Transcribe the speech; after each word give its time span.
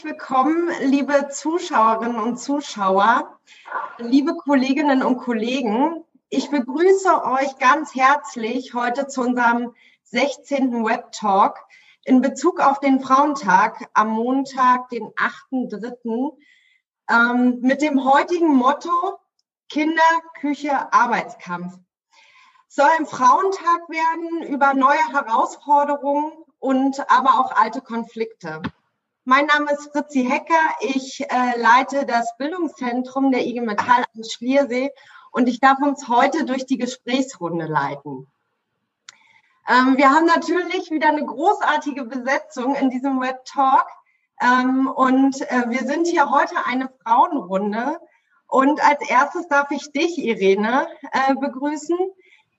Herzlich 0.00 0.18
willkommen, 0.18 0.70
liebe 0.80 1.28
Zuschauerinnen 1.28 2.18
und 2.20 2.38
Zuschauer, 2.38 3.38
liebe 3.98 4.34
Kolleginnen 4.34 5.02
und 5.02 5.18
Kollegen. 5.18 6.02
Ich 6.30 6.48
begrüße 6.48 7.22
euch 7.22 7.58
ganz 7.58 7.94
herzlich 7.94 8.72
heute 8.72 9.08
zu 9.08 9.20
unserem 9.20 9.74
16. 10.04 10.86
Web 10.86 11.12
Talk 11.12 11.58
in 12.04 12.22
Bezug 12.22 12.60
auf 12.60 12.80
den 12.80 13.00
Frauentag 13.00 13.90
am 13.92 14.08
Montag, 14.08 14.88
den 14.88 15.08
8.3. 15.08 16.32
Ähm, 17.10 17.58
mit 17.60 17.82
dem 17.82 18.02
heutigen 18.02 18.54
Motto 18.54 19.18
Kinder, 19.68 20.02
Küche, 20.40 20.90
Arbeitskampf. 20.94 21.74
Soll 22.68 22.88
ein 22.98 23.04
Frauentag 23.04 23.86
werden 23.90 24.44
über 24.44 24.72
neue 24.72 25.12
Herausforderungen 25.12 26.32
und 26.58 26.98
aber 27.10 27.38
auch 27.38 27.54
alte 27.54 27.82
Konflikte. 27.82 28.62
Mein 29.24 29.44
Name 29.44 29.70
ist 29.72 29.92
Fritzi 29.92 30.24
Hecker. 30.24 30.54
Ich 30.80 31.20
äh, 31.20 31.58
leite 31.60 32.06
das 32.06 32.34
Bildungszentrum 32.38 33.30
der 33.30 33.46
IG 33.46 33.60
Metall 33.60 34.04
am 34.16 34.24
Schliersee 34.24 34.90
und 35.30 35.46
ich 35.46 35.60
darf 35.60 35.78
uns 35.80 36.08
heute 36.08 36.46
durch 36.46 36.64
die 36.64 36.78
Gesprächsrunde 36.78 37.66
leiten. 37.66 38.26
Ähm, 39.68 39.98
wir 39.98 40.08
haben 40.08 40.24
natürlich 40.24 40.90
wieder 40.90 41.08
eine 41.08 41.26
großartige 41.26 42.04
Besetzung 42.04 42.74
in 42.76 42.88
diesem 42.88 43.20
Web 43.20 43.44
Talk 43.44 43.86
ähm, 44.40 44.88
und 44.88 45.38
äh, 45.50 45.64
wir 45.68 45.86
sind 45.86 46.06
hier 46.06 46.30
heute 46.30 46.54
eine 46.64 46.88
Frauenrunde. 47.04 48.00
Und 48.46 48.82
als 48.82 49.06
erstes 49.06 49.48
darf 49.48 49.70
ich 49.70 49.92
dich, 49.92 50.16
Irene, 50.16 50.88
äh, 51.12 51.34
begrüßen. 51.34 51.98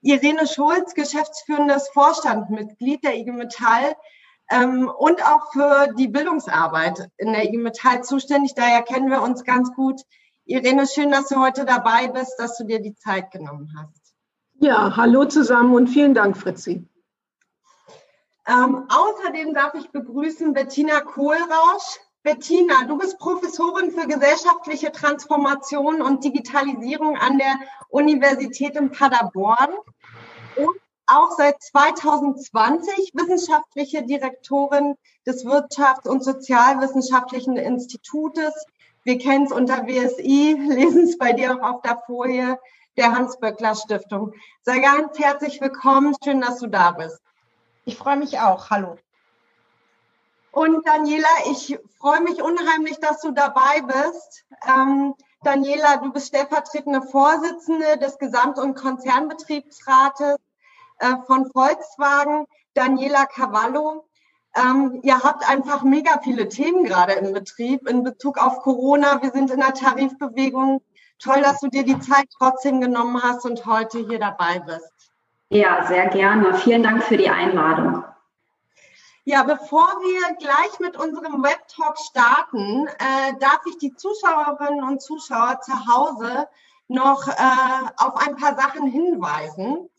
Irene 0.02 0.45
Schulz, 0.45 0.94
geschäftsführendes 0.94 1.89
Vorstandmitglied 1.89 3.03
der 3.03 3.17
IG 3.17 3.31
Metall 3.31 3.95
ähm, 4.52 4.89
und 4.89 5.23
auch 5.23 5.52
für 5.52 5.94
die 5.97 6.07
Bildungsarbeit 6.07 7.09
in 7.17 7.33
der 7.33 7.45
IG 7.45 7.57
Metall 7.57 8.03
zuständig. 8.03 8.53
Daher 8.55 8.83
kennen 8.83 9.09
wir 9.09 9.21
uns 9.21 9.44
ganz 9.44 9.73
gut. 9.73 10.02
Irene, 10.45 10.85
schön, 10.88 11.11
dass 11.11 11.30
du 11.30 11.39
heute 11.39 11.66
dabei 11.66 12.09
bist, 12.09 12.35
dass 12.38 12.57
du 12.57 12.66
dir 12.66 12.81
die 12.81 12.95
Zeit 12.95 13.31
genommen 13.31 13.73
hast. 13.77 14.13
Ja, 14.59 14.95
hallo 14.95 15.25
zusammen 15.25 15.73
und 15.73 15.88
vielen 15.88 16.13
Dank, 16.13 16.38
Fritzi. 16.38 16.88
Ähm, 18.47 18.85
außerdem 18.89 19.53
darf 19.53 19.73
ich 19.75 19.89
begrüßen 19.91 20.53
Bettina 20.53 20.99
Kohlrausch. 21.02 21.99
Bettina, 22.23 22.83
du 22.88 22.97
bist 22.97 23.17
Professorin 23.17 23.91
für 23.91 24.07
gesellschaftliche 24.07 24.91
Transformation 24.91 26.02
und 26.02 26.23
Digitalisierung 26.23 27.17
an 27.17 27.38
der 27.38 27.55
Universität 27.89 28.75
in 28.75 28.91
Paderborn 28.91 29.72
und 30.55 30.75
auch 31.11 31.31
seit 31.37 31.61
2020 31.61 33.11
wissenschaftliche 33.13 34.03
Direktorin 34.03 34.95
des 35.25 35.45
Wirtschafts- 35.45 36.07
und 36.07 36.23
Sozialwissenschaftlichen 36.23 37.57
Institutes. 37.57 38.65
Wir 39.03 39.17
kennen 39.17 39.45
es 39.45 39.51
unter 39.51 39.87
WSI, 39.87 40.53
lesen 40.69 41.03
es 41.03 41.17
bei 41.17 41.33
dir 41.33 41.55
auch 41.55 41.75
auf 41.75 41.81
der 41.81 42.01
Folie, 42.05 42.57
der 42.97 43.13
Hans-Böckler 43.13 43.75
Stiftung. 43.75 44.33
Sei 44.61 44.79
ganz 44.79 45.17
herzlich 45.19 45.59
willkommen. 45.59 46.15
Schön, 46.23 46.41
dass 46.41 46.59
du 46.59 46.67
da 46.67 46.91
bist. 46.91 47.19
Ich 47.85 47.97
freue 47.97 48.17
mich 48.17 48.39
auch. 48.39 48.69
Hallo. 48.69 48.97
Und 50.51 50.85
Daniela, 50.85 51.27
ich 51.49 51.79
freue 51.97 52.21
mich 52.21 52.41
unheimlich, 52.41 52.99
dass 52.99 53.21
du 53.21 53.31
dabei 53.31 53.81
bist. 53.81 54.45
Ähm, 54.67 55.16
Daniela, 55.44 55.97
du 55.97 56.11
bist 56.11 56.27
stellvertretende 56.27 57.01
Vorsitzende 57.01 57.97
des 57.97 58.17
Gesamt- 58.17 58.59
und 58.59 58.75
Konzernbetriebsrates 58.75 60.35
äh, 61.01 61.17
von 61.28 61.51
Volkswagen, 61.51 62.45
Daniela 62.73 63.25
Cavallo. 63.25 64.07
Ähm, 64.56 65.00
ihr 65.03 65.19
habt 65.23 65.47
einfach 65.50 65.84
mega 65.84 66.19
viele 66.23 66.47
Themen 66.47 66.84
gerade 66.84 67.13
im 67.13 67.34
Betrieb 67.34 67.88
in 67.88 68.03
Bezug 68.03 68.38
auf 68.38 68.59
Corona. 68.59 69.22
Wir 69.22 69.31
sind 69.31 69.51
in 69.51 69.59
der 69.59 69.73
Tarifbewegung. 69.73 70.81
Toll, 71.19 71.41
dass 71.41 71.59
du 71.59 71.67
dir 71.67 71.84
die 71.84 72.00
Zeit 72.00 72.25
trotzdem 72.38 72.81
genommen 72.81 73.22
hast 73.22 73.45
und 73.45 73.66
heute 73.66 74.00
hier 74.00 74.19
dabei 74.19 74.59
bist. 74.59 75.12
Ja, 75.50 75.85
sehr 75.85 76.07
gerne. 76.07 76.53
Vielen 76.56 76.84
Dank 76.84 77.03
für 77.03 77.18
die 77.18 77.29
Einladung. 77.29 78.03
Ja, 79.23 79.44
bevor 79.44 79.88
wir 80.01 80.35
gleich 80.38 80.79
mit 80.79 80.97
unserem 80.97 81.44
Web-Talk 81.44 81.97
starten, 82.00 82.88
äh, 82.88 83.38
darf 83.39 83.59
ich 83.68 83.78
die 83.78 83.94
Zuschauerinnen 83.94 84.83
und 84.83 85.01
Zuschauer 85.01 85.62
zu 85.62 85.73
Hause 85.73 86.47
noch 86.88 87.28
äh, 87.28 87.89
auf 87.97 88.16
ein 88.16 88.35
paar 88.35 88.56
Sachen 88.56 88.88
hinweisen. 88.88 89.91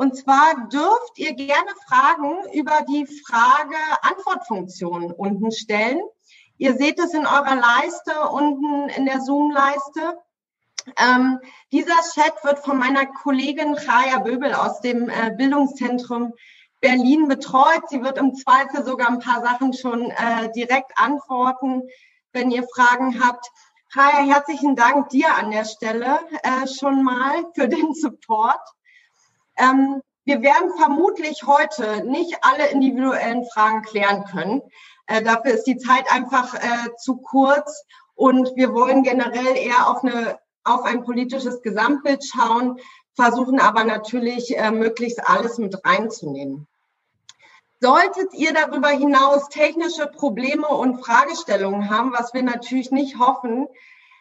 Und 0.00 0.16
zwar 0.16 0.68
dürft 0.72 1.18
ihr 1.18 1.34
gerne 1.34 1.72
Fragen 1.86 2.42
über 2.54 2.80
die 2.88 3.06
Frage-Antwort-Funktion 3.06 5.12
unten 5.12 5.52
stellen. 5.52 6.00
Ihr 6.56 6.74
seht 6.78 6.98
es 6.98 7.12
in 7.12 7.26
eurer 7.26 7.56
Leiste 7.56 8.18
unten 8.30 8.88
in 8.88 9.04
der 9.04 9.20
Zoom-Leiste. 9.20 10.18
Ähm, 10.96 11.38
dieser 11.70 12.00
Chat 12.14 12.32
wird 12.44 12.60
von 12.60 12.78
meiner 12.78 13.04
Kollegin 13.04 13.76
Chaya 13.76 14.20
Böbel 14.20 14.54
aus 14.54 14.80
dem 14.80 15.10
äh, 15.10 15.34
Bildungszentrum 15.36 16.32
Berlin 16.80 17.28
betreut. 17.28 17.86
Sie 17.90 18.02
wird 18.02 18.16
im 18.16 18.34
Zweifel 18.34 18.86
sogar 18.86 19.10
ein 19.10 19.18
paar 19.18 19.42
Sachen 19.42 19.74
schon 19.74 20.10
äh, 20.10 20.50
direkt 20.52 20.92
antworten, 20.96 21.82
wenn 22.32 22.50
ihr 22.50 22.66
Fragen 22.74 23.22
habt. 23.22 23.50
Chaya, 23.92 24.24
herzlichen 24.24 24.76
Dank 24.76 25.10
dir 25.10 25.34
an 25.34 25.50
der 25.50 25.66
Stelle 25.66 26.20
äh, 26.42 26.66
schon 26.66 27.02
mal 27.02 27.44
für 27.54 27.68
den 27.68 27.92
Support. 27.92 28.62
Ähm, 29.60 30.02
wir 30.24 30.42
werden 30.42 30.70
vermutlich 30.76 31.44
heute 31.46 32.04
nicht 32.04 32.38
alle 32.42 32.68
individuellen 32.68 33.44
Fragen 33.52 33.82
klären 33.82 34.24
können. 34.24 34.62
Äh, 35.06 35.22
dafür 35.22 35.52
ist 35.52 35.64
die 35.64 35.76
Zeit 35.76 36.10
einfach 36.12 36.54
äh, 36.54 36.94
zu 36.98 37.16
kurz 37.16 37.84
und 38.14 38.54
wir 38.54 38.72
wollen 38.72 39.02
generell 39.02 39.56
eher 39.56 39.88
auf, 39.88 40.04
eine, 40.04 40.38
auf 40.64 40.82
ein 40.84 41.04
politisches 41.04 41.62
Gesamtbild 41.62 42.24
schauen, 42.24 42.78
versuchen 43.14 43.60
aber 43.60 43.84
natürlich 43.84 44.56
äh, 44.56 44.70
möglichst 44.70 45.26
alles 45.28 45.58
mit 45.58 45.84
reinzunehmen. 45.84 46.66
Solltet 47.80 48.34
ihr 48.34 48.52
darüber 48.52 48.88
hinaus 48.88 49.48
technische 49.48 50.06
Probleme 50.06 50.68
und 50.68 51.02
Fragestellungen 51.02 51.88
haben, 51.88 52.12
was 52.12 52.34
wir 52.34 52.42
natürlich 52.42 52.90
nicht 52.90 53.18
hoffen, 53.18 53.66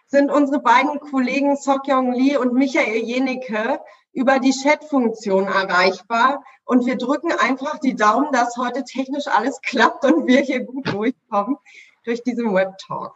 sind 0.07 0.31
unsere 0.31 0.61
beiden 0.61 0.99
Kollegen 0.99 1.55
Sokyong 1.55 2.13
Lee 2.13 2.37
und 2.37 2.53
Michael 2.53 3.03
Jenecke 3.03 3.79
über 4.11 4.39
die 4.39 4.51
Chat-Funktion 4.51 5.45
erreichbar. 5.47 6.43
Und 6.65 6.85
wir 6.85 6.97
drücken 6.97 7.31
einfach 7.31 7.79
die 7.79 7.95
Daumen, 7.95 8.31
dass 8.31 8.57
heute 8.57 8.83
technisch 8.83 9.27
alles 9.27 9.61
klappt 9.61 10.05
und 10.05 10.27
wir 10.27 10.41
hier 10.41 10.63
gut 10.63 10.91
durchkommen 10.91 11.57
durch 12.03 12.23
diesen 12.23 12.53
Web-Talk. 12.53 13.15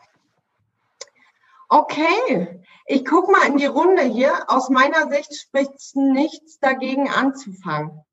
Okay, 1.69 2.61
ich 2.85 3.05
gucke 3.05 3.31
mal 3.31 3.47
in 3.47 3.57
die 3.57 3.65
Runde 3.65 4.03
hier. 4.03 4.31
Aus 4.47 4.69
meiner 4.69 5.09
Sicht 5.09 5.35
spricht 5.35 5.95
nichts 5.95 6.59
dagegen 6.59 7.09
anzufangen. 7.09 8.03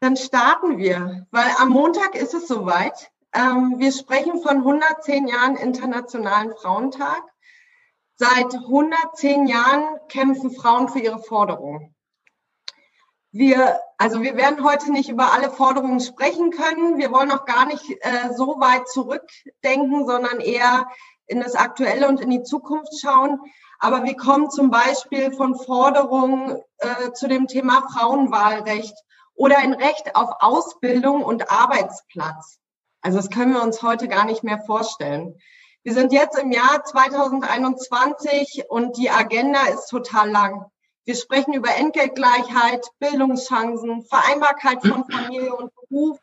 Dann 0.00 0.16
starten 0.16 0.78
wir, 0.78 1.26
weil 1.30 1.50
am 1.58 1.68
Montag 1.68 2.14
ist 2.14 2.34
es 2.34 2.48
soweit. 2.48 3.12
Ähm, 3.32 3.74
wir 3.78 3.92
sprechen 3.92 4.42
von 4.42 4.58
110 4.58 5.28
Jahren 5.28 5.56
Internationalen 5.56 6.54
Frauentag. 6.56 7.22
Seit 8.16 8.54
110 8.54 9.46
Jahren 9.46 9.98
kämpfen 10.08 10.50
Frauen 10.50 10.88
für 10.88 11.00
ihre 11.00 11.18
Forderungen. 11.18 11.94
Wir, 13.30 13.80
also 13.96 14.20
wir 14.20 14.36
werden 14.36 14.62
heute 14.62 14.92
nicht 14.92 15.08
über 15.08 15.32
alle 15.32 15.50
Forderungen 15.50 16.00
sprechen 16.00 16.50
können. 16.50 16.98
Wir 16.98 17.10
wollen 17.10 17.32
auch 17.32 17.46
gar 17.46 17.64
nicht 17.64 17.82
äh, 17.88 18.34
so 18.36 18.60
weit 18.60 18.86
zurückdenken, 18.88 20.06
sondern 20.06 20.40
eher 20.40 20.86
in 21.26 21.40
das 21.40 21.54
Aktuelle 21.54 22.08
und 22.08 22.20
in 22.20 22.28
die 22.28 22.42
Zukunft 22.42 22.92
schauen. 23.00 23.40
Aber 23.78 24.04
wir 24.04 24.16
kommen 24.16 24.50
zum 24.50 24.70
Beispiel 24.70 25.32
von 25.32 25.56
Forderungen 25.56 26.60
äh, 26.78 27.12
zu 27.12 27.26
dem 27.26 27.46
Thema 27.46 27.88
Frauenwahlrecht 27.88 28.94
oder 29.34 29.58
ein 29.58 29.72
Recht 29.72 30.14
auf 30.14 30.30
Ausbildung 30.40 31.24
und 31.24 31.50
Arbeitsplatz. 31.50 32.58
Also 33.00 33.16
das 33.16 33.30
können 33.30 33.54
wir 33.54 33.62
uns 33.62 33.82
heute 33.82 34.08
gar 34.08 34.26
nicht 34.26 34.44
mehr 34.44 34.60
vorstellen. 34.60 35.38
Wir 35.84 35.94
sind 35.94 36.12
jetzt 36.12 36.38
im 36.38 36.52
Jahr 36.52 36.84
2021 36.84 38.66
und 38.68 38.96
die 38.96 39.10
Agenda 39.10 39.66
ist 39.66 39.88
total 39.88 40.30
lang. 40.30 40.66
Wir 41.04 41.16
sprechen 41.16 41.54
über 41.54 41.74
Entgeltgleichheit, 41.74 42.86
Bildungschancen, 43.00 44.04
Vereinbarkeit 44.04 44.80
von 44.80 45.04
Familie 45.10 45.52
und 45.56 45.72
Beruf 45.74 46.20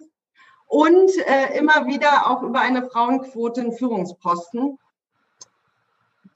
und 0.65 1.11
äh, 1.27 1.57
immer 1.57 1.88
wieder 1.88 2.29
auch 2.29 2.41
über 2.41 2.61
eine 2.61 2.89
Frauenquote 2.89 3.59
in 3.59 3.73
Führungsposten. 3.73 4.79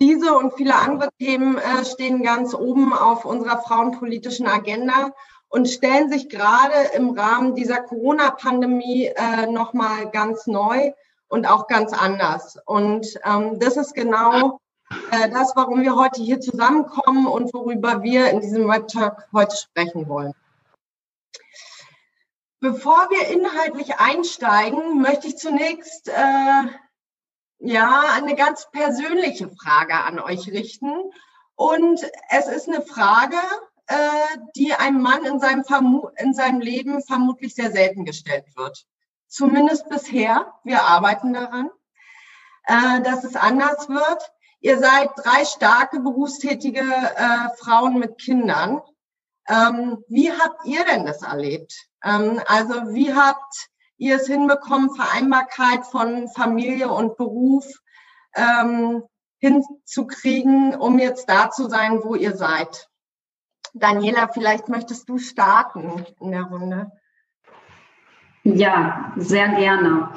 Diese 0.02 0.34
und 0.34 0.56
viele 0.56 0.76
andere 0.76 1.10
Themen 1.18 1.58
äh, 1.58 1.86
stehen 1.86 2.24
ganz 2.24 2.54
oben 2.54 2.92
auf 2.92 3.24
unserer 3.24 3.62
frauenpolitischen 3.62 4.48
Agenda 4.48 5.12
und 5.48 5.70
stellen 5.70 6.10
sich 6.10 6.28
gerade 6.28 6.76
im 6.94 7.12
Rahmen 7.12 7.56
dieser 7.56 7.80
Corona-Pandemie 7.80 9.14
äh, 9.16 9.46
nochmal 9.48 10.12
ganz 10.12 10.46
neu 10.46 10.92
und 11.34 11.48
auch 11.48 11.66
ganz 11.66 11.94
anders. 11.94 12.60
Und 12.68 13.20
ähm, 13.26 13.60
das 13.60 13.76
ist 13.76 13.96
genau 13.96 14.60
äh, 15.10 15.30
das, 15.32 15.56
warum 15.56 15.82
wir 15.82 15.96
heute 15.96 16.22
hier 16.22 16.40
zusammenkommen 16.40 17.26
und 17.26 17.52
worüber 17.56 18.04
wir 18.04 18.30
in 18.30 18.40
diesem 18.40 18.70
Webtalk 18.70 19.28
heute 19.34 19.58
sprechen 19.58 20.08
wollen. 20.08 20.34
Bevor 22.60 23.10
wir 23.10 23.30
inhaltlich 23.30 23.96
einsteigen, 23.98 25.02
möchte 25.02 25.28
ich 25.28 25.38
zunächst 25.38 26.08
äh, 26.08 26.64
ja 27.58 28.04
eine 28.14 28.36
ganz 28.36 28.70
persönliche 28.70 29.50
Frage 29.50 29.96
an 29.96 30.20
euch 30.20 30.48
richten. 30.50 30.94
Und 31.56 32.00
es 32.30 32.48
ist 32.48 32.68
eine 32.68 32.84
Frage, 32.84 33.38
äh, 33.88 34.38
die 34.56 34.76
einem 34.76 35.02
Mann 35.02 35.26
in 35.26 35.40
seinem, 35.40 35.64
in 36.18 36.36
seinem 36.36 36.62
Leben 36.62 37.02
vermutlich 37.02 37.56
sehr 37.56 37.72
selten 37.72 38.06
gestellt 38.06 38.46
wird. 38.56 38.86
Zumindest 39.34 39.90
bisher. 39.90 40.54
Wir 40.64 40.84
arbeiten 40.84 41.34
daran, 41.34 41.72
äh, 42.66 43.02
dass 43.02 43.24
es 43.24 43.36
anders 43.36 43.90
wird. 43.90 44.32
Ihr 44.60 44.78
seid 44.78 45.10
drei 45.16 45.44
starke 45.44 46.02
berufstätige 46.02 46.82
äh, 46.82 47.50
Frauen 47.58 47.98
mit 47.98 48.20
Kindern. 48.20 48.80
Ähm, 49.48 50.04
wie 50.08 50.32
habt 50.32 50.64
ihr 50.66 50.86
denn 50.86 51.08
das 51.08 51.24
erlebt? 51.24 51.74
Ähm, 52.04 52.42
also 52.46 52.94
wie 52.94 53.12
habt 53.12 53.70
ihr 53.98 54.18
es 54.18 54.28
hinbekommen, 54.28 54.94
Vereinbarkeit 54.94 55.84
von 55.88 56.28
Familie 56.30 56.92
und 56.92 57.18
Beruf 57.18 57.66
ähm, 58.36 59.02
hinzukriegen, 59.40 60.76
um 60.76 61.00
jetzt 61.00 61.28
da 61.28 61.50
zu 61.50 61.68
sein, 61.70 62.04
wo 62.04 62.14
ihr 62.14 62.38
seid? 62.38 62.88
Daniela, 63.74 64.28
vielleicht 64.28 64.70
möchtest 64.70 65.10
du 65.10 65.18
starten 65.18 66.06
in 66.20 66.30
der 66.30 66.44
Runde. 66.44 66.92
Ja, 68.44 69.14
sehr 69.16 69.50
gerne. 69.50 70.10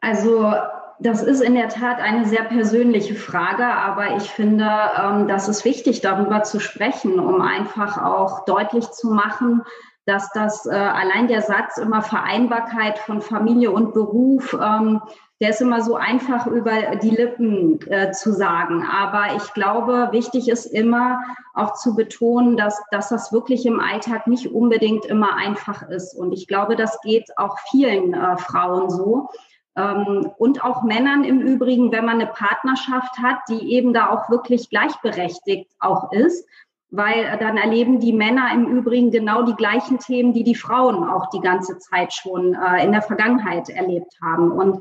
Also 0.00 0.52
das 1.00 1.22
ist 1.22 1.40
in 1.40 1.54
der 1.54 1.68
Tat 1.68 1.98
eine 1.98 2.26
sehr 2.26 2.44
persönliche 2.44 3.14
Frage, 3.14 3.66
aber 3.66 4.16
ich 4.16 4.30
finde, 4.30 4.70
ähm, 5.02 5.26
das 5.26 5.48
ist 5.48 5.64
wichtig, 5.64 6.00
darüber 6.00 6.44
zu 6.44 6.60
sprechen, 6.60 7.18
um 7.18 7.40
einfach 7.40 8.02
auch 8.02 8.44
deutlich 8.44 8.90
zu 8.90 9.08
machen, 9.08 9.62
dass 10.06 10.30
das 10.32 10.66
äh, 10.66 10.70
allein 10.70 11.28
der 11.28 11.42
Satz 11.42 11.78
immer 11.78 12.02
Vereinbarkeit 12.02 12.98
von 12.98 13.22
Familie 13.22 13.72
und 13.72 13.94
Beruf 13.94 14.56
ähm, 14.60 15.00
der 15.44 15.50
ist 15.50 15.60
immer 15.60 15.82
so 15.82 15.94
einfach 15.94 16.46
über 16.46 16.96
die 17.02 17.10
Lippen 17.10 17.78
äh, 17.90 18.12
zu 18.12 18.32
sagen. 18.32 18.82
Aber 18.90 19.36
ich 19.36 19.52
glaube, 19.52 20.08
wichtig 20.10 20.48
ist 20.48 20.64
immer 20.64 21.20
auch 21.52 21.74
zu 21.74 21.94
betonen, 21.94 22.56
dass, 22.56 22.82
dass 22.90 23.10
das 23.10 23.30
wirklich 23.30 23.66
im 23.66 23.78
Alltag 23.78 24.26
nicht 24.26 24.54
unbedingt 24.54 25.04
immer 25.04 25.36
einfach 25.36 25.82
ist. 25.82 26.14
Und 26.14 26.32
ich 26.32 26.46
glaube, 26.46 26.76
das 26.76 26.98
geht 27.02 27.28
auch 27.36 27.58
vielen 27.70 28.14
äh, 28.14 28.38
Frauen 28.38 28.88
so. 28.88 29.28
Ähm, 29.76 30.30
und 30.38 30.64
auch 30.64 30.82
Männern 30.82 31.24
im 31.24 31.42
Übrigen, 31.42 31.92
wenn 31.92 32.06
man 32.06 32.22
eine 32.22 32.32
Partnerschaft 32.32 33.18
hat, 33.22 33.40
die 33.50 33.74
eben 33.74 33.92
da 33.92 34.08
auch 34.08 34.30
wirklich 34.30 34.70
gleichberechtigt 34.70 35.70
auch 35.78 36.10
ist 36.10 36.48
weil 36.96 37.24
äh, 37.24 37.38
dann 37.38 37.56
erleben 37.56 37.98
die 37.98 38.12
Männer 38.12 38.52
im 38.54 38.66
Übrigen 38.66 39.10
genau 39.10 39.42
die 39.42 39.56
gleichen 39.56 39.98
Themen, 39.98 40.32
die 40.32 40.44
die 40.44 40.54
Frauen 40.54 41.02
auch 41.02 41.28
die 41.30 41.40
ganze 41.40 41.76
Zeit 41.78 42.12
schon 42.12 42.54
äh, 42.54 42.84
in 42.84 42.92
der 42.92 43.02
Vergangenheit 43.02 43.68
erlebt 43.68 44.14
haben. 44.22 44.52
Und 44.52 44.80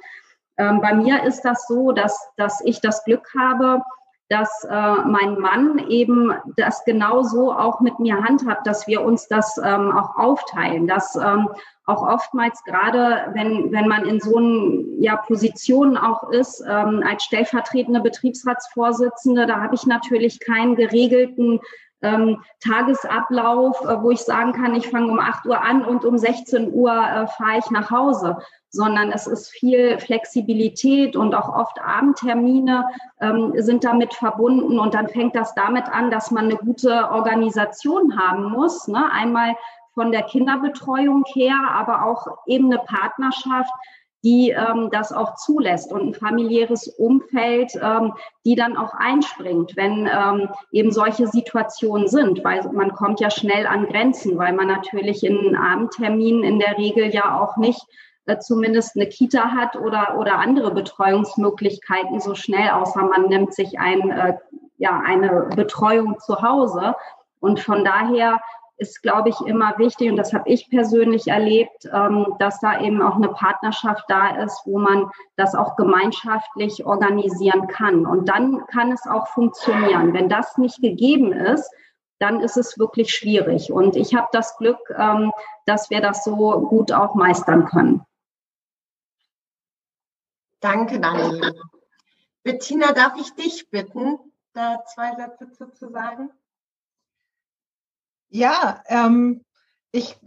ähm, 0.58 0.82
bei 0.82 0.94
mir 0.94 1.24
ist 1.24 1.42
das 1.42 1.66
so, 1.68 1.92
dass, 1.92 2.18
dass 2.38 2.62
ich 2.66 2.82
das 2.82 3.04
Glück 3.04 3.28
habe, 3.38 3.82
dass 4.30 4.64
äh, 4.64 4.96
mein 5.06 5.40
Mann 5.40 5.78
eben 5.90 6.34
das 6.58 6.84
genauso 6.86 7.54
auch 7.54 7.82
mit 7.82 8.00
mir 8.00 8.24
handhabt, 8.24 8.66
dass 8.66 8.88
wir 8.88 9.04
uns 9.04 9.28
das 9.28 9.60
ähm, 9.64 9.92
auch 9.92 10.16
aufteilen, 10.16 10.88
dass 10.88 11.16
ähm, 11.16 11.50
auch 11.86 12.02
oftmals 12.02 12.64
gerade, 12.64 13.32
wenn, 13.34 13.72
wenn 13.72 13.88
man 13.88 14.06
in 14.06 14.20
so 14.20 14.38
einen 14.38 15.02
ja, 15.02 15.18
Positionen 15.18 15.98
auch 15.98 16.30
ist, 16.30 16.62
ähm, 16.62 17.04
als 17.08 17.26
stellvertretende 17.26 18.00
Betriebsratsvorsitzende, 18.00 19.46
da 19.46 19.62
habe 19.62 19.76
ich 19.76 19.86
natürlich 19.86 20.40
keinen 20.40 20.76
geregelten 20.76 21.60
ähm, 22.04 22.44
Tagesablauf, 22.60 23.82
äh, 23.82 24.02
wo 24.02 24.12
ich 24.12 24.22
sagen 24.22 24.54
kann, 24.54 24.76
ich 24.76 24.90
fange 24.90 25.12
um 25.12 25.20
8 25.20 25.46
Uhr 25.46 25.62
an 25.62 25.84
und 25.84 26.06
um 26.06 26.18
16 26.18 26.72
Uhr 26.74 26.92
äh, 26.92 27.28
fahre 27.28 27.60
ich 27.60 27.72
nach 27.72 27.90
Hause, 27.90 28.38
sondern 28.70 29.12
es 29.12 29.26
ist 29.26 29.50
viel 29.50 30.00
Flexibilität 30.00 31.16
und 31.16 31.34
auch 31.34 31.56
oft 31.56 31.82
Abendtermine 31.82 32.86
ähm, 33.22 33.54
sind 33.56 33.84
damit 33.84 34.14
verbunden. 34.14 34.80
Und 34.80 34.94
dann 34.94 35.08
fängt 35.08 35.36
das 35.36 35.56
damit 35.56 35.86
an, 35.90 36.12
dass 36.12 36.32
man 36.32 36.46
eine 36.46 36.58
gute 36.58 37.10
Organisation 37.12 38.20
haben 38.20 38.52
muss. 38.52 38.88
Ne? 38.88 39.12
Einmal 39.12 39.56
von 39.94 40.12
der 40.12 40.24
Kinderbetreuung 40.24 41.24
her, 41.34 41.56
aber 41.72 42.06
auch 42.06 42.28
eben 42.48 42.66
eine 42.66 42.80
Partnerschaft, 42.80 43.72
die 44.24 44.52
ähm, 44.52 44.90
das 44.92 45.12
auch 45.12 45.36
zulässt 45.36 45.92
und 45.92 46.02
ein 46.02 46.14
familiäres 46.14 46.88
Umfeld, 46.88 47.74
ähm, 47.81 48.14
die 48.46 48.56
dann 48.56 48.78
auch 48.78 48.94
einspringt, 48.94 49.75
wenn 49.75 50.08
ähm, 50.08 50.50
eben 50.72 50.92
solche 50.92 51.28
Situationen 51.28 52.08
sind, 52.08 52.44
weil 52.44 52.64
man 52.72 52.94
kommt 52.94 53.20
ja 53.20 53.30
schnell 53.30 53.68
an 53.68 53.88
Grenzen, 53.88 54.38
weil 54.38 54.54
man 54.54 54.68
natürlich 54.68 55.24
in 55.24 55.56
Abendterminen 55.56 56.44
in 56.44 56.60
der 56.60 56.78
Regel 56.78 57.14
ja 57.14 57.40
auch 57.40 57.58
nicht 57.58 57.81
äh, 58.25 58.40
zumindest 58.40 58.96
eine 58.96 59.08
Kita 59.08 59.52
hat 59.52 59.75
oder, 59.75 60.18
oder 60.18 60.40
andere 60.40 60.72
Betreuungsmöglichkeiten 60.72 62.22
so 62.22 62.36
schnell, 62.36 62.69
außer 62.69 63.04
man 63.04 63.28
nimmt 63.28 63.54
sich 63.54 63.80
ein, 63.80 64.10
äh, 64.10 64.38
ja, 64.78 65.02
eine 65.06 65.50
Betreuung 65.56 66.18
zu 66.19 66.42
Hause. 66.42 66.96
Und 67.42 67.60
von 67.60 67.84
daher 67.84 68.40
ist, 68.78 69.02
glaube 69.02 69.30
ich, 69.30 69.40
immer 69.42 69.78
wichtig, 69.78 70.10
und 70.10 70.18
das 70.18 70.34
habe 70.34 70.50
ich 70.50 70.70
persönlich 70.70 71.28
erlebt, 71.28 71.86
ähm, 71.92 72.36
dass 72.40 72.60
da 72.60 72.81
eben 72.81 73.02
auch 73.02 73.16
eine 73.16 73.30
Partnerschaft 73.30 74.06
da 74.08 74.44
ist, 74.44 74.62
wo 74.66 74.80
man 74.80 75.10
das 75.36 75.56
auch 75.56 75.75
gemeinschaftlich 75.75 76.86
organisieren 76.86 77.68
kann. 77.68 78.06
Und 78.06 78.30
dann 78.30 78.66
kann 78.68 78.92
es 78.92 79.06
auch 79.06 79.28
funktionieren. 79.28 80.14
Wenn 80.14 80.30
das 80.30 80.58
nicht 80.58 80.81
gegeben 80.81 81.31
ist, 81.31 81.70
dann 82.20 82.40
ist 82.40 82.58
es 82.58 82.80
wirklich 82.80 83.14
schwierig. 83.14 83.72
Und 83.72 83.96
ich 83.96 84.16
habe 84.16 84.28
das 84.31 84.58
Glück, 84.58 84.80
ähm, 84.98 85.31
dass 85.66 85.90
wir 85.90 86.02
das 86.02 86.24
so 86.24 86.36
gut 86.62 86.92
auch 86.92 87.16
meistern 87.16 87.66
können. 87.66 88.06
Danke, 90.60 91.00
Daniela. 91.00 91.52
Bettina, 92.44 92.94
darf 92.94 93.18
ich 93.18 93.34
dich 93.36 93.69
bitten, 93.69 94.18
da 94.54 94.84
zwei 94.86 95.14
Sätze 95.16 95.72
zu 95.74 95.90
sagen? 95.90 96.31
Ja, 98.33 98.81
ähm, 98.88 99.45
ich 99.91 100.18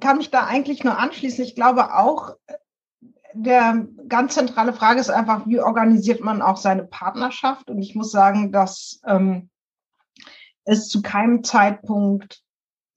kann 0.00 0.16
mich 0.16 0.30
da 0.30 0.46
eigentlich 0.46 0.84
nur 0.84 0.98
anschließen. 0.98 1.44
Ich 1.44 1.54
glaube 1.54 1.94
auch, 1.94 2.34
der 3.34 3.86
ganz 4.08 4.34
zentrale 4.34 4.72
Frage 4.72 5.00
ist 5.00 5.10
einfach, 5.10 5.46
wie 5.46 5.60
organisiert 5.60 6.22
man 6.22 6.40
auch 6.40 6.56
seine 6.56 6.84
Partnerschaft? 6.84 7.68
Und 7.68 7.78
ich 7.82 7.94
muss 7.94 8.10
sagen, 8.10 8.52
dass 8.52 9.02
ähm, 9.06 9.50
es 10.64 10.88
zu 10.88 11.02
keinem 11.02 11.44
Zeitpunkt 11.44 12.40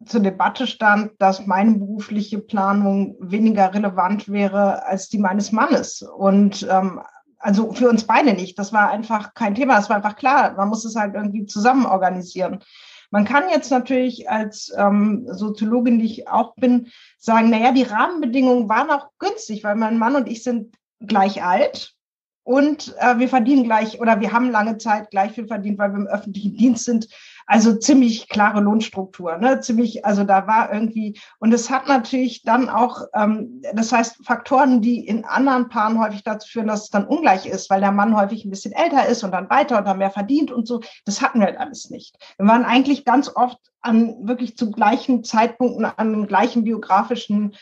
zur 0.05 0.21
Debatte 0.21 0.67
stand, 0.67 1.11
dass 1.19 1.45
meine 1.45 1.73
berufliche 1.73 2.39
Planung 2.39 3.17
weniger 3.19 3.73
relevant 3.73 4.29
wäre 4.29 4.85
als 4.85 5.09
die 5.09 5.17
meines 5.17 5.51
Mannes. 5.51 6.01
Und 6.01 6.65
ähm, 6.69 7.01
also 7.39 7.73
für 7.73 7.89
uns 7.89 8.05
beide 8.05 8.33
nicht. 8.33 8.57
Das 8.57 8.71
war 8.71 8.89
einfach 8.89 9.33
kein 9.33 9.53
Thema. 9.53 9.75
Das 9.75 9.89
war 9.89 9.97
einfach 9.97 10.15
klar. 10.15 10.53
Man 10.53 10.69
muss 10.69 10.85
es 10.85 10.95
halt 10.95 11.13
irgendwie 11.13 11.45
zusammen 11.45 11.85
organisieren. 11.85 12.63
Man 13.11 13.25
kann 13.25 13.49
jetzt 13.49 13.71
natürlich 13.71 14.29
als 14.29 14.73
ähm, 14.77 15.27
Soziologin, 15.29 15.99
die 15.99 16.05
ich 16.05 16.27
auch 16.27 16.55
bin, 16.55 16.87
sagen, 17.17 17.49
naja, 17.49 17.71
die 17.71 17.83
Rahmenbedingungen 17.83 18.69
waren 18.69 18.89
auch 18.89 19.09
günstig, 19.19 19.63
weil 19.63 19.75
mein 19.75 19.97
Mann 19.97 20.15
und 20.15 20.27
ich 20.27 20.43
sind 20.43 20.75
gleich 20.99 21.43
alt 21.43 21.95
und 22.43 22.95
äh, 22.99 23.17
wir 23.17 23.27
verdienen 23.27 23.63
gleich 23.63 23.99
oder 23.99 24.19
wir 24.19 24.31
haben 24.31 24.51
lange 24.51 24.77
Zeit 24.77 25.09
gleich 25.09 25.33
viel 25.33 25.47
verdient, 25.47 25.77
weil 25.79 25.91
wir 25.91 25.99
im 25.99 26.07
öffentlichen 26.07 26.55
Dienst 26.55 26.85
sind. 26.85 27.07
Also 27.47 27.75
ziemlich 27.75 28.27
klare 28.27 28.59
Lohnstruktur, 28.59 29.37
ne? 29.37 29.59
Ziemlich, 29.59 30.03
also 30.03 30.23
da 30.23 30.47
war 30.47 30.73
irgendwie, 30.73 31.19
und 31.37 31.53
es 31.53 31.69
hat 31.69 31.87
natürlich 31.87 32.41
dann 32.41 32.69
auch, 32.69 33.03
ähm, 33.13 33.61
das 33.73 33.91
heißt, 33.91 34.25
Faktoren, 34.25 34.81
die 34.81 35.05
in 35.05 35.25
anderen 35.25 35.69
Paaren 35.69 35.99
häufig 35.99 36.23
dazu 36.23 36.49
führen, 36.49 36.67
dass 36.67 36.85
es 36.85 36.89
dann 36.89 37.05
ungleich 37.05 37.45
ist, 37.45 37.69
weil 37.69 37.81
der 37.81 37.91
Mann 37.91 38.17
häufig 38.17 38.45
ein 38.45 38.49
bisschen 38.49 38.73
älter 38.73 39.05
ist 39.05 39.23
und 39.23 39.31
dann 39.31 39.49
weiter 39.49 39.77
und 39.77 39.85
dann 39.85 39.99
mehr 39.99 40.09
verdient 40.09 40.51
und 40.51 40.67
so. 40.67 40.81
Das 41.05 41.21
hatten 41.21 41.39
wir 41.39 41.45
halt 41.45 41.59
alles 41.59 41.91
nicht. 41.91 42.17
Wir 42.37 42.47
waren 42.47 42.65
eigentlich 42.65 43.05
ganz 43.05 43.31
oft 43.35 43.59
an 43.81 44.27
wirklich 44.27 44.57
zu 44.57 44.71
gleichen 44.71 45.23
Zeitpunkten 45.23 45.85
an 45.85 46.25
gleichen 46.25 46.63
biografischen 46.63 47.55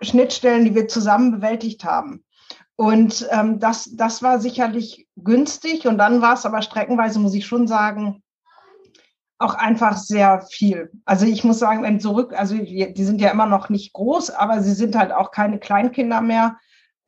Schnittstellen, 0.00 0.64
die 0.64 0.74
wir 0.74 0.86
zusammen 0.86 1.32
bewältigt 1.32 1.84
haben. 1.84 2.24
Und 2.76 3.28
ähm, 3.30 3.60
das, 3.60 3.90
das 3.94 4.22
war 4.22 4.40
sicherlich 4.40 5.06
günstig. 5.16 5.86
Und 5.86 5.98
dann 5.98 6.22
war 6.22 6.34
es 6.34 6.46
aber 6.46 6.62
streckenweise, 6.62 7.20
muss 7.20 7.34
ich 7.34 7.46
schon 7.46 7.68
sagen, 7.68 8.22
auch 9.44 9.54
einfach 9.54 9.96
sehr 9.96 10.42
viel. 10.50 10.90
Also 11.04 11.26
ich 11.26 11.44
muss 11.44 11.58
sagen, 11.58 11.82
wenn 11.82 12.00
zurück, 12.00 12.32
also 12.36 12.56
die, 12.56 13.04
sind 13.04 13.20
ja 13.20 13.30
immer 13.30 13.46
noch 13.46 13.68
nicht 13.68 13.92
groß, 13.92 14.30
aber 14.30 14.62
sie 14.62 14.72
sind 14.72 14.96
halt 14.96 15.12
auch 15.12 15.30
keine 15.30 15.58
Kleinkinder 15.58 16.20
mehr. 16.20 16.56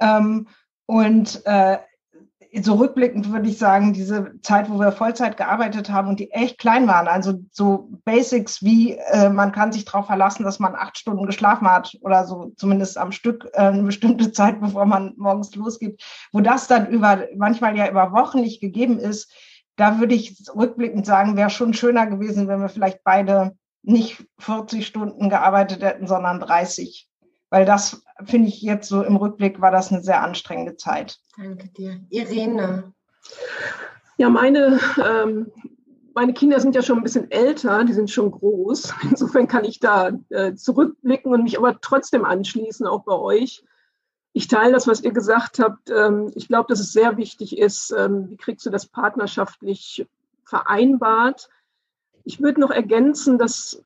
Ähm, 0.00 0.48
und 0.86 1.44
äh, 1.46 1.78
so 2.62 2.74
rückblickend 2.74 3.32
würde 3.32 3.48
ich 3.48 3.58
sagen, 3.58 3.92
diese 3.92 4.40
Zeit, 4.42 4.70
wo 4.70 4.78
wir 4.78 4.92
Vollzeit 4.92 5.36
gearbeitet 5.36 5.90
haben 5.90 6.08
und 6.08 6.20
die 6.20 6.30
echt 6.30 6.58
klein 6.58 6.86
waren, 6.86 7.08
also 7.08 7.34
so 7.50 7.90
Basics 8.04 8.62
wie 8.62 8.92
äh, 8.92 9.28
man 9.28 9.52
kann 9.52 9.72
sich 9.72 9.84
darauf 9.84 10.06
verlassen, 10.06 10.44
dass 10.44 10.58
man 10.58 10.74
acht 10.74 10.96
Stunden 10.96 11.26
geschlafen 11.26 11.70
hat 11.70 11.96
oder 12.00 12.26
so 12.26 12.52
zumindest 12.56 12.98
am 12.98 13.12
Stück 13.12 13.48
äh, 13.54 13.62
eine 13.62 13.82
bestimmte 13.82 14.32
Zeit, 14.32 14.60
bevor 14.60 14.86
man 14.86 15.14
morgens 15.16 15.54
losgeht, 15.54 16.02
wo 16.32 16.40
das 16.40 16.66
dann 16.66 16.88
über 16.88 17.24
manchmal 17.36 17.76
ja 17.76 17.90
über 17.90 18.12
Wochen 18.12 18.40
nicht 18.40 18.60
gegeben 18.60 18.98
ist, 18.98 19.32
da 19.76 20.00
würde 20.00 20.14
ich 20.14 20.36
rückblickend 20.54 21.06
sagen, 21.06 21.36
wäre 21.36 21.50
schon 21.50 21.74
schöner 21.74 22.06
gewesen, 22.06 22.48
wenn 22.48 22.60
wir 22.60 22.68
vielleicht 22.68 23.04
beide 23.04 23.56
nicht 23.82 24.26
40 24.38 24.86
Stunden 24.86 25.28
gearbeitet 25.30 25.82
hätten, 25.82 26.06
sondern 26.06 26.40
30 26.40 27.08
weil 27.50 27.64
das 27.64 28.02
finde 28.24 28.48
ich 28.48 28.60
jetzt 28.62 28.88
so 28.88 29.02
im 29.02 29.16
Rückblick 29.16 29.60
war 29.60 29.70
das 29.70 29.92
eine 29.92 30.02
sehr 30.02 30.22
anstrengende 30.22 30.76
Zeit. 30.76 31.18
Danke 31.36 31.68
dir. 31.68 32.00
Irene. 32.10 32.92
Ja, 34.18 34.30
meine, 34.30 34.80
ähm, 35.04 35.52
meine 36.14 36.32
Kinder 36.32 36.60
sind 36.60 36.74
ja 36.74 36.82
schon 36.82 36.98
ein 36.98 37.02
bisschen 37.02 37.30
älter, 37.30 37.84
die 37.84 37.92
sind 37.92 38.10
schon 38.10 38.30
groß. 38.30 38.94
Insofern 39.10 39.46
kann 39.46 39.64
ich 39.64 39.80
da 39.80 40.10
äh, 40.30 40.54
zurückblicken 40.54 41.32
und 41.32 41.44
mich 41.44 41.58
aber 41.58 41.80
trotzdem 41.80 42.24
anschließen, 42.24 42.86
auch 42.86 43.04
bei 43.04 43.14
euch. 43.14 43.64
Ich 44.36 44.48
teile 44.48 44.74
das, 44.74 44.86
was 44.86 45.00
ihr 45.00 45.12
gesagt 45.12 45.60
habt. 45.60 45.88
Ähm, 45.88 46.30
ich 46.34 46.46
glaube, 46.46 46.66
dass 46.68 46.78
es 46.78 46.92
sehr 46.92 47.16
wichtig 47.16 47.56
ist, 47.56 47.90
ähm, 47.96 48.28
wie 48.28 48.36
kriegst 48.36 48.66
du 48.66 48.70
das 48.70 48.84
partnerschaftlich 48.84 50.06
vereinbart. 50.44 51.48
Ich 52.22 52.42
würde 52.42 52.60
noch 52.60 52.70
ergänzen, 52.70 53.38
dass 53.38 53.82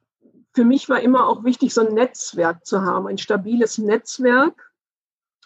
für 0.52 0.64
mich 0.64 0.88
war 0.88 0.98
immer 0.98 1.28
auch 1.28 1.44
wichtig, 1.44 1.72
so 1.72 1.82
ein 1.82 1.94
Netzwerk 1.94 2.66
zu 2.66 2.82
haben, 2.82 3.06
ein 3.06 3.18
stabiles 3.18 3.78
Netzwerk. 3.78 4.72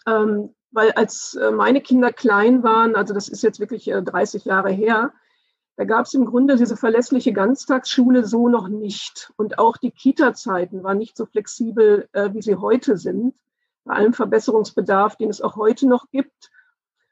Ähm, 0.06 0.54
weil 0.70 0.92
als 0.92 1.34
äh, 1.34 1.50
meine 1.50 1.82
Kinder 1.82 2.10
klein 2.10 2.62
waren, 2.62 2.96
also 2.96 3.12
das 3.12 3.28
ist 3.28 3.42
jetzt 3.42 3.60
wirklich 3.60 3.84
30 3.84 4.46
äh, 4.46 4.48
Jahre 4.48 4.70
her, 4.70 5.12
da 5.76 5.84
gab 5.84 6.06
es 6.06 6.14
im 6.14 6.24
Grunde 6.24 6.56
diese 6.56 6.78
verlässliche 6.78 7.34
Ganztagsschule 7.34 8.24
so 8.24 8.48
noch 8.48 8.68
nicht. 8.68 9.34
Und 9.36 9.58
auch 9.58 9.76
die 9.76 9.90
Kita-Zeiten 9.90 10.82
waren 10.82 10.96
nicht 10.96 11.14
so 11.14 11.26
flexibel, 11.26 12.08
äh, 12.12 12.32
wie 12.32 12.40
sie 12.40 12.56
heute 12.56 12.96
sind, 12.96 13.34
bei 13.84 13.94
allem 13.94 14.12
Verbesserungsbedarf, 14.12 15.16
den 15.16 15.30
es 15.30 15.40
auch 15.40 15.56
heute 15.56 15.86
noch 15.88 16.10
gibt. 16.10 16.50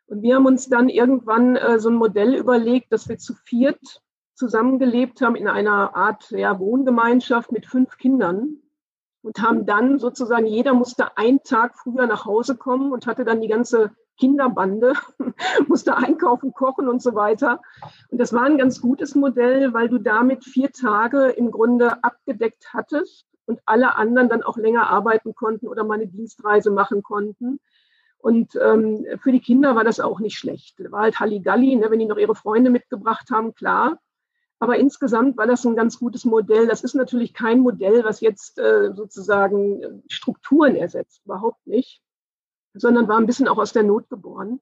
Und 0.07 0.23
wir 0.23 0.37
haben 0.37 0.47
uns 0.47 0.69
dann 0.69 0.89
irgendwann 0.89 1.57
äh, 1.57 1.79
so 1.79 1.89
ein 1.89 1.95
Modell 1.95 2.35
überlegt, 2.35 2.93
dass 2.93 3.09
wir 3.09 3.19
zu 3.19 3.35
viert 3.35 4.03
zusammengelebt 4.35 5.21
haben 5.21 5.37
in 5.37 5.47
einer 5.47 5.95
Art 5.95 6.31
ja, 6.31 6.59
Wohngemeinschaft 6.59 7.53
mit 7.53 7.67
fünf 7.67 7.97
Kindern 7.97 8.59
und 9.23 9.41
haben 9.41 9.67
dann 9.67 9.99
sozusagen, 9.99 10.47
jeder 10.47 10.75
musste 10.75 11.17
einen 11.17 11.43
Tag 11.45 11.77
früher 11.77 12.07
nach 12.07 12.25
Hause 12.25 12.57
kommen 12.57 12.93
und 12.93 13.07
hatte 13.07 13.25
dann 13.25 13.41
die 13.41 13.49
ganze 13.49 13.93
Kinderbande, 14.19 14.95
musste 15.69 15.97
einkaufen, 15.97 16.53
kochen 16.53 16.89
und 16.89 17.01
so 17.03 17.15
weiter. 17.15 17.61
Und 18.09 18.19
das 18.19 18.33
war 18.33 18.43
ein 18.43 18.59
ganz 18.59 18.81
gutes 18.81 19.15
Modell, 19.15 19.73
weil 19.75 19.89
du 19.89 19.99
damit 19.99 20.45
vier 20.45 20.73
Tage 20.73 21.29
im 21.29 21.51
Grunde 21.51 22.03
abgedeckt 22.03 22.73
hattest 22.73 23.27
und 23.47 23.61
alle 23.67 23.97
anderen 23.97 24.29
dann 24.29 24.43
auch 24.43 24.57
länger 24.57 24.89
arbeiten 24.89 25.35
konnten 25.35 25.69
oder 25.69 25.85
mal 25.85 25.95
eine 25.95 26.07
Dienstreise 26.07 26.71
machen 26.71 27.03
konnten. 27.03 27.61
Und 28.19 28.57
ähm, 28.63 29.05
für 29.21 29.33
die 29.33 29.41
Kinder 29.41 29.75
war 29.75 29.83
das 29.85 29.99
auch 29.99 30.21
nicht 30.21 30.39
schlecht. 30.39 30.77
War 30.93 31.03
halt 31.03 31.19
Halligalli, 31.19 31.75
ne, 31.75 31.91
wenn 31.91 31.99
die 31.99 32.07
noch 32.07 32.19
ihre 32.19 32.37
Freunde 32.37 32.71
mitgebracht 32.71 33.31
haben, 33.31 33.55
klar. 33.55 33.99
Aber 34.61 34.77
insgesamt 34.77 35.37
war 35.37 35.49
das 35.49 35.65
ein 35.65 35.75
ganz 35.75 35.99
gutes 35.99 36.25
Modell. 36.25 36.69
Das 36.69 36.85
ist 36.85 36.95
natürlich 36.95 37.35
kein 37.35 37.59
Modell, 37.59 38.05
was 38.05 38.21
jetzt 38.21 38.61
äh, 38.61 38.93
sozusagen 38.95 40.05
Strukturen 40.07 40.77
ersetzt, 40.77 41.23
überhaupt 41.25 41.67
nicht, 41.67 42.01
sondern 42.73 43.09
war 43.09 43.19
ein 43.19 43.27
bisschen 43.27 43.49
auch 43.49 43.59
aus 43.59 43.73
der 43.73 43.83
Not 43.83 44.09
geboren. 44.09 44.61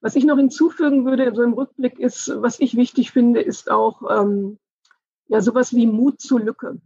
Was 0.00 0.16
ich 0.16 0.24
noch 0.24 0.36
hinzufügen 0.36 1.06
würde, 1.06 1.32
so 1.32 1.44
im 1.44 1.52
Rückblick 1.52 2.00
ist, 2.00 2.32
was 2.42 2.58
ich 2.58 2.76
wichtig 2.76 3.12
finde, 3.12 3.40
ist 3.40 3.70
auch 3.70 4.02
ähm, 4.10 4.58
ja 5.28 5.40
sowas 5.40 5.72
wie 5.74 5.86
Mut 5.86 6.20
zur 6.20 6.40
Lücke. 6.40 6.80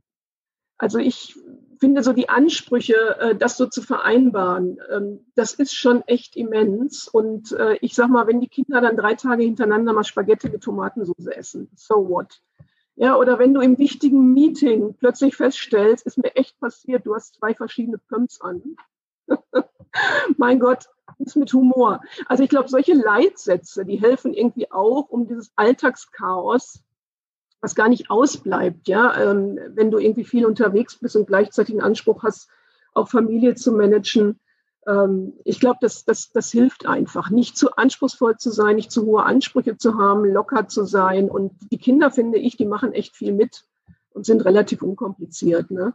Also 0.81 0.99
ich 0.99 1.39
finde 1.79 2.03
so 2.03 2.15
die 2.15 2.31
Ansprüche, 2.31 3.19
äh, 3.21 3.37
das 3.37 3.59
so 3.59 3.67
zu 3.67 3.83
vereinbaren, 3.83 4.79
ähm, 4.91 5.27
das 5.35 5.53
ist 5.53 5.75
schon 5.75 6.01
echt 6.07 6.37
immens. 6.37 7.07
Und 7.07 7.53
äh, 7.53 7.77
ich 7.83 7.95
sag 7.95 8.09
mal, 8.09 8.27
wenn 8.27 8.41
die 8.41 8.49
Kinder 8.49 8.81
dann 8.81 8.97
drei 8.97 9.15
Tage 9.15 9.43
hintereinander 9.43 9.93
mal 9.93 10.05
Spaghetti 10.05 10.49
mit 10.49 10.63
Tomatensauce 10.63 11.27
essen, 11.27 11.69
so 11.77 12.09
what? 12.09 12.41
Ja, 12.97 13.17
oder 13.17 13.39
wenn 13.39 13.53
du 13.53 13.61
im 13.61 13.79
wichtigen 13.79 14.33
Meeting 14.33 14.95
plötzlich 14.99 15.37
feststellst, 15.37 16.07
ist 16.07 16.17
mir 16.17 16.35
echt 16.35 16.59
passiert, 16.61 17.05
du 17.05 17.15
hast 17.15 17.35
zwei 17.35 17.55
verschiedene 17.55 17.99
Pumps 17.99 18.41
an. 18.41 18.77
mein 20.39 20.61
Gott, 20.61 20.87
ist 21.19 21.37
mit 21.37 21.53
Humor. 21.53 22.01
Also 22.25 22.43
ich 22.43 22.49
glaube, 22.49 22.71
solche 22.71 22.95
Leitsätze, 22.95 23.85
die 23.85 24.01
helfen 24.01 24.33
irgendwie 24.33 24.71
auch, 24.71 25.11
um 25.11 25.27
dieses 25.27 25.53
Alltagschaos 25.57 26.83
was 27.61 27.75
gar 27.75 27.89
nicht 27.89 28.11
ausbleibt, 28.11 28.89
ja, 28.89 29.31
ähm, 29.31 29.59
wenn 29.75 29.91
du 29.91 29.99
irgendwie 29.99 30.25
viel 30.25 30.47
unterwegs 30.47 30.97
bist 30.97 31.17
und 31.17 31.27
gleichzeitig 31.27 31.75
einen 31.75 31.85
Anspruch 31.85 32.23
hast, 32.23 32.49
auch 32.95 33.09
Familie 33.09 33.55
zu 33.55 33.73
managen. 33.73 34.41
Ähm, 34.87 35.35
ich 35.45 35.61
glaube, 35.61 35.79
das, 35.81 36.05
das, 36.05 36.33
das 36.33 36.51
hilft 36.51 36.87
einfach, 36.87 37.31
nicht 37.31 37.57
zu 37.57 37.73
anspruchsvoll 37.73 38.39
zu 38.39 38.51
sein, 38.51 38.77
nicht 38.77 38.91
zu 38.91 39.05
hohe 39.05 39.25
Ansprüche 39.25 39.77
zu 39.77 39.99
haben, 39.99 40.25
locker 40.25 40.69
zu 40.69 40.85
sein. 40.85 41.31
Und 41.31 41.53
die 41.71 41.79
Kinder, 41.79 42.11
finde 42.11 42.39
ich, 42.39 42.57
die 42.57 42.67
machen 42.67 42.93
echt 42.93 43.17
viel 43.17 43.33
mit 43.33 43.65
und 44.13 44.25
sind 44.25 44.45
relativ 44.45 44.83
unkompliziert, 44.83 45.71
ne? 45.71 45.93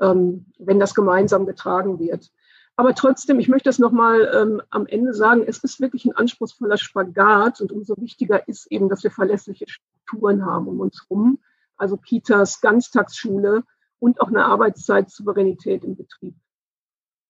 ähm, 0.00 0.46
wenn 0.58 0.78
das 0.78 0.94
gemeinsam 0.94 1.46
getragen 1.46 1.98
wird. 1.98 2.30
Aber 2.76 2.94
trotzdem, 2.94 3.40
ich 3.40 3.48
möchte 3.48 3.70
es 3.70 3.80
nochmal 3.80 4.30
ähm, 4.32 4.62
am 4.70 4.86
Ende 4.86 5.12
sagen, 5.12 5.42
es 5.44 5.58
ist 5.64 5.80
wirklich 5.80 6.04
ein 6.04 6.14
anspruchsvoller 6.14 6.76
Spagat 6.76 7.60
und 7.60 7.72
umso 7.72 7.96
wichtiger 7.96 8.46
ist 8.46 8.70
eben, 8.70 8.88
dass 8.88 9.02
wir 9.02 9.10
verlässliche 9.10 9.66
Strukturen 10.08 10.44
haben 10.46 10.68
um 10.68 10.80
uns 10.80 11.02
herum, 11.08 11.38
also 11.76 11.96
Kitas, 11.96 12.60
Ganztagsschule 12.60 13.62
und 13.98 14.20
auch 14.20 14.28
eine 14.28 14.44
Arbeitszeit-Souveränität 14.44 15.84
im 15.84 15.96
Betrieb. 15.96 16.34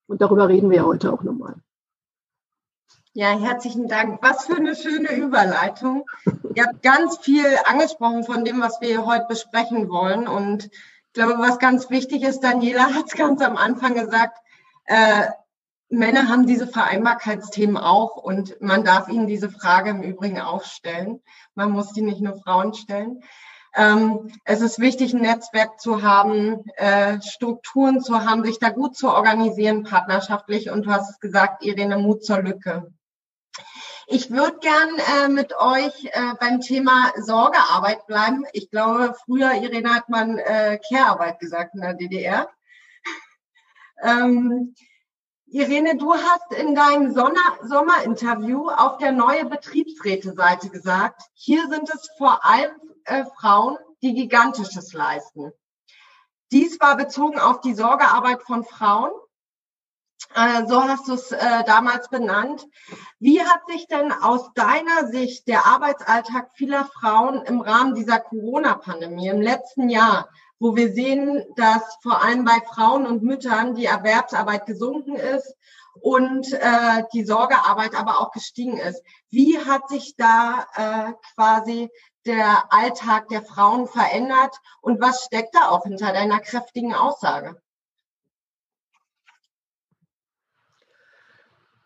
Und 0.07 0.23
darüber 0.23 0.49
reden 0.49 0.71
wir 0.71 0.87
heute 0.87 1.13
auch 1.13 1.23
nochmal. 1.23 1.57
Ja, 3.13 3.37
herzlichen 3.39 3.89
Dank. 3.89 4.23
Was 4.23 4.47
für 4.47 4.57
eine 4.57 4.77
schöne 4.77 5.17
Überleitung. 5.17 6.07
Ihr 6.55 6.65
habt 6.65 6.83
ganz 6.83 7.19
viel 7.19 7.47
angesprochen 7.65 8.23
von 8.25 8.45
dem, 8.45 8.61
was 8.61 8.81
wir 8.81 9.05
heute 9.05 9.27
besprechen 9.29 9.89
wollen. 9.89 10.29
Und 10.29 10.67
ich 10.67 11.13
glaube, 11.15 11.35
was 11.39 11.59
ganz 11.59 11.91
wichtig 11.91 12.23
ist, 12.23 12.41
Daniela 12.41 12.95
hat 12.95 13.07
es 13.09 13.15
ganz 13.15 13.43
am 13.43 13.57
Anfang 13.57 13.95
gesagt, 13.95 14.39
äh, 14.85 15.27
Männer 15.91 16.29
haben 16.29 16.47
diese 16.47 16.67
Vereinbarkeitsthemen 16.67 17.79
auch 17.79 18.17
und 18.17 18.61
man 18.61 18.85
darf 18.85 19.09
ihnen 19.09 19.27
diese 19.27 19.51
Frage 19.51 19.91
im 19.91 20.03
Übrigen 20.03 20.41
auch 20.41 20.65
stellen. 20.65 21.23
Man 21.55 21.71
muss 21.71 21.93
die 21.93 22.03
nicht 22.03 22.21
nur 22.21 22.37
Frauen 22.37 22.75
stellen. 22.75 23.23
Ähm, 23.75 24.31
es 24.45 24.61
ist 24.61 24.79
wichtig, 24.79 25.15
ein 25.15 25.23
Netzwerk 25.23 25.81
zu 25.81 26.03
haben, 26.03 26.65
äh, 26.77 27.21
Strukturen 27.23 28.01
zu 28.01 28.25
haben, 28.25 28.45
sich 28.45 28.59
da 28.59 28.71
gut 28.71 28.97
zu 28.97 29.09
organisieren, 29.09 29.85
partnerschaftlich. 29.85 30.71
Und 30.71 30.87
du 30.87 30.91
hast 30.91 31.11
es 31.11 31.21
gesagt, 31.21 31.65
Irene, 31.65 31.97
Mut 31.97 32.25
zur 32.25 32.43
Lücke. 32.43 32.93
Ich 34.11 34.31
würde 34.31 34.59
gern 34.61 34.89
äh, 35.25 35.29
mit 35.29 35.55
euch 35.55 36.07
äh, 36.07 36.35
beim 36.41 36.61
Thema 36.61 37.13
Sorgearbeit 37.19 38.07
bleiben. 38.07 38.45
Ich 38.53 38.71
glaube, 38.71 39.15
früher, 39.25 39.53
Irene, 39.53 39.95
hat 39.95 40.09
man 40.09 40.39
äh, 40.39 40.79
Care-Arbeit 40.89 41.39
gesagt 41.39 41.75
in 41.75 41.81
der 41.81 41.95
DDR. 41.95 42.49
Ähm, 44.01 44.77
Irene, 45.51 45.97
du 45.97 46.13
hast 46.13 46.53
in 46.53 46.75
deinem 46.75 47.15
Sommerinterview 47.15 48.69
auf 48.69 48.99
der 48.99 49.13
neue 49.13 49.47
Betriebsräte-Seite 49.47 50.69
gesagt, 50.69 51.23
hier 51.33 51.67
sind 51.69 51.89
es 51.89 52.11
vor 52.19 52.45
allem 52.45 52.73
äh, 53.05 53.25
Frauen, 53.41 53.79
die 54.03 54.13
Gigantisches 54.13 54.93
leisten. 54.93 55.51
Dies 56.53 56.79
war 56.81 56.99
bezogen 56.99 57.39
auf 57.39 57.63
die 57.63 57.73
Sorgearbeit 57.73 58.43
von 58.43 58.63
Frauen. 58.63 59.11
Äh, 60.35 60.67
so 60.67 60.83
hast 60.83 61.09
du 61.09 61.15
es 61.15 61.33
äh, 61.33 61.65
damals 61.65 62.11
benannt. 62.11 62.67
Wie 63.19 63.41
hat 63.41 63.63
sich 63.69 63.87
denn 63.87 64.13
aus 64.13 64.53
deiner 64.53 65.07
Sicht 65.07 65.49
der 65.49 65.65
Arbeitsalltag 65.65 66.51
vieler 66.57 66.85
Frauen 66.85 67.43
im 67.47 67.63
Rahmen 67.63 67.95
dieser 67.95 68.21
Corona-Pandemie 68.21 69.29
im 69.29 69.41
letzten 69.41 69.89
Jahr 69.89 70.29
wo 70.59 70.77
wir 70.77 70.93
sehen, 70.93 71.45
dass 71.57 71.83
vor 72.03 72.23
allem 72.23 72.45
bei 72.45 72.61
Frauen 72.73 73.07
und 73.07 73.23
Müttern 73.23 73.75
die 73.75 73.87
Erwerbsarbeit 73.87 74.67
gesunken 74.67 75.15
ist 75.15 75.55
und 76.01 76.53
äh, 76.53 77.05
die 77.13 77.25
Sorgearbeit 77.25 77.95
aber 77.95 78.21
auch 78.21 78.33
gestiegen 78.33 78.79
ist. 78.79 79.03
Wie 79.31 79.59
hat 79.59 79.89
sich 79.89 80.15
da 80.17 80.67
äh, 80.75 81.13
quasi 81.35 81.91
der 82.27 82.73
Alltag 82.73 83.29
der 83.29 83.43
Frauen 83.43 83.87
verändert 83.87 84.57
und 84.81 85.01
was 85.01 85.25
steckt 85.25 85.55
da 85.55 85.69
auch 85.69 85.85
hinter 85.85 86.13
deiner 86.13 86.41
kräftigen 86.41 86.95
Aussage? 86.95 87.61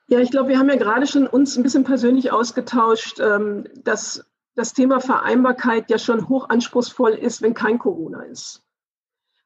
Ja, 0.09 0.19
ich 0.19 0.31
glaube, 0.31 0.51
wir 0.51 0.59
haben 0.59 0.69
ja 0.69 0.77
gerade 0.77 1.07
schon 1.07 1.27
uns 1.27 1.57
ein 1.57 1.63
bisschen 1.63 1.85
persönlich 1.85 2.33
ausgetauscht, 2.33 3.19
ähm, 3.19 3.67
dass 3.77 4.25
das 4.55 4.75
Thema 4.75 5.01
Vereinbarkeit 5.01 5.91
ja 5.91 5.99
schon 5.99 6.29
hochanspruchsvoll 6.29 7.13
ist, 7.13 7.43
wenn 7.43 7.55
kein 7.55 7.79
Corona 7.79 8.23
ist. 8.25 8.63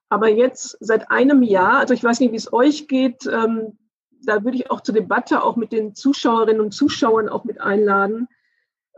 Aber 0.09 0.29
jetzt 0.29 0.77
seit 0.81 1.11
einem 1.11 1.43
Jahr, 1.43 1.79
also 1.79 1.95
ich 1.95 2.03
weiß 2.03 2.21
nicht, 2.21 2.33
wie 2.33 2.37
es 2.37 2.53
euch 2.53 2.89
geht, 2.89 3.27
ähm, 3.27 3.79
da 4.23 4.45
würde 4.45 4.57
ich 4.57 4.71
auch 4.71 4.81
zur 4.81 4.95
Debatte 4.95 5.43
auch 5.43 5.57
mit 5.57 5.73
den 5.73 5.95
Zuschauerinnen 5.95 6.61
und 6.61 6.73
Zuschauern 6.73 7.29
auch 7.29 7.45
mit 7.45 7.61
einladen. 7.61 8.29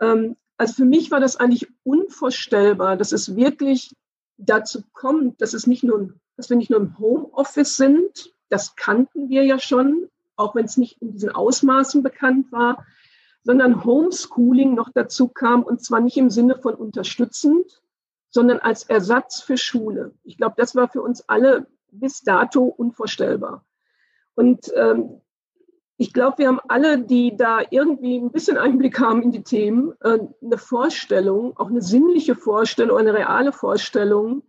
Ähm, 0.00 0.36
also 0.56 0.74
für 0.74 0.84
mich 0.84 1.10
war 1.10 1.20
das 1.20 1.36
eigentlich 1.36 1.68
unvorstellbar, 1.84 2.96
dass 2.96 3.12
es 3.12 3.36
wirklich 3.36 3.94
dazu 4.36 4.82
kommt, 4.92 5.40
dass 5.40 5.54
es 5.54 5.66
nicht 5.66 5.84
nur, 5.84 6.14
dass 6.36 6.50
wir 6.50 6.56
nicht 6.56 6.70
nur 6.70 6.80
im 6.80 6.98
Homeoffice 6.98 7.76
sind, 7.76 8.32
das 8.48 8.76
kannten 8.76 9.28
wir 9.28 9.44
ja 9.44 9.58
schon, 9.58 10.08
auch 10.36 10.54
wenn 10.54 10.64
es 10.64 10.76
nicht 10.76 11.00
in 11.02 11.12
diesen 11.12 11.30
Ausmaßen 11.30 12.02
bekannt 12.02 12.50
war, 12.52 12.86
sondern 13.48 13.82
Homeschooling 13.82 14.74
noch 14.74 14.90
dazu 14.92 15.26
kam 15.26 15.62
und 15.62 15.82
zwar 15.82 16.00
nicht 16.00 16.18
im 16.18 16.28
Sinne 16.28 16.58
von 16.58 16.74
unterstützend, 16.74 17.80
sondern 18.28 18.58
als 18.58 18.82
Ersatz 18.82 19.40
für 19.40 19.56
Schule. 19.56 20.12
Ich 20.22 20.36
glaube, 20.36 20.56
das 20.58 20.74
war 20.74 20.88
für 20.88 21.00
uns 21.00 21.26
alle 21.30 21.66
bis 21.90 22.20
dato 22.20 22.64
unvorstellbar. 22.64 23.64
Und 24.34 24.70
ähm, 24.76 25.22
ich 25.96 26.12
glaube, 26.12 26.36
wir 26.36 26.48
haben 26.48 26.60
alle, 26.68 26.98
die 26.98 27.38
da 27.38 27.60
irgendwie 27.70 28.18
ein 28.18 28.32
bisschen 28.32 28.58
Einblick 28.58 29.00
haben 29.00 29.22
in 29.22 29.32
die 29.32 29.44
Themen, 29.44 29.94
äh, 30.02 30.18
eine 30.42 30.58
Vorstellung, 30.58 31.56
auch 31.56 31.68
eine 31.68 31.80
sinnliche 31.80 32.34
Vorstellung, 32.34 32.98
eine 32.98 33.14
reale 33.14 33.52
Vorstellung, 33.52 34.42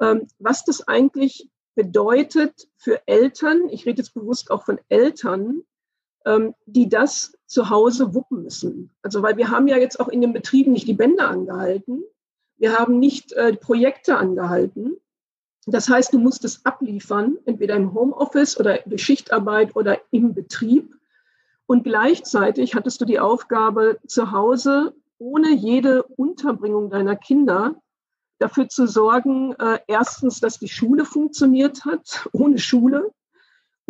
ähm, 0.00 0.26
was 0.38 0.64
das 0.64 0.88
eigentlich 0.88 1.50
bedeutet 1.74 2.66
für 2.78 3.06
Eltern, 3.06 3.68
ich 3.68 3.84
rede 3.84 3.98
jetzt 3.98 4.14
bewusst 4.14 4.50
auch 4.50 4.64
von 4.64 4.80
Eltern, 4.88 5.64
die 6.66 6.88
das 6.88 7.36
zu 7.46 7.70
Hause 7.70 8.14
wuppen 8.14 8.42
müssen. 8.42 8.90
Also 9.02 9.22
weil 9.22 9.36
wir 9.36 9.50
haben 9.50 9.68
ja 9.68 9.76
jetzt 9.76 10.00
auch 10.00 10.08
in 10.08 10.20
den 10.20 10.32
Betrieben 10.32 10.72
nicht 10.72 10.88
die 10.88 10.94
Bänder 10.94 11.28
angehalten, 11.28 12.04
wir 12.62 12.78
haben 12.78 13.00
nicht 13.00 13.32
äh, 13.32 13.56
Projekte 13.56 14.16
angehalten. 14.16 14.96
Das 15.66 15.88
heißt, 15.88 16.12
du 16.12 16.18
musst 16.18 16.44
es 16.44 16.64
abliefern, 16.64 17.36
entweder 17.44 17.74
im 17.74 17.92
Homeoffice 17.92 18.58
oder 18.58 18.78
durch 18.86 19.02
Schichtarbeit 19.02 19.74
oder 19.74 19.98
im 20.12 20.32
Betrieb. 20.32 20.94
Und 21.66 21.82
gleichzeitig 21.82 22.74
hattest 22.76 23.00
du 23.00 23.04
die 23.04 23.18
Aufgabe, 23.18 23.98
zu 24.06 24.30
Hause 24.30 24.94
ohne 25.18 25.52
jede 25.54 26.04
Unterbringung 26.04 26.90
deiner 26.90 27.16
Kinder 27.16 27.74
dafür 28.38 28.68
zu 28.68 28.86
sorgen, 28.86 29.54
äh, 29.54 29.78
erstens, 29.86 30.40
dass 30.40 30.58
die 30.58 30.68
Schule 30.68 31.04
funktioniert 31.04 31.84
hat, 31.84 32.28
ohne 32.32 32.58
Schule, 32.58 33.12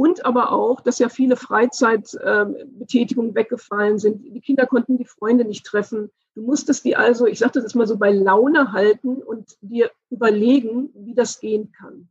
und 0.03 0.25
aber 0.25 0.51
auch, 0.51 0.81
dass 0.81 0.99
ja 0.99 1.09
viele 1.09 1.37
Freizeitbetätigungen 1.37 3.37
weggefallen 3.37 4.01
sind. 4.01 4.25
Die 4.25 4.41
Kinder 4.41 4.67
konnten 4.67 4.99
die 4.99 5.05
Freunde 5.05 5.45
nicht 5.45 5.65
treffen. 5.65 6.11
Du 6.35 6.43
musstest 6.43 6.85
die 6.85 6.97
also, 6.97 7.27
ich 7.27 7.39
sage 7.39 7.63
das 7.63 7.77
mal 7.77 7.87
so, 7.87 7.97
bei 7.97 8.11
Laune 8.11 8.73
halten 8.73 9.23
und 9.23 9.57
dir 9.61 9.93
überlegen, 10.11 10.91
wie 10.95 11.15
das 11.15 11.39
gehen 11.39 11.71
kann. 11.71 12.09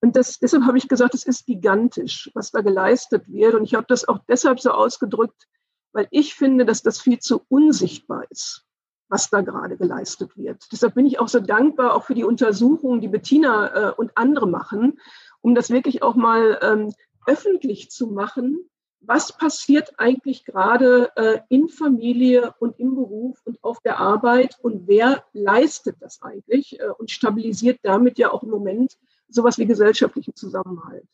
Und 0.00 0.16
das, 0.16 0.38
deshalb 0.38 0.64
habe 0.64 0.78
ich 0.78 0.88
gesagt, 0.88 1.12
es 1.12 1.26
ist 1.26 1.44
gigantisch, 1.44 2.30
was 2.32 2.50
da 2.50 2.62
geleistet 2.62 3.30
wird. 3.30 3.54
Und 3.54 3.64
ich 3.64 3.74
habe 3.74 3.84
das 3.86 4.08
auch 4.08 4.20
deshalb 4.26 4.58
so 4.58 4.70
ausgedrückt, 4.70 5.48
weil 5.92 6.08
ich 6.10 6.34
finde, 6.34 6.64
dass 6.64 6.82
das 6.82 6.98
viel 6.98 7.18
zu 7.18 7.42
unsichtbar 7.50 8.24
ist, 8.30 8.64
was 9.10 9.28
da 9.28 9.42
gerade 9.42 9.76
geleistet 9.76 10.34
wird. 10.38 10.64
Deshalb 10.72 10.94
bin 10.94 11.04
ich 11.04 11.20
auch 11.20 11.28
so 11.28 11.40
dankbar, 11.40 11.92
auch 11.92 12.04
für 12.04 12.14
die 12.14 12.24
Untersuchungen, 12.24 13.02
die 13.02 13.08
Bettina 13.08 13.90
äh, 13.90 13.92
und 13.92 14.12
andere 14.14 14.48
machen, 14.48 14.98
um 15.40 15.54
das 15.54 15.70
wirklich 15.70 16.02
auch 16.02 16.14
mal 16.14 16.58
ähm, 16.62 16.92
öffentlich 17.28 17.90
zu 17.90 18.08
machen, 18.08 18.68
was 19.00 19.36
passiert 19.36 19.92
eigentlich 19.98 20.44
gerade 20.44 21.12
äh, 21.14 21.40
in 21.48 21.68
Familie 21.68 22.54
und 22.58 22.80
im 22.80 22.94
Beruf 22.94 23.40
und 23.44 23.62
auf 23.62 23.80
der 23.80 23.98
Arbeit 23.98 24.58
und 24.60 24.88
wer 24.88 25.24
leistet 25.32 25.96
das 26.00 26.20
eigentlich 26.22 26.80
äh, 26.80 26.88
und 26.98 27.10
stabilisiert 27.10 27.78
damit 27.82 28.18
ja 28.18 28.32
auch 28.32 28.42
im 28.42 28.50
Moment 28.50 28.98
sowas 29.28 29.58
wie 29.58 29.66
gesellschaftlichen 29.66 30.34
Zusammenhalt. 30.34 31.06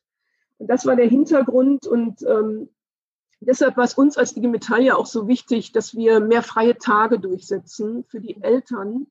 Und 0.57 0.69
das 0.69 0.87
war 0.87 0.97
der 0.97 1.09
Hintergrund 1.09 1.87
und 1.87 2.23
ähm, 2.23 2.71
deshalb 3.41 3.77
war 3.77 3.85
es 3.85 3.95
uns 3.95 4.17
als 4.17 4.37
IG 4.37 4.47
Metall 4.47 4.83
ja 4.83 4.97
auch 4.97 5.07
so 5.07 5.29
wichtig, 5.29 5.73
dass 5.73 5.95
wir 5.95 6.21
mehr 6.21 6.43
freie 6.43 6.79
Tage 6.79 7.19
durchsetzen 7.19 8.05
für 8.05 8.21
die 8.21 8.41
Eltern, 8.41 9.09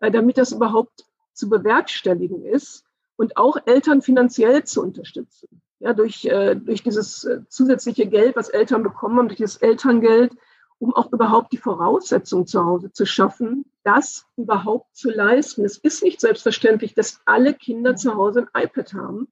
äh, 0.00 0.10
damit 0.10 0.38
das 0.38 0.52
überhaupt 0.52 1.04
zu 1.32 1.48
bewerkstelligen 1.48 2.44
ist 2.44 2.84
und 3.16 3.36
auch 3.36 3.58
Eltern 3.66 4.00
finanziell 4.02 4.64
zu 4.64 4.82
unterstützen 4.82 5.62
ja, 5.86 5.94
durch, 5.94 6.24
äh, 6.24 6.56
durch 6.56 6.82
dieses 6.82 7.22
äh, 7.22 7.42
zusätzliche 7.48 8.06
Geld, 8.06 8.34
was 8.34 8.48
Eltern 8.48 8.82
bekommen 8.82 9.18
haben, 9.18 9.28
durch 9.28 9.38
das 9.38 9.58
Elterngeld, 9.58 10.32
um 10.80 10.92
auch 10.92 11.12
überhaupt 11.12 11.52
die 11.52 11.58
Voraussetzung 11.58 12.44
zu 12.48 12.64
Hause 12.64 12.90
zu 12.90 13.06
schaffen, 13.06 13.66
das 13.84 14.26
überhaupt 14.36 14.96
zu 14.96 15.10
leisten. 15.10 15.64
Es 15.64 15.78
ist 15.78 16.02
nicht 16.02 16.20
selbstverständlich, 16.20 16.94
dass 16.94 17.20
alle 17.24 17.54
Kinder 17.54 17.94
zu 17.94 18.16
Hause 18.16 18.48
ein 18.52 18.64
iPad 18.64 18.94
haben. 18.94 19.28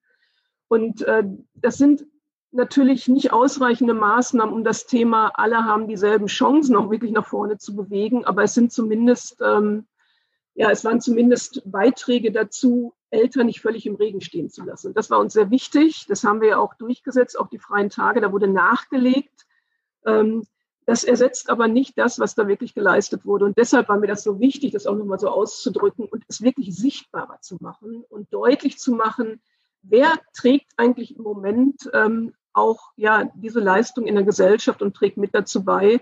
Und 0.69 1.03
äh, 1.03 1.25
das 1.55 1.77
sind 1.77 2.07
natürlich 2.53 3.09
nicht 3.09 3.33
ausreichende 3.33 3.95
Maßnahmen, 3.95 4.55
um 4.55 4.63
das 4.63 4.87
Thema, 4.87 5.33
alle 5.35 5.65
haben 5.65 5.89
dieselben 5.89 6.27
Chancen 6.27 6.77
auch 6.77 6.89
wirklich 6.89 7.11
nach 7.11 7.27
vorne 7.27 7.59
zu 7.59 7.75
bewegen. 7.75 8.25
Aber 8.25 8.45
es 8.45 8.55
sind 8.55 8.73
zumindest, 8.73 9.41
ähm, 9.45 9.89
ja, 10.55 10.71
es 10.71 10.85
waren 10.85 11.01
zumindest 11.01 11.63
Beiträge 11.65 12.31
dazu, 12.31 12.95
Eltern 13.15 13.47
nicht 13.47 13.61
völlig 13.61 13.87
im 13.87 13.95
Regen 13.95 14.21
stehen 14.21 14.51
zu 14.51 14.65
lassen. 14.65 14.95
Das 14.95 15.11
war 15.11 15.19
uns 15.19 15.33
sehr 15.33 15.51
wichtig. 15.51 16.07
Das 16.09 16.25
haben 16.25 16.41
wir 16.41 16.49
ja 16.49 16.59
auch 16.59 16.75
durchgesetzt, 16.75 17.39
auch 17.39 17.49
die 17.49 17.59
freien 17.59 17.91
Tage. 17.91 18.21
Da 18.21 18.33
wurde 18.33 18.49
nachgelegt. 18.49 19.47
Ähm, 20.05 20.45
das 20.87 21.05
ersetzt 21.05 21.49
aber 21.49 21.67
nicht 21.67 21.97
das, 21.97 22.19
was 22.19 22.35
da 22.35 22.47
wirklich 22.47 22.75
geleistet 22.75 23.25
wurde. 23.25 23.47
Und 23.47 23.57
deshalb 23.57 23.89
war 23.89 23.99
mir 23.99 24.07
das 24.07 24.23
so 24.23 24.39
wichtig, 24.39 24.73
das 24.73 24.87
auch 24.87 24.97
nochmal 24.97 25.19
so 25.19 25.29
auszudrücken 25.29 26.07
und 26.07 26.25
es 26.29 26.43
wirklich 26.43 26.77
sichtbarer 26.77 27.41
zu 27.41 27.57
machen 27.61 28.05
und 28.09 28.33
deutlich 28.33 28.79
zu 28.79 28.93
machen, 28.93 29.41
wer 29.83 30.13
trägt 30.35 30.73
eigentlich 30.77 31.17
im 31.17 31.23
Moment 31.23 31.91
ähm, 31.95 32.35
auch 32.53 32.93
ja 32.97 33.31
diese 33.35 33.61
Leistung 33.61 34.07
in 34.07 34.15
der 34.15 34.25
Gesellschaft 34.25 34.83
und 34.83 34.95
trägt 34.95 35.17
mit 35.17 35.35
dazu 35.35 35.65
bei, 35.65 36.01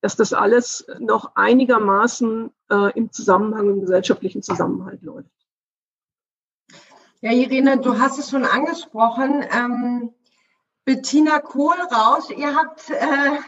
dass 0.00 0.16
das 0.16 0.32
alles 0.32 0.86
noch 0.98 1.34
einigermaßen 1.34 2.50
äh, 2.70 2.92
im 2.96 3.10
Zusammenhang, 3.12 3.70
im 3.70 3.80
gesellschaftlichen 3.80 4.42
Zusammenhalt 4.42 5.02
läuft. 5.02 5.30
Ja, 7.20 7.32
Irene, 7.32 7.78
du 7.78 7.98
hast 7.98 8.16
es 8.20 8.30
schon 8.30 8.44
angesprochen. 8.44 9.44
Ähm, 9.50 10.14
Bettina 10.84 11.40
Kohlrausch, 11.40 12.30
ihr 12.30 12.54
habt 12.54 12.90
äh, 12.90 13.38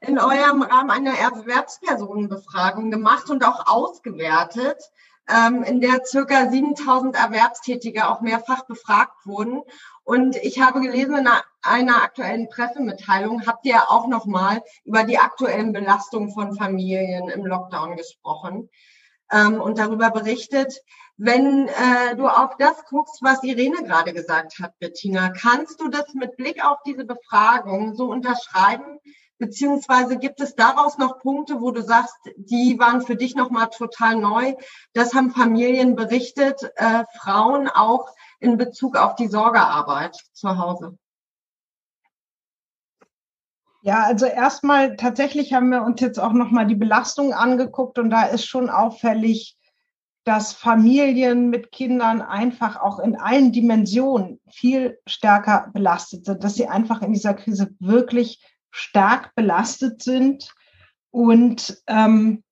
in 0.00 0.18
eurem 0.18 0.62
Rahmen 0.62 0.90
eine 0.90 1.16
Erwerbspersonenbefragung 1.16 2.90
gemacht 2.90 3.30
und 3.30 3.46
auch 3.46 3.68
ausgewertet, 3.68 4.82
ähm, 5.28 5.62
in 5.62 5.80
der 5.80 6.04
circa 6.04 6.50
7000 6.50 7.14
Erwerbstätige 7.14 8.08
auch 8.08 8.22
mehrfach 8.22 8.66
befragt 8.66 9.24
wurden. 9.24 9.62
Und 10.02 10.34
ich 10.38 10.60
habe 10.60 10.80
gelesen 10.80 11.18
in 11.18 11.28
einer, 11.62 12.02
aktuellen 12.02 12.48
Pressemitteilung, 12.48 13.46
habt 13.46 13.64
ihr 13.66 13.88
auch 13.88 14.08
nochmal 14.08 14.64
über 14.84 15.04
die 15.04 15.18
aktuellen 15.18 15.72
Belastungen 15.72 16.32
von 16.32 16.56
Familien 16.56 17.28
im 17.28 17.46
Lockdown 17.46 17.96
gesprochen 17.96 18.68
ähm, 19.32 19.60
und 19.60 19.78
darüber 19.78 20.10
berichtet. 20.10 20.80
Wenn 21.16 21.68
äh, 21.68 22.16
du 22.16 22.26
auf 22.26 22.56
das 22.58 22.84
guckst, 22.86 23.22
was 23.22 23.42
Irene 23.42 23.82
gerade 23.84 24.12
gesagt 24.12 24.58
hat, 24.60 24.78
Bettina, 24.78 25.30
kannst 25.30 25.80
du 25.80 25.88
das 25.88 26.14
mit 26.14 26.36
Blick 26.36 26.64
auf 26.64 26.78
diese 26.86 27.04
Befragung 27.04 27.94
so 27.94 28.06
unterschreiben? 28.06 28.98
Beziehungsweise 29.38 30.18
gibt 30.18 30.40
es 30.40 30.54
daraus 30.54 30.98
noch 30.98 31.18
Punkte, 31.18 31.60
wo 31.60 31.72
du 31.72 31.82
sagst, 31.82 32.14
die 32.36 32.78
waren 32.78 33.02
für 33.02 33.16
dich 33.16 33.34
nochmal 33.34 33.68
total 33.70 34.16
neu? 34.16 34.54
Das 34.92 35.14
haben 35.14 35.32
Familien 35.32 35.96
berichtet, 35.96 36.62
äh, 36.76 37.04
Frauen 37.18 37.68
auch 37.68 38.08
in 38.38 38.56
Bezug 38.56 38.96
auf 38.96 39.16
die 39.16 39.28
Sorgearbeit 39.28 40.16
zu 40.32 40.58
Hause. 40.58 40.96
Ja, 43.84 44.04
also 44.04 44.26
erstmal 44.26 44.94
tatsächlich 44.94 45.52
haben 45.52 45.70
wir 45.70 45.82
uns 45.82 46.00
jetzt 46.00 46.20
auch 46.20 46.32
nochmal 46.32 46.66
die 46.66 46.76
Belastung 46.76 47.32
angeguckt 47.34 47.98
und 47.98 48.10
da 48.10 48.22
ist 48.22 48.46
schon 48.46 48.70
auffällig, 48.70 49.56
dass 50.24 50.52
Familien 50.52 51.50
mit 51.50 51.72
Kindern 51.72 52.22
einfach 52.22 52.80
auch 52.80 53.00
in 53.00 53.16
allen 53.16 53.50
Dimensionen 53.50 54.40
viel 54.48 55.00
stärker 55.04 55.68
belastet 55.72 56.26
sind, 56.26 56.44
dass 56.44 56.54
sie 56.54 56.68
einfach 56.68 57.02
in 57.02 57.12
dieser 57.12 57.34
Krise 57.34 57.74
wirklich 57.80 58.40
stark 58.70 59.34
belastet 59.34 60.00
sind. 60.00 60.54
Und 61.10 61.82
ähm, 61.88 62.44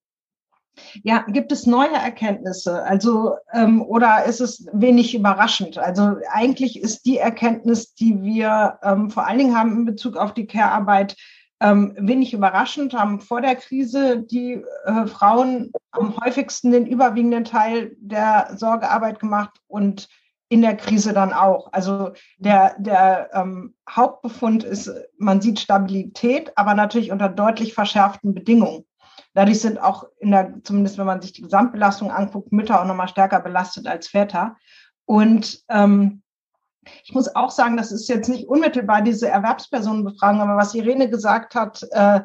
ja, 1.03 1.25
gibt 1.29 1.53
es 1.53 1.66
neue 1.66 1.95
Erkenntnisse? 1.95 2.83
Also 2.83 3.37
ähm, 3.53 3.83
oder 3.83 4.25
ist 4.25 4.40
es 4.40 4.66
wenig 4.73 5.14
überraschend? 5.14 5.79
Also 5.79 6.16
eigentlich 6.31 6.81
ist 6.81 7.07
die 7.07 7.19
Erkenntnis, 7.19 7.95
die 7.95 8.23
wir 8.23 8.79
ähm, 8.83 9.11
vor 9.11 9.27
allen 9.27 9.38
Dingen 9.38 9.57
haben 9.57 9.73
in 9.73 9.85
Bezug 9.85 10.16
auf 10.16 10.35
die 10.35 10.47
Care-Arbeit, 10.47 11.16
ähm, 11.61 11.95
wenig 11.99 12.33
überraschend, 12.33 12.95
haben 12.95 13.21
vor 13.21 13.40
der 13.40 13.55
Krise 13.55 14.23
die 14.23 14.64
äh, 14.85 15.07
Frauen 15.07 15.71
am 15.90 16.16
häufigsten 16.25 16.73
den 16.73 16.87
überwiegenden 16.87 17.45
Teil 17.45 17.97
der 17.99 18.53
Sorgearbeit 18.57 19.21
gemacht 19.21 19.61
und 19.66 20.09
in 20.49 20.62
der 20.62 20.77
Krise 20.77 21.12
dann 21.12 21.33
auch. 21.33 21.73
Also 21.73 22.12
der, 22.38 22.75
der 22.79 23.31
ähm, 23.35 23.75
Hauptbefund 23.88 24.64
ist, 24.64 24.90
man 25.16 25.40
sieht 25.40 25.61
Stabilität, 25.61 26.53
aber 26.57 26.75
natürlich 26.75 27.12
unter 27.12 27.29
deutlich 27.29 27.73
verschärften 27.73 28.35
Bedingungen. 28.35 28.85
Dadurch 29.40 29.62
sind 29.62 29.81
auch 29.81 30.05
in 30.18 30.33
der, 30.33 30.53
zumindest 30.64 30.98
wenn 30.98 31.07
man 31.07 31.22
sich 31.22 31.33
die 31.33 31.40
Gesamtbelastung 31.40 32.11
anguckt, 32.11 32.53
Mütter 32.53 32.79
auch 32.79 32.85
nochmal 32.85 33.09
stärker 33.09 33.40
belastet 33.40 33.87
als 33.87 34.07
Väter. 34.07 34.59
Und 35.07 35.62
ähm, 35.70 36.20
ich 37.05 37.14
muss 37.14 37.35
auch 37.35 37.50
sagen, 37.50 37.79
das 37.79 37.90
ist 37.90 38.07
jetzt 38.11 38.29
nicht 38.29 38.48
unmittelbar 38.48 39.00
diese 39.00 39.31
Erwerbspersonenbefragung, 39.31 40.42
aber 40.42 40.59
was 40.59 40.74
Irene 40.74 41.09
gesagt 41.09 41.55
hat, 41.55 41.83
äh, 41.92 42.20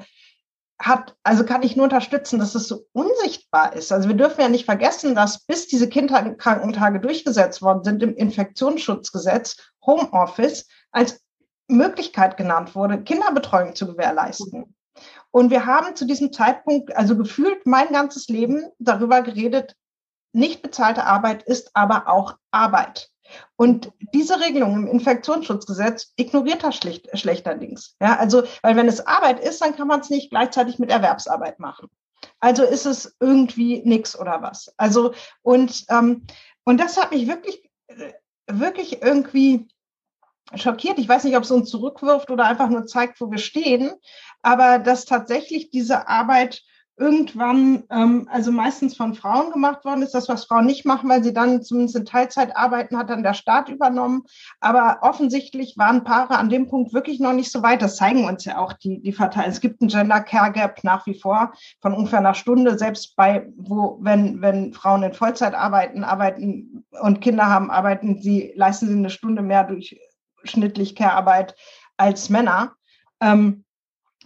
hat, 0.78 1.16
also 1.24 1.46
kann 1.46 1.64
ich 1.64 1.78
nur 1.78 1.86
unterstützen, 1.86 2.38
dass 2.38 2.54
es 2.54 2.68
so 2.68 2.86
unsichtbar 2.92 3.72
ist. 3.72 3.94
Also 3.94 4.10
wir 4.10 4.18
dürfen 4.18 4.42
ja 4.42 4.50
nicht 4.50 4.66
vergessen, 4.66 5.16
dass 5.16 5.46
bis 5.46 5.70
diese 5.70 5.88
Kinderkrankentage 5.88 7.00
durchgesetzt 7.00 7.62
worden 7.62 7.86
sind 7.86 8.04
im 8.04 8.14
Infektionsschutzgesetz, 8.14 9.56
Homeoffice 9.86 10.68
als 10.92 11.24
Möglichkeit 11.70 12.36
genannt 12.36 12.76
wurde, 12.76 13.02
Kinderbetreuung 13.04 13.74
zu 13.74 13.88
gewährleisten. 13.88 14.76
Und 15.36 15.50
wir 15.50 15.66
haben 15.66 15.98
zu 15.98 16.06
diesem 16.06 16.32
Zeitpunkt, 16.32 16.96
also 16.96 17.18
gefühlt 17.18 17.66
mein 17.66 17.92
ganzes 17.92 18.30
Leben 18.30 18.72
darüber 18.80 19.22
geredet, 19.22 19.76
nicht 20.32 20.62
bezahlte 20.62 21.04
Arbeit 21.04 21.44
ist 21.44 21.72
aber 21.74 22.08
auch 22.08 22.38
Arbeit. 22.52 23.10
Und 23.58 23.92
diese 24.14 24.40
Regelung 24.40 24.76
im 24.76 24.88
Infektionsschutzgesetz 24.88 26.14
ignoriert 26.16 26.64
das 26.64 26.78
schlicht, 26.78 27.10
schlechterdings. 27.20 27.98
Ja, 28.00 28.16
also, 28.16 28.44
weil 28.62 28.78
wenn 28.78 28.88
es 28.88 29.06
Arbeit 29.06 29.42
ist, 29.42 29.62
dann 29.62 29.76
kann 29.76 29.90
man 29.90 30.00
es 30.00 30.10
nicht 30.10 30.30
gleichzeitig 30.30 30.80
mit 30.80 30.90
Erwerbsarbeit 30.90 31.60
machen. 31.60 31.90
Also 32.40 32.64
ist 32.64 32.86
es 32.86 33.18
irgendwie 33.20 33.82
nix 33.84 34.18
oder 34.18 34.42
was. 34.42 34.74
Also, 34.78 35.14
und, 35.42 35.84
ähm, 35.90 36.26
und 36.64 36.80
das 36.80 36.96
hat 36.96 37.12
mich 37.12 37.28
wirklich, 37.28 37.70
äh, 37.88 38.14
wirklich 38.48 39.02
irgendwie 39.02 39.68
schockiert. 40.54 41.00
Ich 41.00 41.10
weiß 41.10 41.24
nicht, 41.24 41.38
ob 41.38 41.44
es 41.44 41.52
uns 41.52 41.70
zurückwirft 41.70 42.30
oder 42.30 42.46
einfach 42.46 42.70
nur 42.70 42.86
zeigt, 42.86 43.20
wo 43.20 43.32
wir 43.32 43.40
stehen, 43.40 43.92
aber 44.42 44.80
dass 44.80 45.06
tatsächlich 45.06 45.72
diese 45.72 46.08
Arbeit 46.08 46.62
irgendwann, 46.98 47.84
ähm, 47.90 48.28
also 48.32 48.52
meistens 48.52 48.96
von 48.96 49.16
Frauen 49.16 49.52
gemacht 49.52 49.84
worden 49.84 50.02
ist, 50.02 50.14
das, 50.14 50.30
was 50.30 50.46
Frauen 50.46 50.66
nicht 50.66 50.86
machen, 50.86 51.10
weil 51.10 51.24
sie 51.24 51.34
dann 51.34 51.62
zumindest 51.62 51.98
in 51.98 52.06
Teilzeit 52.06 52.56
arbeiten, 52.56 52.98
hat 52.98 53.10
dann 53.10 53.24
der 53.24 53.34
Staat 53.34 53.70
übernommen. 53.70 54.24
Aber 54.62 55.00
offensichtlich 55.02 55.78
waren 55.78 56.04
Paare 56.04 56.38
an 56.38 56.50
dem 56.50 56.68
Punkt 56.68 56.94
wirklich 56.94 57.20
noch 57.20 57.34
nicht 57.34 57.52
so 57.52 57.62
weit. 57.64 57.82
Das 57.82 57.98
zeigen 57.98 58.26
uns 58.26 58.46
ja 58.46 58.60
auch 58.60 58.74
die, 58.74 59.02
die 59.02 59.12
Verteilung. 59.12 59.52
Es 59.52 59.60
gibt 59.60 59.82
ein 59.82 59.90
Gender 59.90 60.22
Care 60.22 60.52
Gap 60.52 60.84
nach 60.84 61.06
wie 61.06 61.20
vor 61.20 61.54
von 61.82 61.94
ungefähr 61.94 62.20
einer 62.20 62.34
Stunde, 62.34 62.78
selbst 62.78 63.16
bei, 63.16 63.48
wo, 63.58 63.98
wenn, 64.02 64.42
wenn 64.42 64.74
Frauen 64.74 65.04
in 65.04 65.14
Vollzeit 65.14 65.54
arbeiten, 65.54 66.04
arbeiten 66.04 66.86
und 67.02 67.20
Kinder 67.20 67.48
haben, 67.48 67.72
arbeiten 67.72 68.22
sie, 68.22 68.54
leisten 68.56 68.88
sie 68.88 68.94
eine 68.94 69.10
Stunde 69.10 69.42
mehr 69.42 69.66
durchschnittlich 70.46 70.96
Care-Arbeit 70.96 71.56
als 71.98 72.30
Männer. 72.30 72.76
Ähm, 73.20 73.64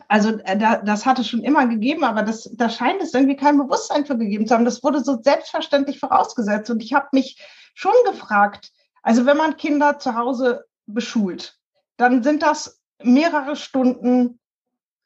also 0.07 0.37
äh, 0.39 0.57
da, 0.57 0.77
das 0.77 1.05
hatte 1.05 1.23
schon 1.23 1.43
immer 1.43 1.67
gegeben, 1.67 2.03
aber 2.03 2.23
das, 2.23 2.49
da 2.53 2.69
scheint 2.69 3.01
es 3.01 3.13
irgendwie 3.13 3.35
kein 3.35 3.57
Bewusstsein 3.57 4.05
für 4.05 4.17
gegeben 4.17 4.47
zu 4.47 4.53
haben. 4.53 4.65
Das 4.65 4.83
wurde 4.83 5.03
so 5.03 5.19
selbstverständlich 5.21 5.99
vorausgesetzt. 5.99 6.69
Und 6.69 6.83
ich 6.83 6.93
habe 6.93 7.07
mich 7.11 7.41
schon 7.73 7.93
gefragt, 8.05 8.71
also 9.01 9.25
wenn 9.25 9.37
man 9.37 9.57
Kinder 9.57 9.99
zu 9.99 10.15
Hause 10.15 10.65
beschult, 10.85 11.57
dann 11.97 12.23
sind 12.23 12.41
das 12.41 12.81
mehrere 13.01 13.55
Stunden 13.55 14.39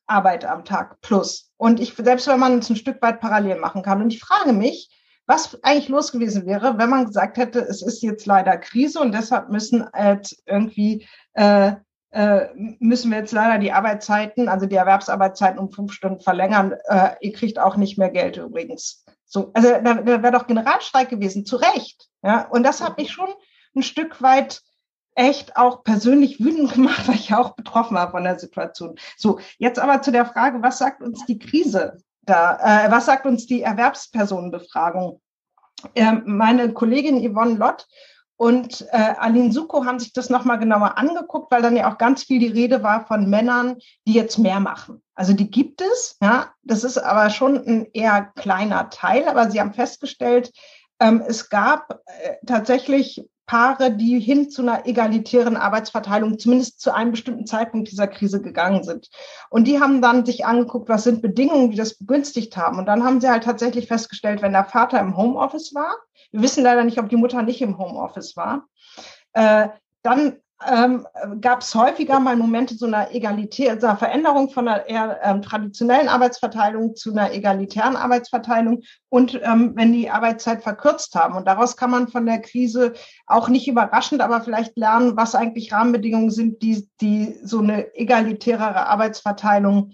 Arbeit 0.08 0.46
am 0.46 0.66
Tag 0.66 1.00
plus. 1.02 1.52
Und 1.58 1.80
ich, 1.80 1.94
selbst 1.96 2.28
wenn 2.28 2.40
man 2.40 2.60
es 2.60 2.70
ein 2.70 2.76
Stück 2.76 3.02
weit 3.02 3.20
parallel 3.22 3.60
machen 3.60 3.84
kann. 3.84 4.02
Und 4.02 4.12
ich 4.12 4.20
frage 4.20 4.52
mich, 4.52 4.90
was 5.26 5.58
eigentlich 5.64 5.90
los 5.90 6.12
gewesen 6.12 6.46
wäre, 6.46 6.78
wenn 6.78 6.90
man 6.90 7.06
gesagt 7.06 7.38
hätte, 7.38 7.60
es 7.60 7.82
ist 7.82 8.02
jetzt 8.02 8.26
leider 8.26 8.58
Krise 8.58 9.00
und 9.00 9.14
deshalb 9.14 9.50
müssen 9.50 9.88
halt 9.94 10.36
irgendwie 10.46 11.08
äh, 11.34 11.74
äh, 12.14 12.50
müssen 12.80 13.10
wir 13.10 13.18
jetzt 13.18 13.32
leider 13.32 13.58
die 13.58 13.72
Arbeitszeiten, 13.72 14.48
also 14.48 14.68
die 14.68 14.76
Erwerbsarbeitszeiten 14.76 15.58
um 15.58 15.72
fünf 15.72 15.94
Stunden 15.94 16.22
verlängern. 16.22 16.76
Äh, 16.86 17.16
ihr 17.22 17.34
kriegt 17.34 17.58
auch 17.58 17.76
nicht 17.76 17.98
mehr 17.98 18.12
Geld 18.12 18.38
übrigens. 18.38 19.04
So, 19.26 19.50
also 19.56 19.70
da, 19.84 19.96
da 19.96 20.22
wäre 20.22 20.32
doch 20.32 20.46
Generalstreik 20.46 21.10
gewesen, 21.10 21.44
zu 21.44 21.56
Recht. 21.56 22.08
Ja, 22.22 22.48
und 22.50 22.64
das 22.64 22.82
hat 22.82 23.00
mich 23.00 23.12
schon 23.12 23.30
ein 23.76 23.82
Stück 23.82 24.22
weit 24.22 24.62
echt 25.16 25.58
auch 25.58 25.84
persönlich 25.84 26.40
wütend 26.40 26.74
gemacht, 26.74 27.08
weil 27.08 27.16
ich 27.16 27.34
auch 27.34 27.56
betroffen 27.56 27.96
war 27.96 28.12
von 28.12 28.24
der 28.24 28.38
Situation. 28.38 28.96
So, 29.18 29.40
jetzt 29.58 29.80
aber 29.80 30.04
zu 30.04 30.12
der 30.12 30.28
Frage, 30.28 30.62
was 30.62 30.78
sagt 30.78 31.02
uns 31.02 31.26
die 31.26 31.40
Krise 31.40 31.98
da? 32.26 32.86
Äh, 32.86 32.92
was 32.92 33.06
sagt 33.06 33.26
uns 33.26 33.46
die 33.46 33.62
Erwerbspersonenbefragung? 33.62 35.22
Ähm, 35.96 36.24
meine 36.26 36.72
Kollegin 36.74 37.20
Yvonne 37.20 37.56
Lott 37.56 37.88
und 38.38 38.86
äh, 38.92 39.14
Aline 39.18 39.52
Suko 39.52 39.86
haben 39.86 40.00
sich 40.00 40.12
das 40.12 40.30
nochmal 40.30 40.60
genauer 40.60 40.98
angeguckt, 40.98 41.52
weil 41.52 41.62
dann 41.62 41.78
ja 41.78 41.92
auch 41.92 41.98
ganz 41.98 42.24
viel 42.24 42.40
die 42.40 42.48
Rede 42.48 42.84
war 42.84 43.06
von 43.06 43.30
Männern, 43.30 43.78
die 44.08 44.14
jetzt 44.14 44.38
mehr 44.38 44.60
machen. 44.60 45.02
Also 45.16 45.34
die 45.34 45.50
gibt 45.50 45.82
es, 45.82 46.18
ja. 46.22 46.52
Das 46.64 46.84
ist 46.84 46.98
aber 46.98 47.30
schon 47.30 47.56
ein 47.56 47.88
eher 47.94 48.32
kleiner 48.36 48.90
Teil. 48.90 49.28
Aber 49.28 49.52
sie 49.52 49.60
haben 49.60 49.74
festgestellt, 49.74 50.52
ähm, 51.00 51.24
es 51.26 51.50
gab 51.50 52.02
äh, 52.06 52.36
tatsächlich 52.46 53.26
Paare, 53.46 53.92
die 53.92 54.20
hin 54.20 54.50
zu 54.50 54.62
einer 54.62 54.86
egalitären 54.88 55.58
Arbeitsverteilung, 55.58 56.40
zumindest 56.40 56.80
zu 56.80 56.94
einem 56.94 57.12
bestimmten 57.12 57.46
Zeitpunkt 57.46 57.92
dieser 57.92 58.08
Krise 58.08 58.42
gegangen 58.42 58.84
sind. 58.84 59.10
Und 59.50 59.68
die 59.68 59.80
haben 59.80 60.02
dann 60.02 60.26
sich 60.26 60.46
angeguckt, 60.46 60.90
was 60.90 61.04
sind 61.04 61.22
Bedingungen, 61.22 61.72
die 61.72 61.78
das 61.78 61.96
begünstigt 61.96 62.56
haben. 62.56 62.80
Und 62.80 62.86
dann 62.86 63.04
haben 63.04 63.20
sie 63.20 63.30
halt 63.30 63.44
tatsächlich 63.44 63.88
festgestellt, 63.88 64.42
wenn 64.42 64.54
der 64.54 64.66
Vater 64.66 65.00
im 65.00 65.18
Homeoffice 65.18 65.74
war, 65.76 65.96
wir 66.32 66.42
wissen 66.42 66.64
leider 66.64 66.84
nicht, 66.84 67.00
ob 67.00 67.10
die 67.10 67.16
Mutter 67.16 67.44
nicht 67.44 67.62
im 67.62 67.78
Homeoffice 67.78 68.36
war. 68.36 68.68
Äh, 69.34 69.70
dann 70.02 70.38
ähm, 70.66 71.06
gab 71.42 71.62
es 71.62 71.76
häufiger 71.76 72.20
mal 72.20 72.36
Momente 72.36 72.76
so 72.76 72.86
einer 72.86 73.14
egalitären, 73.14 73.80
so 73.80 73.88
einer 73.88 73.98
Veränderung 73.98 74.50
von 74.50 74.68
einer 74.68 74.86
eher 74.88 75.20
ähm, 75.24 75.42
traditionellen 75.42 76.08
Arbeitsverteilung 76.08 76.96
zu 76.96 77.12
einer 77.12 77.32
egalitären 77.32 77.96
Arbeitsverteilung 77.96 78.82
und 79.10 79.40
ähm, 79.44 79.74
wenn 79.76 79.92
die 79.94 80.10
Arbeitszeit 80.10 80.64
verkürzt 80.64 81.16
haben. 81.16 81.36
Und 81.36 81.48
daraus 81.48 81.76
kann 81.76 81.92
man 81.92 82.08
von 82.08 82.26
der 82.26 82.40
Krise 82.40 82.94
auch 83.28 83.50
nicht 83.50 83.68
überraschend, 83.68 84.22
aber 84.22 84.42
vielleicht 84.42 84.78
lernen, 84.78 85.18
was 85.18 85.36
eigentlich 85.36 85.74
Rahmenbedingungen 85.74 86.32
sind, 86.32 86.62
die, 86.62 86.88
die 87.02 87.38
so 87.44 87.60
eine 87.60 87.94
egalitärere 87.96 88.88
Arbeitsverteilung 88.88 89.94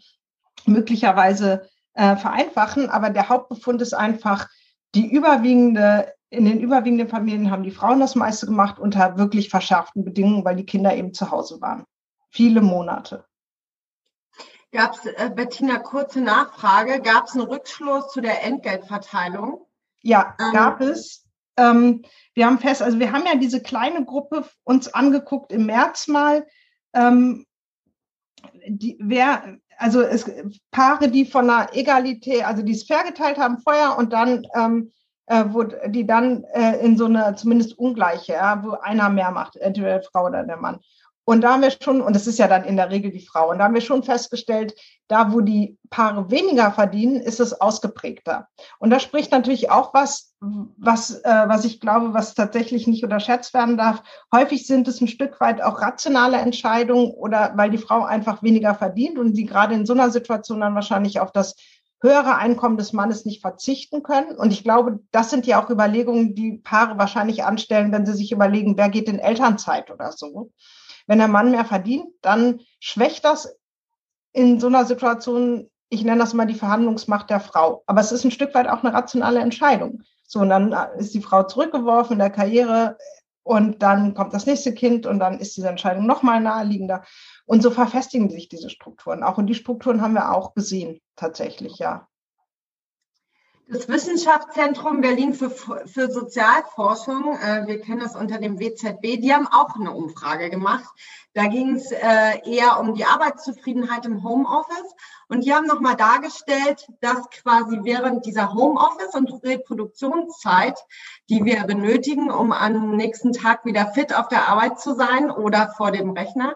möglicherweise 0.66 1.68
äh, 1.94 2.16
vereinfachen. 2.16 2.90
Aber 2.90 3.10
der 3.10 3.30
Hauptbefund 3.30 3.82
ist 3.82 3.94
einfach, 3.94 4.48
die 4.96 5.08
überwiegende 5.08 6.14
in 6.30 6.46
den 6.46 6.60
überwiegenden 6.60 7.08
Familien 7.08 7.50
haben 7.50 7.64
die 7.64 7.72
Frauen 7.72 8.00
das 8.00 8.16
meiste 8.16 8.46
gemacht 8.46 8.80
unter 8.80 9.18
wirklich 9.18 9.50
verschärften 9.50 10.06
Bedingungen, 10.06 10.46
weil 10.46 10.56
die 10.56 10.66
Kinder 10.66 10.96
eben 10.96 11.14
zu 11.14 11.32
Hause 11.32 11.60
waren. 11.62 11.86
Viele 12.30 12.62
Monate. 12.62 13.26
Gab 14.72 14.94
es, 14.94 15.06
äh, 15.06 15.32
Bettina, 15.34 15.80
kurze 15.80 16.22
Nachfrage, 16.22 17.02
gab 17.02 17.26
es 17.26 17.34
einen 17.34 17.48
Rückschluss 17.48 18.12
zu 18.12 18.22
der 18.22 18.44
Entgeltverteilung? 18.44 19.66
Ja, 20.02 20.36
ähm, 20.40 20.54
gab 20.54 20.82
es. 20.82 21.26
Ähm, 21.58 22.04
wir 22.36 22.46
haben 22.46 22.60
fest, 22.60 22.84
also 22.84 23.00
wir 23.00 23.12
haben 23.12 23.26
ja 23.26 23.36
diese 23.36 23.62
kleine 23.62 24.06
Gruppe 24.06 24.46
uns 24.64 24.94
angeguckt 24.94 25.52
im 25.52 25.66
März 25.66 26.08
mal. 26.08 26.46
Ähm, 26.94 27.48
die, 28.68 28.98
wer, 29.02 29.58
also 29.78 30.02
es, 30.02 30.30
Paare, 30.70 31.10
die 31.10 31.26
von 31.26 31.50
einer 31.50 31.76
Egalität, 31.76 32.46
also 32.46 32.62
die 32.62 32.74
es 32.74 32.84
fair 32.84 33.04
geteilt 33.04 33.40
haben 33.40 33.58
vorher 33.58 33.98
und 33.98 34.14
dann 34.14 34.46
ähm, 34.56 34.92
äh, 35.30 35.46
wo 35.50 35.64
die 35.64 36.06
dann 36.06 36.44
äh, 36.54 36.78
in 36.84 36.98
so 36.98 37.06
eine 37.06 37.36
zumindest 37.36 37.78
ungleiche, 37.78 38.34
ja, 38.34 38.62
wo 38.64 38.72
einer 38.72 39.10
mehr 39.10 39.32
macht, 39.32 39.56
entweder 39.56 40.00
die 40.00 40.08
Frau 40.12 40.26
oder 40.26 40.44
der 40.44 40.58
Mann. 40.58 40.80
Und 41.24 41.42
da 41.42 41.54
haben 41.54 41.62
wir 41.62 41.70
schon, 41.70 42.02
und 42.02 42.16
das 42.16 42.26
ist 42.26 42.40
ja 42.40 42.48
dann 42.48 42.64
in 42.64 42.76
der 42.76 42.90
Regel 42.90 43.12
die 43.12 43.24
Frau, 43.24 43.52
und 43.52 43.60
da 43.60 43.66
haben 43.66 43.76
wir 43.76 43.82
schon 43.82 44.02
festgestellt, 44.02 44.74
da 45.08 45.32
wo 45.32 45.42
die 45.42 45.78
Paare 45.92 46.32
weniger 46.32 46.72
verdienen, 46.72 47.18
ist 47.18 47.40
es 47.40 47.54
ausgeprägter. 47.54 48.48
Und 48.80 48.90
das 48.90 49.04
spricht 49.04 49.32
natürlich 49.32 49.70
auch 49.70 49.94
was, 49.94 50.34
was, 50.40 51.22
äh, 51.22 51.44
was 51.46 51.66
ich 51.66 51.80
glaube, 51.80 52.16
was 52.16 52.34
tatsächlich 52.34 52.88
nicht 52.88 53.04
unterschätzt 53.04 53.54
werden 53.54 53.78
darf. 53.78 54.02
Häufig 54.34 54.66
sind 54.66 54.88
es 54.88 55.02
ein 55.02 55.08
Stück 55.08 55.40
weit 55.40 55.62
auch 55.62 55.82
rationale 55.82 56.38
Entscheidungen 56.38 57.12
oder 57.12 57.52
weil 57.56 57.70
die 57.70 57.78
Frau 57.78 58.04
einfach 58.04 58.42
weniger 58.42 58.74
verdient 58.74 59.20
und 59.20 59.36
sie 59.36 59.46
gerade 59.46 59.76
in 59.76 59.86
so 59.86 59.94
einer 59.94 60.10
Situation 60.10 60.62
dann 60.62 60.74
wahrscheinlich 60.74 61.20
auf 61.20 61.32
das 61.32 61.56
höhere 62.02 62.36
Einkommen 62.36 62.78
des 62.78 62.94
Mannes 62.94 63.26
nicht 63.26 63.42
verzichten 63.42 64.04
können. 64.04 64.38
Und 64.38 64.52
ich 64.52 64.64
glaube, 64.64 65.00
das 65.12 65.30
sind 65.30 65.46
ja 65.46 65.64
auch 65.64 65.70
Überlegungen, 65.70 66.34
die 66.36 66.58
Paare 66.58 66.98
wahrscheinlich 66.98 67.44
anstellen, 67.44 67.92
wenn 67.92 68.06
sie 68.06 68.14
sich 68.14 68.32
überlegen, 68.32 68.78
wer 68.78 68.90
geht 68.90 69.10
in 69.10 69.20
Elternzeit 69.20 69.92
oder 69.92 70.12
so. 70.12 70.52
Wenn 71.08 71.20
der 71.20 71.28
Mann 71.28 71.52
mehr 71.52 71.66
verdient, 71.66 72.08
dann 72.22 72.62
schwächt 72.80 73.26
das 73.26 73.56
in 74.32 74.60
so 74.60 74.68
einer 74.68 74.86
Situation, 74.86 75.70
ich 75.90 76.04
nenne 76.04 76.20
das 76.20 76.34
mal 76.34 76.46
die 76.46 76.54
Verhandlungsmacht 76.54 77.30
der 77.30 77.40
Frau. 77.40 77.84
Aber 77.88 78.00
es 78.00 78.12
ist 78.12 78.24
ein 78.24 78.32
Stück 78.32 78.54
weit 78.54 78.68
auch 78.68 78.84
eine 78.84 78.94
rationale 78.94 79.40
Entscheidung. 79.40 80.04
So, 80.28 80.40
und 80.42 80.50
dann 80.50 80.76
ist 80.98 81.16
die 81.16 81.22
Frau 81.22 81.44
zurückgeworfen 81.44 82.14
in 82.14 82.20
der 82.20 82.30
Karriere 82.30 82.98
und 83.42 83.82
dann 83.82 84.14
kommt 84.14 84.34
das 84.36 84.46
nächste 84.46 84.76
Kind 84.76 85.08
und 85.08 85.18
dann 85.18 85.40
ist 85.40 85.58
diese 85.58 85.70
Entscheidung 85.70 86.06
nochmal 86.06 86.40
naheliegender. 86.40 87.04
Und 87.50 87.64
so 87.64 87.72
verfestigen 87.72 88.30
sich 88.30 88.48
diese 88.48 88.70
Strukturen 88.70 89.24
auch. 89.24 89.40
Und 89.40 89.48
die 89.48 89.56
Strukturen 89.56 90.04
haben 90.04 90.14
wir 90.14 90.36
auch 90.36 90.54
gesehen, 90.54 91.02
tatsächlich, 91.16 91.80
ja. 91.80 92.08
Das 93.68 93.88
Wissenschaftszentrum 93.88 95.02
Berlin 95.02 95.34
für, 95.34 95.50
für 95.50 96.12
Sozialforschung, 96.12 97.36
äh, 97.40 97.66
wir 97.66 97.82
kennen 97.82 98.02
das 98.02 98.16
unter 98.16 98.38
dem 98.38 98.60
WZB, 98.60 99.20
die 99.20 99.34
haben 99.34 99.48
auch 99.48 99.76
eine 99.76 99.94
Umfrage 99.94 100.52
gemacht. 100.52 100.86
Da 101.34 101.48
ging 101.48 101.76
es 101.76 101.92
äh, 101.92 102.40
eher 102.46 102.80
um 102.80 102.94
die 102.94 103.06
Arbeitszufriedenheit 103.06 104.06
im 104.06 104.24
Homeoffice. 104.24 104.94
Und 105.28 105.44
die 105.44 105.52
haben 105.52 105.66
nochmal 105.66 105.96
dargestellt, 105.96 106.88
dass 107.02 107.32
quasi 107.32 107.80
während 107.82 108.28
dieser 108.28 108.54
Homeoffice- 108.54 109.16
und 109.16 109.44
Reproduktionszeit, 109.44 110.78
die 111.32 111.44
wir 111.46 111.64
benötigen, 111.64 112.30
um 112.30 112.52
am 112.52 112.96
nächsten 112.96 113.34
Tag 113.34 113.66
wieder 113.66 113.88
fit 113.88 114.16
auf 114.16 114.28
der 114.28 114.50
Arbeit 114.50 114.80
zu 114.80 114.94
sein 114.94 115.32
oder 115.32 115.74
vor 115.76 115.90
dem 115.90 116.12
Rechner, 116.12 116.56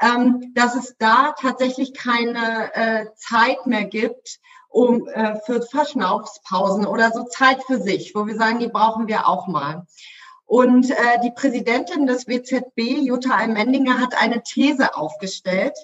ähm, 0.00 0.52
dass 0.54 0.74
es 0.74 0.96
da 0.98 1.34
tatsächlich 1.38 1.94
keine 1.94 2.74
äh, 2.74 3.06
Zeit 3.16 3.66
mehr 3.66 3.84
gibt, 3.84 4.40
um 4.68 5.06
äh, 5.08 5.36
für 5.46 5.62
Verschnaufspausen 5.62 6.86
oder 6.86 7.12
so 7.12 7.24
Zeit 7.24 7.62
für 7.64 7.80
sich, 7.80 8.14
wo 8.14 8.26
wir 8.26 8.36
sagen, 8.36 8.58
die 8.58 8.68
brauchen 8.68 9.06
wir 9.06 9.28
auch 9.28 9.46
mal. 9.46 9.86
Und 10.46 10.90
äh, 10.90 11.20
die 11.22 11.30
Präsidentin 11.30 12.06
des 12.06 12.26
WZB, 12.26 13.06
Jutta 13.06 13.34
Almendinger, 13.34 14.00
hat 14.00 14.20
eine 14.20 14.42
These 14.42 14.96
aufgestellt, 14.96 15.74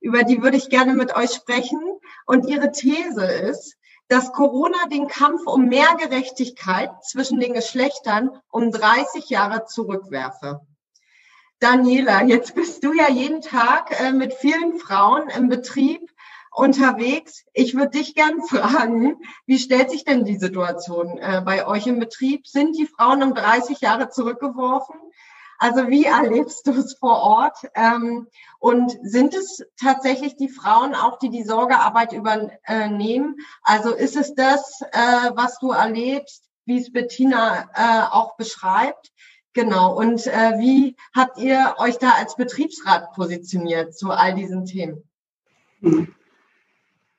über 0.00 0.22
die 0.22 0.42
würde 0.42 0.56
ich 0.56 0.68
gerne 0.68 0.94
mit 0.94 1.16
euch 1.16 1.32
sprechen. 1.32 1.80
Und 2.26 2.46
ihre 2.46 2.70
These 2.70 3.24
ist, 3.24 3.76
dass 4.08 4.32
Corona 4.32 4.86
den 4.92 5.08
Kampf 5.08 5.46
um 5.46 5.66
mehr 5.66 5.96
Gerechtigkeit 5.98 6.90
zwischen 7.02 7.40
den 7.40 7.54
Geschlechtern 7.54 8.30
um 8.50 8.70
30 8.70 9.28
Jahre 9.30 9.64
zurückwerfe. 9.64 10.60
Daniela, 11.58 12.22
jetzt 12.22 12.54
bist 12.54 12.84
du 12.84 12.92
ja 12.92 13.08
jeden 13.08 13.40
Tag 13.40 13.98
äh, 13.98 14.12
mit 14.12 14.34
vielen 14.34 14.78
Frauen 14.78 15.30
im 15.30 15.48
Betrieb 15.48 16.12
unterwegs. 16.52 17.44
Ich 17.54 17.74
würde 17.74 17.98
dich 17.98 18.14
gern 18.14 18.42
fragen, 18.46 19.16
wie 19.46 19.58
stellt 19.58 19.90
sich 19.90 20.04
denn 20.04 20.26
die 20.26 20.36
Situation 20.36 21.16
äh, 21.16 21.40
bei 21.42 21.66
euch 21.66 21.86
im 21.86 21.98
Betrieb? 21.98 22.46
Sind 22.46 22.76
die 22.76 22.86
Frauen 22.86 23.22
um 23.22 23.34
30 23.34 23.80
Jahre 23.80 24.10
zurückgeworfen? 24.10 24.96
Also 25.58 25.88
wie 25.88 26.04
erlebst 26.04 26.66
du 26.66 26.72
es 26.72 26.98
vor 26.98 27.22
Ort? 27.22 27.56
Ähm, 27.74 28.28
und 28.58 28.94
sind 29.00 29.34
es 29.34 29.64
tatsächlich 29.80 30.36
die 30.36 30.50
Frauen 30.50 30.94
auch, 30.94 31.18
die 31.18 31.30
die 31.30 31.44
Sorgearbeit 31.44 32.12
übernehmen? 32.12 33.36
Also 33.62 33.94
ist 33.94 34.16
es 34.16 34.34
das, 34.34 34.82
äh, 34.92 35.30
was 35.32 35.58
du 35.58 35.70
erlebst, 35.70 36.44
wie 36.66 36.80
es 36.80 36.92
Bettina 36.92 38.10
auch 38.12 38.36
beschreibt? 38.36 39.12
Genau. 39.56 39.96
Und 39.96 40.26
äh, 40.26 40.58
wie 40.58 40.96
habt 41.14 41.38
ihr 41.38 41.76
euch 41.78 41.96
da 41.96 42.10
als 42.18 42.36
Betriebsrat 42.36 43.14
positioniert 43.14 43.96
zu 43.96 44.10
all 44.10 44.34
diesen 44.34 44.66
Themen? 44.66 45.02
Hm. 45.80 46.14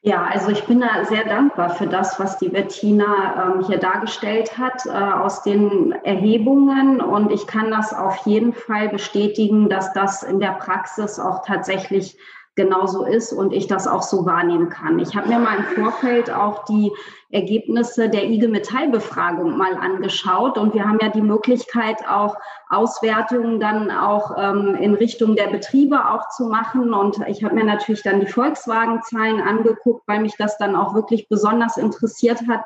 Ja, 0.04 0.24
also 0.24 0.50
ich 0.52 0.64
bin 0.66 0.80
da 0.80 1.04
sehr 1.06 1.26
dankbar 1.26 1.72
für 1.72 1.88
das, 1.88 2.20
was 2.20 2.38
die 2.38 2.50
Bettina 2.50 3.56
ähm, 3.56 3.66
hier 3.66 3.80
dargestellt 3.80 4.56
hat 4.56 4.86
äh, 4.86 4.90
aus 4.90 5.42
den 5.42 5.94
Erhebungen. 6.04 7.02
Und 7.02 7.32
ich 7.32 7.48
kann 7.48 7.72
das 7.72 7.92
auf 7.92 8.18
jeden 8.28 8.54
Fall 8.54 8.90
bestätigen, 8.90 9.68
dass 9.68 9.92
das 9.94 10.22
in 10.22 10.40
der 10.40 10.52
Praxis 10.52 11.18
auch 11.18 11.44
tatsächlich 11.44 12.20
genauso 12.58 13.06
ist 13.06 13.32
und 13.32 13.54
ich 13.54 13.68
das 13.68 13.88
auch 13.88 14.02
so 14.02 14.26
wahrnehmen 14.26 14.70
kann. 14.70 15.00
Ich 15.00 15.16
habe 15.16 15.30
mir 15.30 15.40
mal 15.40 15.60
im 15.60 15.64
Vorfeld 15.64 16.30
auch 16.30 16.66
die 16.66 16.92
Ergebnisse 17.30 18.10
der 18.10 18.26
IG 18.26 18.48
Metall-Befragung 18.48 19.56
mal 19.56 19.76
angeschaut 19.76 20.58
und 20.58 20.74
wir 20.74 20.86
haben 20.86 20.98
ja 21.02 21.10
die 21.10 21.22
Möglichkeit 21.22 21.98
auch 22.10 22.36
Auswertungen 22.70 23.60
dann 23.60 23.92
auch 23.92 24.32
ähm, 24.38 24.76
in 24.76 24.96
Richtung 24.96 25.36
der 25.36 25.48
Betriebe 25.48 26.10
auch 26.10 26.30
zu 26.30 26.48
machen 26.48 26.94
und 26.94 27.20
ich 27.28 27.44
habe 27.44 27.56
mir 27.56 27.64
natürlich 27.64 28.02
dann 28.02 28.20
die 28.20 28.28
Volkswagen-Zahlen 28.28 29.40
angeguckt, 29.40 30.04
weil 30.08 30.22
mich 30.22 30.36
das 30.38 30.58
dann 30.58 30.76
auch 30.76 30.96
wirklich 30.96 31.30
besonders 31.30 31.78
interessiert 31.78 32.42
hat. 32.48 32.62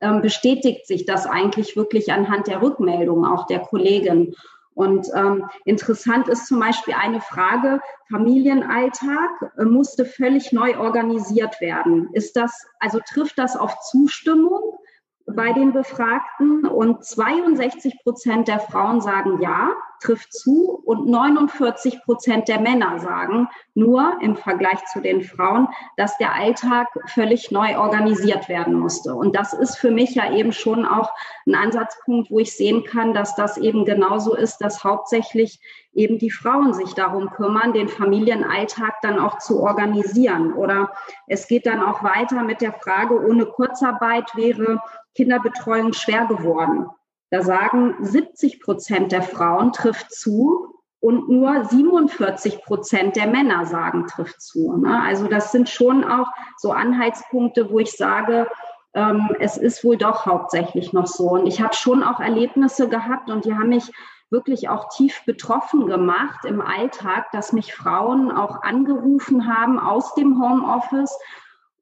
Ähm, 0.00 0.22
bestätigt 0.22 0.86
sich 0.86 1.06
das 1.06 1.26
eigentlich 1.26 1.76
wirklich 1.76 2.12
anhand 2.12 2.46
der 2.46 2.62
Rückmeldungen 2.62 3.30
auch 3.30 3.46
der 3.46 3.60
Kollegen? 3.60 4.34
Und 4.74 5.06
ähm, 5.14 5.48
interessant 5.64 6.28
ist 6.28 6.46
zum 6.46 6.58
Beispiel 6.58 6.94
eine 6.94 7.20
Frage, 7.20 7.80
Familienalltag 8.10 9.52
äh, 9.56 9.64
musste 9.64 10.04
völlig 10.04 10.52
neu 10.52 10.76
organisiert 10.78 11.60
werden. 11.60 12.08
Ist 12.12 12.36
das, 12.36 12.66
also 12.80 13.00
trifft 13.06 13.38
das 13.38 13.56
auf 13.56 13.78
Zustimmung? 13.80 14.78
bei 15.26 15.52
den 15.52 15.72
Befragten 15.72 16.66
und 16.66 17.04
62 17.04 18.02
Prozent 18.02 18.48
der 18.48 18.60
Frauen 18.60 19.00
sagen 19.00 19.40
ja, 19.40 19.72
trifft 20.04 20.32
zu 20.32 20.82
und 20.84 21.06
49 21.06 22.02
Prozent 22.04 22.48
der 22.48 22.60
Männer 22.60 22.98
sagen 22.98 23.48
nur 23.74 24.18
im 24.20 24.36
Vergleich 24.36 24.84
zu 24.86 25.00
den 25.00 25.22
Frauen, 25.22 25.68
dass 25.96 26.16
der 26.18 26.34
Alltag 26.34 26.88
völlig 27.06 27.50
neu 27.50 27.76
organisiert 27.78 28.48
werden 28.48 28.74
musste. 28.74 29.14
Und 29.14 29.34
das 29.34 29.52
ist 29.52 29.76
für 29.76 29.90
mich 29.90 30.14
ja 30.14 30.32
eben 30.32 30.52
schon 30.52 30.84
auch 30.84 31.10
ein 31.46 31.54
Ansatzpunkt, 31.54 32.30
wo 32.30 32.38
ich 32.38 32.56
sehen 32.56 32.84
kann, 32.84 33.14
dass 33.14 33.34
das 33.34 33.56
eben 33.56 33.84
genauso 33.84 34.34
ist, 34.34 34.58
dass 34.58 34.84
hauptsächlich 34.84 35.60
eben 35.94 36.18
die 36.18 36.30
Frauen 36.30 36.74
sich 36.74 36.94
darum 36.94 37.30
kümmern, 37.30 37.72
den 37.72 37.88
Familienalltag 37.88 39.00
dann 39.02 39.18
auch 39.18 39.38
zu 39.38 39.60
organisieren. 39.60 40.52
Oder 40.52 40.92
es 41.26 41.48
geht 41.48 41.66
dann 41.66 41.82
auch 41.82 42.02
weiter 42.02 42.42
mit 42.42 42.60
der 42.60 42.72
Frage, 42.72 43.20
ohne 43.26 43.46
Kurzarbeit 43.46 44.30
wäre 44.34 44.82
Kinderbetreuung 45.14 45.92
schwer 45.92 46.26
geworden. 46.26 46.88
Da 47.34 47.42
sagen 47.42 47.96
70 47.98 48.60
Prozent 48.60 49.10
der 49.10 49.22
Frauen 49.22 49.72
trifft 49.72 50.12
zu 50.12 50.72
und 51.00 51.28
nur 51.28 51.64
47 51.64 52.62
Prozent 52.62 53.16
der 53.16 53.26
Männer 53.26 53.66
sagen 53.66 54.06
trifft 54.06 54.40
zu. 54.40 54.76
Ne? 54.76 55.02
Also 55.02 55.26
das 55.26 55.50
sind 55.50 55.68
schon 55.68 56.04
auch 56.04 56.28
so 56.58 56.70
Anhaltspunkte, 56.70 57.72
wo 57.72 57.80
ich 57.80 57.90
sage, 57.90 58.46
ähm, 58.94 59.34
es 59.40 59.56
ist 59.56 59.82
wohl 59.82 59.96
doch 59.96 60.26
hauptsächlich 60.26 60.92
noch 60.92 61.08
so. 61.08 61.30
Und 61.30 61.48
ich 61.48 61.60
habe 61.60 61.74
schon 61.74 62.04
auch 62.04 62.20
Erlebnisse 62.20 62.88
gehabt 62.88 63.28
und 63.28 63.44
die 63.44 63.54
haben 63.54 63.70
mich 63.70 63.90
wirklich 64.30 64.68
auch 64.68 64.88
tief 64.90 65.24
betroffen 65.26 65.88
gemacht 65.88 66.44
im 66.44 66.60
Alltag, 66.60 67.32
dass 67.32 67.52
mich 67.52 67.74
Frauen 67.74 68.30
auch 68.30 68.62
angerufen 68.62 69.52
haben 69.52 69.80
aus 69.80 70.14
dem 70.14 70.40
Homeoffice 70.40 71.18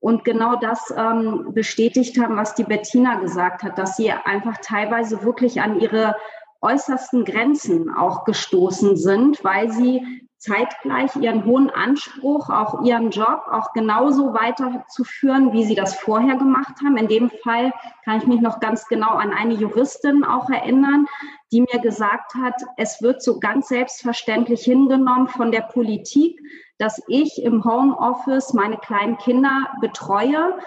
und 0.03 0.25
genau 0.25 0.57
das 0.57 0.93
ähm, 0.97 1.55
bestätigt 1.55 2.21
haben, 2.21 2.37
was 2.37 2.57
die 2.57 2.65
Bettina 2.65 3.21
gesagt 3.21 3.63
hat, 3.63 3.79
dass 3.79 3.97
sie 3.97 4.11
einfach 4.11 4.59
teilweise 4.61 5.23
wirklich 5.23 5.63
an 5.63 5.79
ihre 5.79 6.17
äußersten 6.61 7.25
Grenzen 7.25 7.89
auch 7.89 8.25
gestoßen 8.25 8.97
sind, 8.97 9.45
weil 9.45 9.71
sie 9.71 10.29
zeitgleich 10.39 11.15
ihren 11.15 11.45
hohen 11.45 11.71
Anspruch, 11.71 12.51
auch 12.51 12.83
ihren 12.83 13.11
Job 13.11 13.43
auch 13.49 13.73
genauso 13.75 14.35
weiterzuführen, 14.35 15.53
wie 15.53 15.63
sie 15.63 15.77
das 15.77 15.95
vorher 15.95 16.37
gemacht 16.37 16.75
haben. 16.85 16.97
In 16.97 17.07
dem 17.07 17.31
Fall 17.45 17.73
kann 18.05 18.19
ich 18.19 18.27
mich 18.27 18.41
noch 18.41 18.59
ganz 18.59 18.89
genau 18.89 19.11
an 19.11 19.33
eine 19.33 19.55
Juristin 19.55 20.25
auch 20.25 20.51
erinnern, 20.51 21.07
die 21.53 21.61
mir 21.61 21.81
gesagt 21.81 22.35
hat, 22.35 22.57
es 22.77 23.01
wird 23.01 23.23
so 23.23 23.39
ganz 23.39 23.69
selbstverständlich 23.69 24.65
hingenommen 24.65 25.29
von 25.29 25.53
der 25.53 25.61
Politik, 25.61 26.41
dass 26.83 27.01
ich 27.07 27.41
im 27.41 27.65
Homeoffice 27.65 28.55
meine 28.55 28.77
kleinen 28.77 29.17
Kinder 29.17 29.69
betreue 29.81 30.59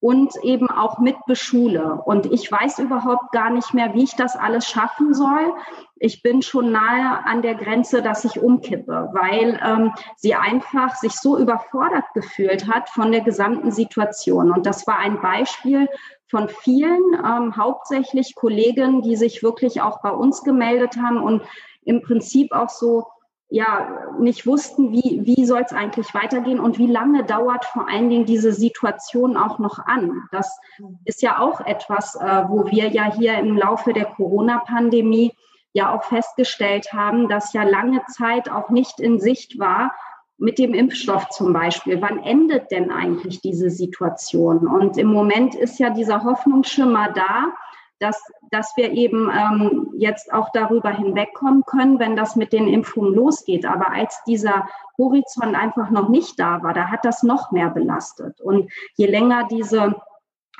und 0.00 0.34
eben 0.42 0.68
auch 0.68 0.98
mit 0.98 1.14
beschule. 1.26 2.00
Und 2.04 2.26
ich 2.26 2.50
weiß 2.50 2.80
überhaupt 2.80 3.30
gar 3.30 3.50
nicht 3.50 3.72
mehr, 3.72 3.94
wie 3.94 4.02
ich 4.02 4.16
das 4.16 4.34
alles 4.34 4.66
schaffen 4.66 5.14
soll. 5.14 5.54
Ich 5.96 6.22
bin 6.22 6.42
schon 6.42 6.72
nahe 6.72 7.24
an 7.24 7.42
der 7.42 7.54
Grenze, 7.54 8.02
dass 8.02 8.24
ich 8.24 8.42
umkippe, 8.42 9.10
weil 9.12 9.60
ähm, 9.62 9.92
sie 10.16 10.34
einfach 10.34 10.96
sich 10.96 11.12
so 11.12 11.38
überfordert 11.38 12.04
gefühlt 12.14 12.66
hat 12.66 12.88
von 12.88 13.12
der 13.12 13.20
gesamten 13.20 13.70
Situation. 13.70 14.50
Und 14.50 14.66
das 14.66 14.88
war 14.88 14.98
ein 14.98 15.20
Beispiel 15.20 15.88
von 16.28 16.48
vielen, 16.48 17.14
ähm, 17.14 17.56
hauptsächlich 17.56 18.34
Kollegen, 18.34 19.02
die 19.02 19.14
sich 19.14 19.42
wirklich 19.44 19.82
auch 19.82 20.02
bei 20.02 20.10
uns 20.10 20.42
gemeldet 20.42 20.96
haben 20.96 21.22
und 21.22 21.42
im 21.82 22.02
Prinzip 22.02 22.52
auch 22.52 22.70
so 22.70 23.06
ja 23.50 24.12
nicht 24.18 24.46
wussten, 24.46 24.92
wie, 24.92 25.22
wie 25.24 25.44
soll 25.44 25.62
es 25.62 25.72
eigentlich 25.72 26.14
weitergehen 26.14 26.60
und 26.60 26.78
wie 26.78 26.86
lange 26.86 27.24
dauert 27.24 27.64
vor 27.64 27.88
allen 27.88 28.08
Dingen 28.08 28.24
diese 28.24 28.52
Situation 28.52 29.36
auch 29.36 29.58
noch 29.58 29.80
an. 29.80 30.22
Das 30.30 30.58
ist 31.04 31.20
ja 31.20 31.40
auch 31.40 31.60
etwas, 31.60 32.14
äh, 32.14 32.44
wo 32.48 32.66
wir 32.66 32.88
ja 32.88 33.12
hier 33.12 33.38
im 33.38 33.56
Laufe 33.56 33.92
der 33.92 34.04
Corona-Pandemie 34.04 35.34
ja 35.72 35.92
auch 35.92 36.04
festgestellt 36.04 36.92
haben, 36.92 37.28
dass 37.28 37.52
ja 37.52 37.64
lange 37.64 38.02
Zeit 38.06 38.50
auch 38.50 38.70
nicht 38.70 39.00
in 39.00 39.20
Sicht 39.20 39.58
war, 39.58 39.92
mit 40.38 40.58
dem 40.58 40.72
Impfstoff 40.72 41.28
zum 41.28 41.52
Beispiel. 41.52 42.00
Wann 42.00 42.22
endet 42.22 42.70
denn 42.70 42.90
eigentlich 42.90 43.40
diese 43.40 43.68
Situation? 43.68 44.66
Und 44.66 44.96
im 44.96 45.08
Moment 45.08 45.54
ist 45.54 45.78
ja 45.78 45.90
dieser 45.90 46.24
Hoffnungsschimmer 46.24 47.12
da, 47.12 47.52
dass, 48.00 48.20
dass 48.50 48.72
wir 48.76 48.92
eben 48.92 49.30
ähm, 49.30 49.92
jetzt 49.96 50.32
auch 50.32 50.48
darüber 50.52 50.90
hinwegkommen 50.90 51.64
können, 51.64 51.98
wenn 51.98 52.16
das 52.16 52.34
mit 52.34 52.52
den 52.52 52.66
Impfungen 52.66 53.14
losgeht. 53.14 53.66
Aber 53.66 53.92
als 53.92 54.22
dieser 54.26 54.68
Horizont 54.98 55.54
einfach 55.54 55.90
noch 55.90 56.08
nicht 56.08 56.40
da 56.40 56.62
war, 56.62 56.72
da 56.72 56.86
hat 56.88 57.04
das 57.04 57.22
noch 57.22 57.52
mehr 57.52 57.70
belastet. 57.70 58.40
Und 58.40 58.70
je 58.96 59.06
länger 59.06 59.46
diese 59.50 59.94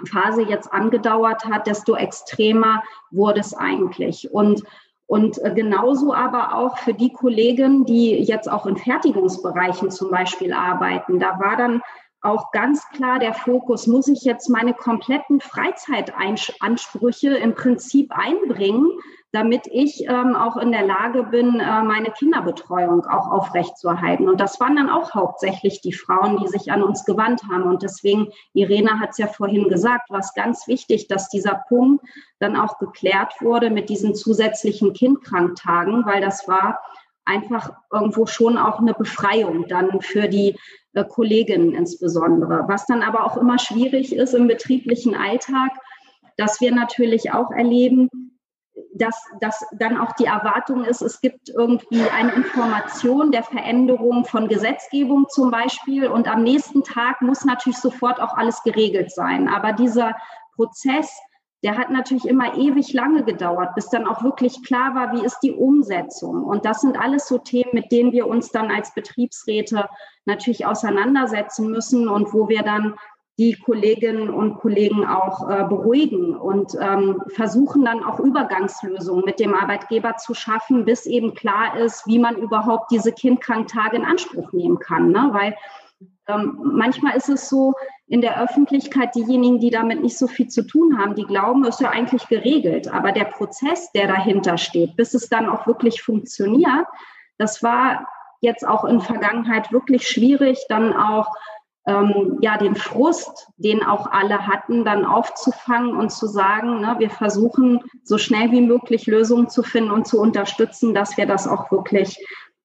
Phase 0.08 0.42
jetzt 0.42 0.72
angedauert 0.72 1.44
hat, 1.46 1.66
desto 1.66 1.96
extremer 1.96 2.82
wurde 3.10 3.40
es 3.40 3.54
eigentlich. 3.54 4.32
Und 4.32 4.62
und 5.10 5.42
äh, 5.44 5.52
genauso 5.52 6.14
aber 6.14 6.54
auch 6.54 6.78
für 6.78 6.94
die 6.94 7.12
Kollegen, 7.12 7.84
die 7.84 8.12
jetzt 8.22 8.48
auch 8.48 8.64
in 8.64 8.76
Fertigungsbereichen 8.76 9.90
zum 9.90 10.08
Beispiel 10.08 10.52
arbeiten. 10.52 11.18
Da 11.18 11.40
war 11.40 11.56
dann 11.56 11.82
auch 12.22 12.50
ganz 12.50 12.86
klar 12.90 13.18
der 13.18 13.34
Fokus, 13.34 13.86
muss 13.86 14.08
ich 14.08 14.22
jetzt 14.22 14.48
meine 14.48 14.74
kompletten 14.74 15.40
Freizeitansprüche 15.40 17.36
im 17.36 17.54
Prinzip 17.54 18.12
einbringen, 18.12 18.90
damit 19.32 19.68
ich 19.70 20.06
ähm, 20.08 20.34
auch 20.34 20.56
in 20.56 20.72
der 20.72 20.84
Lage 20.84 21.22
bin, 21.22 21.60
äh, 21.60 21.82
meine 21.82 22.10
Kinderbetreuung 22.10 23.06
auch 23.06 23.30
aufrechtzuerhalten. 23.30 24.28
Und 24.28 24.40
das 24.40 24.58
waren 24.60 24.76
dann 24.76 24.90
auch 24.90 25.14
hauptsächlich 25.14 25.80
die 25.80 25.92
Frauen, 25.92 26.38
die 26.38 26.48
sich 26.48 26.72
an 26.72 26.82
uns 26.82 27.04
gewandt 27.04 27.42
haben. 27.50 27.62
Und 27.62 27.82
deswegen, 27.82 28.28
Irene 28.54 28.98
hat 28.98 29.10
es 29.10 29.18
ja 29.18 29.28
vorhin 29.28 29.68
gesagt, 29.68 30.10
war 30.10 30.18
es 30.18 30.34
ganz 30.34 30.66
wichtig, 30.66 31.06
dass 31.06 31.28
dieser 31.28 31.62
Punkt 31.68 32.04
dann 32.40 32.56
auch 32.56 32.78
geklärt 32.78 33.34
wurde 33.40 33.70
mit 33.70 33.88
diesen 33.88 34.14
zusätzlichen 34.14 34.92
Kindkranktagen, 34.92 36.04
weil 36.04 36.20
das 36.20 36.48
war 36.48 36.80
einfach 37.24 37.70
irgendwo 37.92 38.26
schon 38.26 38.58
auch 38.58 38.80
eine 38.80 38.94
Befreiung 38.94 39.68
dann 39.68 40.00
für 40.00 40.28
die 40.28 40.58
äh, 40.94 41.04
Kolleginnen 41.04 41.74
insbesondere. 41.74 42.64
Was 42.66 42.86
dann 42.86 43.02
aber 43.02 43.24
auch 43.24 43.36
immer 43.36 43.58
schwierig 43.58 44.14
ist 44.14 44.34
im 44.34 44.48
betrieblichen 44.48 45.14
Alltag, 45.14 45.70
dass 46.36 46.60
wir 46.60 46.72
natürlich 46.74 47.32
auch 47.32 47.50
erleben, 47.50 48.08
dass, 48.94 49.22
dass 49.40 49.64
dann 49.78 49.98
auch 49.98 50.12
die 50.12 50.24
Erwartung 50.24 50.84
ist, 50.84 51.02
es 51.02 51.20
gibt 51.20 51.48
irgendwie 51.48 52.02
eine 52.02 52.32
Information 52.32 53.30
der 53.30 53.42
Veränderung 53.42 54.24
von 54.24 54.48
Gesetzgebung 54.48 55.26
zum 55.28 55.50
Beispiel 55.50 56.08
und 56.08 56.28
am 56.28 56.42
nächsten 56.42 56.82
Tag 56.82 57.20
muss 57.22 57.44
natürlich 57.44 57.78
sofort 57.78 58.20
auch 58.20 58.36
alles 58.36 58.62
geregelt 58.62 59.12
sein. 59.12 59.48
Aber 59.48 59.72
dieser 59.72 60.16
Prozess, 60.54 61.10
der 61.62 61.76
hat 61.76 61.90
natürlich 61.90 62.26
immer 62.26 62.56
ewig 62.56 62.92
lange 62.94 63.22
gedauert, 63.22 63.74
bis 63.74 63.90
dann 63.90 64.06
auch 64.06 64.22
wirklich 64.22 64.62
klar 64.62 64.94
war, 64.94 65.12
wie 65.12 65.24
ist 65.24 65.40
die 65.40 65.52
Umsetzung. 65.52 66.44
Und 66.44 66.64
das 66.64 66.80
sind 66.80 66.98
alles 66.98 67.28
so 67.28 67.38
Themen, 67.38 67.70
mit 67.72 67.92
denen 67.92 68.12
wir 68.12 68.26
uns 68.26 68.50
dann 68.50 68.70
als 68.70 68.94
Betriebsräte 68.94 69.88
natürlich 70.24 70.64
auseinandersetzen 70.64 71.70
müssen 71.70 72.08
und 72.08 72.32
wo 72.32 72.48
wir 72.48 72.62
dann 72.62 72.94
die 73.38 73.54
Kolleginnen 73.54 74.28
und 74.28 74.58
Kollegen 74.58 75.06
auch 75.06 75.48
äh, 75.48 75.64
beruhigen 75.64 76.36
und 76.36 76.76
ähm, 76.78 77.22
versuchen 77.28 77.86
dann 77.86 78.04
auch 78.04 78.20
Übergangslösungen 78.20 79.24
mit 79.24 79.40
dem 79.40 79.54
Arbeitgeber 79.54 80.16
zu 80.16 80.34
schaffen, 80.34 80.84
bis 80.84 81.06
eben 81.06 81.32
klar 81.34 81.78
ist, 81.78 82.06
wie 82.06 82.18
man 82.18 82.36
überhaupt 82.36 82.90
diese 82.90 83.12
Kindkranktage 83.12 83.96
in 83.96 84.04
Anspruch 84.04 84.52
nehmen 84.52 84.78
kann. 84.78 85.10
Ne? 85.10 85.30
Weil 85.32 85.56
ähm, 86.28 86.60
manchmal 86.62 87.16
ist 87.16 87.30
es 87.30 87.48
so, 87.48 87.72
in 88.10 88.20
der 88.20 88.42
Öffentlichkeit, 88.42 89.14
diejenigen, 89.14 89.60
die 89.60 89.70
damit 89.70 90.02
nicht 90.02 90.18
so 90.18 90.26
viel 90.26 90.48
zu 90.48 90.66
tun 90.66 90.98
haben, 90.98 91.14
die 91.14 91.24
glauben, 91.24 91.64
es 91.64 91.76
ist 91.76 91.80
ja 91.80 91.90
eigentlich 91.90 92.26
geregelt. 92.26 92.92
Aber 92.92 93.12
der 93.12 93.24
Prozess, 93.24 93.92
der 93.92 94.08
dahinter 94.08 94.58
steht, 94.58 94.96
bis 94.96 95.14
es 95.14 95.28
dann 95.28 95.48
auch 95.48 95.64
wirklich 95.68 96.02
funktioniert, 96.02 96.86
das 97.38 97.62
war 97.62 98.08
jetzt 98.40 98.66
auch 98.66 98.84
in 98.84 99.00
Vergangenheit 99.00 99.70
wirklich 99.70 100.08
schwierig, 100.08 100.58
dann 100.68 100.92
auch 100.92 101.28
ähm, 101.86 102.38
ja, 102.40 102.58
den 102.58 102.74
Frust, 102.74 103.46
den 103.58 103.84
auch 103.84 104.10
alle 104.10 104.44
hatten, 104.44 104.84
dann 104.84 105.04
aufzufangen 105.04 105.96
und 105.96 106.10
zu 106.10 106.26
sagen, 106.26 106.80
ne, 106.80 106.96
wir 106.98 107.10
versuchen 107.10 107.80
so 108.02 108.18
schnell 108.18 108.50
wie 108.50 108.60
möglich 108.60 109.06
Lösungen 109.06 109.48
zu 109.48 109.62
finden 109.62 109.92
und 109.92 110.08
zu 110.08 110.20
unterstützen, 110.20 110.94
dass 110.94 111.16
wir 111.16 111.26
das 111.26 111.46
auch 111.46 111.70
wirklich 111.70 112.18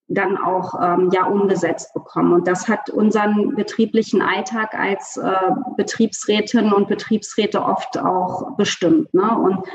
dann 0.07 0.37
auch 0.37 0.75
ähm, 0.81 1.09
ja 1.11 1.25
umgesetzt 1.25 1.93
bekommen. 1.93 2.33
Und 2.33 2.47
das 2.47 2.67
hat 2.67 2.89
unseren 2.89 3.55
betrieblichen 3.55 4.21
Alltag 4.21 4.75
als 4.75 5.17
äh, 5.17 5.35
Betriebsrätinnen 5.77 6.73
und 6.73 6.87
Betriebsräte 6.87 7.63
oft 7.63 7.97
auch 7.97 8.55
bestimmt. 8.55 9.13
Ne? 9.13 9.37
Und, 9.37 9.67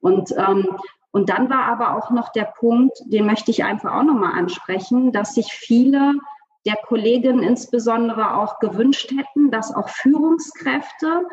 und, 0.00 0.32
ähm, 0.36 0.78
und 1.12 1.28
dann 1.28 1.50
war 1.50 1.64
aber 1.66 1.96
auch 1.96 2.10
noch 2.10 2.30
der 2.30 2.44
Punkt, 2.58 2.96
den 3.06 3.26
möchte 3.26 3.50
ich 3.50 3.64
einfach 3.64 3.94
auch 3.94 4.02
nochmal 4.02 4.38
ansprechen, 4.38 5.12
dass 5.12 5.34
sich 5.34 5.52
viele 5.52 6.14
der 6.66 6.76
Kolleginnen 6.76 7.42
insbesondere 7.42 8.36
auch 8.36 8.58
gewünscht 8.58 9.12
hätten, 9.12 9.50
dass 9.50 9.74
auch 9.74 9.90
Führungskräfte 9.90 11.26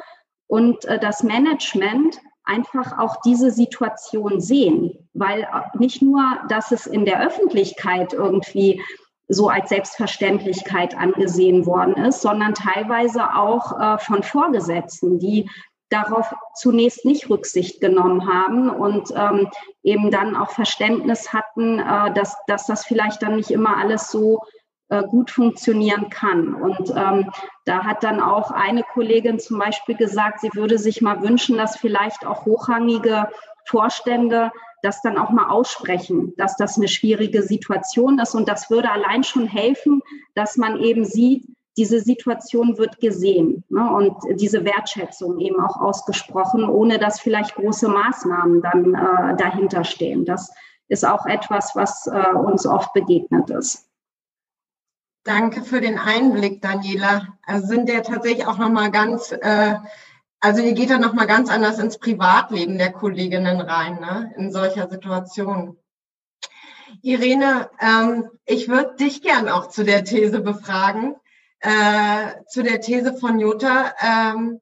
und 0.47 0.83
äh, 0.85 0.99
das 0.99 1.23
Management 1.23 2.19
einfach 2.51 2.97
auch 2.99 3.17
diese 3.21 3.51
Situation 3.51 4.41
sehen, 4.41 5.07
weil 5.13 5.47
nicht 5.77 6.01
nur, 6.01 6.21
dass 6.49 6.71
es 6.71 6.85
in 6.87 7.05
der 7.05 7.25
Öffentlichkeit 7.25 8.13
irgendwie 8.13 8.81
so 9.27 9.47
als 9.47 9.69
Selbstverständlichkeit 9.69 10.97
angesehen 10.97 11.65
worden 11.65 11.95
ist, 11.95 12.21
sondern 12.21 12.53
teilweise 12.53 13.35
auch 13.35 13.79
äh, 13.79 13.97
von 13.97 14.23
Vorgesetzten, 14.23 15.19
die 15.19 15.49
darauf 15.89 16.33
zunächst 16.55 17.05
nicht 17.05 17.29
Rücksicht 17.29 17.81
genommen 17.81 18.27
haben 18.27 18.69
und 18.69 19.11
ähm, 19.15 19.49
eben 19.83 20.11
dann 20.11 20.35
auch 20.35 20.51
Verständnis 20.51 21.31
hatten, 21.31 21.79
äh, 21.79 22.13
dass, 22.13 22.35
dass 22.47 22.65
das 22.65 22.85
vielleicht 22.85 23.21
dann 23.21 23.37
nicht 23.37 23.51
immer 23.51 23.77
alles 23.77 24.11
so 24.11 24.41
gut 24.99 25.31
funktionieren 25.31 26.09
kann. 26.09 26.53
Und 26.53 26.89
ähm, 26.95 27.31
da 27.65 27.83
hat 27.83 28.03
dann 28.03 28.19
auch 28.19 28.51
eine 28.51 28.83
Kollegin 28.83 29.39
zum 29.39 29.57
Beispiel 29.57 29.95
gesagt, 29.95 30.41
sie 30.41 30.49
würde 30.53 30.77
sich 30.77 31.01
mal 31.01 31.21
wünschen, 31.21 31.57
dass 31.57 31.77
vielleicht 31.77 32.25
auch 32.25 32.45
hochrangige 32.45 33.29
Vorstände 33.65 34.51
das 34.81 35.01
dann 35.01 35.17
auch 35.17 35.29
mal 35.29 35.49
aussprechen, 35.49 36.33
dass 36.37 36.57
das 36.57 36.77
eine 36.77 36.87
schwierige 36.87 37.43
Situation 37.43 38.19
ist. 38.19 38.35
Und 38.35 38.49
das 38.49 38.69
würde 38.69 38.91
allein 38.91 39.23
schon 39.23 39.47
helfen, 39.47 40.01
dass 40.35 40.57
man 40.57 40.79
eben 40.79 41.05
sieht, 41.05 41.45
diese 41.77 42.01
Situation 42.01 42.77
wird 42.77 42.99
gesehen 42.99 43.63
ne, 43.69 43.89
und 43.89 44.13
diese 44.39 44.65
Wertschätzung 44.65 45.39
eben 45.39 45.59
auch 45.63 45.79
ausgesprochen, 45.79 46.67
ohne 46.67 46.99
dass 46.99 47.21
vielleicht 47.21 47.55
große 47.55 47.87
Maßnahmen 47.87 48.61
dann 48.61 48.93
äh, 48.93 49.37
dahinter 49.37 49.83
stehen. 49.85 50.25
Das 50.25 50.51
ist 50.89 51.05
auch 51.05 51.25
etwas, 51.25 51.71
was 51.75 52.07
äh, 52.07 52.35
uns 52.35 52.67
oft 52.67 52.91
begegnet 52.93 53.49
ist. 53.51 53.90
Danke 55.23 55.63
für 55.63 55.81
den 55.81 55.99
Einblick, 55.99 56.63
Daniela. 56.63 57.37
Also 57.45 57.67
sind 57.67 57.87
ja 57.89 58.01
tatsächlich 58.01 58.47
auch 58.47 58.57
nochmal 58.57 58.89
ganz, 58.89 59.31
äh, 59.31 59.75
also 60.39 60.63
ihr 60.63 60.73
geht 60.73 60.89
da 60.89 60.97
nochmal 60.97 61.27
ganz 61.27 61.51
anders 61.51 61.77
ins 61.77 61.99
Privatleben 61.99 62.79
der 62.79 62.91
Kolleginnen 62.91 63.61
rein, 63.61 63.99
ne, 63.99 64.33
in 64.35 64.51
solcher 64.51 64.89
Situation. 64.89 65.77
Irene, 67.03 67.69
ähm, 67.79 68.31
ich 68.45 68.67
würde 68.67 68.95
dich 68.95 69.21
gern 69.21 69.47
auch 69.47 69.69
zu 69.69 69.83
der 69.83 70.03
These 70.03 70.41
befragen, 70.41 71.15
äh, 71.59 72.43
zu 72.47 72.63
der 72.63 72.81
These 72.81 73.13
von 73.13 73.39
Jutta, 73.39 73.93
ähm, 74.01 74.59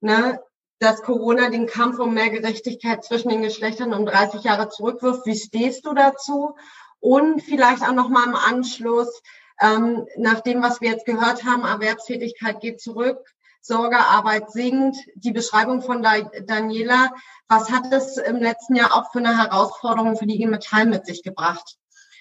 ne, 0.00 0.40
dass 0.80 1.02
Corona 1.02 1.50
den 1.50 1.68
Kampf 1.68 2.00
um 2.00 2.14
mehr 2.14 2.30
Gerechtigkeit 2.30 3.04
zwischen 3.04 3.28
den 3.28 3.42
Geschlechtern 3.42 3.94
um 3.94 4.06
30 4.06 4.42
Jahre 4.42 4.70
zurückwirft. 4.70 5.24
Wie 5.24 5.36
stehst 5.36 5.86
du 5.86 5.94
dazu? 5.94 6.56
Und 6.98 7.42
vielleicht 7.42 7.82
auch 7.82 7.94
nochmal 7.94 8.26
im 8.26 8.34
Anschluss, 8.34 9.22
ähm, 9.60 10.06
nach 10.16 10.40
dem, 10.40 10.62
was 10.62 10.80
wir 10.80 10.90
jetzt 10.90 11.06
gehört 11.06 11.44
haben, 11.44 11.64
Erwerbstätigkeit 11.64 12.60
geht 12.60 12.80
zurück, 12.80 13.18
Sorgearbeit 13.60 14.50
sinkt. 14.50 14.96
Die 15.14 15.32
Beschreibung 15.32 15.82
von 15.82 16.02
Daniela, 16.02 17.12
was 17.48 17.70
hat 17.70 17.92
es 17.92 18.16
im 18.16 18.36
letzten 18.36 18.74
Jahr 18.74 18.94
auch 18.94 19.12
für 19.12 19.18
eine 19.18 19.36
Herausforderung 19.36 20.16
für 20.16 20.26
die 20.26 20.36
IG 20.36 20.46
Metall 20.46 20.86
mit 20.86 21.06
sich 21.06 21.22
gebracht? 21.22 21.76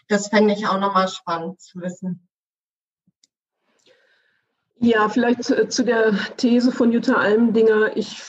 Das 0.08 0.28
fände 0.28 0.54
ich 0.54 0.67
auch 0.67 0.80
nochmal 0.80 1.08
spannend 1.08 1.62
zu 1.62 1.80
wissen. 1.80 2.28
Ja, 4.82 5.10
vielleicht 5.10 5.43
zu 5.43 5.84
der 5.84 6.13
These 6.38 6.71
von 6.71 6.91
Jutta 6.91 7.15
Almdinger. 7.15 7.97
Ich 7.97 8.21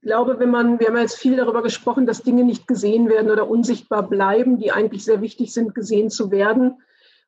glaube, 0.00 0.38
wenn 0.38 0.50
man, 0.50 0.80
wir 0.80 0.88
haben 0.88 0.96
jetzt 0.96 1.18
viel 1.18 1.36
darüber 1.36 1.62
gesprochen, 1.62 2.06
dass 2.06 2.22
Dinge 2.22 2.44
nicht 2.44 2.66
gesehen 2.66 3.08
werden 3.08 3.30
oder 3.30 3.48
unsichtbar 3.48 4.02
bleiben, 4.08 4.58
die 4.58 4.72
eigentlich 4.72 5.04
sehr 5.04 5.20
wichtig 5.20 5.52
sind, 5.52 5.74
gesehen 5.74 6.08
zu 6.10 6.30
werden. 6.30 6.80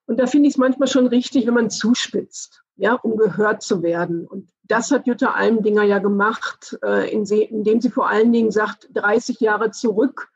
Und 0.06 0.18
da 0.18 0.26
finde 0.26 0.48
ich 0.48 0.54
es 0.54 0.58
manchmal 0.58 0.88
schon 0.88 1.06
richtig, 1.06 1.46
wenn 1.46 1.54
man 1.54 1.70
zuspitzt, 1.70 2.62
ja, 2.76 2.94
um 2.94 3.16
gehört 3.16 3.62
zu 3.62 3.82
werden. 3.82 4.26
Und 4.26 4.50
das 4.64 4.90
hat 4.90 5.06
Jutta 5.06 5.32
Almdinger 5.32 5.84
ja 5.84 5.98
gemacht, 5.98 6.78
äh, 6.82 7.10
indem 7.12 7.80
sie 7.80 7.90
vor 7.90 8.08
allen 8.08 8.32
Dingen 8.32 8.50
sagt, 8.50 8.88
30 8.94 9.40
Jahre 9.40 9.70
zurück 9.70 10.28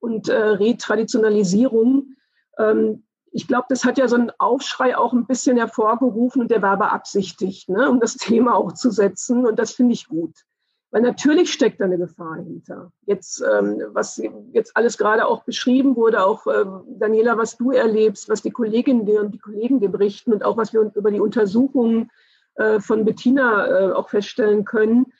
und 0.00 0.28
äh, 0.28 0.36
Retraditionalisierung. 0.36 2.14
Ähm, 2.58 3.04
ich 3.32 3.48
glaube, 3.48 3.66
das 3.68 3.84
hat 3.84 3.98
ja 3.98 4.06
so 4.06 4.16
einen 4.16 4.30
Aufschrei 4.38 4.96
auch 4.96 5.12
ein 5.12 5.26
bisschen 5.26 5.56
hervorgerufen 5.56 6.42
und 6.42 6.50
der 6.50 6.62
war 6.62 6.78
beabsichtigt, 6.78 7.68
ne, 7.68 7.90
um 7.90 8.00
das 8.00 8.16
Thema 8.18 8.54
auch 8.54 8.72
zu 8.72 8.90
setzen. 8.90 9.46
Und 9.46 9.58
das 9.58 9.72
finde 9.72 9.94
ich 9.94 10.06
gut. 10.06 10.34
Weil 10.94 11.02
natürlich 11.02 11.52
steckt 11.52 11.80
da 11.80 11.86
eine 11.86 11.98
Gefahr 11.98 12.36
hinter. 12.36 12.92
Jetzt, 13.04 13.42
ähm, 13.42 13.82
was 13.88 14.22
jetzt 14.52 14.76
alles 14.76 14.96
gerade 14.96 15.26
auch 15.26 15.42
beschrieben 15.42 15.96
wurde, 15.96 16.24
auch 16.24 16.46
ähm, 16.46 16.84
Daniela, 16.86 17.36
was 17.36 17.56
du 17.56 17.72
erlebst, 17.72 18.28
was 18.28 18.42
die 18.42 18.52
Kolleginnen 18.52 19.00
und 19.18 19.32
die 19.32 19.40
Kollegen 19.40 19.80
dir 19.80 19.88
berichten 19.88 20.32
und 20.32 20.44
auch 20.44 20.56
was 20.56 20.72
wir 20.72 20.92
über 20.94 21.10
die 21.10 21.18
Untersuchungen 21.18 22.12
äh, 22.54 22.78
von 22.78 23.04
Bettina 23.04 23.66
äh, 23.66 23.92
auch 23.92 24.08
feststellen 24.08 24.64
können. 24.64 25.12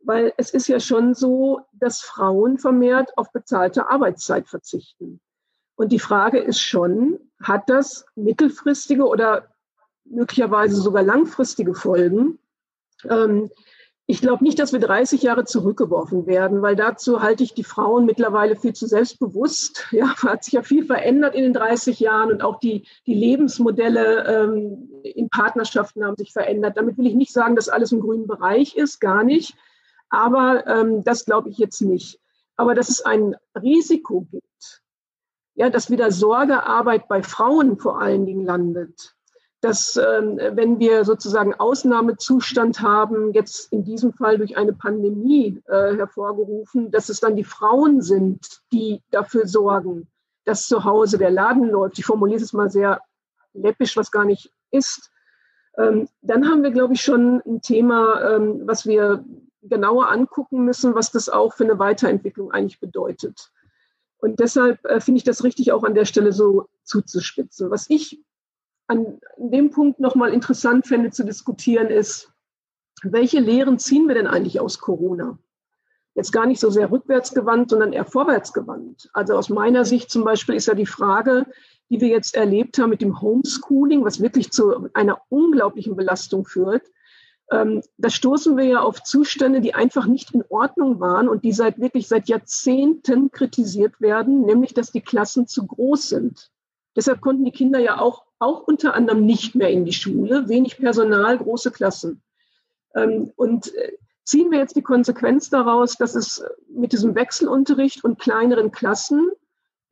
Weil 0.00 0.32
es 0.38 0.48
ist 0.48 0.66
ja 0.66 0.80
schon 0.80 1.12
so, 1.12 1.60
dass 1.74 2.00
Frauen 2.00 2.56
vermehrt 2.56 3.10
auf 3.18 3.30
bezahlte 3.30 3.90
Arbeitszeit 3.90 4.48
verzichten. 4.48 5.20
Und 5.76 5.92
die 5.92 5.98
Frage 5.98 6.38
ist 6.38 6.62
schon, 6.62 7.18
hat 7.42 7.68
das 7.68 8.06
mittelfristige 8.14 9.06
oder 9.06 9.48
möglicherweise 10.06 10.76
sogar 10.76 11.02
langfristige 11.02 11.74
Folgen? 11.74 12.38
Ähm, 13.04 13.50
ich 14.10 14.22
glaube 14.22 14.42
nicht, 14.42 14.58
dass 14.58 14.72
wir 14.72 14.80
30 14.80 15.22
Jahre 15.22 15.44
zurückgeworfen 15.44 16.26
werden, 16.26 16.62
weil 16.62 16.76
dazu 16.76 17.20
halte 17.20 17.44
ich 17.44 17.52
die 17.52 17.62
Frauen 17.62 18.06
mittlerweile 18.06 18.56
viel 18.56 18.72
zu 18.72 18.86
selbstbewusst. 18.86 19.86
Ja, 19.90 20.16
hat 20.22 20.44
sich 20.44 20.54
ja 20.54 20.62
viel 20.62 20.86
verändert 20.86 21.34
in 21.34 21.42
den 21.42 21.52
30 21.52 22.00
Jahren 22.00 22.32
und 22.32 22.42
auch 22.42 22.58
die, 22.58 22.86
die 23.06 23.12
Lebensmodelle 23.12 24.24
ähm, 24.24 24.88
in 25.02 25.28
Partnerschaften 25.28 26.02
haben 26.02 26.16
sich 26.16 26.32
verändert. 26.32 26.78
Damit 26.78 26.96
will 26.96 27.06
ich 27.06 27.16
nicht 27.16 27.34
sagen, 27.34 27.54
dass 27.54 27.68
alles 27.68 27.92
im 27.92 28.00
grünen 28.00 28.26
Bereich 28.26 28.76
ist, 28.76 28.98
gar 28.98 29.24
nicht. 29.24 29.54
Aber 30.08 30.66
ähm, 30.66 31.04
das 31.04 31.26
glaube 31.26 31.50
ich 31.50 31.58
jetzt 31.58 31.82
nicht. 31.82 32.18
Aber 32.56 32.74
dass 32.74 32.88
es 32.88 33.04
ein 33.04 33.36
Risiko 33.60 34.22
gibt, 34.22 34.82
ja, 35.54 35.68
dass 35.68 35.90
wieder 35.90 36.10
Sorgearbeit 36.10 37.08
bei 37.08 37.22
Frauen 37.22 37.78
vor 37.78 38.00
allen 38.00 38.24
Dingen 38.24 38.46
landet, 38.46 39.17
dass 39.60 39.96
ähm, 39.96 40.38
wenn 40.52 40.78
wir 40.78 41.04
sozusagen 41.04 41.54
Ausnahmezustand 41.54 42.80
haben, 42.80 43.32
jetzt 43.32 43.72
in 43.72 43.84
diesem 43.84 44.12
Fall 44.12 44.38
durch 44.38 44.56
eine 44.56 44.72
Pandemie 44.72 45.60
äh, 45.66 45.96
hervorgerufen, 45.96 46.90
dass 46.90 47.08
es 47.08 47.20
dann 47.20 47.34
die 47.34 47.44
Frauen 47.44 48.00
sind, 48.00 48.60
die 48.72 49.02
dafür 49.10 49.46
sorgen, 49.48 50.06
dass 50.44 50.66
zu 50.66 50.84
Hause 50.84 51.18
der 51.18 51.30
Laden 51.30 51.68
läuft. 51.68 51.98
Ich 51.98 52.06
formuliere 52.06 52.40
es 52.40 52.52
mal 52.52 52.70
sehr 52.70 53.00
läppisch, 53.52 53.96
was 53.96 54.12
gar 54.12 54.24
nicht 54.24 54.52
ist. 54.70 55.10
Ähm, 55.76 56.08
dann 56.22 56.48
haben 56.48 56.62
wir, 56.62 56.70
glaube 56.70 56.94
ich, 56.94 57.02
schon 57.02 57.42
ein 57.44 57.60
Thema, 57.60 58.36
ähm, 58.36 58.62
was 58.64 58.86
wir 58.86 59.24
genauer 59.62 60.10
angucken 60.10 60.64
müssen, 60.64 60.94
was 60.94 61.10
das 61.10 61.28
auch 61.28 61.54
für 61.54 61.64
eine 61.64 61.78
Weiterentwicklung 61.78 62.52
eigentlich 62.52 62.78
bedeutet. 62.78 63.50
Und 64.18 64.40
deshalb 64.40 64.84
äh, 64.84 65.00
finde 65.00 65.18
ich 65.18 65.24
das 65.24 65.44
richtig, 65.44 65.72
auch 65.72 65.84
an 65.84 65.94
der 65.94 66.04
Stelle 66.04 66.32
so 66.32 66.68
zuzuspitzen. 66.84 67.70
Was 67.70 67.88
ich 67.88 68.20
an 68.88 69.20
dem 69.36 69.70
Punkt 69.70 70.00
nochmal 70.00 70.32
interessant 70.32 70.86
fände 70.86 71.10
zu 71.10 71.24
diskutieren, 71.24 71.88
ist, 71.88 72.32
welche 73.02 73.38
Lehren 73.38 73.78
ziehen 73.78 74.08
wir 74.08 74.14
denn 74.14 74.26
eigentlich 74.26 74.60
aus 74.60 74.80
Corona? 74.80 75.38
Jetzt 76.14 76.32
gar 76.32 76.46
nicht 76.46 76.58
so 76.58 76.68
sehr 76.70 76.90
rückwärtsgewandt, 76.90 77.70
sondern 77.70 77.92
eher 77.92 78.04
vorwärtsgewandt. 78.04 79.08
Also 79.12 79.36
aus 79.36 79.50
meiner 79.50 79.84
Sicht 79.84 80.10
zum 80.10 80.24
Beispiel 80.24 80.56
ist 80.56 80.66
ja 80.66 80.74
die 80.74 80.86
Frage, 80.86 81.46
die 81.90 82.00
wir 82.00 82.08
jetzt 82.08 82.34
erlebt 82.34 82.78
haben 82.78 82.90
mit 82.90 83.02
dem 83.02 83.20
Homeschooling, 83.20 84.04
was 84.04 84.20
wirklich 84.20 84.50
zu 84.50 84.88
einer 84.94 85.20
unglaublichen 85.28 85.94
Belastung 85.94 86.44
führt. 86.44 86.82
Ähm, 87.52 87.82
da 87.98 88.10
stoßen 88.10 88.56
wir 88.56 88.64
ja 88.64 88.80
auf 88.80 89.02
Zustände, 89.04 89.60
die 89.60 89.74
einfach 89.74 90.06
nicht 90.06 90.34
in 90.34 90.42
Ordnung 90.48 90.98
waren 90.98 91.28
und 91.28 91.44
die 91.44 91.52
seit 91.52 91.78
wirklich 91.78 92.08
seit 92.08 92.28
Jahrzehnten 92.28 93.30
kritisiert 93.30 94.00
werden, 94.00 94.42
nämlich 94.42 94.74
dass 94.74 94.92
die 94.92 95.00
Klassen 95.00 95.46
zu 95.46 95.66
groß 95.66 96.08
sind. 96.08 96.50
Deshalb 96.98 97.20
konnten 97.20 97.44
die 97.44 97.52
Kinder 97.52 97.78
ja 97.78 98.00
auch, 98.00 98.24
auch 98.40 98.66
unter 98.66 98.94
anderem 98.94 99.24
nicht 99.24 99.54
mehr 99.54 99.70
in 99.70 99.84
die 99.84 99.92
Schule, 99.92 100.48
wenig 100.48 100.78
Personal, 100.78 101.38
große 101.38 101.70
Klassen. 101.70 102.24
Ähm, 102.92 103.30
und 103.36 103.72
äh, 103.72 103.92
ziehen 104.24 104.50
wir 104.50 104.58
jetzt 104.58 104.74
die 104.74 104.82
Konsequenz 104.82 105.48
daraus, 105.48 105.94
dass 105.94 106.16
es 106.16 106.42
mit 106.68 106.90
diesem 106.90 107.14
Wechselunterricht 107.14 108.02
und 108.02 108.18
kleineren 108.18 108.72
Klassen 108.72 109.30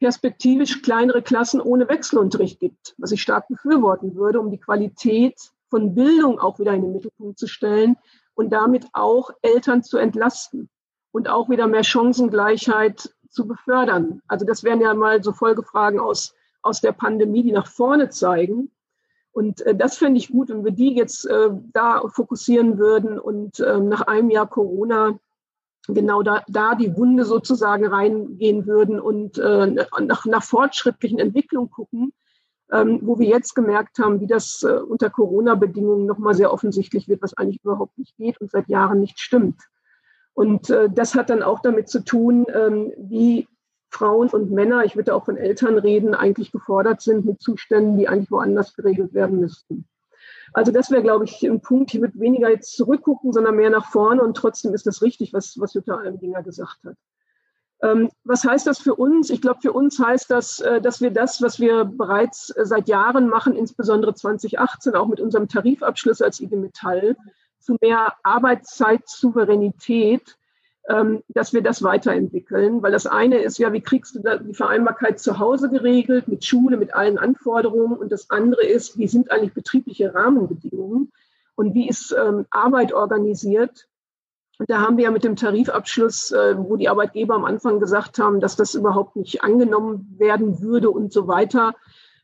perspektivisch 0.00 0.82
kleinere 0.82 1.22
Klassen 1.22 1.60
ohne 1.60 1.88
Wechselunterricht 1.88 2.58
gibt, 2.58 2.96
was 2.98 3.12
ich 3.12 3.22
stark 3.22 3.46
befürworten 3.46 4.16
würde, 4.16 4.40
um 4.40 4.50
die 4.50 4.58
Qualität 4.58 5.38
von 5.70 5.94
Bildung 5.94 6.40
auch 6.40 6.58
wieder 6.58 6.72
in 6.72 6.82
den 6.82 6.92
Mittelpunkt 6.92 7.38
zu 7.38 7.46
stellen 7.46 7.96
und 8.34 8.50
damit 8.50 8.84
auch 8.92 9.30
Eltern 9.42 9.84
zu 9.84 9.96
entlasten 9.96 10.68
und 11.12 11.28
auch 11.28 11.48
wieder 11.50 11.68
mehr 11.68 11.84
Chancengleichheit 11.84 13.14
zu 13.30 13.46
befördern. 13.46 14.22
Also 14.26 14.44
das 14.44 14.64
wären 14.64 14.80
ja 14.80 14.92
mal 14.92 15.22
so 15.22 15.32
Folgefragen 15.32 16.00
aus, 16.00 16.34
aus 16.66 16.80
der 16.80 16.92
Pandemie, 16.92 17.42
die 17.42 17.52
nach 17.52 17.66
vorne 17.66 18.10
zeigen. 18.10 18.70
Und 19.32 19.60
äh, 19.62 19.74
das 19.74 19.98
fände 19.98 20.18
ich 20.18 20.30
gut, 20.30 20.48
wenn 20.48 20.64
wir 20.64 20.72
die 20.72 20.94
jetzt 20.94 21.26
äh, 21.26 21.50
da 21.72 22.02
fokussieren 22.08 22.78
würden 22.78 23.18
und 23.18 23.60
äh, 23.60 23.78
nach 23.78 24.02
einem 24.02 24.30
Jahr 24.30 24.48
Corona 24.48 25.18
genau 25.88 26.22
da, 26.22 26.42
da 26.48 26.74
die 26.74 26.96
Wunde 26.96 27.24
sozusagen 27.24 27.86
reingehen 27.86 28.66
würden 28.66 29.00
und 29.00 29.38
äh, 29.38 29.66
nach, 29.66 30.24
nach 30.24 30.42
fortschrittlichen 30.42 31.18
Entwicklungen 31.18 31.70
gucken, 31.70 32.12
ähm, 32.72 33.00
wo 33.02 33.18
wir 33.18 33.28
jetzt 33.28 33.54
gemerkt 33.54 33.98
haben, 33.98 34.20
wie 34.20 34.26
das 34.26 34.62
äh, 34.62 34.72
unter 34.72 35.10
Corona-Bedingungen 35.10 36.06
nochmal 36.06 36.34
sehr 36.34 36.52
offensichtlich 36.52 37.08
wird, 37.08 37.22
was 37.22 37.36
eigentlich 37.36 37.62
überhaupt 37.62 37.96
nicht 37.98 38.16
geht 38.16 38.40
und 38.40 38.50
seit 38.50 38.68
Jahren 38.68 39.00
nicht 39.00 39.20
stimmt. 39.20 39.60
Und 40.34 40.70
äh, 40.70 40.88
das 40.90 41.14
hat 41.14 41.30
dann 41.30 41.42
auch 41.42 41.60
damit 41.60 41.88
zu 41.88 42.04
tun, 42.04 42.46
ähm, 42.52 42.92
wie 42.98 43.48
Frauen 43.96 44.28
und 44.28 44.50
Männer, 44.50 44.84
ich 44.84 44.96
würde 44.96 45.14
auch 45.14 45.24
von 45.24 45.38
Eltern 45.38 45.78
reden, 45.78 46.14
eigentlich 46.14 46.52
gefordert 46.52 47.00
sind 47.00 47.24
mit 47.24 47.40
Zuständen, 47.40 47.96
die 47.96 48.08
eigentlich 48.08 48.30
woanders 48.30 48.74
geregelt 48.74 49.14
werden 49.14 49.40
müssten. 49.40 49.86
Also 50.52 50.70
das 50.70 50.90
wäre, 50.90 51.02
glaube 51.02 51.24
ich, 51.24 51.42
ein 51.42 51.60
Punkt. 51.60 51.92
Ich 51.94 52.00
würde 52.00 52.20
weniger 52.20 52.50
jetzt 52.50 52.76
zurückgucken, 52.76 53.32
sondern 53.32 53.56
mehr 53.56 53.70
nach 53.70 53.90
vorne. 53.90 54.22
Und 54.22 54.36
trotzdem 54.36 54.74
ist 54.74 54.86
das 54.86 55.02
richtig, 55.02 55.32
was, 55.32 55.58
was 55.58 55.74
Jutta 55.74 55.96
Almdinger 55.96 56.42
gesagt 56.42 56.78
hat. 56.84 56.96
Ähm, 57.82 58.10
was 58.24 58.44
heißt 58.44 58.66
das 58.66 58.78
für 58.78 58.94
uns? 58.94 59.28
Ich 59.30 59.42
glaube, 59.42 59.60
für 59.60 59.72
uns 59.72 59.98
heißt 59.98 60.30
das, 60.30 60.60
äh, 60.60 60.80
dass 60.80 61.00
wir 61.00 61.10
das, 61.10 61.42
was 61.42 61.58
wir 61.60 61.84
bereits 61.84 62.50
äh, 62.50 62.64
seit 62.64 62.88
Jahren 62.88 63.28
machen, 63.28 63.54
insbesondere 63.54 64.14
2018, 64.14 64.94
auch 64.94 65.08
mit 65.08 65.20
unserem 65.20 65.48
Tarifabschluss 65.48 66.22
als 66.22 66.40
IG 66.40 66.56
Metall, 66.56 67.16
zu 67.58 67.76
mehr 67.80 68.14
Arbeitszeit-Souveränität, 68.22 70.22
ähm, 70.22 70.36
dass 70.88 71.52
wir 71.52 71.62
das 71.62 71.82
weiterentwickeln. 71.82 72.82
Weil 72.82 72.92
das 72.92 73.06
eine 73.06 73.38
ist 73.38 73.58
ja, 73.58 73.72
wie 73.72 73.80
kriegst 73.80 74.14
du 74.14 74.20
die 74.20 74.54
Vereinbarkeit 74.54 75.18
zu 75.18 75.38
Hause 75.38 75.68
geregelt, 75.68 76.28
mit 76.28 76.44
Schule, 76.44 76.76
mit 76.76 76.94
allen 76.94 77.18
Anforderungen. 77.18 77.96
Und 77.96 78.12
das 78.12 78.30
andere 78.30 78.64
ist, 78.64 78.96
wie 78.96 79.08
sind 79.08 79.32
eigentlich 79.32 79.52
betriebliche 79.52 80.14
Rahmenbedingungen 80.14 81.12
und 81.56 81.74
wie 81.74 81.88
ist 81.88 82.14
ähm, 82.16 82.46
Arbeit 82.50 82.92
organisiert? 82.92 83.88
Und 84.58 84.70
da 84.70 84.80
haben 84.80 84.96
wir 84.96 85.04
ja 85.04 85.10
mit 85.10 85.24
dem 85.24 85.36
Tarifabschluss, 85.36 86.32
äh, 86.32 86.56
wo 86.56 86.76
die 86.76 86.88
Arbeitgeber 86.88 87.34
am 87.34 87.44
Anfang 87.44 87.80
gesagt 87.80 88.18
haben, 88.18 88.40
dass 88.40 88.56
das 88.56 88.74
überhaupt 88.74 89.16
nicht 89.16 89.42
angenommen 89.42 90.14
werden 90.18 90.60
würde 90.62 90.90
und 90.90 91.12
so 91.12 91.28
weiter, 91.28 91.74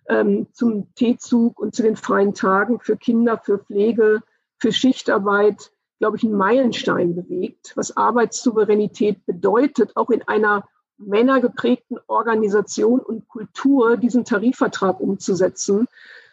ähm, 0.08 0.46
zum 0.52 0.94
T-Zug 0.94 1.58
und 1.58 1.74
zu 1.74 1.82
den 1.82 1.96
freien 1.96 2.34
Tagen 2.34 2.80
für 2.80 2.96
Kinder, 2.96 3.38
für 3.38 3.58
Pflege, 3.58 4.22
für 4.58 4.72
Schichtarbeit 4.72 5.72
glaube 6.02 6.16
ich, 6.16 6.24
einen 6.24 6.34
Meilenstein 6.34 7.14
bewegt, 7.14 7.74
was 7.76 7.96
Arbeitssouveränität 7.96 9.24
bedeutet, 9.24 9.92
auch 9.94 10.10
in 10.10 10.26
einer 10.26 10.64
männergeprägten 10.98 11.96
Organisation 12.08 12.98
und 12.98 13.28
Kultur 13.28 13.96
diesen 13.96 14.24
Tarifvertrag 14.24 14.98
umzusetzen. 14.98 15.86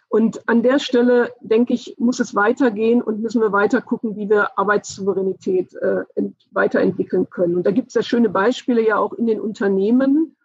Und 0.07 0.49
an 0.49 0.63
der 0.63 0.79
Stelle, 0.79 1.31
denke 1.39 1.75
ich, 1.75 1.97
muss 1.99 2.19
es 2.19 2.33
weitergehen 2.33 3.03
und 3.03 3.21
müssen 3.21 3.41
wir 3.41 3.51
weiter 3.51 3.79
gucken, 3.79 4.15
wie 4.15 4.27
wir 4.27 4.57
Arbeitssouveränität 4.57 5.75
äh, 5.75 6.03
weiterentwickeln 6.49 7.29
können. 7.29 7.55
Und 7.55 7.67
da 7.67 7.69
gibt 7.69 7.89
es 7.89 7.93
ja 7.93 8.01
schöne 8.01 8.29
Beispiele 8.29 8.83
ja 8.83 8.97
auch 8.97 9.13
in 9.13 9.27
den 9.27 9.39
Unternehmen. 9.39 10.35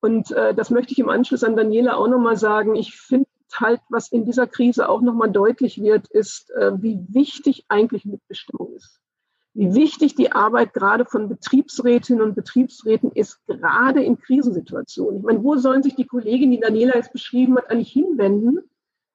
Und 0.00 0.30
äh, 0.30 0.54
das 0.54 0.70
möchte 0.70 0.92
ich 0.92 1.00
im 1.00 1.08
Anschluss 1.08 1.42
an 1.42 1.56
Daniela 1.56 1.96
auch 1.96 2.06
nochmal 2.06 2.36
sagen. 2.36 2.76
Ich 2.76 2.96
finde 2.96 3.26
halt, 3.60 3.80
was 3.88 4.10
in 4.10 4.24
dieser 4.24 4.46
Krise 4.46 4.88
auch 4.88 5.00
nochmal 5.00 5.30
deutlich 5.30 5.80
wird, 5.82 6.08
ist, 6.08 6.50
äh, 6.52 6.72
wie 6.80 7.00
wichtig 7.08 7.64
eigentlich 7.68 8.04
Mitbestimmung 8.04 8.74
ist. 8.74 9.00
Wie 9.54 9.74
wichtig 9.74 10.14
die 10.14 10.32
Arbeit 10.32 10.72
gerade 10.72 11.04
von 11.04 11.28
Betriebsrätinnen 11.28 12.22
und 12.22 12.34
Betriebsräten 12.34 13.12
ist, 13.12 13.44
gerade 13.46 14.02
in 14.02 14.18
Krisensituationen. 14.18 15.18
Ich 15.18 15.24
meine, 15.24 15.44
wo 15.44 15.56
sollen 15.56 15.82
sich 15.82 15.94
die 15.94 16.06
Kollegin, 16.06 16.50
die 16.50 16.60
Daniela 16.60 16.96
jetzt 16.96 17.12
beschrieben 17.12 17.56
hat, 17.58 17.70
eigentlich 17.70 17.92
hinwenden? 17.92 18.60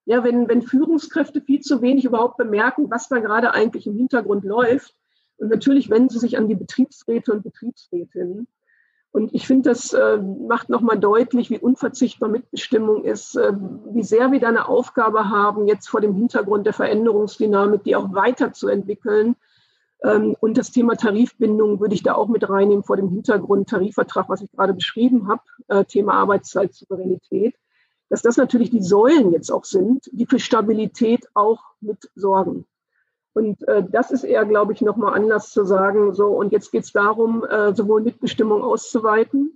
Ja, 0.06 0.24
wenn, 0.24 0.48
wenn 0.48 0.62
Führungskräfte 0.62 1.42
viel 1.42 1.62
zu 1.62 1.82
wenig 1.82 2.06
überhaupt 2.06 2.38
bemerken, 2.38 2.90
was 2.90 3.10
da 3.10 3.20
gerade 3.20 3.54
eigentlich 3.54 3.88
im 3.88 3.96
Hintergrund 3.96 4.44
läuft. 4.44 4.96
Und 5.38 5.50
natürlich 5.50 5.90
wenden 5.90 6.10
sie 6.10 6.20
sich 6.20 6.38
an 6.38 6.48
die 6.48 6.56
Betriebsräte 6.56 7.34
und 7.34 7.44
Betriebsrätinnen. 7.44 8.48
Und 9.18 9.34
ich 9.34 9.48
finde, 9.48 9.72
das 9.72 9.94
äh, 9.94 10.20
macht 10.20 10.70
nochmal 10.70 11.00
deutlich, 11.00 11.50
wie 11.50 11.58
unverzichtbar 11.58 12.30
Mitbestimmung 12.30 13.04
ist, 13.04 13.36
äh, 13.36 13.52
wie 13.92 14.04
sehr 14.04 14.32
wir 14.32 14.40
da 14.40 14.50
eine 14.50 14.70
Aufgabe 14.70 15.32
haben, 15.32 15.68
jetzt 15.68 15.90
vor 15.90 16.02
dem 16.02 16.14
Hintergrund 16.14 16.68
der 16.68 16.74
Veränderungsdynamik, 16.74 17.84
die 17.84 17.96
auch 17.96 18.14
weiterzuentwickeln. 18.14 19.36
Ähm, 20.04 20.36
und 20.40 20.60
das 20.60 20.70
Thema 20.70 20.98
Tarifbindung 20.98 21.80
würde 21.80 21.96
ich 21.96 22.04
da 22.04 22.14
auch 22.14 22.28
mit 22.28 22.48
reinnehmen 22.48 22.84
vor 22.84 22.96
dem 22.96 23.10
Hintergrund 23.10 23.68
Tarifvertrag, 23.68 24.30
was 24.30 24.44
ich 24.44 24.52
gerade 24.52 24.76
beschrieben 24.76 25.28
habe, 25.28 25.42
äh, 25.68 25.84
Thema 25.84 26.14
Arbeitszeitsouveränität, 26.14 27.56
dass 28.10 28.22
das 28.22 28.38
natürlich 28.38 28.70
die 28.70 28.84
Säulen 28.84 29.32
jetzt 29.32 29.50
auch 29.50 29.66
sind, 29.66 30.12
die 30.12 30.28
für 30.28 30.38
Stabilität 30.38 31.26
auch 31.34 31.64
mit 31.82 32.12
sorgen. 32.14 32.68
Und 33.38 33.68
äh, 33.68 33.84
das 33.88 34.10
ist 34.10 34.24
eher, 34.24 34.46
glaube 34.46 34.74
ich, 34.74 34.82
nochmal 34.82 35.14
Anlass 35.14 35.52
zu 35.52 35.64
sagen, 35.64 36.16
so, 36.16 36.30
und 36.30 36.52
jetzt 36.52 36.72
geht 36.72 36.86
es 36.86 36.92
darum, 36.92 37.46
äh, 37.46 37.76
sowohl 37.76 38.02
Mitbestimmung 38.02 38.64
auszuweiten, 38.64 39.56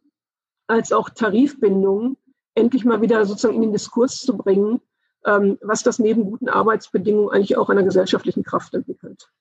als 0.67 0.91
auch 0.91 1.09
Tarifbindung 1.09 2.15
endlich 2.53 2.86
mal 2.86 3.01
wieder 3.01 3.25
sozusagen 3.25 3.55
in 3.55 3.63
den 3.63 3.71
Diskurs 3.71 4.17
zu 4.17 4.38
bringen, 4.38 4.82
ähm, 5.25 5.57
was 5.61 5.82
das 5.82 5.97
neben 5.97 6.25
guten 6.25 6.47
Arbeitsbedingungen 6.47 7.32
eigentlich 7.32 7.57
auch 7.57 7.71
einer 7.71 7.82
gesellschaftlichen 7.82 8.43
Kraft 8.43 8.75
entwickelt. 8.75 9.32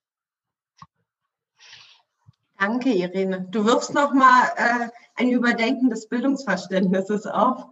Danke, 2.59 2.89
Irene. 2.89 3.47
Du 3.51 3.67
wirfst 3.67 3.93
nochmal 3.93 4.45
äh, 4.57 4.89
ein 5.17 5.29
Überdenken 5.29 5.91
des 5.91 6.09
Bildungsverständnisses 6.09 7.27
auf. 7.27 7.67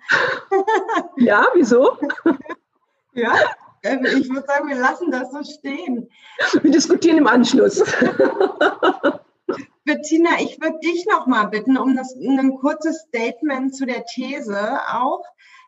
ja, 1.16 1.46
wieso? 1.54 1.96
ja, 3.14 3.32
ich 3.82 4.28
würde 4.28 4.46
sagen, 4.46 4.68
wir 4.68 4.76
lassen 4.76 5.10
das 5.10 5.30
so 5.30 5.42
stehen. 5.42 6.08
Wir 6.62 6.70
diskutieren 6.70 7.18
im 7.18 7.26
Anschluss. 7.26 7.82
Bettina, 9.84 10.30
ich 10.40 10.60
würde 10.60 10.78
dich 10.80 11.06
noch 11.10 11.26
mal 11.26 11.44
bitten 11.46 11.78
um 11.78 11.96
das, 11.96 12.14
ein 12.14 12.56
kurzes 12.58 13.06
Statement 13.08 13.74
zu 13.74 13.86
der 13.86 14.04
These 14.04 14.80
auch. 14.92 15.24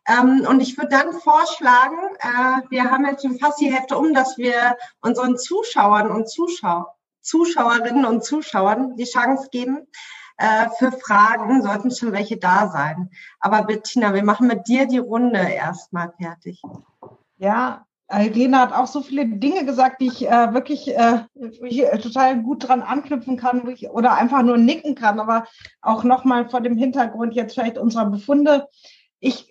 Ähm, 0.06 0.46
und 0.48 0.60
ich 0.60 0.76
würde 0.76 0.90
dann 0.90 1.12
vorschlagen, 1.12 1.96
äh, 2.18 2.62
wir 2.68 2.90
haben 2.90 3.06
jetzt 3.06 3.22
schon 3.22 3.38
fast 3.38 3.60
die 3.60 3.72
Hälfte 3.72 3.96
um, 3.96 4.12
dass 4.12 4.36
wir 4.36 4.76
unseren 5.00 5.38
Zuschauern 5.38 6.10
und 6.10 6.28
Zuschau 6.28 6.86
Zuschauerinnen 7.20 8.04
und 8.04 8.24
Zuschauern 8.24 8.96
die 8.96 9.04
Chance 9.04 9.48
geben, 9.50 9.86
äh, 10.38 10.68
für 10.78 10.90
Fragen, 10.90 11.62
sollten 11.62 11.90
schon 11.90 12.12
welche 12.12 12.38
da 12.38 12.68
sein. 12.68 13.10
Aber 13.40 13.62
Bettina, 13.64 14.14
wir 14.14 14.24
machen 14.24 14.46
mit 14.46 14.66
dir 14.68 14.86
die 14.86 14.98
Runde 14.98 15.38
erstmal 15.38 16.12
fertig. 16.12 16.62
Ja, 17.36 17.86
Algena 18.10 18.60
hat 18.60 18.72
auch 18.72 18.86
so 18.86 19.02
viele 19.02 19.26
Dinge 19.26 19.64
gesagt, 19.64 20.00
die 20.00 20.08
ich 20.08 20.28
äh, 20.28 20.52
wirklich 20.52 20.88
äh, 20.88 21.20
äh, 21.38 21.98
total 21.98 22.42
gut 22.42 22.68
dran 22.68 22.82
anknüpfen 22.82 23.36
kann 23.36 23.68
ich, 23.68 23.88
oder 23.88 24.14
einfach 24.14 24.42
nur 24.42 24.58
nicken 24.58 24.94
kann, 24.94 25.20
aber 25.20 25.44
auch 25.80 26.04
nochmal 26.04 26.48
vor 26.48 26.60
dem 26.60 26.76
Hintergrund 26.76 27.34
jetzt 27.34 27.54
vielleicht 27.54 27.78
unserer 27.78 28.06
Befunde. 28.06 28.66
Ich 29.20 29.48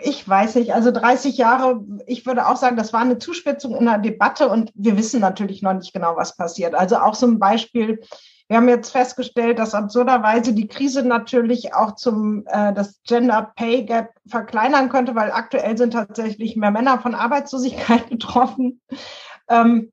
ich 0.00 0.26
weiß 0.26 0.54
nicht, 0.54 0.72
also 0.72 0.90
30 0.90 1.36
Jahre, 1.36 1.84
ich 2.06 2.24
würde 2.24 2.46
auch 2.46 2.56
sagen, 2.56 2.78
das 2.78 2.94
war 2.94 3.00
eine 3.00 3.18
Zuspitzung 3.18 3.76
in 3.76 3.84
der 3.84 3.98
Debatte 3.98 4.48
und 4.48 4.72
wir 4.74 4.96
wissen 4.96 5.20
natürlich 5.20 5.60
noch 5.60 5.74
nicht 5.74 5.92
genau, 5.92 6.16
was 6.16 6.36
passiert. 6.36 6.74
Also 6.74 6.96
auch 6.96 7.14
so 7.14 7.26
ein 7.26 7.38
Beispiel, 7.38 8.00
wir 8.48 8.56
haben 8.56 8.68
jetzt 8.68 8.90
festgestellt, 8.90 9.58
dass 9.58 9.74
absurderweise 9.74 10.54
die 10.54 10.68
Krise 10.68 11.02
natürlich 11.02 11.74
auch 11.74 11.94
zum 11.96 12.46
äh, 12.46 12.72
das 12.72 13.02
Gender 13.02 13.52
Pay 13.54 13.84
Gap 13.84 14.10
verkleinern 14.26 14.88
könnte, 14.88 15.14
weil 15.14 15.30
aktuell 15.30 15.76
sind 15.76 15.92
tatsächlich 15.92 16.56
mehr 16.56 16.70
Männer 16.70 16.98
von 16.98 17.14
Arbeitslosigkeit 17.14 18.08
betroffen. 18.10 18.80
Ähm, 19.48 19.92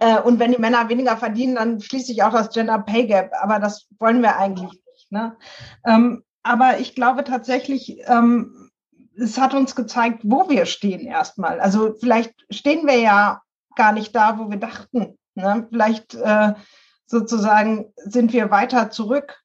äh, 0.00 0.20
und 0.20 0.40
wenn 0.40 0.50
die 0.50 0.60
Männer 0.60 0.88
weniger 0.88 1.16
verdienen, 1.16 1.54
dann 1.54 1.80
schließt 1.80 2.08
sich 2.08 2.24
auch 2.24 2.32
das 2.32 2.50
Gender 2.50 2.80
Pay 2.80 3.06
Gap. 3.06 3.30
Aber 3.40 3.60
das 3.60 3.86
wollen 4.00 4.20
wir 4.20 4.36
eigentlich 4.36 4.72
nicht. 4.72 5.12
Ne? 5.12 5.36
Ähm, 5.84 6.24
aber 6.42 6.80
ich 6.80 6.96
glaube 6.96 7.22
tatsächlich, 7.22 8.02
ähm, 8.06 8.70
es 9.16 9.38
hat 9.38 9.54
uns 9.54 9.76
gezeigt, 9.76 10.20
wo 10.24 10.48
wir 10.48 10.66
stehen 10.66 11.06
erstmal. 11.06 11.60
Also 11.60 11.94
vielleicht 12.00 12.34
stehen 12.50 12.86
wir 12.86 12.98
ja 12.98 13.42
gar 13.76 13.92
nicht 13.92 14.14
da, 14.14 14.38
wo 14.38 14.50
wir 14.50 14.58
dachten. 14.58 15.16
Ne? 15.34 15.68
Vielleicht 15.70 16.14
äh, 16.14 16.54
sozusagen 17.06 17.92
sind 17.96 18.32
wir 18.32 18.50
weiter 18.50 18.90
zurück, 18.90 19.42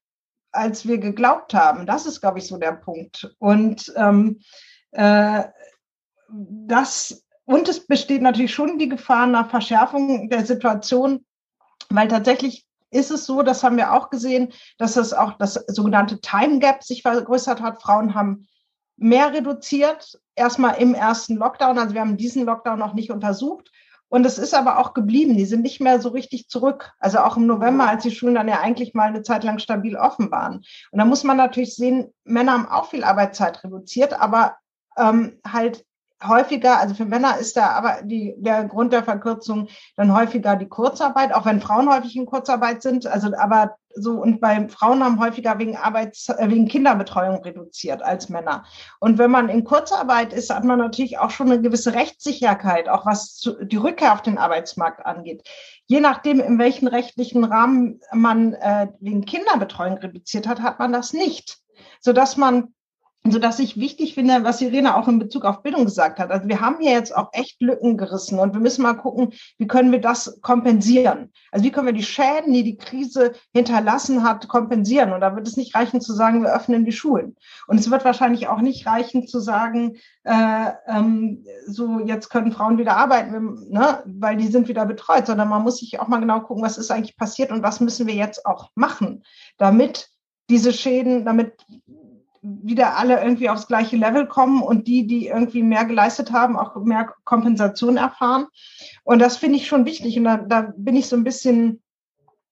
als 0.51 0.87
wir 0.87 0.97
geglaubt 0.97 1.53
haben. 1.53 1.85
Das 1.85 2.05
ist, 2.05 2.21
glaube 2.21 2.39
ich, 2.39 2.47
so 2.47 2.57
der 2.57 2.73
Punkt. 2.73 3.35
Und 3.39 3.93
ähm, 3.95 4.41
äh, 4.91 5.43
das 6.29 7.23
und 7.45 7.67
es 7.67 7.85
besteht 7.85 8.21
natürlich 8.21 8.53
schon 8.53 8.77
die 8.77 8.89
Gefahr 8.89 9.27
nach 9.27 9.49
Verschärfung 9.49 10.29
der 10.29 10.45
Situation, 10.45 11.25
weil 11.89 12.07
tatsächlich 12.07 12.65
ist 12.91 13.11
es 13.11 13.25
so, 13.25 13.41
das 13.41 13.63
haben 13.63 13.77
wir 13.77 13.93
auch 13.93 14.09
gesehen, 14.09 14.53
dass 14.77 14.97
es 14.97 15.13
auch 15.13 15.37
das 15.37 15.53
sogenannte 15.67 16.19
Time 16.21 16.59
Gap 16.59 16.83
sich 16.83 17.01
vergrößert 17.01 17.61
hat. 17.61 17.81
Frauen 17.81 18.15
haben 18.15 18.47
mehr 18.97 19.33
reduziert, 19.33 20.19
erstmal 20.35 20.75
im 20.75 20.93
ersten 20.93 21.35
Lockdown. 21.35 21.77
Also 21.79 21.93
wir 21.93 22.01
haben 22.01 22.17
diesen 22.17 22.45
Lockdown 22.45 22.77
noch 22.77 22.93
nicht 22.93 23.11
untersucht. 23.11 23.71
Und 24.11 24.25
es 24.25 24.37
ist 24.37 24.53
aber 24.53 24.77
auch 24.77 24.93
geblieben. 24.93 25.37
Die 25.37 25.45
sind 25.45 25.61
nicht 25.61 25.79
mehr 25.79 26.01
so 26.01 26.09
richtig 26.09 26.49
zurück. 26.49 26.91
Also 26.99 27.19
auch 27.19 27.37
im 27.37 27.45
November, 27.45 27.87
als 27.87 28.03
die 28.03 28.11
Schulen 28.11 28.35
dann 28.35 28.49
ja 28.49 28.59
eigentlich 28.59 28.93
mal 28.93 29.07
eine 29.07 29.23
Zeit 29.23 29.45
lang 29.45 29.57
stabil 29.57 29.95
offen 29.95 30.29
waren. 30.31 30.65
Und 30.91 30.99
da 30.99 31.05
muss 31.05 31.23
man 31.23 31.37
natürlich 31.37 31.77
sehen, 31.77 32.13
Männer 32.25 32.51
haben 32.51 32.67
auch 32.67 32.89
viel 32.89 33.05
Arbeitszeit 33.05 33.63
reduziert, 33.63 34.19
aber 34.19 34.57
ähm, 34.97 35.39
halt 35.47 35.85
häufiger, 36.27 36.79
also 36.79 36.93
für 36.95 37.05
Männer 37.05 37.37
ist 37.37 37.57
da 37.57 37.67
aber 37.71 37.99
die, 38.03 38.35
der 38.37 38.65
Grund 38.65 38.93
der 38.93 39.03
Verkürzung 39.03 39.67
dann 39.95 40.13
häufiger 40.13 40.55
die 40.55 40.67
Kurzarbeit, 40.67 41.33
auch 41.33 41.45
wenn 41.45 41.61
Frauen 41.61 41.89
häufig 41.89 42.15
in 42.15 42.25
Kurzarbeit 42.25 42.81
sind. 42.81 43.07
Also 43.07 43.35
aber 43.37 43.75
so 43.95 44.13
und 44.13 44.39
bei 44.39 44.67
Frauen 44.69 45.03
haben 45.03 45.19
häufiger 45.19 45.59
wegen 45.59 45.75
Arbeits, 45.75 46.29
äh, 46.29 46.49
wegen 46.49 46.67
Kinderbetreuung 46.67 47.43
reduziert 47.43 48.01
als 48.01 48.29
Männer. 48.29 48.63
Und 48.99 49.17
wenn 49.17 49.31
man 49.31 49.49
in 49.49 49.63
Kurzarbeit 49.63 50.33
ist, 50.33 50.53
hat 50.53 50.63
man 50.63 50.79
natürlich 50.79 51.19
auch 51.19 51.29
schon 51.29 51.51
eine 51.51 51.61
gewisse 51.61 51.93
Rechtssicherheit, 51.93 52.89
auch 52.89 53.05
was 53.05 53.35
zu, 53.35 53.63
die 53.65 53.77
Rückkehr 53.77 54.13
auf 54.13 54.21
den 54.21 54.37
Arbeitsmarkt 54.37 55.05
angeht. 55.05 55.47
Je 55.87 55.99
nachdem, 55.99 56.39
in 56.39 56.59
welchen 56.59 56.87
rechtlichen 56.87 57.43
Rahmen 57.43 57.99
man 58.13 58.53
äh, 58.53 58.87
wegen 58.99 59.25
Kinderbetreuung 59.25 59.97
reduziert 59.97 60.47
hat, 60.47 60.61
hat 60.61 60.79
man 60.79 60.93
das 60.93 61.13
nicht, 61.13 61.57
so 61.99 62.13
dass 62.13 62.37
man 62.37 62.73
so 63.23 63.37
dass 63.37 63.59
ich 63.59 63.79
wichtig 63.79 64.15
finde, 64.15 64.43
was 64.43 64.61
Irene 64.61 64.97
auch 64.97 65.07
in 65.07 65.19
Bezug 65.19 65.45
auf 65.45 65.61
Bildung 65.61 65.85
gesagt 65.85 66.19
hat. 66.19 66.31
Also 66.31 66.47
wir 66.47 66.59
haben 66.59 66.77
hier 66.79 66.91
jetzt 66.91 67.15
auch 67.15 67.29
echt 67.33 67.61
Lücken 67.61 67.95
gerissen 67.95 68.39
und 68.39 68.53
wir 68.53 68.59
müssen 68.59 68.81
mal 68.81 68.95
gucken, 68.95 69.33
wie 69.59 69.67
können 69.67 69.91
wir 69.91 70.01
das 70.01 70.39
kompensieren? 70.41 71.31
Also 71.51 71.63
wie 71.63 71.71
können 71.71 71.85
wir 71.85 71.93
die 71.93 72.01
Schäden, 72.01 72.51
die 72.51 72.63
die 72.63 72.77
Krise 72.77 73.33
hinterlassen 73.53 74.23
hat, 74.23 74.47
kompensieren? 74.47 75.13
Und 75.13 75.21
da 75.21 75.35
wird 75.35 75.47
es 75.47 75.55
nicht 75.55 75.75
reichen 75.75 76.01
zu 76.01 76.13
sagen, 76.13 76.41
wir 76.41 76.53
öffnen 76.53 76.83
die 76.83 76.91
Schulen. 76.91 77.35
Und 77.67 77.79
es 77.79 77.91
wird 77.91 78.05
wahrscheinlich 78.05 78.47
auch 78.47 78.59
nicht 78.59 78.87
reichen 78.87 79.27
zu 79.27 79.39
sagen, 79.39 79.97
äh, 80.23 80.71
ähm, 80.87 81.45
so 81.67 81.99
jetzt 81.99 82.29
können 82.29 82.51
Frauen 82.51 82.79
wieder 82.79 82.97
arbeiten, 82.97 83.67
ne, 83.69 84.01
weil 84.05 84.37
die 84.37 84.47
sind 84.47 84.67
wieder 84.67 84.87
betreut, 84.87 85.27
sondern 85.27 85.47
man 85.47 85.61
muss 85.61 85.77
sich 85.77 85.99
auch 85.99 86.07
mal 86.07 86.19
genau 86.19 86.39
gucken, 86.39 86.63
was 86.63 86.79
ist 86.79 86.89
eigentlich 86.89 87.17
passiert 87.17 87.51
und 87.51 87.61
was 87.61 87.81
müssen 87.81 88.07
wir 88.07 88.15
jetzt 88.15 88.47
auch 88.47 88.71
machen, 88.73 89.23
damit 89.57 90.09
diese 90.49 90.73
Schäden, 90.73 91.23
damit 91.23 91.53
wieder 92.41 92.97
alle 92.97 93.21
irgendwie 93.21 93.49
aufs 93.49 93.67
gleiche 93.67 93.97
Level 93.97 94.25
kommen 94.25 94.63
und 94.63 94.87
die, 94.87 95.05
die 95.05 95.27
irgendwie 95.27 95.61
mehr 95.61 95.85
geleistet 95.85 96.31
haben, 96.31 96.57
auch 96.57 96.75
mehr 96.83 97.13
Kompensation 97.23 97.97
erfahren. 97.97 98.47
Und 99.03 99.19
das 99.19 99.37
finde 99.37 99.57
ich 99.57 99.67
schon 99.67 99.85
wichtig. 99.85 100.17
Und 100.17 100.23
da, 100.23 100.37
da 100.37 100.73
bin 100.75 100.95
ich 100.95 101.07
so 101.07 101.15
ein 101.15 101.23
bisschen 101.23 101.81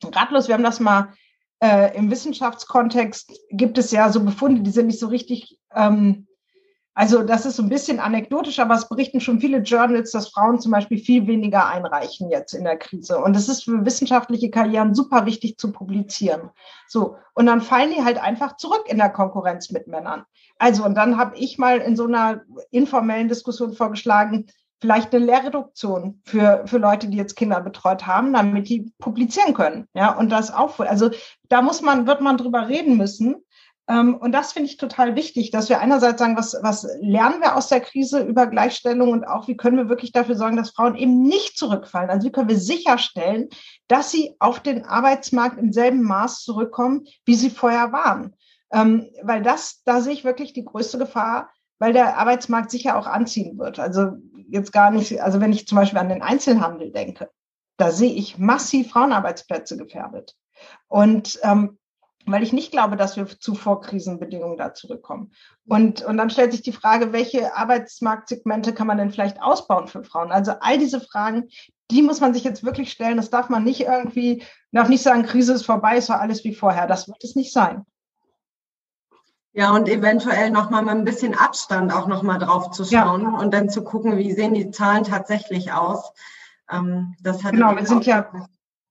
ratlos. 0.04 0.48
Wir 0.48 0.56
haben 0.56 0.64
das 0.64 0.80
mal 0.80 1.14
äh, 1.62 1.96
im 1.98 2.12
Wissenschaftskontext, 2.12 3.34
gibt 3.52 3.78
es 3.78 3.92
ja 3.92 4.10
so 4.10 4.24
Befunde, 4.24 4.62
die 4.62 4.72
sind 4.72 4.88
nicht 4.88 5.00
so 5.00 5.08
richtig 5.08 5.60
ähm, 5.76 6.28
also 7.00 7.24
das 7.24 7.46
ist 7.46 7.56
so 7.56 7.64
ein 7.64 7.70
bisschen 7.70 8.02
anekdotisch, 8.02 8.60
aber 8.60 8.76
es 8.76 8.90
berichten 8.90 9.22
schon 9.22 9.40
viele 9.40 9.60
Journals, 9.60 10.12
dass 10.12 10.28
Frauen 10.28 10.60
zum 10.60 10.74
Beispiel 10.74 10.98
viel 10.98 11.28
weniger 11.28 11.66
einreichen 11.66 12.30
jetzt 12.30 12.52
in 12.52 12.66
der 12.66 12.76
Krise. 12.76 13.20
Und 13.20 13.38
es 13.38 13.48
ist 13.48 13.64
für 13.64 13.86
wissenschaftliche 13.86 14.50
Karrieren 14.50 14.94
super 14.94 15.26
wichtig 15.26 15.58
zu 15.58 15.72
publizieren. 15.72 16.50
So, 16.90 17.16
und 17.36 17.46
dann 17.46 17.62
fallen 17.62 17.94
die 17.96 18.04
halt 18.04 18.22
einfach 18.22 18.58
zurück 18.58 18.84
in 18.88 18.98
der 18.98 19.12
Konkurrenz 19.12 19.72
mit 19.72 19.88
Männern. 19.88 20.26
Also, 20.58 20.84
und 20.84 20.94
dann 20.96 21.16
habe 21.16 21.38
ich 21.38 21.58
mal 21.58 21.78
in 21.78 21.96
so 21.96 22.06
einer 22.06 22.42
informellen 22.70 23.30
Diskussion 23.30 23.72
vorgeschlagen, 23.72 24.48
vielleicht 24.82 25.16
eine 25.16 25.24
Lehrreduktion 25.24 26.22
für, 26.26 26.64
für 26.66 26.80
Leute, 26.80 27.08
die 27.08 27.18
jetzt 27.18 27.38
Kinder 27.38 27.62
betreut 27.62 28.08
haben, 28.08 28.34
damit 28.34 28.68
die 28.68 28.92
publizieren 29.00 29.54
können. 29.54 29.88
Ja, 29.94 30.18
und 30.18 30.34
das 30.34 30.54
auch, 30.54 30.80
also 30.80 31.12
da 31.48 31.62
muss 31.62 31.82
man, 31.82 32.08
wird 32.08 32.20
man 32.20 32.36
drüber 32.36 32.68
reden 32.68 32.98
müssen. 32.98 33.38
Ähm, 33.90 34.16
und 34.16 34.32
das 34.32 34.54
finde 34.54 34.70
ich 34.70 34.78
total 34.78 35.16
wichtig, 35.16 35.50
dass 35.50 35.68
wir 35.68 35.80
einerseits 35.80 36.20
sagen, 36.20 36.38
was, 36.38 36.56
was 36.62 36.88
lernen 37.02 37.42
wir 37.42 37.56
aus 37.56 37.70
der 37.70 37.82
Krise 37.82 38.22
über 38.22 38.46
Gleichstellung 38.46 39.10
und 39.10 39.26
auch, 39.26 39.48
wie 39.48 39.58
können 39.58 39.78
wir 39.78 39.90
wirklich 39.90 40.12
dafür 40.12 40.36
sorgen, 40.36 40.58
dass 40.58 40.70
Frauen 40.70 40.96
eben 40.96 41.24
nicht 41.24 41.58
zurückfallen. 41.58 42.12
Also 42.12 42.28
wie 42.28 42.32
können 42.32 42.50
wir 42.50 42.60
sicherstellen, 42.60 43.50
dass 43.88 44.12
sie 44.12 44.36
auf 44.40 44.60
den 44.60 44.86
Arbeitsmarkt 44.86 45.58
im 45.58 45.74
selben 45.74 46.04
Maß 46.04 46.44
zurückkommen, 46.44 47.06
wie 47.26 47.34
sie 47.34 47.50
vorher 47.50 47.92
waren. 47.92 48.36
Ähm, 48.72 49.10
weil 49.24 49.42
das, 49.42 49.82
da 49.86 50.02
sehe 50.02 50.14
ich 50.14 50.24
wirklich 50.24 50.54
die 50.54 50.66
größte 50.66 51.00
Gefahr, 51.00 51.50
weil 51.80 51.92
der 51.92 52.20
Arbeitsmarkt 52.20 52.70
sicher 52.70 52.96
auch 52.96 53.08
anziehen 53.08 53.58
wird. 53.58 53.80
Also 53.80 54.12
jetzt 54.50 54.72
gar 54.72 54.92
nicht, 54.92 55.20
also 55.20 55.42
wenn 55.42 55.52
ich 55.52 55.68
zum 55.68 55.78
Beispiel 55.78 55.98
an 55.98 56.10
den 56.10 56.22
Einzelhandel 56.22 56.92
denke, 56.92 57.32
da 57.78 57.90
sehe 57.90 58.14
ich 58.14 58.38
massiv 58.38 58.92
Frauenarbeitsplätze 58.92 59.78
gefährdet. 59.78 60.36
Und 60.88 61.40
ähm, 61.42 61.79
weil 62.32 62.44
ich 62.44 62.54
nicht 62.54 62.72
glaube, 62.72 62.96
dass 62.96 63.18
wir 63.18 63.28
zu 63.28 63.56
Vorkrisenbedingungen 63.56 64.58
da 64.58 64.74
zurückkommen. 64.74 65.32
Und, 65.68 66.02
und 66.04 66.18
dann 66.18 66.30
stellt 66.30 66.52
sich 66.52 66.62
die 66.62 66.72
Frage, 66.72 67.14
welche 67.14 67.56
Arbeitsmarktsegmente 67.56 68.74
kann 68.74 68.88
man 68.88 68.98
denn 68.98 69.12
vielleicht 69.12 69.42
ausbauen 69.42 69.88
für 69.88 70.04
Frauen? 70.04 70.32
Also 70.32 70.54
all 70.60 70.78
diese 70.78 71.02
Fragen, 71.02 71.50
die 71.92 72.02
muss 72.02 72.22
man 72.22 72.34
sich 72.34 72.44
jetzt 72.44 72.64
wirklich 72.64 72.92
stellen. 72.92 73.18
Das 73.18 73.30
darf 73.30 73.50
man 73.50 73.64
nicht 73.64 73.82
irgendwie, 73.82 74.44
darf 74.72 74.90
nicht 74.90 75.04
sagen, 75.04 75.24
Krise 75.24 75.54
ist 75.54 75.66
vorbei, 75.66 75.98
es 75.98 76.10
war 76.10 76.20
alles 76.20 76.44
wie 76.44 76.54
vorher. 76.54 76.88
Das 76.88 77.08
wird 77.08 77.24
es 77.24 77.36
nicht 77.36 77.52
sein. 77.52 77.86
Ja, 79.52 79.72
und 79.72 79.90
eventuell 79.90 80.52
nochmal 80.52 80.84
mit 80.84 80.92
ein 80.92 81.06
bisschen 81.06 81.36
Abstand 81.36 81.92
auch 81.92 82.08
nochmal 82.08 82.38
drauf 82.38 82.70
zu 82.72 82.86
schauen 82.86 83.24
ja. 83.24 83.38
und 83.40 83.54
dann 83.54 83.70
zu 83.70 83.84
gucken, 83.84 84.18
wie 84.18 84.32
sehen 84.32 84.54
die 84.54 84.70
Zahlen 84.70 85.04
tatsächlich 85.04 85.72
aus. 85.72 86.14
Ähm, 86.72 87.16
das 87.22 87.44
hat 87.44 87.54
genau, 87.54 87.76
wir 87.76 87.86
sind 87.86 88.06
ja 88.06 88.32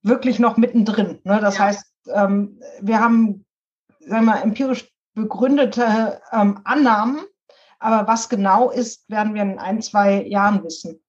wirklich 0.02 0.38
noch 0.40 0.56
mittendrin. 0.56 1.20
Ne? 1.22 1.40
Das 1.40 1.58
ja. 1.58 1.66
heißt, 1.66 1.86
ähm, 2.14 2.60
wir 2.80 3.00
haben 3.00 3.44
sagen 4.00 4.26
wir, 4.26 4.42
empirisch 4.42 4.90
begründete 5.14 6.20
ähm, 6.32 6.60
Annahmen, 6.64 7.20
aber 7.78 8.08
was 8.08 8.28
genau 8.28 8.70
ist, 8.70 9.08
werden 9.08 9.34
wir 9.34 9.42
in 9.42 9.58
ein, 9.58 9.82
zwei 9.82 10.22
Jahren 10.22 10.64
wissen. 10.64 11.00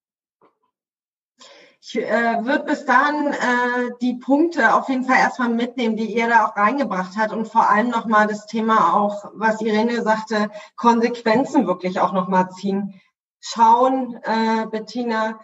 Ich 1.81 1.95
äh, 1.95 2.45
würde 2.45 2.65
bis 2.65 2.85
dahin 2.85 3.27
äh, 3.27 3.91
die 4.01 4.15
Punkte 4.15 4.75
auf 4.75 4.89
jeden 4.89 5.05
Fall 5.05 5.17
erstmal 5.17 5.49
mitnehmen, 5.49 5.95
die 5.95 6.13
ihr 6.13 6.27
da 6.27 6.45
auch 6.45 6.55
reingebracht 6.55 7.17
habt 7.17 7.31
und 7.31 7.47
vor 7.47 7.69
allem 7.69 7.89
nochmal 7.89 8.27
das 8.27 8.45
Thema 8.45 8.93
auch, 8.93 9.31
was 9.33 9.61
Irene 9.61 10.01
sagte, 10.03 10.51
Konsequenzen 10.75 11.65
wirklich 11.65 11.99
auch 11.99 12.11
nochmal 12.11 12.49
ziehen. 12.51 12.99
Schauen, 13.39 14.19
äh, 14.23 14.67
Bettina, 14.69 15.39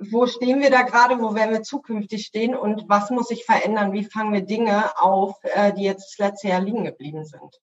wo 0.00 0.26
stehen 0.26 0.60
wir 0.60 0.70
da 0.70 0.82
gerade, 0.82 1.20
wo 1.20 1.34
werden 1.34 1.52
wir 1.52 1.62
zukünftig 1.62 2.24
stehen 2.24 2.54
und 2.54 2.88
was 2.88 3.10
muss 3.10 3.28
sich 3.28 3.44
verändern, 3.44 3.92
wie 3.92 4.04
fangen 4.04 4.32
wir 4.32 4.42
Dinge 4.42 4.98
auf, 4.98 5.36
äh, 5.42 5.72
die 5.74 5.82
jetzt 5.82 6.12
das 6.12 6.26
letzte 6.26 6.48
Jahr 6.48 6.60
liegen 6.60 6.84
geblieben 6.84 7.24
sind. 7.24 7.60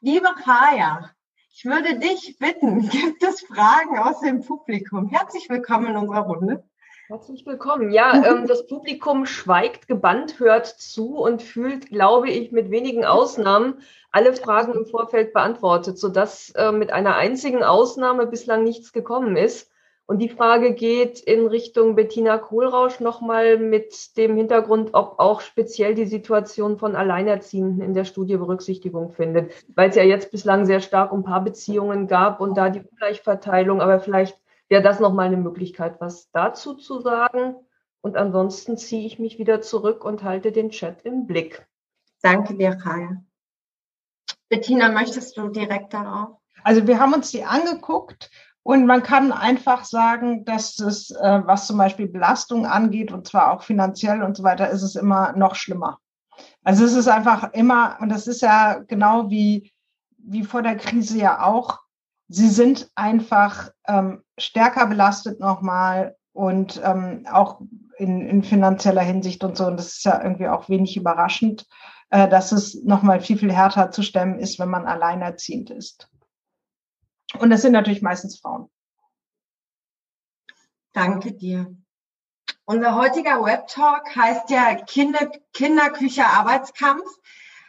Liebe 0.00 0.28
Kaya, 0.42 1.10
ich 1.52 1.64
würde 1.64 1.98
dich 1.98 2.38
bitten, 2.38 2.88
gibt 2.88 3.22
es 3.22 3.42
Fragen 3.42 3.98
aus 3.98 4.20
dem 4.20 4.42
Publikum? 4.42 5.08
Herzlich 5.08 5.50
willkommen 5.50 5.88
in 5.88 5.96
unserer 5.96 6.22
Runde. 6.22 6.64
Herzlich 7.08 7.44
willkommen. 7.46 7.90
Ja, 7.90 8.22
ähm, 8.24 8.46
das 8.46 8.66
Publikum 8.66 9.26
schweigt 9.26 9.88
gebannt, 9.88 10.38
hört 10.40 10.66
zu 10.66 11.16
und 11.16 11.42
fühlt, 11.42 11.88
glaube 11.88 12.30
ich, 12.30 12.52
mit 12.52 12.70
wenigen 12.70 13.04
Ausnahmen 13.04 13.82
alle 14.10 14.34
Fragen 14.34 14.74
im 14.74 14.86
Vorfeld 14.86 15.32
beantwortet, 15.32 15.98
sodass 15.98 16.50
äh, 16.50 16.70
mit 16.72 16.92
einer 16.92 17.16
einzigen 17.16 17.62
Ausnahme 17.62 18.26
bislang 18.26 18.62
nichts 18.62 18.92
gekommen 18.92 19.36
ist. 19.36 19.70
Und 20.10 20.20
die 20.20 20.30
Frage 20.30 20.72
geht 20.72 21.20
in 21.20 21.46
Richtung 21.46 21.94
Bettina 21.94 22.38
Kohlrausch 22.38 22.98
nochmal 22.98 23.58
mit 23.58 24.16
dem 24.16 24.36
Hintergrund, 24.36 24.94
ob 24.94 25.18
auch 25.18 25.42
speziell 25.42 25.94
die 25.94 26.06
Situation 26.06 26.78
von 26.78 26.96
Alleinerziehenden 26.96 27.82
in 27.82 27.92
der 27.92 28.06
Studie 28.06 28.38
Berücksichtigung 28.38 29.10
findet, 29.10 29.52
weil 29.74 29.90
es 29.90 29.96
ja 29.96 30.04
jetzt 30.04 30.30
bislang 30.30 30.64
sehr 30.64 30.80
stark 30.80 31.12
um 31.12 31.24
Paarbeziehungen 31.24 32.06
gab 32.06 32.40
und 32.40 32.56
da 32.56 32.70
die 32.70 32.80
Ungleichverteilung, 32.80 33.82
aber 33.82 34.00
vielleicht 34.00 34.40
wäre 34.70 34.80
das 34.80 34.98
nochmal 34.98 35.26
eine 35.26 35.36
Möglichkeit, 35.36 36.00
was 36.00 36.30
dazu 36.30 36.72
zu 36.72 37.00
sagen. 37.00 37.56
Und 38.00 38.16
ansonsten 38.16 38.78
ziehe 38.78 39.06
ich 39.06 39.18
mich 39.18 39.38
wieder 39.38 39.60
zurück 39.60 40.06
und 40.06 40.22
halte 40.22 40.52
den 40.52 40.70
Chat 40.70 41.02
im 41.02 41.26
Blick. 41.26 41.66
Danke 42.22 42.54
dir, 42.54 42.76
Kaya. 42.76 43.22
Bettina, 44.48 44.88
möchtest 44.88 45.36
du 45.36 45.48
direkt 45.48 45.92
darauf? 45.92 46.38
Also 46.64 46.86
wir 46.86 46.98
haben 46.98 47.12
uns 47.12 47.30
die 47.30 47.44
angeguckt 47.44 48.30
und 48.68 48.84
man 48.84 49.02
kann 49.02 49.32
einfach 49.32 49.84
sagen, 49.84 50.44
dass 50.44 50.78
es, 50.78 51.10
äh, 51.10 51.40
was 51.46 51.66
zum 51.66 51.78
Beispiel 51.78 52.06
Belastung 52.06 52.66
angeht, 52.66 53.12
und 53.12 53.26
zwar 53.26 53.50
auch 53.50 53.62
finanziell 53.62 54.22
und 54.22 54.36
so 54.36 54.42
weiter, 54.42 54.68
ist 54.68 54.82
es 54.82 54.94
immer 54.94 55.32
noch 55.32 55.54
schlimmer. 55.54 56.00
Also 56.64 56.84
es 56.84 56.92
ist 56.92 57.08
einfach 57.08 57.54
immer, 57.54 57.96
und 58.02 58.10
das 58.10 58.26
ist 58.26 58.42
ja 58.42 58.80
genau 58.86 59.30
wie, 59.30 59.72
wie 60.18 60.44
vor 60.44 60.60
der 60.60 60.76
Krise 60.76 61.16
ja 61.16 61.46
auch, 61.46 61.78
sie 62.28 62.50
sind 62.50 62.90
einfach 62.94 63.70
ähm, 63.86 64.22
stärker 64.36 64.84
belastet 64.84 65.40
nochmal 65.40 66.14
und 66.34 66.78
ähm, 66.84 67.24
auch 67.32 67.62
in, 67.96 68.20
in 68.20 68.42
finanzieller 68.42 69.00
Hinsicht 69.00 69.44
und 69.44 69.56
so. 69.56 69.64
Und 69.64 69.78
das 69.78 69.94
ist 69.94 70.04
ja 70.04 70.22
irgendwie 70.22 70.48
auch 70.48 70.68
wenig 70.68 70.94
überraschend, 70.94 71.66
äh, 72.10 72.28
dass 72.28 72.52
es 72.52 72.84
nochmal 72.84 73.22
viel, 73.22 73.38
viel 73.38 73.50
härter 73.50 73.90
zu 73.92 74.02
stemmen 74.02 74.38
ist, 74.38 74.58
wenn 74.58 74.68
man 74.68 74.84
alleinerziehend 74.84 75.70
ist. 75.70 76.10
Und 77.38 77.50
das 77.50 77.62
sind 77.62 77.72
natürlich 77.72 78.02
meistens 78.02 78.38
Frauen. 78.38 78.70
Danke 80.92 81.32
dir. 81.32 81.76
Unser 82.64 82.94
heutiger 82.96 83.44
Web-Talk 83.44 84.14
heißt 84.16 84.50
ja 84.50 84.74
Kinder, 84.74 85.30
Kinderküche 85.52 86.26
Arbeitskampf. 86.26 87.04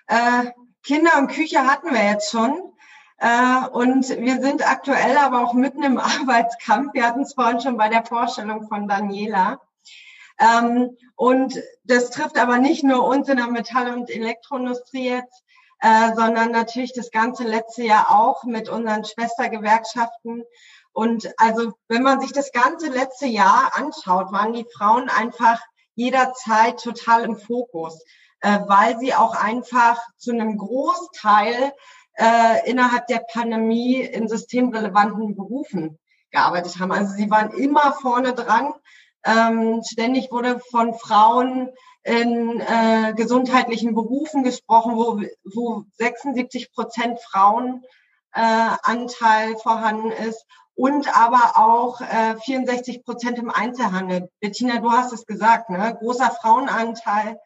Äh, 0.08 0.52
Kinder 0.84 1.18
und 1.18 1.28
Küche 1.28 1.66
hatten 1.66 1.94
wir 1.94 2.04
jetzt 2.04 2.32
schon. 2.32 2.74
Äh, 3.18 3.68
und 3.72 4.10
wir 4.10 4.42
sind 4.42 4.68
aktuell 4.68 5.18
aber 5.18 5.44
auch 5.44 5.54
mitten 5.54 5.84
im 5.84 5.98
Arbeitskampf. 6.00 6.94
Wir 6.94 7.06
hatten 7.06 7.22
es 7.22 7.34
vorhin 7.34 7.62
schon 7.62 7.78
bei 7.78 7.90
der 7.90 8.06
Vorstellung 8.06 8.68
von 8.68 8.88
Daniela. 8.88 9.62
Ähm, 10.40 10.98
und 11.16 11.62
das 11.84 12.12
trifft 12.12 12.38
aber 12.38 12.58
nicht 12.58 12.84
nur 12.84 13.06
uns 13.06 13.28
in 13.28 13.38
der 13.38 13.48
Metall- 13.48 13.94
und 13.94 14.10
Elektroindustrie 14.10 15.10
jetzt, 15.10 15.44
äh, 15.82 16.14
sondern 16.16 16.52
natürlich 16.52 16.94
das 16.94 17.12
ganze 17.12 17.44
letzte 17.44 17.84
Jahr 17.84 18.12
auch 18.12 18.44
mit 18.44 18.70
unseren 18.70 19.06
Schwestergewerkschaften. 19.06 20.44
Und 20.92 21.32
also, 21.38 21.74
wenn 21.88 22.04
man 22.04 22.20
sich 22.20 22.34
das 22.34 22.52
ganze 22.52 22.90
letzte 22.90 23.28
Jahr 23.28 23.72
anschaut, 23.76 24.32
waren 24.32 24.54
die 24.54 24.68
Frauen 24.76 25.10
einfach 25.10 25.62
jederzeit 25.96 26.82
total 26.82 27.24
im 27.24 27.38
Fokus, 27.38 28.04
äh, 28.42 28.60
weil 28.68 29.00
sie 29.00 29.14
auch 29.14 29.36
einfach 29.36 30.00
zu 30.18 30.32
einem 30.32 30.58
Großteil 30.58 31.74
äh, 32.16 32.70
innerhalb 32.70 33.08
der 33.08 33.24
Pandemie 33.32 34.02
in 34.02 34.28
systemrelevanten 34.28 35.36
Berufen 35.36 35.98
gearbeitet 36.32 36.80
haben. 36.80 36.92
Also 36.92 37.14
sie 37.14 37.30
waren 37.30 37.52
immer 37.52 37.94
vorne 37.94 38.34
dran. 38.34 38.74
Ähm, 39.26 39.82
ständig 39.86 40.32
wurde 40.32 40.60
von 40.72 40.94
Frauen 40.94 41.70
in 42.04 42.62
äh, 42.62 43.14
gesundheitlichen 43.16 43.94
Berufen 43.94 44.44
gesprochen, 44.44 44.96
wo, 44.96 45.22
wo 45.44 45.84
76 45.94 46.72
Prozent 46.72 47.20
Frauenanteil 47.22 47.82
äh, 49.54 49.58
vorhanden 49.58 50.12
ist 50.12 50.46
und 50.76 51.16
aber 51.16 51.58
auch 51.58 52.00
äh, 52.00 52.38
64 52.38 53.04
Prozent 53.04 53.38
im 53.38 53.50
Einzelhandel. 53.50 54.30
Bettina, 54.40 54.80
du 54.80 54.92
hast 54.92 55.12
es 55.12 55.26
gesagt, 55.26 55.70
ne? 55.70 55.98
großer 56.00 56.32
Frauenanteil. 56.32 57.38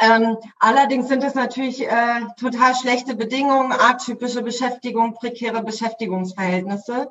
Ähm, 0.00 0.36
allerdings 0.58 1.08
sind 1.08 1.22
es 1.22 1.34
natürlich 1.34 1.86
äh, 1.86 2.20
total 2.36 2.74
schlechte 2.74 3.14
Bedingungen, 3.14 3.72
atypische 3.72 4.42
Beschäftigung, 4.42 5.14
prekäre 5.14 5.62
Beschäftigungsverhältnisse. 5.62 7.10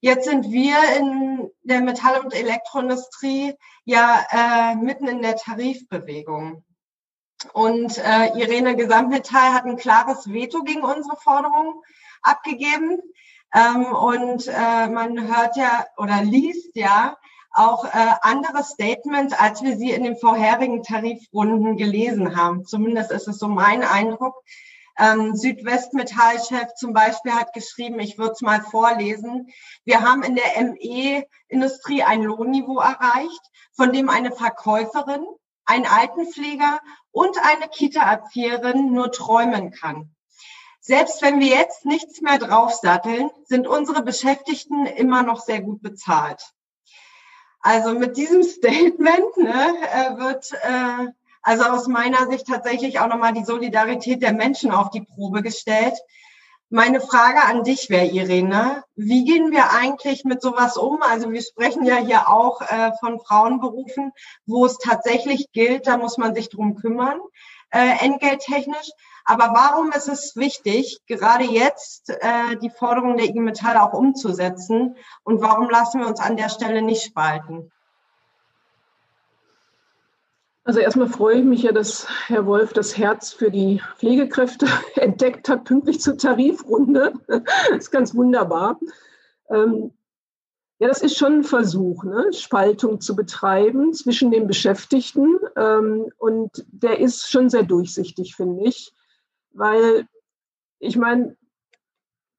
Jetzt 0.00 0.28
sind 0.28 0.50
wir 0.50 0.76
in 0.98 1.48
der 1.62 1.80
Metall- 1.80 2.20
und 2.20 2.34
Elektroindustrie 2.34 3.54
ja 3.84 4.24
äh, 4.30 4.76
mitten 4.76 5.08
in 5.08 5.22
der 5.22 5.36
Tarifbewegung. 5.36 6.64
Und 7.52 7.98
äh, 7.98 8.38
Irene 8.38 8.76
Gesamtmetall 8.76 9.52
hat 9.52 9.64
ein 9.64 9.76
klares 9.76 10.32
Veto 10.32 10.62
gegen 10.62 10.82
unsere 10.82 11.16
Forderungen 11.16 11.74
abgegeben. 12.22 13.00
Ähm, 13.54 13.86
und 13.86 14.46
äh, 14.46 14.88
man 14.88 15.28
hört 15.28 15.56
ja 15.56 15.84
oder 15.96 16.22
liest 16.22 16.74
ja 16.74 17.16
auch 17.54 17.84
äh, 17.84 18.14
andere 18.22 18.64
Statements, 18.64 19.34
als 19.34 19.62
wir 19.62 19.76
sie 19.76 19.90
in 19.90 20.04
den 20.04 20.16
vorherigen 20.16 20.82
Tarifrunden 20.82 21.76
gelesen 21.76 22.36
haben. 22.36 22.64
Zumindest 22.64 23.10
ist 23.10 23.28
es 23.28 23.38
so 23.38 23.48
mein 23.48 23.82
Eindruck. 23.82 24.34
Ähm, 24.98 25.34
Südwestmetallchef 25.34 26.74
zum 26.74 26.92
Beispiel 26.92 27.32
hat 27.32 27.52
geschrieben, 27.52 27.98
ich 27.98 28.18
würde 28.18 28.32
es 28.32 28.40
mal 28.42 28.62
vorlesen, 28.62 29.48
wir 29.84 30.02
haben 30.02 30.22
in 30.22 30.36
der 30.36 30.62
ME-Industrie 30.62 32.02
ein 32.02 32.22
Lohnniveau 32.22 32.78
erreicht, 32.78 33.40
von 33.72 33.92
dem 33.92 34.08
eine 34.08 34.32
Verkäuferin, 34.32 35.24
ein 35.64 35.86
Altenpfleger 35.86 36.80
und 37.10 37.36
eine 37.38 37.68
Kita-Erzieherin 37.68 38.92
nur 38.92 39.12
träumen 39.12 39.70
kann. 39.70 40.14
Selbst 40.80 41.22
wenn 41.22 41.38
wir 41.38 41.46
jetzt 41.46 41.84
nichts 41.84 42.20
mehr 42.20 42.38
draufsatteln, 42.38 43.30
sind 43.44 43.68
unsere 43.68 44.02
Beschäftigten 44.02 44.84
immer 44.84 45.22
noch 45.22 45.40
sehr 45.40 45.62
gut 45.62 45.80
bezahlt. 45.80 46.42
Also 47.60 47.94
mit 47.94 48.16
diesem 48.16 48.42
Statement 48.42 49.36
ne, 49.36 49.74
äh, 49.92 50.16
wird 50.18 50.50
äh, 50.52 51.12
also 51.42 51.64
aus 51.64 51.88
meiner 51.88 52.28
Sicht 52.28 52.46
tatsächlich 52.46 53.00
auch 53.00 53.08
nochmal 53.08 53.32
die 53.32 53.44
Solidarität 53.44 54.22
der 54.22 54.32
Menschen 54.32 54.70
auf 54.70 54.90
die 54.90 55.02
Probe 55.02 55.42
gestellt. 55.42 55.94
Meine 56.70 57.02
Frage 57.02 57.42
an 57.42 57.64
dich 57.64 57.90
wäre, 57.90 58.06
Irene, 58.06 58.82
wie 58.94 59.24
gehen 59.24 59.50
wir 59.50 59.72
eigentlich 59.72 60.24
mit 60.24 60.40
sowas 60.40 60.78
um? 60.78 61.02
Also 61.02 61.30
wir 61.30 61.42
sprechen 61.42 61.84
ja 61.84 61.96
hier 61.96 62.30
auch 62.30 62.62
äh, 62.62 62.92
von 62.98 63.20
Frauenberufen, 63.20 64.12
wo 64.46 64.64
es 64.64 64.78
tatsächlich 64.78 65.52
gilt, 65.52 65.86
da 65.86 65.98
muss 65.98 66.16
man 66.16 66.34
sich 66.34 66.48
drum 66.48 66.76
kümmern, 66.76 67.20
äh, 67.70 68.02
entgelttechnisch. 68.02 68.90
Aber 69.26 69.52
warum 69.52 69.92
ist 69.92 70.08
es 70.08 70.34
wichtig, 70.34 71.00
gerade 71.06 71.44
jetzt 71.44 72.08
äh, 72.08 72.56
die 72.62 72.70
Forderungen 72.70 73.18
der 73.18 73.26
IG 73.26 73.40
Metall 73.40 73.76
auch 73.76 73.92
umzusetzen? 73.92 74.96
Und 75.24 75.42
warum 75.42 75.68
lassen 75.68 76.00
wir 76.00 76.06
uns 76.06 76.20
an 76.20 76.38
der 76.38 76.48
Stelle 76.48 76.80
nicht 76.80 77.02
spalten? 77.02 77.70
Also 80.64 80.78
erstmal 80.78 81.08
freue 81.08 81.38
ich 81.38 81.44
mich 81.44 81.62
ja, 81.62 81.72
dass 81.72 82.06
Herr 82.28 82.46
Wolf 82.46 82.72
das 82.72 82.96
Herz 82.96 83.32
für 83.32 83.50
die 83.50 83.82
Pflegekräfte 83.96 84.66
entdeckt 84.94 85.48
hat, 85.48 85.64
pünktlich 85.64 86.00
zur 86.00 86.16
Tarifrunde. 86.16 87.14
Das 87.26 87.42
ist 87.78 87.90
ganz 87.90 88.14
wunderbar. 88.14 88.78
Ähm, 89.50 89.92
ja, 90.78 90.88
das 90.88 91.02
ist 91.02 91.16
schon 91.16 91.38
ein 91.38 91.44
Versuch, 91.44 92.04
ne? 92.04 92.32
Spaltung 92.32 93.00
zu 93.00 93.14
betreiben 93.14 93.92
zwischen 93.92 94.30
den 94.30 94.46
Beschäftigten. 94.46 95.38
Ähm, 95.56 96.12
und 96.18 96.64
der 96.70 97.00
ist 97.00 97.30
schon 97.30 97.50
sehr 97.50 97.62
durchsichtig, 97.64 98.36
finde 98.36 98.64
ich. 98.64 98.92
Weil 99.52 100.06
ich 100.78 100.96
meine, 100.96 101.36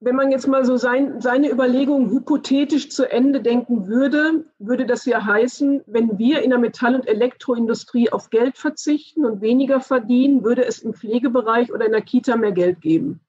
wenn 0.04 0.18
man 0.18 0.32
jetzt 0.32 0.48
mal 0.48 0.66
so 0.66 0.76
sein, 0.76 1.22
seine 1.22 1.50
Überlegungen 1.50 2.10
hypothetisch 2.12 2.90
zu 2.90 3.10
Ende 3.10 3.42
denken 3.42 3.88
würde, 3.88 4.46
würde 4.60 4.86
das 4.86 5.06
ja 5.06 5.26
heißen, 5.26 5.82
wenn 5.86 6.18
wir 6.18 6.42
in 6.42 6.50
der 6.50 6.60
Metall- 6.60 6.96
und 6.96 7.08
Elektroindustrie 7.08 8.12
auf 8.12 8.30
Geld 8.30 8.58
verzichten 8.58 9.24
und 9.26 9.42
weniger 9.42 9.80
verdienen, 9.80 10.44
würde 10.44 10.66
es 10.66 10.80
im 10.80 10.94
Pflegebereich 10.94 11.72
oder 11.72 11.86
in 11.86 11.94
der 11.94 12.02
Kita 12.02 12.36
mehr 12.36 12.52
Geld 12.52 12.82
geben. 12.82 13.22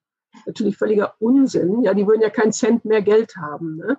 Natürlich 0.46 0.76
völliger 0.76 1.14
Unsinn. 1.20 1.82
Ja, 1.82 1.94
die 1.94 2.08
würden 2.08 2.22
ja 2.22 2.30
keinen 2.30 2.52
Cent 2.52 2.84
mehr 2.84 3.02
Geld 3.02 3.36
haben. 3.36 3.76
Ne? 3.76 3.96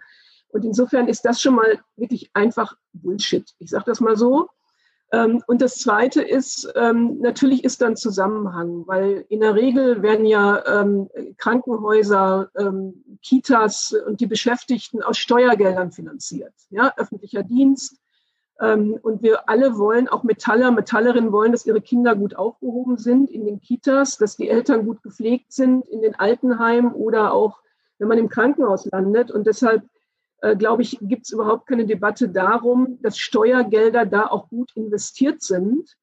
Und 0.49 0.65
insofern 0.65 1.07
ist 1.07 1.23
das 1.23 1.41
schon 1.41 1.55
mal 1.55 1.79
wirklich 1.95 2.29
einfach 2.33 2.75
Bullshit. 2.91 3.49
Ich 3.57 3.69
sage 3.69 3.85
das 3.87 4.01
mal 4.01 4.17
so. 4.17 4.49
Ähm, 5.15 5.41
und 5.47 5.61
das 5.61 5.77
Zweite 5.77 6.21
ist, 6.21 6.71
ähm, 6.75 7.19
natürlich 7.21 7.63
ist 7.63 7.81
dann 7.81 7.95
Zusammenhang, 7.95 8.83
weil 8.85 9.25
in 9.29 9.39
der 9.39 9.55
Regel 9.55 10.01
werden 10.01 10.25
ja 10.25 10.81
ähm, 10.81 11.09
Krankenhäuser, 11.37 12.49
Kitas 13.23 13.95
und 14.05 14.19
die 14.19 14.27
Beschäftigten 14.27 15.01
aus 15.01 15.17
Steuergeldern 15.17 15.91
finanziert, 15.91 16.53
ja, 16.69 16.93
öffentlicher 16.97 17.43
Dienst. 17.43 17.99
Und 18.57 19.21
wir 19.21 19.49
alle 19.49 19.77
wollen, 19.77 20.07
auch 20.07 20.23
Metaller, 20.23 20.71
Metallerinnen 20.71 21.33
wollen, 21.33 21.51
dass 21.51 21.65
ihre 21.65 21.81
Kinder 21.81 22.15
gut 22.15 22.35
aufgehoben 22.37 22.97
sind 22.97 23.29
in 23.29 23.45
den 23.45 23.59
Kitas, 23.59 24.17
dass 24.17 24.37
die 24.37 24.47
Eltern 24.47 24.85
gut 24.85 25.03
gepflegt 25.03 25.51
sind 25.51 25.85
in 25.89 26.01
den 26.01 26.15
Altenheimen 26.15 26.93
oder 26.93 27.33
auch, 27.33 27.59
wenn 27.99 28.07
man 28.07 28.17
im 28.17 28.29
Krankenhaus 28.29 28.85
landet. 28.85 29.29
Und 29.29 29.45
deshalb 29.45 29.83
äh, 30.41 30.55
glaube 30.55 30.81
ich, 30.81 30.97
gibt 31.01 31.25
es 31.25 31.31
überhaupt 31.31 31.67
keine 31.67 31.85
Debatte 31.85 32.29
darum, 32.29 32.99
dass 33.01 33.17
Steuergelder 33.17 34.05
da 34.05 34.27
auch 34.27 34.49
gut 34.49 34.71
investiert 34.75 35.41
sind. 35.41 35.95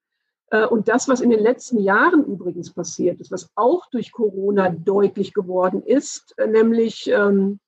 Äh, 0.51 0.65
und 0.65 0.87
das, 0.87 1.07
was 1.07 1.21
in 1.21 1.29
den 1.29 1.39
letzten 1.41 1.79
Jahren 1.79 2.23
übrigens 2.25 2.71
passiert 2.71 3.19
ist, 3.19 3.31
was 3.31 3.49
auch 3.55 3.87
durch 3.91 4.11
Corona 4.11 4.69
deutlich 4.69 5.33
geworden 5.33 5.83
ist, 5.83 6.33
äh, 6.37 6.47
nämlich 6.47 7.09
ähm, 7.09 7.59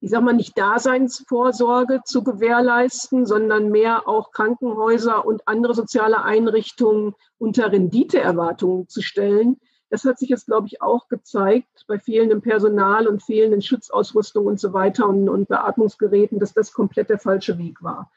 ich 0.00 0.10
sag 0.10 0.22
mal, 0.22 0.34
nicht 0.34 0.56
Daseinsvorsorge 0.58 2.00
zu 2.04 2.22
gewährleisten, 2.22 3.24
sondern 3.24 3.70
mehr 3.70 4.06
auch 4.06 4.30
Krankenhäuser 4.30 5.24
und 5.24 5.42
andere 5.46 5.74
soziale 5.74 6.22
Einrichtungen 6.22 7.14
unter 7.38 7.72
Renditeerwartungen 7.72 8.88
zu 8.88 9.00
stellen. 9.00 9.56
Das 9.88 10.04
hat 10.04 10.18
sich 10.18 10.28
jetzt, 10.28 10.46
glaube 10.46 10.66
ich, 10.66 10.82
auch 10.82 11.08
gezeigt 11.08 11.84
bei 11.86 11.98
fehlendem 11.98 12.42
Personal 12.42 13.06
und 13.06 13.22
fehlenden 13.22 13.62
Schutzausrüstung 13.62 14.46
und 14.46 14.58
so 14.58 14.72
weiter 14.72 15.08
und, 15.08 15.28
und 15.28 15.48
Beatmungsgeräten, 15.48 16.38
dass 16.38 16.54
das 16.54 16.72
komplett 16.72 17.08
der 17.08 17.18
falsche 17.18 17.58
Weg 17.58 17.82
war. 17.82 18.10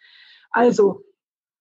Also 0.51 1.03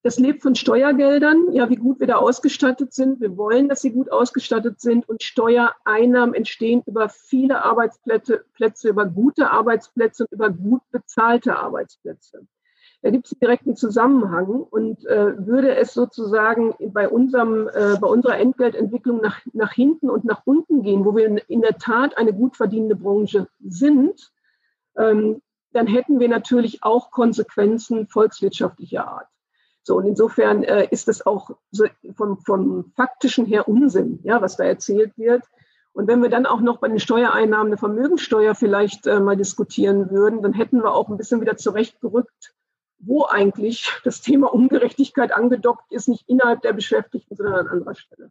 das 0.03 0.19
lebt 0.19 0.43
von 0.43 0.55
Steuergeldern, 0.55 1.53
ja, 1.53 1.69
wie 1.69 1.77
gut 1.77 2.01
wir 2.01 2.07
da 2.07 2.17
ausgestattet 2.17 2.93
sind. 2.95 3.21
Wir 3.21 3.37
wollen, 3.37 3.69
dass 3.69 3.83
sie 3.83 3.91
gut 3.91 4.11
ausgestattet 4.13 4.81
sind 4.81 5.09
und 5.09 5.23
Steuereinnahmen 5.23 6.35
entstehen 6.35 6.83
über 6.87 7.09
viele 7.09 7.65
Arbeitsplätze, 7.65 8.45
Plätze, 8.55 8.89
über 8.89 9.07
gute 9.07 9.51
Arbeitsplätze 9.51 10.25
und 10.25 10.33
über 10.33 10.51
gut 10.51 10.83
bezahlte 10.91 11.59
Arbeitsplätze. 11.59 12.47
Da 13.01 13.11
gibt 13.11 13.27
es 13.27 13.33
einen 13.33 13.41
direkten 13.41 13.77
Zusammenhang 13.77 14.49
und 14.49 15.07
äh, 15.07 15.47
würde 15.47 15.77
es 15.77 15.95
sozusagen 15.95 16.75
bei, 16.93 17.09
unserem, 17.09 17.69
äh, 17.69 17.97
bei 18.01 18.09
unserer 18.09 18.39
Entgeltentwicklung 18.39 19.21
nach, 19.21 19.41
nach 19.53 19.73
hinten 19.73 20.11
und 20.11 20.25
nach 20.25 20.43
unten 20.45 20.83
gehen, 20.83 21.05
wo 21.05 21.15
wir 21.15 21.49
in, 21.49 21.61
der 21.61 21.79
Tat 21.79 22.17
eine 22.19 22.33
gut 22.33 22.57
verdienende 22.57 22.97
Branche 22.97 23.47
sind, 23.61 24.33
ähm, 24.97 25.41
dann 25.73 25.87
hätten 25.87 26.19
wir 26.19 26.29
natürlich 26.29 26.83
auch 26.83 27.13
Konsequenzen 27.13 28.09
volkswirtschaftlicher 28.09 29.07
Art. 29.07 29.29
So, 29.85 29.97
und 29.97 30.07
insofern 30.07 30.65
äh, 30.65 30.89
ist 30.91 31.09
es 31.09 31.25
auch 31.25 31.51
so 31.71 31.87
vom, 32.17 32.39
vom 32.39 32.93
faktischen 32.97 33.47
her 33.47 33.69
Unsinn, 33.69 34.19
ja, 34.25 34.43
was 34.43 34.57
da 34.57 34.65
erzählt 34.65 35.17
wird. 35.17 35.45
Und 35.93 36.09
wenn 36.09 36.23
wir 36.23 36.31
dann 36.31 36.47
auch 36.47 36.61
noch 36.61 36.79
bei 36.79 36.89
den 36.89 36.99
Steuereinnahmen 36.99 37.69
eine 37.69 37.79
Vermögensteuer 37.79 38.55
vielleicht 38.55 39.07
äh, 39.07 39.21
mal 39.21 39.37
diskutieren 39.37 40.11
würden, 40.11 40.43
dann 40.43 40.53
hätten 40.53 40.83
wir 40.83 40.93
auch 40.95 41.09
ein 41.09 41.17
bisschen 41.17 41.41
wieder 41.41 41.57
zurechtgerückt, 41.57 42.55
wo 42.99 43.25
eigentlich 43.27 43.91
das 44.05 44.21
Thema 44.21 44.53
Ungerechtigkeit 44.53 45.33
angedockt 45.33 45.91
ist, 45.91 46.09
nicht 46.09 46.29
innerhalb 46.29 46.63
der 46.63 46.73
Beschäftigten, 46.73 47.37
sondern 47.37 47.67
an 47.67 47.69
anderer 47.69 47.95
Stelle. 47.95 48.31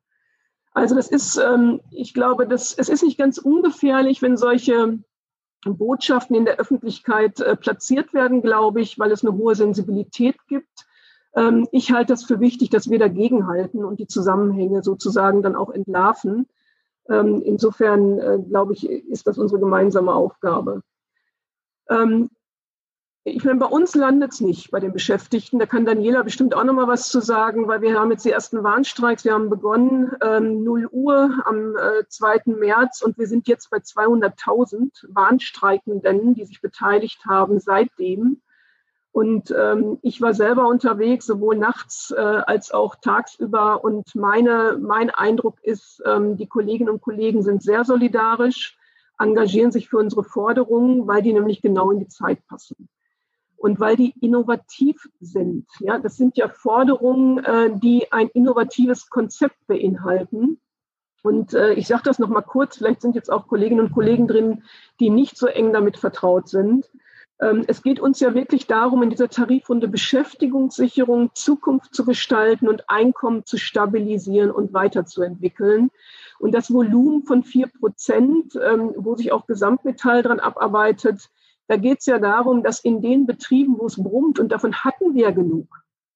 Also 0.74 0.96
das 0.96 1.08
ist, 1.10 1.38
ähm, 1.38 1.82
ich 1.92 2.14
glaube, 2.14 2.48
das, 2.48 2.74
es 2.74 2.90
ist 2.90 3.04
nicht 3.04 3.18
ganz 3.18 3.38
ungefährlich, 3.38 4.22
wenn 4.22 4.38
solche 4.38 5.00
Botschaften 5.66 6.36
in 6.36 6.46
der 6.46 6.60
Öffentlichkeit 6.60 7.40
äh, 7.40 7.56
platziert 7.56 8.14
werden, 8.14 8.42
glaube 8.42 8.82
ich, 8.82 9.00
weil 9.00 9.12
es 9.12 9.26
eine 9.26 9.36
hohe 9.36 9.56
Sensibilität 9.56 10.36
gibt. 10.48 10.86
Ähm, 11.36 11.68
ich 11.72 11.92
halte 11.92 12.14
das 12.14 12.26
für 12.26 12.40
wichtig, 12.40 12.70
dass 12.70 12.90
wir 12.90 13.00
dagegenhalten 13.00 13.84
und 13.84 14.00
die 14.00 14.08
Zusammenhänge 14.08 14.84
sozusagen 14.84 15.42
dann 15.42 15.56
auch 15.56 15.72
entlarven. 15.72 16.48
Ähm, 17.10 17.42
insofern, 17.44 18.20
äh, 18.20 18.40
glaube 18.48 18.74
ich, 18.74 18.88
ist 18.88 19.28
das 19.28 19.38
unsere 19.38 19.60
gemeinsame 19.60 20.14
Aufgabe. 20.14 20.82
Ich 23.30 23.44
meine, 23.44 23.60
bei 23.60 23.66
uns 23.66 23.94
landet 23.94 24.32
es 24.32 24.40
nicht 24.40 24.72
bei 24.72 24.80
den 24.80 24.94
Beschäftigten. 24.94 25.60
Da 25.60 25.66
kann 25.66 25.86
Daniela 25.86 26.24
bestimmt 26.24 26.56
auch 26.56 26.64
noch 26.64 26.74
mal 26.74 26.88
was 26.88 27.10
zu 27.10 27.20
sagen, 27.20 27.68
weil 27.68 27.82
wir 27.82 28.00
haben 28.00 28.10
jetzt 28.10 28.24
die 28.24 28.32
ersten 28.32 28.64
Warnstreiks. 28.64 29.26
Wir 29.26 29.34
haben 29.34 29.50
begonnen 29.50 30.16
ähm, 30.22 30.64
0 30.64 30.88
Uhr 30.90 31.44
am 31.44 31.76
äh, 31.76 32.08
2. 32.08 32.44
März 32.46 33.02
und 33.02 33.18
wir 33.18 33.28
sind 33.28 33.50
jetzt 33.50 33.70
bei 33.70 33.80
200.000 33.80 35.08
Warnstreikenden, 35.10 36.36
die 36.36 36.46
sich 36.46 36.62
beteiligt 36.62 37.26
haben 37.26 37.60
seitdem. 37.60 38.42
Und 39.12 39.52
ähm, 39.52 40.00
ich 40.04 40.22
war 40.22 40.34
selber 40.34 40.66
unterwegs, 40.66 41.26
sowohl 41.26 41.58
nachts 41.58 42.12
äh, 42.12 42.22
als 42.22 42.72
auch 42.72 42.96
tagsüber. 42.96 43.84
Und 43.84 44.16
meine, 44.16 44.78
mein 44.80 45.10
Eindruck 45.10 45.62
ist, 45.64 46.02
ähm, 46.06 46.38
die 46.38 46.48
Kolleginnen 46.48 46.90
und 46.90 47.02
Kollegen 47.02 47.44
sind 47.44 47.62
sehr 47.62 47.84
solidarisch, 47.84 48.78
engagieren 49.20 49.74
sich 49.74 49.90
für 49.90 49.98
unsere 49.98 50.24
Forderungen, 50.24 51.08
weil 51.08 51.22
die 51.22 51.34
nämlich 51.34 51.62
genau 51.62 51.92
in 51.92 52.00
die 52.00 52.08
Zeit 52.08 52.40
passen. 52.48 52.88
Und 53.58 53.80
weil 53.80 53.96
die 53.96 54.14
innovativ 54.22 55.10
sind. 55.20 55.66
Ja, 55.80 55.98
das 55.98 56.16
sind 56.16 56.38
ja 56.38 56.48
Forderungen, 56.48 57.44
äh, 57.44 57.72
die 57.76 58.12
ein 58.12 58.30
innovatives 58.30 59.10
Konzept 59.10 59.58
beinhalten. 59.68 60.60
Und 61.24 61.54
äh, 61.54 61.74
ich 61.74 61.88
sage 61.88 62.04
das 62.06 62.20
nochmal 62.20 62.44
kurz, 62.44 62.78
vielleicht 62.78 63.02
sind 63.02 63.16
jetzt 63.16 63.32
auch 63.32 63.48
Kolleginnen 63.48 63.82
und 63.82 63.92
Kollegen 63.92 64.28
drin, 64.28 64.64
die 65.00 65.10
nicht 65.10 65.38
so 65.38 65.48
eng 65.48 65.74
damit 65.74 65.98
vertraut 65.98 66.48
sind. 66.48 66.90
Ähm, 67.40 67.66
es 67.68 67.84
geht 67.84 68.00
uns 68.00 68.20
ja 68.20 68.34
wirklich 68.34 68.68
darum, 68.68 69.04
in 69.04 69.10
dieser 69.10 69.30
Tarifrunde 69.30 69.88
Beschäftigungssicherung, 69.88 71.32
Zukunft 71.34 71.94
zu 71.94 72.06
gestalten 72.06 72.68
und 72.68 72.90
Einkommen 72.90 73.46
zu 73.46 73.58
stabilisieren 73.58 74.52
und 74.52 74.74
weiterzuentwickeln. 74.74 75.92
Und 76.40 76.54
das 76.54 76.72
Volumen 76.72 77.24
von 77.24 77.44
vier 77.44 77.68
Prozent, 77.68 78.58
ähm, 78.64 78.94
wo 78.96 79.16
sich 79.16 79.32
auch 79.32 79.48
Gesamtmetall 79.48 80.24
dran 80.24 80.40
abarbeitet, 80.40 81.30
da 81.68 81.78
geht 81.78 82.00
es 82.00 82.06
ja 82.06 82.20
darum, 82.20 82.64
dass 82.64 82.80
in 82.80 83.02
den 83.02 83.26
Betrieben, 83.26 83.78
wo 83.78 83.86
es 83.86 84.02
brummt, 84.02 84.40
und 84.40 84.52
davon 84.52 84.74
hatten 84.74 85.14
wir 85.14 85.24
ja 85.24 85.32
genug. 85.32 85.68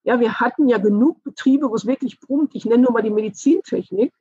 Ja, 0.03 0.19
wir 0.19 0.39
hatten 0.39 0.67
ja 0.67 0.77
genug 0.77 1.23
Betriebe, 1.23 1.69
wo 1.69 1.75
es 1.75 1.85
wirklich 1.85 2.19
brummt. 2.19 2.55
Ich 2.55 2.65
nenne 2.65 2.83
nur 2.83 2.91
mal 2.91 3.03
die 3.03 3.11
Medizintechnik. 3.11 4.13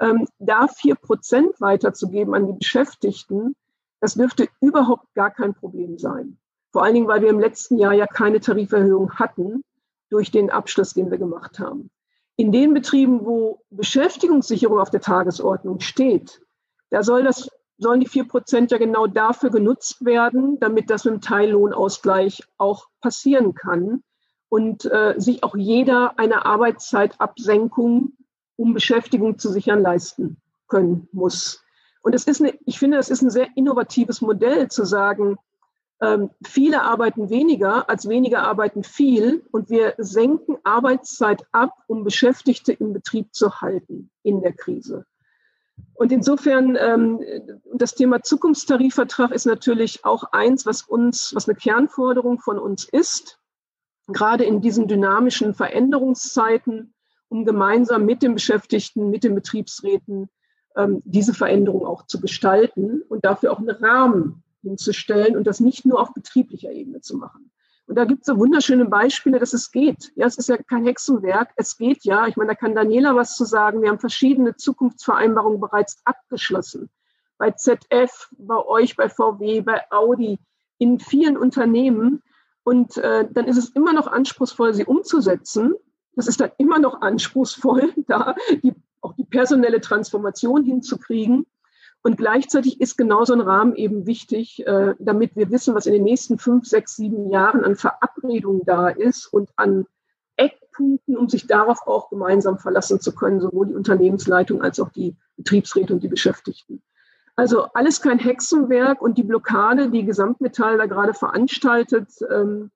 Ähm, 0.00 0.26
da 0.38 0.66
vier 0.66 0.94
Prozent 0.94 1.60
weiterzugeben 1.60 2.34
an 2.34 2.46
die 2.46 2.54
Beschäftigten, 2.54 3.54
das 4.00 4.14
dürfte 4.14 4.48
überhaupt 4.60 5.14
gar 5.14 5.30
kein 5.30 5.54
Problem 5.54 5.98
sein. 5.98 6.38
Vor 6.72 6.82
allen 6.82 6.94
Dingen, 6.94 7.08
weil 7.08 7.20
wir 7.20 7.28
im 7.28 7.40
letzten 7.40 7.76
Jahr 7.78 7.92
ja 7.92 8.06
keine 8.06 8.40
Tariferhöhung 8.40 9.12
hatten 9.14 9.62
durch 10.08 10.30
den 10.30 10.50
Abschluss, 10.50 10.94
den 10.94 11.10
wir 11.10 11.18
gemacht 11.18 11.58
haben. 11.58 11.90
In 12.36 12.52
den 12.52 12.72
Betrieben, 12.72 13.26
wo 13.26 13.60
Beschäftigungssicherung 13.70 14.78
auf 14.78 14.90
der 14.90 15.02
Tagesordnung 15.02 15.80
steht, 15.80 16.40
da 16.88 17.02
soll 17.02 17.22
das, 17.22 17.50
sollen 17.80 18.00
die 18.00 18.08
vier 18.08 18.28
Prozent 18.28 18.70
ja 18.70 18.78
genau 18.78 19.06
dafür 19.06 19.50
genutzt 19.50 20.04
werden, 20.04 20.60
damit 20.60 20.90
das 20.90 21.04
mit 21.04 21.14
dem 21.14 21.20
Teillohnausgleich 21.20 22.44
auch 22.58 22.86
passieren 23.00 23.54
kann 23.54 24.02
und 24.48 24.84
äh, 24.84 25.14
sich 25.16 25.42
auch 25.42 25.56
jeder 25.56 26.18
eine 26.18 26.44
Arbeitszeitabsenkung, 26.44 28.12
um 28.56 28.74
Beschäftigung 28.74 29.38
zu 29.38 29.50
sichern, 29.50 29.80
leisten 29.80 30.36
können 30.68 31.08
muss. 31.12 31.64
Und 32.02 32.14
es 32.14 32.24
ist 32.24 32.40
eine, 32.40 32.54
ich 32.66 32.78
finde, 32.78 32.98
es 32.98 33.08
ist 33.08 33.22
ein 33.22 33.30
sehr 33.30 33.48
innovatives 33.56 34.20
Modell 34.20 34.68
zu 34.68 34.84
sagen, 34.84 35.36
ähm, 36.02 36.30
viele 36.46 36.82
arbeiten 36.82 37.30
weniger, 37.30 37.88
als 37.88 38.08
weniger 38.08 38.42
arbeiten 38.42 38.82
viel 38.82 39.44
und 39.52 39.68
wir 39.68 39.94
senken 39.98 40.56
Arbeitszeit 40.64 41.44
ab, 41.52 41.72
um 41.88 42.04
Beschäftigte 42.04 42.72
im 42.72 42.92
Betrieb 42.92 43.34
zu 43.34 43.60
halten 43.60 44.10
in 44.22 44.40
der 44.40 44.52
Krise. 44.52 45.04
Und 46.00 46.12
insofern, 46.12 46.78
ähm, 46.80 47.20
das 47.74 47.94
Thema 47.94 48.22
Zukunftstarifvertrag 48.22 49.32
ist 49.32 49.44
natürlich 49.44 50.02
auch 50.02 50.24
eins, 50.32 50.64
was 50.64 50.80
uns, 50.80 51.34
was 51.34 51.46
eine 51.46 51.56
Kernforderung 51.56 52.40
von 52.40 52.58
uns 52.58 52.88
ist, 52.88 53.38
gerade 54.06 54.44
in 54.44 54.62
diesen 54.62 54.88
dynamischen 54.88 55.52
Veränderungszeiten, 55.52 56.94
um 57.28 57.44
gemeinsam 57.44 58.06
mit 58.06 58.22
den 58.22 58.32
Beschäftigten, 58.32 59.10
mit 59.10 59.24
den 59.24 59.34
Betriebsräten 59.34 60.30
ähm, 60.74 61.02
diese 61.04 61.34
Veränderung 61.34 61.84
auch 61.84 62.06
zu 62.06 62.18
gestalten 62.18 63.02
und 63.02 63.26
dafür 63.26 63.52
auch 63.52 63.58
einen 63.58 63.68
Rahmen 63.68 64.42
hinzustellen 64.62 65.36
und 65.36 65.46
das 65.46 65.60
nicht 65.60 65.84
nur 65.84 66.00
auf 66.00 66.14
betrieblicher 66.14 66.72
Ebene 66.72 67.02
zu 67.02 67.18
machen. 67.18 67.52
Und 67.90 67.96
da 67.96 68.04
gibt 68.04 68.20
es 68.20 68.26
so 68.26 68.38
wunderschöne 68.38 68.84
Beispiele, 68.84 69.40
dass 69.40 69.52
es 69.52 69.72
geht. 69.72 70.12
Ja, 70.14 70.24
es 70.24 70.38
ist 70.38 70.48
ja 70.48 70.56
kein 70.56 70.84
Hexenwerk. 70.84 71.50
Es 71.56 71.76
geht 71.76 72.04
ja. 72.04 72.28
Ich 72.28 72.36
meine, 72.36 72.50
da 72.50 72.54
kann 72.54 72.76
Daniela 72.76 73.16
was 73.16 73.34
zu 73.34 73.44
sagen. 73.44 73.82
Wir 73.82 73.88
haben 73.88 73.98
verschiedene 73.98 74.54
Zukunftsvereinbarungen 74.54 75.58
bereits 75.58 76.00
abgeschlossen. 76.04 76.88
Bei 77.36 77.50
ZF, 77.50 78.28
bei 78.38 78.64
euch, 78.64 78.94
bei 78.94 79.08
VW, 79.08 79.62
bei 79.62 79.90
Audi, 79.90 80.38
in 80.78 81.00
vielen 81.00 81.36
Unternehmen. 81.36 82.22
Und 82.62 82.96
äh, 82.98 83.26
dann 83.28 83.46
ist 83.46 83.56
es 83.56 83.70
immer 83.70 83.92
noch 83.92 84.06
anspruchsvoll, 84.06 84.72
sie 84.72 84.84
umzusetzen. 84.84 85.74
Das 86.14 86.28
ist 86.28 86.40
dann 86.40 86.52
immer 86.58 86.78
noch 86.78 87.00
anspruchsvoll, 87.00 87.92
da 88.06 88.36
die 88.62 88.72
auch 89.00 89.14
die 89.14 89.24
personelle 89.24 89.80
Transformation 89.80 90.62
hinzukriegen. 90.62 91.44
Und 92.02 92.16
gleichzeitig 92.16 92.80
ist 92.80 92.96
genau 92.96 93.24
so 93.24 93.34
ein 93.34 93.40
Rahmen 93.40 93.74
eben 93.74 94.06
wichtig, 94.06 94.66
äh, 94.66 94.94
damit 94.98 95.36
wir 95.36 95.50
wissen, 95.50 95.74
was 95.74 95.86
in 95.86 95.92
den 95.92 96.04
nächsten 96.04 96.38
fünf, 96.38 96.66
sechs, 96.66 96.96
sieben 96.96 97.30
Jahren 97.30 97.62
an 97.62 97.76
Verabredungen 97.76 98.62
da 98.64 98.88
ist 98.88 99.26
und 99.26 99.50
an 99.56 99.86
Eckpunkten, 100.36 101.16
um 101.16 101.28
sich 101.28 101.46
darauf 101.46 101.86
auch 101.86 102.08
gemeinsam 102.08 102.58
verlassen 102.58 103.00
zu 103.00 103.14
können, 103.14 103.40
sowohl 103.40 103.66
die 103.66 103.74
Unternehmensleitung 103.74 104.62
als 104.62 104.80
auch 104.80 104.88
die 104.88 105.14
Betriebsräte 105.36 105.92
und 105.92 106.02
die 106.02 106.08
Beschäftigten. 106.08 106.82
Also 107.36 107.64
alles 107.74 108.00
kein 108.00 108.18
Hexenwerk 108.18 109.02
und 109.02 109.18
die 109.18 109.22
Blockade, 109.22 109.90
die 109.90 110.04
Gesamtmetall 110.04 110.78
da 110.78 110.86
gerade 110.86 111.12
veranstaltet, 111.12 112.08
ähm, 112.30 112.70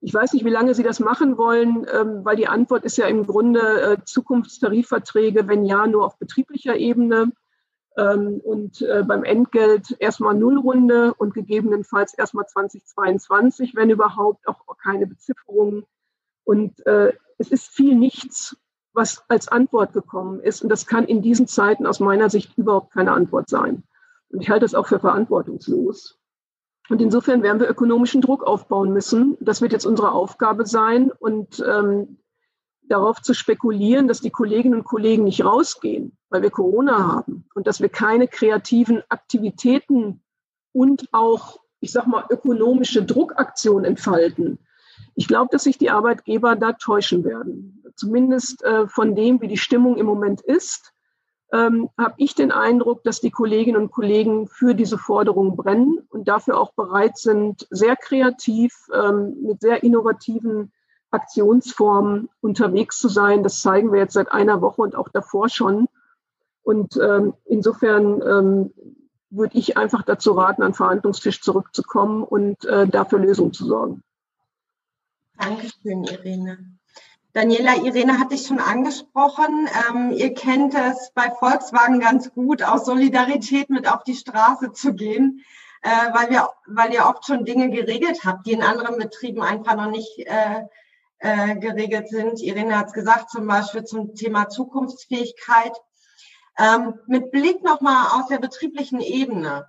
ich 0.00 0.12
weiß 0.12 0.32
nicht, 0.32 0.44
wie 0.44 0.50
lange 0.50 0.74
Sie 0.74 0.82
das 0.82 1.00
machen 1.00 1.38
wollen, 1.38 1.86
ähm, 1.92 2.24
weil 2.24 2.36
die 2.36 2.48
Antwort 2.48 2.84
ist 2.84 2.96
ja 2.96 3.06
im 3.06 3.26
Grunde 3.26 3.60
äh, 3.60 3.96
Zukunftstarifverträge, 4.04 5.46
wenn 5.46 5.64
ja, 5.64 5.86
nur 5.86 6.04
auf 6.04 6.18
betrieblicher 6.18 6.76
Ebene. 6.76 7.32
Ähm, 7.96 8.40
und 8.42 8.80
äh, 8.82 9.04
beim 9.06 9.24
Entgelt 9.24 9.96
erstmal 9.98 10.34
Nullrunde 10.34 11.14
und 11.14 11.34
gegebenenfalls 11.34 12.14
erstmal 12.14 12.46
2022, 12.46 13.74
wenn 13.74 13.90
überhaupt, 13.90 14.46
auch 14.48 14.64
keine 14.82 15.06
Bezifferung. 15.06 15.84
Und 16.44 16.84
äh, 16.86 17.12
es 17.38 17.50
ist 17.50 17.68
viel 17.68 17.94
nichts, 17.94 18.56
was 18.94 19.24
als 19.28 19.48
Antwort 19.48 19.92
gekommen 19.92 20.40
ist. 20.40 20.62
Und 20.62 20.68
das 20.68 20.86
kann 20.86 21.04
in 21.04 21.22
diesen 21.22 21.46
Zeiten 21.46 21.86
aus 21.86 22.00
meiner 22.00 22.30
Sicht 22.30 22.56
überhaupt 22.56 22.92
keine 22.92 23.12
Antwort 23.12 23.48
sein. 23.48 23.84
Und 24.30 24.42
ich 24.42 24.50
halte 24.50 24.64
es 24.64 24.74
auch 24.74 24.86
für 24.86 25.00
verantwortungslos. 25.00 26.18
Und 26.88 27.00
insofern 27.00 27.42
werden 27.42 27.60
wir 27.60 27.68
ökonomischen 27.68 28.20
Druck 28.20 28.42
aufbauen 28.42 28.92
müssen. 28.92 29.36
Das 29.40 29.62
wird 29.62 29.72
jetzt 29.72 29.86
unsere 29.86 30.12
Aufgabe 30.12 30.66
sein. 30.66 31.10
Und 31.10 31.64
ähm, 31.66 32.18
darauf 32.82 33.22
zu 33.22 33.34
spekulieren, 33.34 34.08
dass 34.08 34.20
die 34.20 34.30
Kolleginnen 34.30 34.74
und 34.74 34.84
Kollegen 34.84 35.24
nicht 35.24 35.44
rausgehen, 35.44 36.16
weil 36.32 36.42
wir 36.42 36.50
Corona 36.50 37.06
haben 37.14 37.44
und 37.54 37.66
dass 37.66 37.80
wir 37.80 37.88
keine 37.88 38.26
kreativen 38.26 39.02
Aktivitäten 39.08 40.22
und 40.72 41.08
auch, 41.12 41.60
ich 41.80 41.92
sag 41.92 42.06
mal, 42.06 42.24
ökonomische 42.30 43.04
Druckaktionen 43.04 43.84
entfalten. 43.84 44.58
Ich 45.14 45.28
glaube, 45.28 45.48
dass 45.52 45.64
sich 45.64 45.78
die 45.78 45.90
Arbeitgeber 45.90 46.56
da 46.56 46.72
täuschen 46.72 47.24
werden. 47.24 47.84
Zumindest 47.94 48.62
äh, 48.62 48.88
von 48.88 49.14
dem, 49.14 49.40
wie 49.40 49.48
die 49.48 49.58
Stimmung 49.58 49.96
im 49.96 50.06
Moment 50.06 50.40
ist, 50.40 50.92
ähm, 51.52 51.90
habe 51.98 52.14
ich 52.16 52.34
den 52.34 52.50
Eindruck, 52.50 53.04
dass 53.04 53.20
die 53.20 53.30
Kolleginnen 53.30 53.76
und 53.76 53.92
Kollegen 53.92 54.48
für 54.48 54.74
diese 54.74 54.96
Forderungen 54.96 55.54
brennen 55.54 55.98
und 56.08 56.26
dafür 56.28 56.58
auch 56.58 56.72
bereit 56.72 57.18
sind, 57.18 57.66
sehr 57.68 57.96
kreativ, 57.96 58.74
ähm, 58.94 59.36
mit 59.42 59.60
sehr 59.60 59.82
innovativen 59.82 60.72
Aktionsformen 61.10 62.30
unterwegs 62.40 62.98
zu 62.98 63.08
sein. 63.08 63.42
Das 63.42 63.60
zeigen 63.60 63.92
wir 63.92 64.00
jetzt 64.00 64.14
seit 64.14 64.32
einer 64.32 64.62
Woche 64.62 64.80
und 64.80 64.96
auch 64.96 65.10
davor 65.10 65.50
schon. 65.50 65.88
Und 66.62 66.96
ähm, 66.96 67.34
insofern 67.44 68.22
ähm, 68.22 68.72
würde 69.30 69.58
ich 69.58 69.76
einfach 69.76 70.02
dazu 70.02 70.32
raten, 70.32 70.62
an 70.62 70.74
Verhandlungstisch 70.74 71.40
zurückzukommen 71.40 72.22
und 72.22 72.64
äh, 72.64 72.86
dafür 72.86 73.18
Lösungen 73.18 73.52
zu 73.52 73.66
sorgen. 73.66 74.02
Dankeschön, 75.38 76.04
Irene. 76.04 76.58
Daniela, 77.32 77.76
Irene 77.76 78.18
hat 78.18 78.30
dich 78.30 78.46
schon 78.46 78.58
angesprochen. 78.58 79.66
Ähm, 79.88 80.12
ihr 80.12 80.34
kennt 80.34 80.74
es 80.74 81.10
bei 81.14 81.30
Volkswagen 81.30 81.98
ganz 81.98 82.30
gut, 82.34 82.62
aus 82.62 82.84
Solidarität 82.84 83.70
mit 83.70 83.90
auf 83.90 84.04
die 84.04 84.14
Straße 84.14 84.72
zu 84.72 84.92
gehen, 84.92 85.42
äh, 85.80 85.88
weil, 85.88 86.28
wir, 86.28 86.50
weil 86.66 86.92
ihr 86.92 87.06
oft 87.06 87.24
schon 87.24 87.46
Dinge 87.46 87.70
geregelt 87.70 88.20
habt, 88.24 88.46
die 88.46 88.52
in 88.52 88.62
anderen 88.62 88.98
Betrieben 88.98 89.40
einfach 89.40 89.76
noch 89.76 89.90
nicht 89.90 90.18
äh, 90.18 90.66
äh, 91.20 91.56
geregelt 91.56 92.08
sind. 92.08 92.40
Irene 92.42 92.76
hat 92.76 92.88
es 92.88 92.92
gesagt, 92.92 93.30
zum 93.30 93.46
Beispiel 93.46 93.84
zum 93.84 94.14
Thema 94.14 94.50
Zukunftsfähigkeit. 94.50 95.72
Ähm, 96.58 96.98
mit 97.06 97.30
Blick 97.30 97.62
nochmal 97.62 98.18
aus 98.18 98.28
der 98.28 98.38
betrieblichen 98.38 99.00
Ebene. 99.00 99.68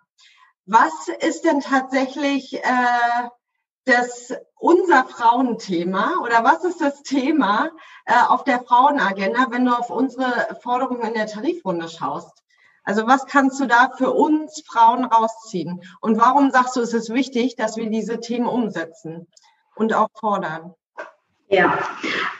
Was 0.65 1.07
ist 1.19 1.43
denn 1.43 1.59
tatsächlich 1.61 2.53
äh, 2.53 3.29
das 3.86 4.34
unser 4.57 5.03
Frauenthema 5.05 6.19
oder 6.23 6.43
was 6.43 6.63
ist 6.63 6.79
das 6.79 7.03
Thema 7.03 7.69
äh, 8.05 8.13
auf 8.27 8.43
der 8.43 8.63
Frauenagenda, 8.63 9.47
wenn 9.49 9.65
du 9.65 9.77
auf 9.77 9.89
unsere 9.89 10.57
Forderungen 10.61 11.07
in 11.07 11.13
der 11.13 11.27
Tarifrunde 11.27 11.89
schaust? 11.89 12.43
Also 12.84 13.07
was 13.07 13.25
kannst 13.25 13.59
du 13.59 13.65
da 13.65 13.91
für 13.97 14.11
uns 14.11 14.61
Frauen 14.65 15.05
rausziehen? 15.05 15.81
Und 16.01 16.19
warum 16.19 16.51
sagst 16.51 16.75
du, 16.75 16.81
es 16.81 16.93
ist 16.93 17.13
wichtig, 17.13 17.55
dass 17.55 17.77
wir 17.77 17.89
diese 17.89 18.19
Themen 18.19 18.47
umsetzen 18.47 19.27
und 19.75 19.93
auch 19.93 20.09
fordern? 20.19 20.75
Ja, 21.50 21.78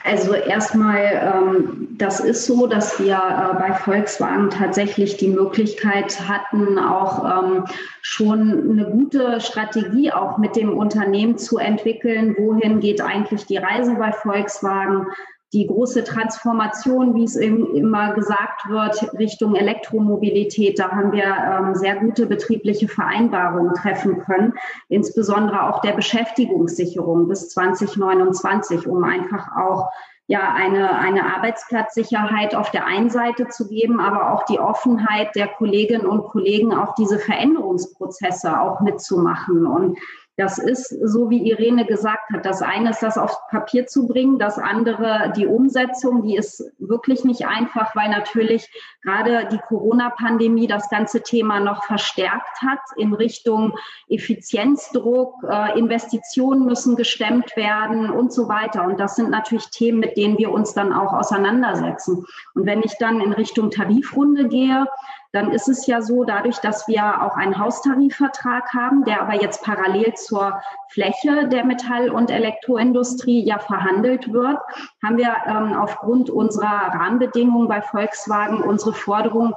also 0.02 0.34
erstmal, 0.34 1.32
ähm, 1.34 1.88
das 1.92 2.18
ist 2.20 2.46
so, 2.46 2.66
dass 2.66 2.98
wir 2.98 3.14
äh, 3.14 3.54
bei 3.58 3.72
Volkswagen 3.72 4.50
tatsächlich 4.50 5.16
die 5.18 5.28
Möglichkeit 5.28 6.28
hatten, 6.28 6.78
auch 6.78 7.24
ähm, 7.24 7.64
schon 8.02 8.70
eine 8.70 8.86
gute 8.90 9.40
Strategie 9.40 10.10
auch 10.10 10.38
mit 10.38 10.56
dem 10.56 10.76
Unternehmen 10.76 11.38
zu 11.38 11.58
entwickeln. 11.58 12.34
Wohin 12.36 12.80
geht 12.80 13.00
eigentlich 13.00 13.46
die 13.46 13.58
Reise 13.58 13.94
bei 13.94 14.10
Volkswagen? 14.10 15.06
Die 15.54 15.68
große 15.68 16.02
Transformation, 16.02 17.14
wie 17.14 17.22
es 17.22 17.36
immer 17.36 18.12
gesagt 18.12 18.68
wird, 18.68 19.14
Richtung 19.18 19.54
Elektromobilität, 19.54 20.80
da 20.80 20.90
haben 20.90 21.12
wir 21.12 21.24
ähm, 21.24 21.76
sehr 21.76 21.94
gute 21.96 22.26
betriebliche 22.26 22.88
Vereinbarungen 22.88 23.72
treffen 23.74 24.18
können, 24.18 24.54
insbesondere 24.88 25.68
auch 25.68 25.80
der 25.80 25.92
Beschäftigungssicherung 25.92 27.28
bis 27.28 27.50
2029, 27.50 28.88
um 28.88 29.04
einfach 29.04 29.56
auch 29.56 29.90
ja, 30.26 30.54
eine, 30.54 30.98
eine 30.98 31.36
Arbeitsplatzsicherheit 31.36 32.54
auf 32.54 32.70
der 32.70 32.86
einen 32.86 33.10
Seite 33.10 33.48
zu 33.48 33.68
geben, 33.68 34.00
aber 34.00 34.32
auch 34.32 34.44
die 34.44 34.58
Offenheit 34.58 35.36
der 35.36 35.48
Kolleginnen 35.48 36.06
und 36.06 36.24
Kollegen, 36.24 36.72
auch 36.72 36.94
diese 36.94 37.18
Veränderungsprozesse 37.18 38.58
auch 38.58 38.80
mitzumachen. 38.80 39.66
Und 39.66 39.98
das 40.36 40.58
ist, 40.58 40.88
so 40.88 41.30
wie 41.30 41.48
Irene 41.48 41.86
gesagt 41.86 42.30
hat, 42.32 42.44
das 42.44 42.60
eine 42.60 42.90
ist 42.90 43.02
das 43.02 43.16
aufs 43.16 43.38
Papier 43.50 43.86
zu 43.86 44.08
bringen, 44.08 44.38
das 44.38 44.58
andere 44.58 45.32
die 45.36 45.46
Umsetzung, 45.46 46.22
die 46.22 46.36
ist 46.36 46.64
wirklich 46.78 47.24
nicht 47.24 47.46
einfach, 47.46 47.94
weil 47.94 48.08
natürlich 48.08 48.68
gerade 49.02 49.48
die 49.52 49.58
Corona-Pandemie 49.58 50.66
das 50.66 50.88
ganze 50.88 51.22
Thema 51.22 51.60
noch 51.60 51.84
verstärkt 51.84 52.62
hat 52.62 52.80
in 52.96 53.14
Richtung 53.14 53.74
Effizienzdruck, 54.08 55.34
äh, 55.48 55.78
Investitionen 55.78 56.66
müssen 56.66 56.96
gestemmt 56.96 57.56
werden 57.56 58.10
und 58.10 58.32
so 58.32 58.48
weiter. 58.48 58.84
Und 58.84 58.98
das 58.98 59.14
sind 59.14 59.30
natürlich 59.30 59.70
Themen, 59.70 60.00
mit 60.00 60.16
denen 60.16 60.36
wir 60.38 60.50
uns 60.50 60.74
dann 60.74 60.92
auch 60.92 61.12
auseinandersetzen. 61.12 62.24
Und 62.54 62.66
wenn 62.66 62.82
ich 62.82 62.96
dann 62.98 63.20
in 63.20 63.32
Richtung 63.32 63.70
Tarifrunde 63.70 64.48
gehe, 64.48 64.86
dann 65.34 65.50
ist 65.50 65.68
es 65.68 65.86
ja 65.88 66.00
so, 66.00 66.22
dadurch, 66.22 66.58
dass 66.58 66.86
wir 66.86 67.22
auch 67.22 67.36
einen 67.36 67.58
Haustarifvertrag 67.58 68.72
haben, 68.72 69.04
der 69.04 69.20
aber 69.20 69.34
jetzt 69.34 69.64
parallel 69.64 70.14
zur 70.14 70.60
Fläche 70.90 71.48
der 71.48 71.64
Metall- 71.64 72.10
und 72.10 72.30
Elektroindustrie 72.30 73.44
ja 73.44 73.58
verhandelt 73.58 74.32
wird, 74.32 74.58
haben 75.02 75.16
wir 75.16 75.34
ähm, 75.46 75.74
aufgrund 75.74 76.30
unserer 76.30 76.94
Rahmenbedingungen 76.94 77.66
bei 77.66 77.82
Volkswagen 77.82 78.62
unsere 78.62 78.92
Forderung 78.92 79.54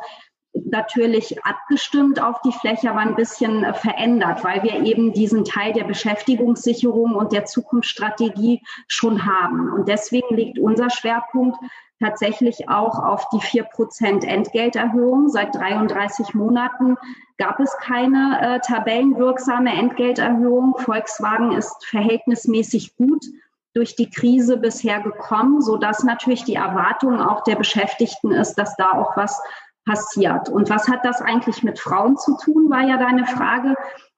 natürlich 0.66 1.44
abgestimmt 1.46 2.20
auf 2.20 2.42
die 2.42 2.52
Fläche, 2.52 2.90
aber 2.90 3.02
ein 3.02 3.16
bisschen 3.16 3.64
äh, 3.64 3.76
verändert, 3.76 4.44
weil 4.44 4.64
wir 4.64 4.84
eben 4.84 5.14
diesen 5.14 5.46
Teil 5.46 5.74
der 5.74 5.84
Beschäftigungssicherung 5.84 7.14
und 7.14 7.34
der 7.34 7.46
Zukunftsstrategie 7.46 8.64
schon 8.88 9.28
haben. 9.28 9.72
Und 9.72 9.88
deswegen 9.88 10.36
liegt 10.36 10.58
unser 10.58 10.90
Schwerpunkt 10.90 11.58
tatsächlich 12.00 12.70
auch 12.70 13.00
auf 13.00 13.30
die 13.30 13.42
vier 13.42 13.64
Prozent 13.64 14.24
Entgelterhöhung. 14.24 15.30
Seit 15.30 15.56
33 15.56 16.34
Monaten 16.34 16.96
gab 17.38 17.60
es 17.60 17.76
keine 17.78 18.40
äh, 18.42 18.60
tabellenwirksame 18.60 19.72
Entgelterhöhung. 19.72 20.76
Volkswagen 20.78 21.52
ist 21.52 21.86
verhältnismäßig 21.86 22.96
gut 22.96 23.26
durch 23.74 23.96
die 23.96 24.10
Krise 24.10 24.58
bisher 24.58 25.02
gekommen, 25.02 25.62
so 25.62 25.78
dass 25.78 26.04
natürlich 26.04 26.44
die 26.44 26.56
Erwartung 26.56 27.22
auch 27.22 27.44
der 27.44 27.56
Beschäftigten 27.56 28.32
ist, 28.32 28.56
dass 28.56 28.76
da 28.76 28.92
auch 28.94 29.16
was 29.16 29.40
passiert. 29.86 30.50
Und 30.50 30.70
was 30.70 30.88
hat 30.88 31.06
das 31.06 31.22
eigentlich 31.22 31.64
mit 31.64 31.80
Frauen 31.80 32.18
zu 32.18 32.36
tun, 32.38 32.70
war 32.70 32.82
ja 32.82 32.98
deine 32.98 33.26
Frage. 33.26 33.76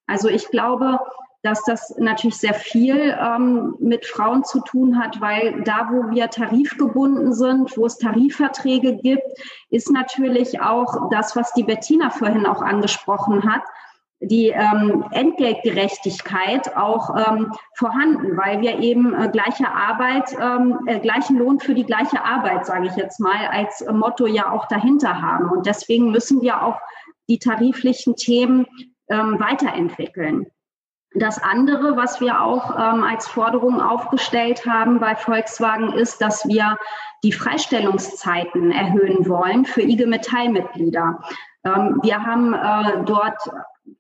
Also 0.08 0.28
ich 0.30 0.50
glaube, 0.50 1.00
dass 1.42 1.64
das 1.64 1.96
natürlich 1.98 2.38
sehr 2.38 2.54
viel 2.54 3.18
ähm, 3.18 3.76
mit 3.80 4.06
Frauen 4.06 4.44
zu 4.44 4.60
tun 4.62 5.00
hat, 5.00 5.22
weil 5.22 5.64
da, 5.64 5.90
wo 5.92 6.14
wir 6.14 6.30
tarifgebunden 6.30 7.34
sind, 7.34 7.78
wo 7.78 7.86
es 7.86 7.98
Tarifverträge 7.98 8.98
gibt, 8.98 9.24
ist 9.70 9.90
natürlich 9.90 10.62
auch 10.62 11.10
das, 11.10 11.36
was 11.36 11.54
die 11.54 11.64
Bettina 11.64 12.10
vorhin 12.10 12.46
auch 12.46 12.62
angesprochen 12.62 13.52
hat, 13.52 13.62
die 14.22 14.50
ähm, 14.50 15.06
Entgeltgerechtigkeit 15.12 16.76
auch 16.76 17.16
ähm, 17.16 17.54
vorhanden, 17.76 18.36
weil 18.36 18.60
wir 18.60 18.80
eben 18.80 19.14
äh, 19.14 19.30
gleiche 19.30 19.72
Arbeit, 19.72 20.36
ähm, 20.42 20.80
äh, 20.88 21.00
gleichen 21.00 21.38
Lohn 21.38 21.62
für 21.62 21.74
die 21.74 21.86
gleiche 21.86 22.24
Arbeit, 22.24 22.66
sage 22.66 22.88
ich 22.88 22.96
jetzt 22.98 23.22
mal, 23.22 23.48
als 23.50 23.86
Motto 23.90 24.28
ja 24.28 24.52
auch 24.52 24.68
dahinter 24.68 25.22
haben. 25.22 25.50
Und 25.50 25.66
deswegen 25.66 26.12
müssen 26.12 26.42
wir 26.42 26.62
auch 26.64 26.80
die 27.30 27.40
tariflichen 27.40 28.18
Themen 28.18 28.68
ähm, 29.10 29.40
weiterentwickeln. 29.40 30.48
Das 31.16 31.42
andere, 31.42 31.98
was 31.98 32.22
wir 32.22 32.42
auch 32.42 32.76
ähm, 32.76 33.04
als 33.04 33.28
Forderung 33.28 33.82
aufgestellt 33.82 34.66
haben 34.68 35.00
bei 35.00 35.16
Volkswagen, 35.16 35.94
ist, 35.94 36.22
dass 36.22 36.48
wir 36.48 36.78
die 37.24 37.32
Freistellungszeiten 37.32 38.72
erhöhen 38.72 39.28
wollen 39.28 39.66
für 39.66 39.82
IG 39.82 40.06
Metall-Mitglieder. 40.06 41.20
Ähm, 41.66 42.00
wir 42.04 42.24
haben 42.24 42.54
äh, 42.54 43.04
dort 43.06 43.40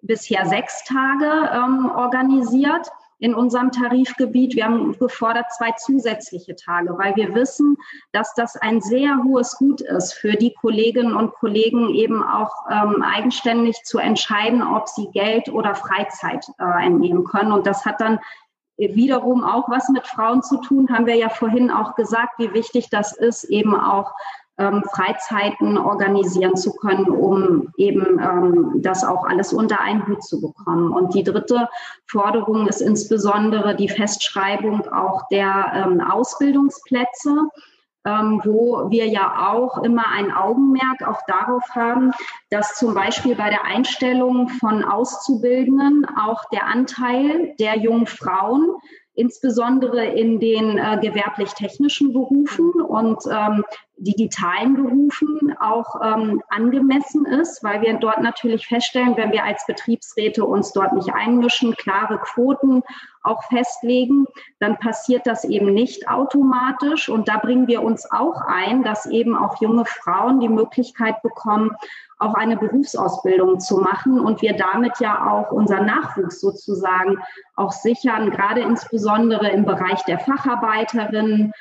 bisher 0.04 0.46
sechs 0.46 0.84
Tage 0.84 1.50
ähm, 1.52 1.92
organisiert 1.96 2.88
in 3.20 3.36
unserem 3.36 3.72
Tarifgebiet. 3.72 4.56
Wir 4.56 4.66
haben 4.66 4.98
gefordert 4.98 5.46
zwei 5.58 5.72
zusätzliche 5.74 6.56
Tage, 6.56 6.98
weil 6.98 7.16
wir 7.16 7.36
wissen, 7.36 7.78
dass 8.12 8.34
das 8.34 8.56
ein 8.56 8.82
sehr 8.82 9.24
hohes 9.24 9.58
Gut 9.58 9.82
ist 9.82 10.14
für 10.14 10.34
die 10.34 10.54
Kolleginnen 10.54 11.16
und 11.16 11.34
Kollegen 11.34 11.94
eben 11.94 12.24
auch 12.24 12.52
ähm, 12.70 13.04
eigenständig 13.04 13.84
zu 13.84 14.00
entscheiden, 14.00 14.64
ob 14.64 14.88
sie 14.88 15.10
Geld 15.12 15.50
oder 15.50 15.76
Freizeit 15.76 16.46
äh, 16.60 16.86
entnehmen 16.86 17.26
können. 17.26 17.52
Und 17.52 17.68
das 17.68 17.86
hat 17.86 18.02
dann 18.02 18.20
wiederum 18.78 19.44
auch 19.44 19.70
was 19.70 19.90
mit 19.90 20.08
Frauen 20.08 20.42
zu 20.42 20.58
tun, 20.62 20.88
haben 20.90 21.06
wir 21.06 21.16
ja 21.16 21.28
vorhin 21.28 21.70
auch 21.70 21.96
gesagt, 21.96 22.40
wie 22.40 22.54
wichtig 22.54 22.90
das 22.90 23.12
ist, 23.12 23.44
eben 23.44 23.76
auch 23.76 24.14
ähm, 24.60 24.84
Freizeiten 24.94 25.78
organisieren 25.78 26.56
zu 26.56 26.74
können, 26.76 27.10
um 27.10 27.74
eben 27.78 28.20
ähm, 28.20 28.72
das 28.82 29.04
auch 29.04 29.26
alles 29.26 29.54
unter 29.54 29.80
einen 29.80 30.06
Hut 30.06 30.24
zu 30.24 30.42
bekommen. 30.42 30.92
Und 30.92 31.16
die 31.16 31.24
dritte 31.24 31.70
Forderung 32.06 32.68
ist 32.68 32.82
insbesondere 32.82 33.76
die 33.76 33.90
Festschreibung 33.90 34.86
auch 34.92 35.28
der 35.30 35.72
ähm, 35.74 36.02
Ausbildungsplätze. 36.02 37.50
ähm, 38.06 38.42
wo 38.46 38.90
wir 38.90 39.08
ja 39.08 39.52
auch 39.52 39.84
immer 39.84 40.06
ein 40.08 40.32
Augenmerk 40.32 41.06
auch 41.06 41.20
darauf 41.28 41.64
haben, 41.76 42.12
dass 42.50 42.76
zum 42.76 42.94
Beispiel 42.94 43.36
bei 43.36 43.50
der 43.50 43.66
Einstellung 43.66 44.48
von 44.48 44.86
Auszubildenden 44.86 46.08
auch 46.18 46.46
der 46.50 46.66
Anteil 46.66 47.54
der 47.60 47.78
jungen 47.78 48.08
Frauen 48.08 48.72
insbesondere 49.20 50.06
in 50.06 50.40
den 50.40 50.78
äh, 50.78 50.98
gewerblich-technischen 51.02 52.14
Berufen 52.14 52.72
und 52.82 53.20
ähm, 53.30 53.66
digitalen 54.00 54.76
Berufen 54.76 55.56
auch 55.60 55.96
ähm, 56.02 56.42
angemessen 56.50 57.26
ist, 57.26 57.64
weil 57.64 57.82
wir 57.82 57.94
dort 57.96 58.22
natürlich 58.22 58.68
feststellen, 58.68 59.18
wenn 59.18 59.32
wir 59.32 59.44
als 59.44 59.66
Betriebsräte 59.66 60.46
uns 60.46 60.72
dort 60.72 60.94
nicht 60.94 61.14
einmischen, 61.14 61.76
klare 61.76 62.18
Quoten 62.20 62.82
auch 63.24 63.44
festlegen, 63.44 64.26
dann 64.60 64.78
passiert 64.80 65.28
das 65.28 65.44
eben 65.44 65.74
nicht 65.74 66.08
automatisch. 66.08 67.10
Und 67.10 67.28
da 67.28 67.38
bringen 67.38 67.68
wir 67.68 67.84
uns 67.84 68.10
auch 68.12 68.42
ein, 68.48 68.84
dass 68.84 69.06
eben 69.06 69.36
auch 69.36 69.62
junge 69.62 69.86
Frauen 69.86 70.40
die 70.40 70.50
Möglichkeit 70.50 71.22
bekommen, 71.22 71.72
auch 72.18 72.34
eine 72.34 72.58
Berufsausbildung 72.58 73.60
zu 73.60 73.78
machen 73.78 74.20
und 74.20 74.42
wir 74.42 74.56
damit 74.56 75.00
ja 75.00 75.32
auch 75.32 75.52
unseren 75.52 75.86
Nachwuchs 75.86 76.42
sozusagen 76.42 77.18
auch 77.56 77.72
sichern, 77.72 78.32
gerade 78.32 78.62
insbesondere 78.62 79.50
im 79.50 79.66
Bereich 79.66 80.04
der 80.04 80.20
Facharbeiterin, 80.20 81.54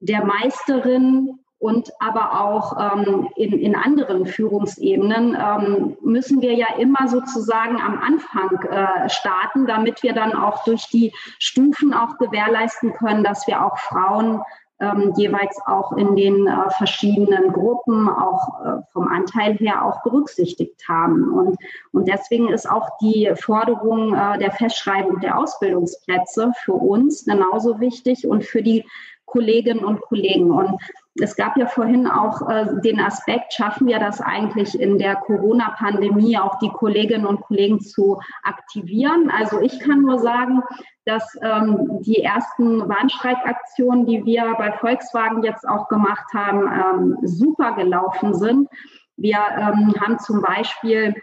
der 0.00 0.24
Meisterin 0.24 1.38
und 1.66 1.90
aber 1.98 2.40
auch 2.40 2.76
ähm, 2.78 3.28
in, 3.34 3.58
in 3.58 3.74
anderen 3.74 4.24
Führungsebenen 4.24 5.36
ähm, 5.36 5.96
müssen 6.00 6.40
wir 6.40 6.54
ja 6.54 6.68
immer 6.78 7.08
sozusagen 7.08 7.80
am 7.80 7.98
Anfang 7.98 8.62
äh, 8.70 9.08
starten, 9.08 9.66
damit 9.66 10.04
wir 10.04 10.12
dann 10.12 10.32
auch 10.32 10.62
durch 10.62 10.86
die 10.86 11.12
Stufen 11.40 11.92
auch 11.92 12.18
gewährleisten 12.18 12.92
können, 12.92 13.24
dass 13.24 13.48
wir 13.48 13.66
auch 13.66 13.78
Frauen 13.78 14.42
ähm, 14.78 15.12
jeweils 15.16 15.58
auch 15.66 15.90
in 15.96 16.14
den 16.14 16.46
äh, 16.46 16.70
verschiedenen 16.70 17.52
Gruppen 17.52 18.08
auch 18.08 18.60
äh, 18.64 18.82
vom 18.92 19.08
Anteil 19.08 19.54
her 19.54 19.84
auch 19.84 20.04
berücksichtigt 20.04 20.86
haben. 20.88 21.32
Und, 21.32 21.56
und 21.90 22.06
deswegen 22.06 22.48
ist 22.48 22.70
auch 22.70 22.90
die 23.00 23.32
Forderung 23.34 24.14
äh, 24.14 24.38
der 24.38 24.52
Festschreibung 24.52 25.18
der 25.18 25.36
Ausbildungsplätze 25.36 26.52
für 26.62 26.74
uns 26.74 27.24
genauso 27.24 27.80
wichtig 27.80 28.24
und 28.24 28.44
für 28.44 28.62
die 28.62 28.84
Kolleginnen 29.24 29.84
und 29.84 30.00
Kollegen. 30.02 30.52
Und 30.52 30.78
es 31.20 31.36
gab 31.36 31.56
ja 31.56 31.66
vorhin 31.66 32.06
auch 32.06 32.48
äh, 32.48 32.66
den 32.82 33.00
Aspekt, 33.00 33.52
schaffen 33.52 33.86
wir 33.86 33.98
das 33.98 34.20
eigentlich 34.20 34.78
in 34.78 34.98
der 34.98 35.16
Corona-Pandemie 35.16 36.38
auch 36.38 36.58
die 36.58 36.70
Kolleginnen 36.70 37.26
und 37.26 37.40
Kollegen 37.40 37.80
zu 37.80 38.20
aktivieren? 38.42 39.30
Also 39.30 39.60
ich 39.60 39.80
kann 39.80 40.02
nur 40.02 40.18
sagen, 40.18 40.62
dass 41.04 41.38
ähm, 41.42 42.00
die 42.02 42.22
ersten 42.22 42.88
Warnstreikaktionen, 42.88 44.06
die 44.06 44.24
wir 44.24 44.54
bei 44.58 44.72
Volkswagen 44.72 45.42
jetzt 45.42 45.66
auch 45.66 45.88
gemacht 45.88 46.26
haben, 46.34 46.66
ähm, 46.66 47.18
super 47.22 47.72
gelaufen 47.72 48.34
sind. 48.34 48.68
Wir 49.16 49.38
ähm, 49.56 49.94
haben 50.00 50.18
zum 50.18 50.42
Beispiel 50.42 51.14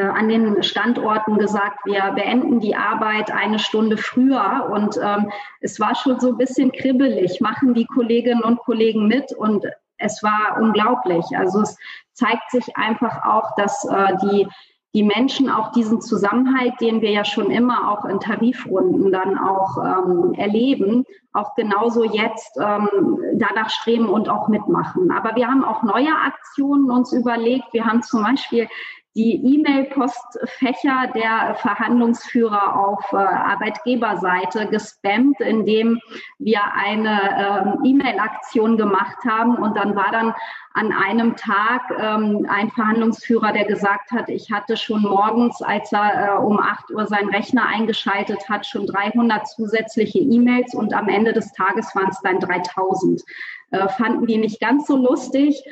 an 0.00 0.28
den 0.28 0.62
Standorten 0.62 1.38
gesagt, 1.38 1.78
wir 1.84 2.12
beenden 2.14 2.60
die 2.60 2.76
Arbeit 2.76 3.30
eine 3.30 3.58
Stunde 3.58 3.96
früher. 3.96 4.68
Und 4.70 4.98
ähm, 5.02 5.30
es 5.60 5.80
war 5.80 5.94
schon 5.94 6.20
so 6.20 6.30
ein 6.30 6.38
bisschen 6.38 6.72
kribbelig, 6.72 7.40
machen 7.40 7.74
die 7.74 7.86
Kolleginnen 7.86 8.42
und 8.42 8.58
Kollegen 8.58 9.06
mit 9.06 9.32
und 9.32 9.66
es 9.98 10.22
war 10.22 10.58
unglaublich. 10.60 11.24
Also 11.36 11.62
es 11.62 11.76
zeigt 12.12 12.50
sich 12.50 12.76
einfach 12.76 13.24
auch, 13.24 13.54
dass 13.56 13.84
äh, 13.84 14.16
die, 14.22 14.46
die 14.94 15.02
Menschen 15.02 15.50
auch 15.50 15.72
diesen 15.72 16.00
Zusammenhalt, 16.00 16.74
den 16.80 17.00
wir 17.00 17.10
ja 17.10 17.24
schon 17.24 17.50
immer 17.50 17.90
auch 17.90 18.04
in 18.06 18.20
Tarifrunden 18.20 19.12
dann 19.12 19.38
auch 19.38 19.76
ähm, 19.78 20.34
erleben, 20.34 21.04
auch 21.32 21.54
genauso 21.54 22.04
jetzt 22.04 22.56
ähm, 22.58 22.88
danach 23.34 23.70
streben 23.70 24.08
und 24.08 24.28
auch 24.28 24.48
mitmachen. 24.48 25.10
Aber 25.10 25.36
wir 25.36 25.48
haben 25.48 25.64
auch 25.64 25.82
neue 25.82 26.14
Aktionen 26.24 26.90
uns 26.90 27.12
überlegt. 27.12 27.72
Wir 27.72 27.84
haben 27.84 28.02
zum 28.02 28.22
Beispiel 28.22 28.68
die 29.16 29.40
E-Mail-Postfächer 29.54 31.10
der 31.14 31.56
Verhandlungsführer 31.56 32.78
auf 32.78 33.12
äh, 33.12 33.16
Arbeitgeberseite 33.16 34.66
gespammt, 34.66 35.40
indem 35.40 35.98
wir 36.38 36.60
eine 36.74 37.78
äh, 37.82 37.88
E-Mail-Aktion 37.88 38.76
gemacht 38.76 39.16
haben. 39.26 39.56
Und 39.56 39.74
dann 39.76 39.96
war 39.96 40.12
dann 40.12 40.34
an 40.74 40.92
einem 40.92 41.34
Tag 41.34 41.80
ähm, 41.98 42.46
ein 42.50 42.70
Verhandlungsführer, 42.70 43.52
der 43.52 43.64
gesagt 43.64 44.10
hat, 44.10 44.28
ich 44.28 44.52
hatte 44.52 44.76
schon 44.76 45.00
morgens, 45.00 45.62
als 45.62 45.90
er 45.92 46.34
äh, 46.34 46.38
um 46.38 46.60
8 46.60 46.90
Uhr 46.90 47.06
seinen 47.06 47.30
Rechner 47.30 47.66
eingeschaltet 47.66 48.46
hat, 48.50 48.66
schon 48.66 48.86
300 48.86 49.48
zusätzliche 49.48 50.18
E-Mails 50.18 50.74
und 50.74 50.92
am 50.92 51.08
Ende 51.08 51.32
des 51.32 51.50
Tages 51.52 51.94
waren 51.96 52.10
es 52.10 52.20
dann 52.20 52.38
3000. 52.40 53.22
Äh, 53.70 53.88
fanden 53.88 54.26
die 54.26 54.36
nicht 54.36 54.60
ganz 54.60 54.86
so 54.86 54.96
lustig. 54.96 55.64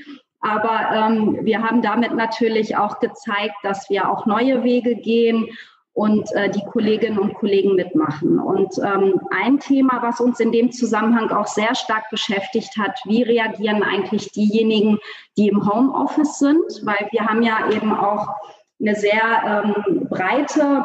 Aber 0.45 0.90
ähm, 0.92 1.38
wir 1.40 1.62
haben 1.62 1.80
damit 1.80 2.14
natürlich 2.14 2.76
auch 2.76 3.01
gezeigt, 3.01 3.55
dass 3.62 3.88
wir 3.88 4.11
auch 4.11 4.26
neue 4.26 4.62
Wege 4.62 4.95
gehen 4.95 5.49
und 5.95 6.30
äh, 6.32 6.51
die 6.51 6.64
Kolleginnen 6.66 7.18
und 7.18 7.32
Kollegen 7.34 7.76
mitmachen. 7.76 8.38
Und 8.38 8.76
ähm, 8.84 9.20
ein 9.30 9.59
Thema, 9.59 10.03
was 10.03 10.20
uns 10.20 10.40
in 10.40 10.53
dem 10.53 10.70
Zusammenhang 10.70 11.30
auch 11.30 11.47
sehr 11.47 11.74
stark 11.74 12.11
beschäftigt 12.11 12.76
hat, 12.76 12.99
wie 13.07 13.22
reagieren 13.22 13.82
eigentlich 13.82 14.32
diejenigen, 14.32 14.99
die 15.38 15.49
im 15.49 15.66
Homeoffice 15.66 16.38
sind, 16.38 16.64
weil 16.82 17.09
wir 17.11 17.24
haben 17.24 17.42
ja 17.42 17.70
eben 17.70 17.95
auch 17.95 18.28
eine 18.80 18.95
sehr 18.97 19.64
ähm, 19.64 20.09
breite 20.11 20.84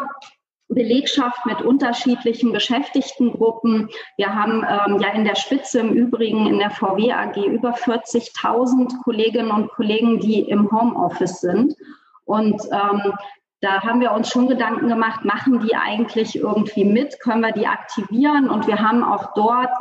Belegschaft 0.69 1.45
mit 1.45 1.61
unterschiedlichen 1.61 2.51
Beschäftigtengruppen. 2.51 3.89
Wir 4.17 4.33
haben 4.33 4.63
ähm, 4.63 4.99
ja 5.01 5.09
in 5.09 5.25
der 5.25 5.35
Spitze 5.35 5.79
im 5.79 5.93
Übrigen 5.93 6.45
in 6.47 6.59
der 6.59 6.69
VW 6.69 7.11
AG 7.11 7.37
über 7.37 7.73
40.000 7.73 9.01
Kolleginnen 9.03 9.51
und 9.51 9.69
Kollegen, 9.69 10.19
die 10.19 10.41
im 10.41 10.71
Homeoffice 10.71 11.41
sind. 11.41 11.75
Und 12.25 12.61
ähm, 12.71 13.13
da 13.61 13.81
haben 13.81 13.99
wir 13.99 14.11
uns 14.11 14.29
schon 14.29 14.47
Gedanken 14.47 14.87
gemacht, 14.87 15.25
machen 15.25 15.59
die 15.59 15.75
eigentlich 15.75 16.37
irgendwie 16.37 16.85
mit, 16.85 17.19
können 17.19 17.41
wir 17.41 17.51
die 17.51 17.67
aktivieren? 17.67 18.49
Und 18.49 18.67
wir 18.67 18.79
haben 18.79 19.03
auch 19.03 19.33
dort 19.33 19.71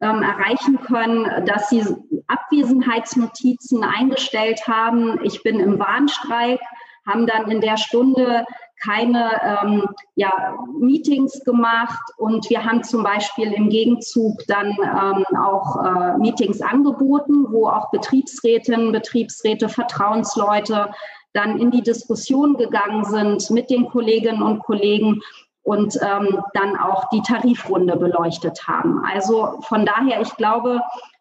ähm, 0.00 0.22
erreichen 0.22 0.80
können, 0.80 1.44
dass 1.44 1.68
sie 1.68 1.84
Abwesenheitsnotizen 2.26 3.84
eingestellt 3.84 4.66
haben. 4.66 5.20
Ich 5.22 5.42
bin 5.42 5.60
im 5.60 5.78
Warnstreik, 5.78 6.60
haben 7.06 7.26
dann 7.26 7.50
in 7.50 7.60
der 7.60 7.76
Stunde 7.76 8.44
keine 8.82 9.30
ähm, 9.42 9.86
ja, 10.14 10.56
Meetings 10.78 11.44
gemacht 11.44 12.02
und 12.16 12.48
wir 12.50 12.64
haben 12.64 12.82
zum 12.82 13.02
Beispiel 13.02 13.52
im 13.52 13.68
Gegenzug 13.68 14.38
dann 14.46 14.68
ähm, 14.68 15.24
auch 15.36 15.84
äh, 15.84 16.18
Meetings 16.18 16.60
angeboten, 16.60 17.46
wo 17.50 17.68
auch 17.68 17.90
Betriebsrätinnen, 17.90 18.92
Betriebsräte, 18.92 19.68
Vertrauensleute 19.68 20.90
dann 21.32 21.58
in 21.58 21.70
die 21.70 21.82
Diskussion 21.82 22.56
gegangen 22.56 23.04
sind 23.04 23.50
mit 23.50 23.70
den 23.70 23.86
Kolleginnen 23.88 24.42
und 24.42 24.60
Kollegen 24.60 25.20
und 25.62 25.98
ähm, 26.02 26.40
dann 26.54 26.78
auch 26.78 27.10
die 27.10 27.20
Tarifrunde 27.20 27.96
beleuchtet 27.96 28.66
haben. 28.66 29.02
Also 29.04 29.60
von 29.62 29.84
daher, 29.84 30.20
ich 30.22 30.34
glaube, 30.36 30.80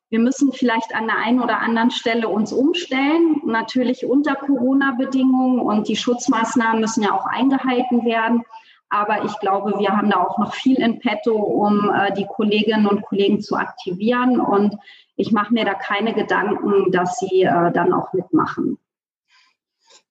wir 0.09 0.19
müssen 0.19 0.53
vielleicht 0.53 0.95
an 0.95 1.07
der 1.07 1.17
einen 1.17 1.41
oder 1.41 1.59
anderen 1.59 1.91
Stelle 1.91 2.29
uns 2.29 2.53
umstellen, 2.53 3.41
natürlich 3.45 4.05
unter 4.05 4.35
Corona-Bedingungen 4.35 5.59
und 5.59 5.87
die 5.89 5.97
Schutzmaßnahmen 5.97 6.79
müssen 6.79 7.03
ja 7.03 7.11
auch 7.11 7.25
eingehalten 7.25 8.05
werden. 8.05 8.43
Aber 8.89 9.25
ich 9.25 9.37
glaube, 9.39 9.77
wir 9.79 9.89
haben 9.89 10.09
da 10.09 10.23
auch 10.23 10.37
noch 10.37 10.53
viel 10.53 10.77
in 10.77 10.99
petto, 10.99 11.35
um 11.35 11.91
äh, 11.93 12.13
die 12.13 12.25
Kolleginnen 12.25 12.87
und 12.87 13.01
Kollegen 13.01 13.41
zu 13.41 13.57
aktivieren. 13.57 14.39
Und 14.39 14.77
ich 15.17 15.33
mache 15.33 15.53
mir 15.53 15.65
da 15.65 15.73
keine 15.73 16.13
Gedanken, 16.13 16.89
dass 16.91 17.17
sie 17.17 17.43
äh, 17.43 17.71
dann 17.73 17.91
auch 17.91 18.13
mitmachen. 18.13 18.77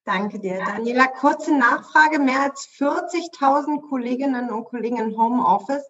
Danke 0.05 0.38
dir. 0.38 0.59
Daniela, 0.59 1.07
kurze 1.07 1.57
Nachfrage. 1.57 2.18
Mehr 2.18 2.42
als 2.42 2.68
40.000 2.78 3.88
Kolleginnen 3.88 4.51
und 4.51 4.64
Kollegen 4.64 4.99
im 4.99 5.16
Homeoffice. 5.16 5.88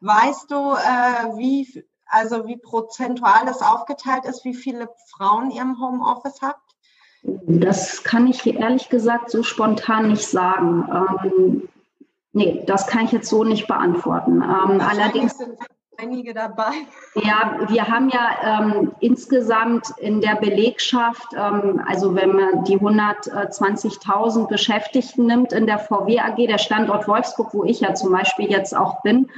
Weißt 0.00 0.48
du, 0.48 0.74
äh, 0.74 1.36
wie 1.36 1.84
also 2.08 2.46
wie 2.46 2.56
prozentual 2.56 3.46
das 3.46 3.62
aufgeteilt 3.62 4.24
ist, 4.24 4.44
wie 4.44 4.54
viele 4.54 4.88
Frauen 5.10 5.50
ihr 5.50 5.62
im 5.62 5.80
Homeoffice 5.80 6.40
habt? 6.42 6.68
Das 7.22 8.04
kann 8.04 8.26
ich 8.26 8.46
ehrlich 8.46 8.88
gesagt 8.88 9.30
so 9.30 9.42
spontan 9.42 10.08
nicht 10.08 10.26
sagen. 10.26 10.88
Ähm, 11.24 11.68
nee, 12.32 12.62
das 12.66 12.86
kann 12.86 13.04
ich 13.04 13.12
jetzt 13.12 13.28
so 13.28 13.44
nicht 13.44 13.66
beantworten. 13.66 14.42
Ähm, 14.42 14.80
allerdings 14.80 15.36
sind 15.36 15.58
einige 15.98 16.32
dabei. 16.32 16.70
Ja, 17.16 17.58
wir 17.68 17.88
haben 17.88 18.08
ja 18.08 18.60
ähm, 18.60 18.92
insgesamt 19.00 19.88
in 19.98 20.20
der 20.20 20.36
Belegschaft, 20.36 21.34
ähm, 21.36 21.82
also 21.86 22.14
wenn 22.14 22.36
man 22.36 22.64
die 22.64 22.78
120.000 22.78 24.46
Beschäftigten 24.46 25.26
nimmt 25.26 25.52
in 25.52 25.66
der 25.66 25.80
VW 25.80 26.20
AG, 26.20 26.36
der 26.36 26.58
Standort 26.58 27.08
Wolfsburg, 27.08 27.52
wo 27.52 27.64
ich 27.64 27.80
ja 27.80 27.94
zum 27.94 28.12
Beispiel 28.12 28.48
jetzt 28.48 28.76
auch 28.76 29.02
bin, 29.02 29.28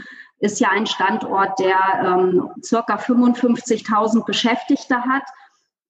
ist 0.40 0.58
ja 0.58 0.70
ein 0.70 0.86
Standort, 0.86 1.58
der 1.58 1.78
ähm, 2.04 2.50
circa 2.62 2.96
55.000 2.96 4.24
Beschäftigte 4.24 4.96
hat. 4.96 5.22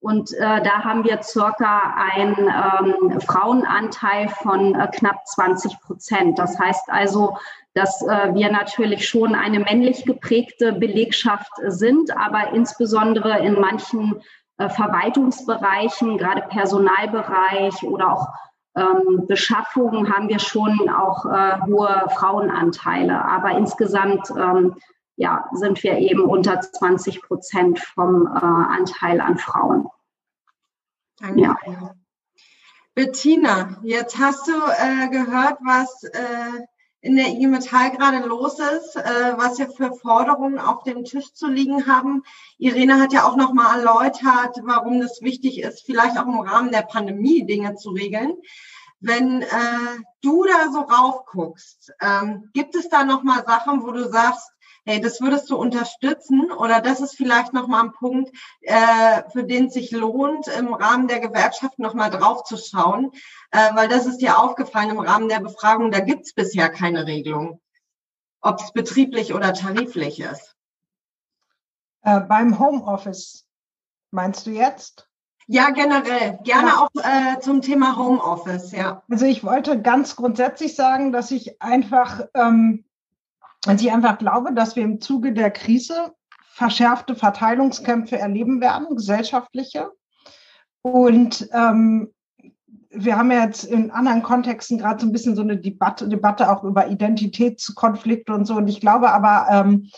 Und 0.00 0.32
äh, 0.32 0.62
da 0.62 0.82
haben 0.82 1.04
wir 1.04 1.22
circa 1.22 1.94
einen 1.96 2.36
ähm, 2.38 3.20
Frauenanteil 3.20 4.28
von 4.28 4.74
äh, 4.74 4.88
knapp 4.88 5.26
20 5.26 5.80
Prozent. 5.80 6.38
Das 6.38 6.58
heißt 6.58 6.88
also, 6.88 7.36
dass 7.74 8.02
äh, 8.02 8.34
wir 8.34 8.50
natürlich 8.50 9.08
schon 9.08 9.34
eine 9.34 9.60
männlich 9.60 10.04
geprägte 10.04 10.72
Belegschaft 10.72 11.52
sind, 11.66 12.16
aber 12.16 12.52
insbesondere 12.54 13.38
in 13.40 13.60
manchen 13.60 14.22
äh, 14.56 14.68
Verwaltungsbereichen, 14.68 16.18
gerade 16.18 16.42
Personalbereich 16.48 17.82
oder 17.82 18.12
auch 18.12 18.28
ähm, 18.76 19.26
Beschaffung 19.26 20.12
haben 20.12 20.28
wir 20.28 20.38
schon 20.38 20.88
auch 20.88 21.26
äh, 21.26 21.60
hohe 21.66 22.06
Frauenanteile. 22.14 23.24
Aber 23.24 23.52
insgesamt 23.52 24.30
ähm, 24.30 24.76
ja, 25.16 25.48
sind 25.52 25.82
wir 25.82 25.98
eben 25.98 26.24
unter 26.24 26.60
20 26.60 27.22
Prozent 27.22 27.78
vom 27.78 28.26
äh, 28.26 28.30
Anteil 28.40 29.20
an 29.20 29.38
Frauen. 29.38 29.88
Danke. 31.18 31.40
Ja. 31.40 31.56
Bettina, 32.94 33.78
jetzt 33.82 34.18
hast 34.18 34.48
du 34.48 34.52
äh, 34.52 35.08
gehört, 35.08 35.58
was 35.64 36.04
äh, 36.04 36.66
in 37.02 37.16
der 37.16 37.28
IG 37.28 37.46
Metall 37.46 37.90
gerade 37.90 38.26
los 38.26 38.58
ist, 38.58 38.96
äh, 38.96 39.32
was 39.36 39.58
wir 39.58 39.70
für 39.70 39.92
Forderungen 39.94 40.58
auf 40.58 40.82
dem 40.82 41.04
Tisch 41.04 41.32
zu 41.32 41.48
liegen 41.48 41.86
haben. 41.86 42.22
Irene 42.58 43.00
hat 43.00 43.12
ja 43.12 43.24
auch 43.24 43.36
nochmal 43.36 43.78
erläutert, 43.78 44.58
warum 44.62 45.00
es 45.00 45.22
wichtig 45.22 45.60
ist, 45.60 45.82
vielleicht 45.86 46.18
auch 46.18 46.26
im 46.26 46.40
Rahmen 46.40 46.72
der 46.72 46.82
Pandemie 46.82 47.46
Dinge 47.46 47.74
zu 47.76 47.90
regeln. 47.90 48.34
Wenn 49.00 49.40
äh, 49.40 49.46
du 50.20 50.44
da 50.44 50.70
so 50.70 50.80
raufguckst, 50.80 51.92
ähm, 52.02 52.50
gibt 52.52 52.74
es 52.74 52.90
da 52.90 53.04
nochmal 53.04 53.44
Sachen, 53.46 53.82
wo 53.82 53.92
du 53.92 54.10
sagst, 54.10 54.52
hey, 54.90 55.00
das 55.00 55.20
würdest 55.20 55.48
du 55.50 55.56
unterstützen 55.56 56.50
oder 56.50 56.80
das 56.80 57.00
ist 57.00 57.16
vielleicht 57.16 57.52
nochmal 57.52 57.84
ein 57.84 57.92
Punkt, 57.92 58.34
äh, 58.62 59.22
für 59.30 59.44
den 59.44 59.66
es 59.66 59.74
sich 59.74 59.92
lohnt, 59.92 60.48
im 60.48 60.74
Rahmen 60.74 61.06
der 61.06 61.20
Gewerkschaft 61.20 61.78
nochmal 61.78 62.10
drauf 62.10 62.42
zu 62.42 62.56
schauen, 62.56 63.12
äh, 63.52 63.74
weil 63.74 63.88
das 63.88 64.06
ist 64.06 64.18
dir 64.18 64.38
aufgefallen 64.38 64.90
im 64.90 64.98
Rahmen 64.98 65.28
der 65.28 65.40
Befragung, 65.40 65.92
da 65.92 66.00
gibt 66.00 66.26
es 66.26 66.34
bisher 66.34 66.68
keine 66.70 67.06
Regelung, 67.06 67.60
ob 68.40 68.60
es 68.60 68.72
betrieblich 68.72 69.32
oder 69.32 69.54
tariflich 69.54 70.18
ist. 70.18 70.56
Äh, 72.02 72.20
beim 72.20 72.58
Homeoffice 72.58 73.46
meinst 74.10 74.46
du 74.46 74.50
jetzt? 74.50 75.06
Ja, 75.46 75.70
generell. 75.70 76.38
Gerne 76.44 76.68
ja. 76.68 76.78
auch 76.78 76.90
äh, 76.94 77.40
zum 77.40 77.60
Thema 77.60 77.96
Homeoffice, 77.96 78.72
ja. 78.72 79.02
Also 79.08 79.26
ich 79.26 79.44
wollte 79.44 79.80
ganz 79.82 80.16
grundsätzlich 80.16 80.74
sagen, 80.74 81.12
dass 81.12 81.30
ich 81.30 81.60
einfach 81.60 82.22
ähm, 82.34 82.84
und 83.66 83.80
ich 83.80 83.92
einfach 83.92 84.18
glaube, 84.18 84.54
dass 84.54 84.76
wir 84.76 84.84
im 84.84 85.00
Zuge 85.00 85.32
der 85.32 85.50
Krise 85.50 86.12
verschärfte 86.52 87.14
Verteilungskämpfe 87.14 88.18
erleben 88.18 88.60
werden, 88.60 88.96
gesellschaftliche. 88.96 89.90
Und 90.82 91.48
ähm, 91.52 92.12
wir 92.90 93.16
haben 93.16 93.30
ja 93.30 93.44
jetzt 93.44 93.64
in 93.64 93.90
anderen 93.90 94.22
Kontexten 94.22 94.78
gerade 94.78 95.00
so 95.00 95.06
ein 95.06 95.12
bisschen 95.12 95.36
so 95.36 95.42
eine 95.42 95.56
Debatte, 95.56 96.08
Debatte 96.08 96.50
auch 96.50 96.64
über 96.64 96.88
Identitätskonflikte 96.88 98.32
und 98.32 98.46
so. 98.46 98.56
Und 98.56 98.68
ich 98.68 98.80
glaube 98.80 99.12
aber, 99.12 99.46
ähm, 99.50 99.88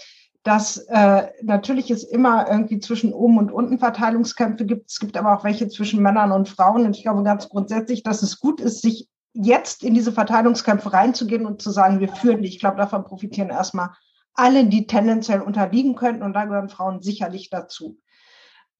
dass 0.42 0.78
äh, 0.88 1.28
natürlich 1.42 1.90
es 1.90 2.02
immer 2.02 2.50
irgendwie 2.50 2.80
zwischen 2.80 3.12
oben 3.12 3.38
und 3.38 3.52
unten 3.52 3.78
Verteilungskämpfe 3.78 4.66
gibt. 4.66 4.90
Es 4.90 4.98
gibt 4.98 5.16
aber 5.16 5.36
auch 5.36 5.44
welche 5.44 5.68
zwischen 5.68 6.02
Männern 6.02 6.32
und 6.32 6.48
Frauen. 6.48 6.84
Und 6.84 6.96
ich 6.96 7.02
glaube 7.02 7.22
ganz 7.22 7.48
grundsätzlich, 7.48 8.02
dass 8.02 8.22
es 8.22 8.40
gut 8.40 8.60
ist, 8.60 8.82
sich 8.82 9.08
jetzt 9.34 9.82
in 9.82 9.94
diese 9.94 10.12
Verteilungskämpfe 10.12 10.92
reinzugehen 10.92 11.46
und 11.46 11.62
zu 11.62 11.70
sagen, 11.70 12.00
wir 12.00 12.08
führen 12.08 12.42
die. 12.42 12.48
Ich 12.48 12.58
glaube, 12.58 12.76
davon 12.76 13.04
profitieren 13.04 13.50
erstmal 13.50 13.90
alle, 14.34 14.66
die 14.66 14.86
tendenziell 14.86 15.40
unterliegen 15.40 15.94
könnten. 15.94 16.22
Und 16.22 16.34
da 16.34 16.44
gehören 16.44 16.68
Frauen 16.68 17.02
sicherlich 17.02 17.50
dazu. 17.50 17.98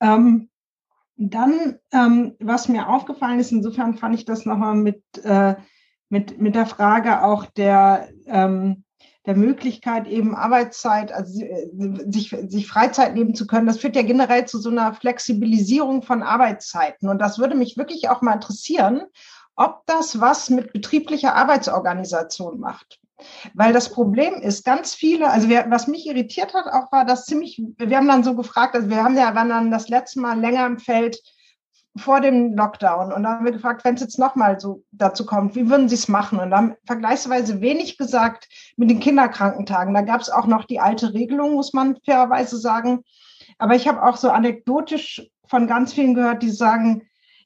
Ähm, 0.01 0.51
dann, 1.17 1.79
ähm, 1.93 2.35
was 2.41 2.69
mir 2.69 2.89
aufgefallen 2.89 3.39
ist, 3.39 3.53
insofern 3.53 3.97
fand 3.97 4.15
ich 4.15 4.25
das 4.25 4.47
nochmal 4.47 4.75
mit, 4.75 5.03
äh, 5.25 5.55
mit, 6.09 6.41
mit 6.41 6.55
der 6.55 6.67
Frage 6.67 7.23
auch 7.23 7.47
der, 7.47 8.09
ähm, 8.27 8.85
der 9.25 9.37
Möglichkeit, 9.37 10.09
eben 10.09 10.35
Arbeitszeit, 10.35 11.13
also 11.13 11.41
äh, 11.43 11.69
sich, 12.11 12.37
sich 12.49 12.67
Freizeit 12.67 13.15
nehmen 13.15 13.35
zu 13.35 13.47
können. 13.47 13.67
Das 13.67 13.79
führt 13.79 13.95
ja 13.95 14.03
generell 14.03 14.47
zu 14.47 14.59
so 14.59 14.71
einer 14.71 14.95
Flexibilisierung 14.95 16.03
von 16.03 16.23
Arbeitszeiten. 16.23 17.09
Und 17.09 17.21
das 17.21 17.39
würde 17.39 17.55
mich 17.55 17.77
wirklich 17.77 18.09
auch 18.09 18.21
mal 18.21 18.35
interessieren, 18.35 19.03
ob 19.57 19.85
das 19.87 20.21
was 20.21 20.51
mit 20.51 20.73
betrieblicher 20.73 21.35
Arbeitsorganisation 21.35 22.61
macht. 22.61 22.99
Weil 23.55 23.73
das 23.73 23.91
Problem 23.91 24.35
ist, 24.35 24.65
ganz 24.65 24.95
viele, 24.95 25.31
also 25.31 25.49
wir, 25.49 25.67
was 25.69 25.87
mich 25.87 26.07
irritiert 26.07 26.55
hat, 26.55 26.67
auch 26.67 26.91
war 26.91 27.05
das 27.05 27.27
ziemlich, 27.27 27.63
wir 27.79 27.97
haben 27.97 28.09
dann 28.09 28.25
so 28.25 28.35
gefragt, 28.35 28.75
also 28.75 28.89
wir 28.91 29.03
haben 29.03 29.17
ja, 29.17 29.35
waren 29.35 29.49
dann 29.49 29.71
das 29.71 29.89
letzte 29.89 30.21
Mal 30.21 30.41
länger 30.41 30.67
im 30.67 30.79
Feld 30.79 31.19
vor 31.97 32.21
dem 32.21 32.57
Lockdown 32.57 33.13
und 33.13 33.23
da 33.23 33.35
haben 33.35 33.45
wir 33.45 33.53
gefragt, 33.53 33.85
wenn 33.85 33.95
es 33.95 34.01
jetzt 34.01 34.19
nochmal 34.19 34.59
so 34.59 34.83
dazu 34.93 35.27
kommt, 35.27 35.55
wie 35.55 35.69
würden 35.69 35.89
Sie 35.89 35.95
es 35.95 36.09
machen? 36.09 36.41
Und 36.41 36.55
haben 36.55 36.75
vergleichsweise 36.87 37.61
wenig 37.61 37.99
gesagt 37.99 38.49
mit 38.77 38.89
den 38.89 38.99
Kinderkrankentagen. 38.99 39.93
Da 39.93 40.01
gab 40.01 40.23
es 40.23 40.31
auch 40.31 40.47
noch 40.47 40.65
die 40.65 40.81
alte 40.81 41.13
Regelung, 41.13 41.53
muss 41.53 41.75
man 41.75 41.99
fairerweise 42.05 42.57
sagen. 42.57 43.05
Aber 43.59 43.75
ich 43.75 43.87
habe 43.89 44.03
auch 44.03 44.17
so 44.17 44.31
anekdotisch 44.31 45.31
von 45.47 45.67
ganz 45.67 45.93
vielen 45.93 46.15
gehört, 46.15 46.43
die 46.43 46.51
sagen, 46.51 47.03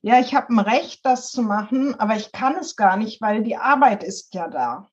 ja, 0.07 0.21
ich 0.21 0.37
habe 0.37 0.55
ein 0.55 0.61
Recht, 0.61 1.05
das 1.05 1.33
zu 1.33 1.43
machen, 1.43 1.99
aber 1.99 2.15
ich 2.15 2.31
kann 2.31 2.55
es 2.55 2.77
gar 2.77 2.97
nicht, 2.97 3.21
weil 3.21 3.43
die 3.43 3.57
Arbeit 3.57 4.05
ist 4.05 4.33
ja 4.35 4.47
da. 4.47 4.87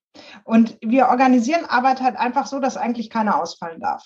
Und 0.44 0.76
wir 0.82 1.10
organisieren 1.10 1.66
Arbeit 1.66 2.02
halt 2.02 2.16
einfach 2.16 2.48
so, 2.48 2.60
dass 2.60 2.78
eigentlich 2.78 3.12
keiner 3.12 3.40
ausfallen 3.40 3.80
darf. 3.80 4.04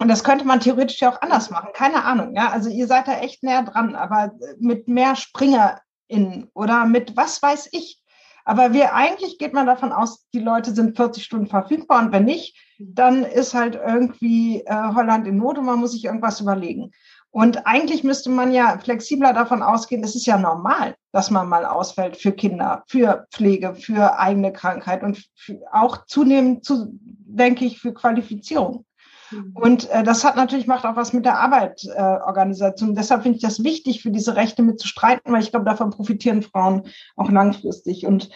Und 0.00 0.08
das 0.08 0.24
könnte 0.24 0.44
man 0.44 0.58
theoretisch 0.58 1.00
ja 1.00 1.12
auch 1.12 1.22
anders 1.22 1.50
machen. 1.50 1.68
Keine 1.72 2.04
Ahnung. 2.04 2.34
Ja, 2.34 2.50
also 2.50 2.68
ihr 2.68 2.88
seid 2.88 3.06
da 3.06 3.20
echt 3.20 3.44
näher 3.44 3.62
dran, 3.62 3.94
aber 3.94 4.32
mit 4.58 4.88
mehr 4.88 5.14
SpringerInnen 5.14 6.50
oder 6.52 6.84
mit 6.84 7.16
was 7.16 7.40
weiß 7.40 7.68
ich. 7.70 8.02
Aber 8.44 8.72
wir 8.72 8.94
eigentlich 8.94 9.38
geht 9.38 9.54
man 9.54 9.66
davon 9.66 9.92
aus, 9.92 10.26
die 10.34 10.40
Leute 10.40 10.74
sind 10.74 10.96
40 10.96 11.22
Stunden 11.22 11.46
verfügbar 11.46 12.00
und 12.00 12.10
wenn 12.10 12.24
nicht, 12.24 12.56
dann 12.80 13.22
ist 13.22 13.54
halt 13.54 13.76
irgendwie 13.76 14.62
äh, 14.62 14.74
Holland 14.94 15.28
in 15.28 15.36
Not 15.36 15.58
und 15.58 15.66
man 15.66 15.78
muss 15.78 15.92
sich 15.92 16.06
irgendwas 16.06 16.40
überlegen. 16.40 16.90
Und 17.30 17.66
eigentlich 17.66 18.04
müsste 18.04 18.30
man 18.30 18.52
ja 18.52 18.78
flexibler 18.78 19.32
davon 19.32 19.62
ausgehen, 19.62 20.02
es 20.02 20.16
ist 20.16 20.26
ja 20.26 20.38
normal, 20.38 20.94
dass 21.12 21.30
man 21.30 21.48
mal 21.48 21.66
ausfällt 21.66 22.16
für 22.16 22.32
Kinder, 22.32 22.84
für 22.88 23.26
Pflege, 23.30 23.74
für 23.74 24.18
eigene 24.18 24.52
Krankheit 24.52 25.02
und 25.02 25.22
auch 25.70 26.06
zunehmend 26.06 26.64
zu, 26.64 26.88
denke 27.00 27.66
ich, 27.66 27.80
für 27.80 27.92
Qualifizierung. 27.92 28.86
Mhm. 29.30 29.52
Und 29.54 29.90
äh, 29.90 30.02
das 30.02 30.24
hat 30.24 30.36
natürlich 30.36 30.66
macht 30.66 30.86
auch 30.86 30.96
was 30.96 31.12
mit 31.12 31.24
der 31.24 31.38
Arbeitorganisation. 31.38 32.92
Äh, 32.92 32.94
Deshalb 32.94 33.22
finde 33.22 33.36
ich 33.36 33.42
das 33.42 33.62
wichtig, 33.62 34.02
für 34.02 34.10
diese 34.10 34.36
Rechte 34.36 34.62
mitzustreiten, 34.62 35.32
weil 35.32 35.42
ich 35.42 35.50
glaube, 35.50 35.66
davon 35.66 35.90
profitieren 35.90 36.42
Frauen 36.42 36.88
auch 37.16 37.30
langfristig. 37.30 38.06
Und 38.06 38.30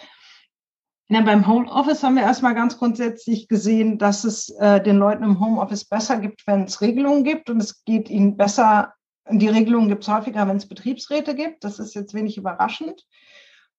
ja, 1.13 1.21
beim 1.21 1.47
Homeoffice 1.47 2.03
haben 2.03 2.15
wir 2.15 2.23
erstmal 2.23 2.55
ganz 2.55 2.77
grundsätzlich 2.77 3.47
gesehen, 3.47 3.97
dass 3.97 4.23
es 4.23 4.49
äh, 4.59 4.81
den 4.81 4.97
Leuten 4.97 5.23
im 5.23 5.39
Homeoffice 5.39 5.85
besser 5.85 6.17
gibt, 6.17 6.45
wenn 6.47 6.63
es 6.63 6.81
Regelungen 6.81 7.23
gibt 7.23 7.49
und 7.49 7.59
es 7.59 7.83
geht 7.85 8.09
ihnen 8.09 8.37
besser. 8.37 8.93
Die 9.29 9.47
Regelungen 9.47 9.89
gibt 9.89 10.03
es 10.03 10.09
häufiger, 10.09 10.47
wenn 10.47 10.57
es 10.57 10.67
Betriebsräte 10.67 11.35
gibt. 11.35 11.63
Das 11.63 11.79
ist 11.79 11.93
jetzt 11.93 12.13
wenig 12.13 12.37
überraschend. 12.37 13.05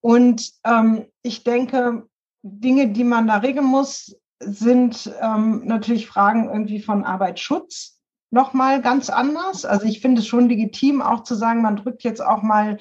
Und 0.00 0.52
ähm, 0.64 1.06
ich 1.22 1.44
denke, 1.44 2.06
Dinge, 2.42 2.88
die 2.88 3.04
man 3.04 3.26
da 3.26 3.38
regeln 3.38 3.66
muss, 3.66 4.14
sind 4.40 5.10
ähm, 5.22 5.62
natürlich 5.64 6.06
Fragen 6.06 6.50
irgendwie 6.50 6.80
von 6.80 7.04
Arbeitsschutz 7.04 8.00
nochmal 8.30 8.82
ganz 8.82 9.08
anders. 9.08 9.64
Also 9.64 9.86
ich 9.86 10.00
finde 10.00 10.20
es 10.20 10.26
schon 10.26 10.48
legitim, 10.48 11.00
auch 11.00 11.22
zu 11.22 11.34
sagen, 11.34 11.62
man 11.62 11.76
drückt 11.76 12.02
jetzt 12.02 12.20
auch 12.20 12.42
mal 12.42 12.78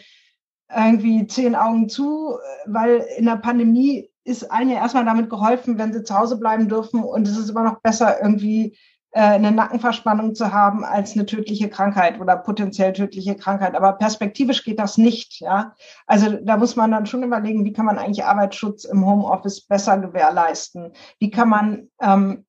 irgendwie 0.76 1.28
zehn 1.28 1.56
Augen 1.56 1.88
zu, 1.88 2.38
weil 2.66 3.06
in 3.18 3.26
der 3.26 3.38
Pandemie 3.38 4.10
ist 4.24 4.51
allen 4.51 4.69
ja 4.69 4.78
erstmal 4.78 5.05
damit 5.05 5.30
geholfen, 5.30 5.78
wenn 5.78 5.93
sie 5.93 6.03
zu 6.03 6.17
Hause 6.17 6.38
bleiben 6.38 6.69
dürfen. 6.69 7.03
Und 7.03 7.28
es 7.28 7.38
ist 7.38 7.49
immer 7.49 7.63
noch 7.63 7.82
besser, 7.82 8.21
irgendwie 8.21 8.78
äh, 9.11 9.21
eine 9.21 9.51
Nackenverspannung 9.51 10.34
zu 10.34 10.51
haben 10.51 10.84
als 10.84 11.14
eine 11.14 11.26
tödliche 11.26 11.69
Krankheit 11.69 12.19
oder 12.19 12.38
potenziell 12.38 12.93
tödliche 12.93 13.35
Krankheit. 13.35 13.76
Aber 13.76 13.93
perspektivisch 13.93 14.64
geht 14.64 14.80
das 14.80 14.98
nicht. 14.98 15.39
Ja, 15.39 15.76
also 16.07 16.38
da 16.41 16.57
muss 16.57 16.76
man 16.76 16.91
dann 16.91 17.06
schon 17.06 17.23
überlegen, 17.23 17.65
wie 17.65 17.73
kann 17.73 17.85
man 17.85 17.99
eigentlich 17.99 18.26
Arbeitsschutz 18.26 18.85
im 18.85 19.06
Homeoffice 19.06 19.61
besser 19.61 19.98
gewährleisten? 19.98 20.93
Wie 21.19 21.30
kann 21.30 21.49
man 21.49 21.89
ähm, 22.02 22.45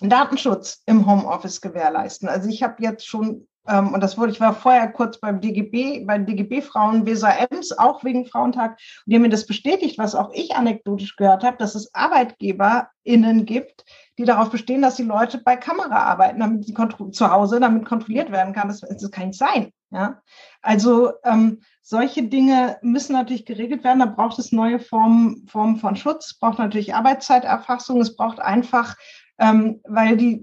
Datenschutz 0.00 0.82
im 0.86 1.06
Homeoffice 1.06 1.60
gewährleisten? 1.60 2.28
Also 2.28 2.48
ich 2.48 2.62
habe 2.62 2.82
jetzt 2.82 3.06
schon 3.06 3.46
ähm, 3.70 3.94
und 3.94 4.02
das 4.02 4.18
wurde, 4.18 4.32
ich 4.32 4.40
war 4.40 4.52
vorher 4.52 4.90
kurz 4.90 5.18
beim 5.18 5.40
DGB, 5.40 6.04
bei 6.04 6.18
DGB 6.18 6.60
Frauen 6.60 7.06
Weser 7.06 7.32
Ems, 7.50 7.76
auch 7.78 8.02
wegen 8.02 8.26
Frauentag, 8.26 8.72
und 8.72 8.78
die 9.06 9.14
haben 9.14 9.22
mir 9.22 9.28
das 9.28 9.46
bestätigt, 9.46 9.98
was 9.98 10.14
auch 10.14 10.30
ich 10.34 10.56
anekdotisch 10.56 11.16
gehört 11.16 11.44
habe, 11.44 11.56
dass 11.56 11.74
es 11.74 11.94
ArbeitgeberInnen 11.94 13.46
gibt, 13.46 13.84
die 14.18 14.24
darauf 14.24 14.50
bestehen, 14.50 14.82
dass 14.82 14.96
die 14.96 15.04
Leute 15.04 15.38
bei 15.38 15.56
Kamera 15.56 16.02
arbeiten, 16.02 16.40
damit 16.40 16.64
sie 16.64 16.74
zu 17.12 17.30
Hause, 17.30 17.60
damit 17.60 17.86
kontrolliert 17.86 18.32
werden 18.32 18.52
kann. 18.52 18.68
Das, 18.68 18.80
das 18.80 19.10
kann 19.10 19.28
nicht 19.28 19.38
sein. 19.38 19.72
Ja? 19.90 20.20
Also 20.62 21.12
ähm, 21.24 21.60
solche 21.82 22.24
Dinge 22.24 22.78
müssen 22.82 23.12
natürlich 23.12 23.46
geregelt 23.46 23.84
werden. 23.84 24.00
Da 24.00 24.06
braucht 24.06 24.38
es 24.38 24.52
neue 24.52 24.78
Formen, 24.78 25.46
Formen 25.48 25.76
von 25.76 25.96
Schutz, 25.96 26.34
braucht 26.34 26.58
natürlich 26.58 26.94
Arbeitszeiterfassung, 26.94 28.00
es 28.00 28.16
braucht 28.16 28.40
einfach, 28.40 28.96
ähm, 29.38 29.80
weil 29.84 30.16
die 30.16 30.42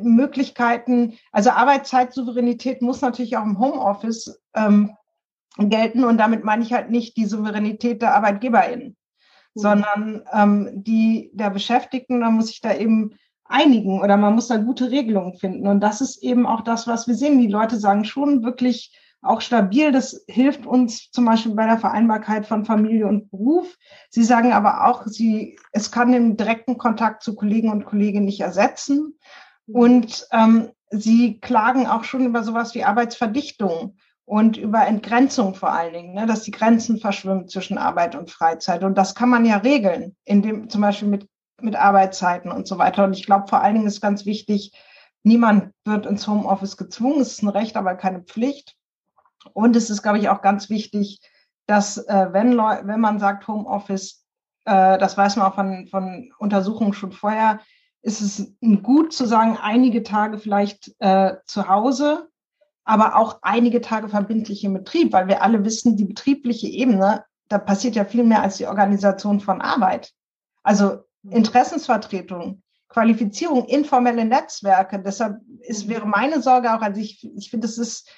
Möglichkeiten, 0.00 1.14
also 1.32 1.50
Arbeitszeitsouveränität 1.50 2.82
muss 2.82 3.00
natürlich 3.00 3.36
auch 3.36 3.44
im 3.44 3.58
Homeoffice 3.58 4.40
ähm, 4.54 4.96
gelten 5.56 6.04
und 6.04 6.18
damit 6.18 6.44
meine 6.44 6.62
ich 6.62 6.72
halt 6.72 6.90
nicht 6.90 7.16
die 7.16 7.24
Souveränität 7.24 8.02
der 8.02 8.14
ArbeitgeberInnen, 8.14 8.88
mhm. 8.88 8.94
sondern 9.54 10.22
ähm, 10.32 10.70
die 10.74 11.30
der 11.32 11.50
Beschäftigten, 11.50 12.20
da 12.20 12.30
muss 12.30 12.50
ich 12.50 12.60
da 12.60 12.74
eben 12.74 13.14
einigen 13.44 14.00
oder 14.00 14.16
man 14.16 14.34
muss 14.34 14.48
da 14.48 14.58
gute 14.58 14.90
Regelungen 14.90 15.34
finden. 15.34 15.66
Und 15.66 15.80
das 15.80 16.00
ist 16.00 16.22
eben 16.22 16.46
auch 16.46 16.60
das, 16.60 16.86
was 16.86 17.08
wir 17.08 17.14
sehen. 17.14 17.40
Die 17.40 17.48
Leute 17.48 17.78
sagen 17.78 18.04
schon 18.04 18.42
wirklich 18.44 18.94
auch 19.22 19.40
stabil. 19.40 19.90
Das 19.90 20.24
hilft 20.28 20.66
uns 20.66 21.10
zum 21.10 21.24
Beispiel 21.24 21.54
bei 21.54 21.66
der 21.66 21.78
Vereinbarkeit 21.78 22.46
von 22.46 22.64
Familie 22.64 23.06
und 23.06 23.30
Beruf. 23.30 23.76
Sie 24.10 24.22
sagen 24.22 24.52
aber 24.52 24.86
auch, 24.86 25.06
sie, 25.06 25.58
es 25.72 25.90
kann 25.90 26.12
den 26.12 26.36
direkten 26.36 26.78
Kontakt 26.78 27.22
zu 27.22 27.34
Kollegen 27.34 27.70
und 27.70 27.84
Kolleginnen 27.84 28.26
nicht 28.26 28.40
ersetzen. 28.40 29.18
Und 29.72 30.26
ähm, 30.32 30.70
sie 30.90 31.40
klagen 31.40 31.86
auch 31.86 32.04
schon 32.04 32.26
über 32.26 32.42
sowas 32.42 32.74
wie 32.74 32.84
Arbeitsverdichtung 32.84 33.96
und 34.24 34.56
über 34.56 34.86
Entgrenzung 34.86 35.54
vor 35.54 35.72
allen 35.72 35.92
Dingen, 35.92 36.14
ne, 36.14 36.26
dass 36.26 36.42
die 36.42 36.50
Grenzen 36.50 36.98
verschwimmen 36.98 37.48
zwischen 37.48 37.78
Arbeit 37.78 38.14
und 38.14 38.30
Freizeit. 38.30 38.84
Und 38.84 38.96
das 38.96 39.14
kann 39.14 39.28
man 39.28 39.44
ja 39.44 39.58
regeln, 39.58 40.16
indem 40.24 40.68
zum 40.68 40.80
Beispiel 40.80 41.08
mit, 41.08 41.28
mit 41.60 41.76
Arbeitszeiten 41.76 42.50
und 42.50 42.66
so 42.66 42.78
weiter. 42.78 43.04
Und 43.04 43.14
ich 43.14 43.24
glaube, 43.24 43.48
vor 43.48 43.62
allen 43.62 43.74
Dingen 43.74 43.86
ist 43.86 44.00
ganz 44.00 44.26
wichtig, 44.26 44.72
niemand 45.22 45.72
wird 45.84 46.06
ins 46.06 46.26
Homeoffice 46.26 46.76
gezwungen. 46.76 47.20
Es 47.20 47.32
ist 47.32 47.42
ein 47.42 47.48
Recht, 47.48 47.76
aber 47.76 47.94
keine 47.94 48.22
Pflicht. 48.22 48.74
Und 49.52 49.76
es 49.76 49.90
ist, 49.90 50.02
glaube 50.02 50.18
ich, 50.18 50.28
auch 50.28 50.42
ganz 50.42 50.68
wichtig, 50.68 51.20
dass 51.66 51.98
äh, 51.98 52.28
wenn, 52.32 52.56
wenn 52.56 53.00
man 53.00 53.18
sagt 53.18 53.46
Homeoffice, 53.48 54.24
äh, 54.64 54.98
das 54.98 55.16
weiß 55.16 55.36
man 55.36 55.46
auch 55.46 55.54
von, 55.54 55.86
von 55.88 56.32
Untersuchungen 56.38 56.92
schon 56.92 57.12
vorher, 57.12 57.60
ist 58.02 58.20
es 58.20 58.52
gut 58.82 59.12
zu 59.12 59.26
sagen, 59.26 59.58
einige 59.60 60.02
Tage 60.02 60.38
vielleicht 60.38 60.94
äh, 60.98 61.36
zu 61.46 61.68
Hause, 61.68 62.28
aber 62.84 63.16
auch 63.16 63.40
einige 63.42 63.80
Tage 63.80 64.08
verbindlich 64.08 64.64
im 64.64 64.74
Betrieb, 64.74 65.12
weil 65.12 65.28
wir 65.28 65.42
alle 65.42 65.64
wissen, 65.64 65.96
die 65.96 66.04
betriebliche 66.04 66.68
Ebene, 66.68 67.24
da 67.48 67.58
passiert 67.58 67.96
ja 67.96 68.04
viel 68.04 68.24
mehr 68.24 68.42
als 68.42 68.56
die 68.56 68.66
Organisation 68.66 69.40
von 69.40 69.60
Arbeit. 69.60 70.12
Also 70.62 71.00
Interessensvertretung, 71.28 72.62
Qualifizierung, 72.88 73.66
informelle 73.66 74.24
Netzwerke. 74.24 75.00
Deshalb 75.02 75.40
ist, 75.60 75.88
wäre 75.88 76.06
meine 76.06 76.40
Sorge 76.40 76.74
auch, 76.74 76.80
also 76.80 77.00
ich, 77.00 77.28
ich 77.36 77.50
finde, 77.50 77.66
es 77.66 77.78
ist 77.78 78.08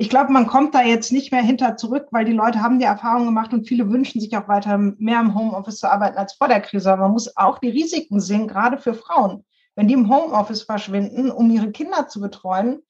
ich 0.00 0.08
glaube, 0.08 0.32
man 0.32 0.46
kommt 0.46 0.76
da 0.76 0.82
jetzt 0.82 1.10
nicht 1.10 1.32
mehr 1.32 1.42
hinter 1.42 1.76
zurück, 1.76 2.06
weil 2.12 2.24
die 2.24 2.32
Leute 2.32 2.62
haben 2.62 2.78
die 2.78 2.84
Erfahrung 2.84 3.26
gemacht 3.26 3.52
und 3.52 3.66
viele 3.66 3.90
wünschen 3.90 4.20
sich 4.20 4.36
auch 4.36 4.46
weiter 4.46 4.78
mehr 4.78 5.20
im 5.20 5.34
Homeoffice 5.34 5.80
zu 5.80 5.90
arbeiten 5.90 6.16
als 6.16 6.34
vor 6.34 6.46
der 6.46 6.60
Krise. 6.60 6.92
Aber 6.92 7.02
man 7.02 7.12
muss 7.12 7.36
auch 7.36 7.58
die 7.58 7.70
Risiken 7.70 8.20
sehen, 8.20 8.46
gerade 8.46 8.78
für 8.78 8.94
Frauen. 8.94 9.44
Wenn 9.74 9.88
die 9.88 9.94
im 9.94 10.08
Homeoffice 10.08 10.62
verschwinden, 10.62 11.32
um 11.32 11.50
ihre 11.50 11.72
Kinder 11.72 12.06
zu 12.06 12.20
betreuen, 12.20 12.80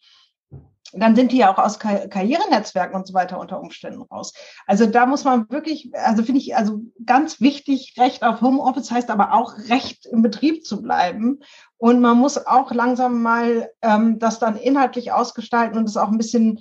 dann 0.93 1.17
sind 1.17 1.33
die 1.33 1.39
ja 1.39 1.53
auch 1.53 1.59
aus 1.59 1.79
Karrierenetzwerken 1.79 2.97
und 2.97 3.07
so 3.07 3.15
weiter 3.15 3.41
unter 3.41 3.61
Umständen 3.61 4.03
raus. 4.03 4.35
Also 4.67 4.85
da 4.85 5.07
muss 5.07 5.25
man 5.25 5.49
wirklich, 5.49 5.91
also 5.95 6.23
finde 6.23 6.43
ich, 6.43 6.57
also 6.57 6.83
ganz 7.07 7.41
wichtig, 7.41 7.95
Recht 7.97 8.23
auf 8.23 8.43
Homeoffice 8.43 8.91
heißt 8.91 9.11
aber 9.11 9.33
auch 9.33 9.57
Recht 9.71 10.05
im 10.05 10.21
Betrieb 10.21 10.67
zu 10.67 10.83
bleiben. 10.83 11.41
Und 11.79 12.01
man 12.01 12.19
muss 12.19 12.47
auch 12.47 12.71
langsam 12.71 13.23
mal 13.23 13.71
ähm, 13.81 14.19
das 14.19 14.39
dann 14.39 14.57
inhaltlich 14.57 15.13
ausgestalten 15.13 15.79
und 15.79 15.89
es 15.89 15.97
auch 15.97 16.09
ein 16.09 16.19
bisschen 16.19 16.61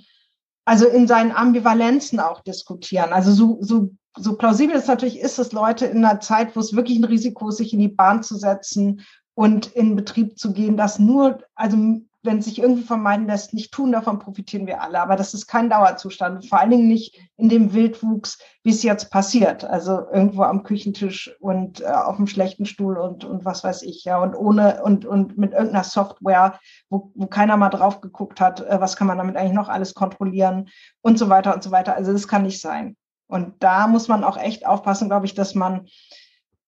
also 0.68 0.86
in 0.86 1.06
seinen 1.06 1.32
Ambivalenzen 1.32 2.20
auch 2.20 2.42
diskutieren. 2.42 3.14
Also 3.14 3.32
so, 3.32 3.56
so, 3.62 3.90
so 4.18 4.36
plausibel 4.36 4.76
es 4.76 4.86
natürlich 4.86 5.18
ist, 5.18 5.38
dass 5.38 5.52
Leute 5.52 5.86
in 5.86 6.04
einer 6.04 6.20
Zeit, 6.20 6.54
wo 6.54 6.60
es 6.60 6.76
wirklich 6.76 6.98
ein 6.98 7.04
Risiko 7.04 7.48
ist, 7.48 7.56
sich 7.56 7.72
in 7.72 7.78
die 7.78 7.88
Bahn 7.88 8.22
zu 8.22 8.36
setzen 8.36 9.00
und 9.34 9.68
in 9.68 9.96
Betrieb 9.96 10.38
zu 10.38 10.52
gehen, 10.52 10.76
das 10.76 10.98
nur, 10.98 11.38
also 11.54 12.02
wenn 12.22 12.42
sich 12.42 12.58
irgendwie 12.58 12.82
vermeiden 12.82 13.26
lässt, 13.26 13.54
nicht 13.54 13.72
tun, 13.72 13.92
davon 13.92 14.18
profitieren 14.18 14.66
wir 14.66 14.82
alle. 14.82 15.00
Aber 15.00 15.14
das 15.14 15.34
ist 15.34 15.46
kein 15.46 15.70
Dauerzustand, 15.70 16.46
vor 16.46 16.58
allen 16.58 16.70
Dingen 16.70 16.88
nicht 16.88 17.16
in 17.36 17.48
dem 17.48 17.72
Wildwuchs, 17.72 18.38
wie 18.64 18.70
es 18.70 18.82
jetzt 18.82 19.10
passiert. 19.10 19.64
Also 19.64 20.06
irgendwo 20.12 20.42
am 20.42 20.64
Küchentisch 20.64 21.30
und 21.38 21.80
äh, 21.80 21.86
auf 21.86 22.16
dem 22.16 22.26
schlechten 22.26 22.66
Stuhl 22.66 22.98
und, 22.98 23.24
und 23.24 23.44
was 23.44 23.62
weiß 23.62 23.82
ich, 23.82 24.04
ja, 24.04 24.18
und 24.18 24.34
ohne 24.34 24.82
und, 24.82 25.04
und 25.04 25.38
mit 25.38 25.52
irgendeiner 25.52 25.84
Software, 25.84 26.58
wo, 26.90 27.12
wo 27.14 27.26
keiner 27.26 27.56
mal 27.56 27.68
drauf 27.68 28.00
geguckt 28.00 28.40
hat, 28.40 28.60
äh, 28.60 28.80
was 28.80 28.96
kann 28.96 29.06
man 29.06 29.18
damit 29.18 29.36
eigentlich 29.36 29.52
noch 29.52 29.68
alles 29.68 29.94
kontrollieren 29.94 30.68
und 31.02 31.18
so 31.18 31.28
weiter 31.28 31.54
und 31.54 31.62
so 31.62 31.70
weiter. 31.70 31.94
Also 31.94 32.12
das 32.12 32.26
kann 32.26 32.42
nicht 32.42 32.60
sein. 32.60 32.96
Und 33.28 33.62
da 33.62 33.86
muss 33.86 34.08
man 34.08 34.24
auch 34.24 34.38
echt 34.38 34.66
aufpassen, 34.66 35.08
glaube 35.08 35.26
ich, 35.26 35.34
dass 35.34 35.54
man 35.54 35.86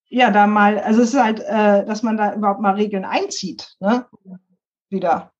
ja 0.08 0.30
da 0.30 0.46
mal, 0.46 0.78
also 0.78 1.02
es 1.02 1.14
ist 1.14 1.20
halt, 1.20 1.40
äh, 1.40 1.84
dass 1.84 2.02
man 2.02 2.16
da 2.16 2.34
überhaupt 2.34 2.60
mal 2.60 2.74
Regeln 2.74 3.04
einzieht, 3.04 3.74
ne? 3.80 4.06
Wieder 4.90 5.32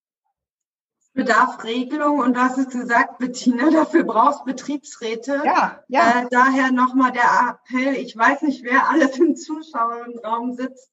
bedarf 1.13 1.63
Regelung 1.65 2.21
und 2.21 2.37
du 2.37 2.41
hast 2.41 2.59
es 2.59 2.69
gesagt, 2.69 3.19
Bettina, 3.19 3.71
dafür 3.71 4.05
brauchst 4.05 4.45
Betriebsräte. 4.45 5.43
Ja, 5.45 5.83
ja. 5.89 6.23
Äh, 6.23 6.27
daher 6.31 6.73
nochmal 6.73 7.13
der 7.13 7.59
Appell, 7.69 7.95
ich 7.95 8.17
weiß 8.17 8.43
nicht, 8.43 8.65
wer 8.65 8.89
alles 8.89 9.17
im 9.19 9.37
Zuschauerraum 9.37 10.55
sitzt. 10.55 10.91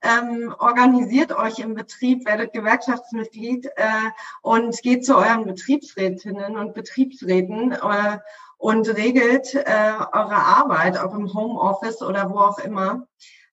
Ähm, 0.00 0.54
organisiert 0.60 1.32
euch 1.32 1.58
im 1.58 1.74
Betrieb, 1.74 2.24
werdet 2.24 2.52
Gewerkschaftsmitglied 2.52 3.66
äh, 3.74 4.10
und 4.42 4.80
geht 4.82 5.04
zu 5.04 5.16
euren 5.16 5.44
Betriebsrätinnen 5.44 6.56
und 6.56 6.72
Betriebsräten 6.72 7.72
äh, 7.72 8.18
und 8.58 8.88
regelt 8.88 9.54
äh, 9.54 9.92
eure 10.12 10.36
Arbeit, 10.36 10.98
auch 10.98 11.14
im 11.14 11.34
Homeoffice 11.34 12.00
oder 12.02 12.30
wo 12.30 12.38
auch 12.38 12.60
immer. 12.60 13.08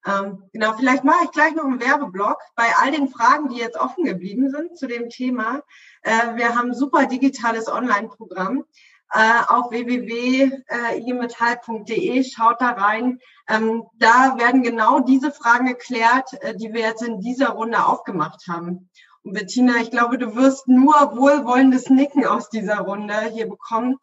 Ähm, 0.05 0.43
genau, 0.53 0.73
vielleicht 0.73 1.03
mache 1.03 1.25
ich 1.25 1.31
gleich 1.31 1.55
noch 1.55 1.63
einen 1.63 1.79
Werbeblock 1.79 2.39
bei 2.55 2.65
all 2.79 2.91
den 2.91 3.09
Fragen, 3.09 3.49
die 3.49 3.57
jetzt 3.57 3.77
offen 3.77 4.03
geblieben 4.03 4.51
sind 4.51 4.77
zu 4.77 4.87
dem 4.87 5.09
Thema. 5.09 5.63
Äh, 6.05 6.35
wir 6.35 6.55
haben 6.55 6.73
super 6.73 7.05
digitales 7.07 7.67
Online-Programm 7.67 8.63
äh, 9.11 9.41
auf 9.47 9.71
www.igemetall.de. 9.71 12.23
Schaut 12.23 12.61
da 12.61 12.73
rein. 12.73 13.19
Ähm, 13.49 13.85
da 13.95 14.37
werden 14.37 14.61
genau 14.61 14.99
diese 14.99 15.31
Fragen 15.31 15.65
geklärt, 15.65 16.33
äh, 16.41 16.55
die 16.55 16.73
wir 16.73 16.81
jetzt 16.81 17.01
in 17.01 17.21
dieser 17.21 17.49
Runde 17.49 17.83
aufgemacht 17.83 18.47
haben. 18.47 18.91
Und 19.23 19.33
Bettina, 19.33 19.77
ich 19.81 19.89
glaube, 19.89 20.19
du 20.19 20.35
wirst 20.35 20.67
nur 20.67 20.93
wohlwollendes 21.17 21.89
Nicken 21.89 22.27
aus 22.27 22.49
dieser 22.49 22.81
Runde 22.81 23.19
hier 23.33 23.49
bekommen. 23.49 23.97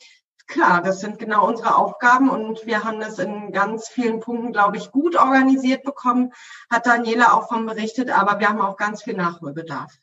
Klar, 0.48 0.82
das 0.82 0.98
sind 0.98 1.20
genau 1.20 1.46
unsere 1.46 1.76
Aufgaben 1.76 2.28
und 2.28 2.66
wir 2.66 2.82
haben 2.82 2.98
das 2.98 3.20
in 3.20 3.52
ganz 3.52 3.86
vielen 3.88 4.18
Punkten, 4.18 4.52
glaube 4.52 4.76
ich, 4.76 4.90
gut 4.90 5.14
organisiert 5.14 5.84
bekommen, 5.84 6.32
hat 6.68 6.86
Daniela 6.86 7.32
auch 7.32 7.46
von 7.48 7.64
berichtet, 7.64 8.10
aber 8.10 8.40
wir 8.40 8.48
haben 8.48 8.60
auch 8.60 8.76
ganz 8.76 9.04
viel 9.04 9.14
Nachholbedarf. 9.14 10.01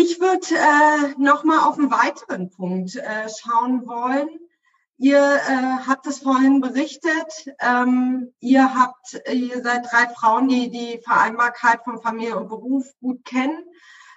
Ich 0.00 0.20
würde 0.20 0.54
äh, 0.54 1.20
noch 1.20 1.42
mal 1.42 1.66
auf 1.66 1.76
einen 1.76 1.90
weiteren 1.90 2.50
Punkt 2.50 2.94
äh, 2.94 3.28
schauen 3.28 3.84
wollen. 3.84 4.28
Ihr 4.96 5.18
äh, 5.18 5.88
habt 5.88 6.06
es 6.06 6.20
vorhin 6.20 6.60
berichtet. 6.60 7.52
Ähm, 7.58 8.32
ihr 8.38 8.76
habt, 8.76 9.20
ihr 9.28 9.60
seid 9.60 9.86
drei 9.90 10.06
Frauen, 10.14 10.46
die 10.46 10.70
die 10.70 11.00
Vereinbarkeit 11.02 11.82
von 11.82 12.00
Familie 12.00 12.38
und 12.38 12.46
Beruf 12.48 12.86
gut 13.00 13.24
kennen. 13.24 13.58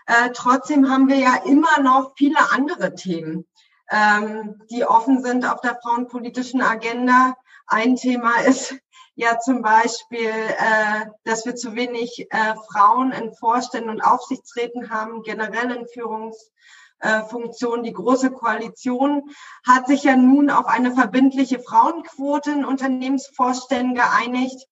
Äh, 0.05 0.29
trotzdem 0.35 0.87
haben 0.87 1.07
wir 1.07 1.17
ja 1.17 1.37
immer 1.45 1.79
noch 1.81 2.13
viele 2.15 2.51
andere 2.51 2.93
Themen, 2.93 3.47
ähm, 3.89 4.61
die 4.69 4.85
offen 4.85 5.23
sind 5.23 5.51
auf 5.51 5.61
der 5.61 5.79
frauenpolitischen 5.81 6.61
Agenda. 6.61 7.35
Ein 7.65 7.95
Thema 7.95 8.35
ist 8.41 8.75
ja 9.15 9.39
zum 9.39 9.61
Beispiel, 9.61 10.29
äh, 10.29 11.05
dass 11.23 11.45
wir 11.45 11.55
zu 11.55 11.75
wenig 11.75 12.27
äh, 12.29 12.55
Frauen 12.71 13.11
in 13.11 13.33
Vorständen 13.33 13.89
und 13.89 14.01
Aufsichtsräten 14.01 14.89
haben, 14.89 15.23
generell 15.23 15.71
in 15.71 15.87
Führungsfunktionen. 15.87 17.83
Die 17.83 17.93
Große 17.93 18.31
Koalition 18.31 19.29
hat 19.65 19.87
sich 19.87 20.03
ja 20.03 20.15
nun 20.15 20.49
auf 20.49 20.65
eine 20.65 20.93
verbindliche 20.93 21.59
Frauenquote 21.59 22.51
in 22.51 22.65
Unternehmensvorständen 22.65 23.95
geeinigt. 23.95 24.67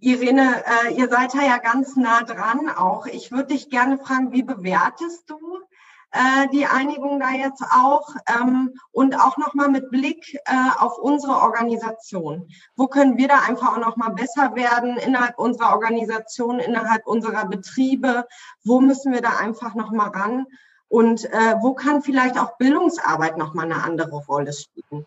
Irene, 0.00 0.64
äh, 0.66 0.94
ihr 0.94 1.08
seid 1.08 1.32
da 1.34 1.42
ja 1.42 1.58
ganz 1.58 1.94
nah 1.94 2.24
dran 2.24 2.68
auch. 2.68 3.06
Ich 3.06 3.30
würde 3.30 3.54
dich 3.54 3.70
gerne 3.70 3.98
fragen, 3.98 4.32
wie 4.32 4.42
bewertest 4.42 5.30
du 5.30 5.38
äh, 6.12 6.48
die 6.52 6.66
Einigung 6.66 7.18
da 7.18 7.30
jetzt 7.30 7.62
auch 7.62 8.14
ähm, 8.28 8.74
und 8.90 9.18
auch 9.18 9.38
nochmal 9.38 9.68
mit 9.68 9.90
Blick 9.90 10.34
äh, 10.44 10.78
auf 10.78 10.98
unsere 10.98 11.40
Organisation. 11.40 12.48
Wo 12.76 12.86
können 12.86 13.16
wir 13.16 13.28
da 13.28 13.40
einfach 13.48 13.72
auch 13.72 13.80
nochmal 13.80 14.12
besser 14.12 14.54
werden 14.54 14.98
innerhalb 14.98 15.38
unserer 15.38 15.72
Organisation, 15.72 16.58
innerhalb 16.58 17.06
unserer 17.06 17.46
Betriebe? 17.46 18.26
Wo 18.62 18.80
müssen 18.80 19.12
wir 19.12 19.22
da 19.22 19.38
einfach 19.38 19.74
nochmal 19.74 20.10
ran? 20.10 20.46
Und 20.88 21.24
äh, 21.24 21.56
wo 21.60 21.72
kann 21.72 22.02
vielleicht 22.02 22.38
auch 22.38 22.58
Bildungsarbeit 22.58 23.38
nochmal 23.38 23.64
eine 23.64 23.82
andere 23.82 24.24
Rolle 24.26 24.52
spielen? 24.52 25.06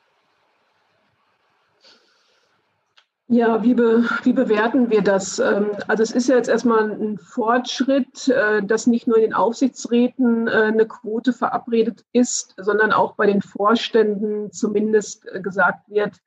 Ja, 3.27 3.63
wie, 3.63 3.73
be, 3.73 4.07
wie 4.21 4.33
bewerten 4.33 4.91
wir 4.91 5.01
das? 5.01 5.39
Ähm, 5.39 5.71
also 5.87 6.03
es 6.03 6.11
ist 6.11 6.29
ja 6.29 6.35
jetzt 6.35 6.47
erstmal 6.47 6.91
ein 6.91 7.17
Fortschritt, 7.17 8.27
äh, 8.27 8.61
dass 8.61 8.85
nicht 8.85 9.07
nur 9.07 9.17
in 9.17 9.23
den 9.23 9.33
Aufsichtsräten 9.33 10.47
äh, 10.47 10.51
eine 10.51 10.85
Quote 10.87 11.33
verabredet 11.33 12.05
ist, 12.13 12.53
sondern 12.57 12.91
auch 12.91 13.15
bei 13.15 13.25
den 13.25 13.41
Vorständen 13.41 14.51
zumindest 14.51 15.25
äh, 15.27 15.41
gesagt 15.41 15.89
wird, 15.89 16.17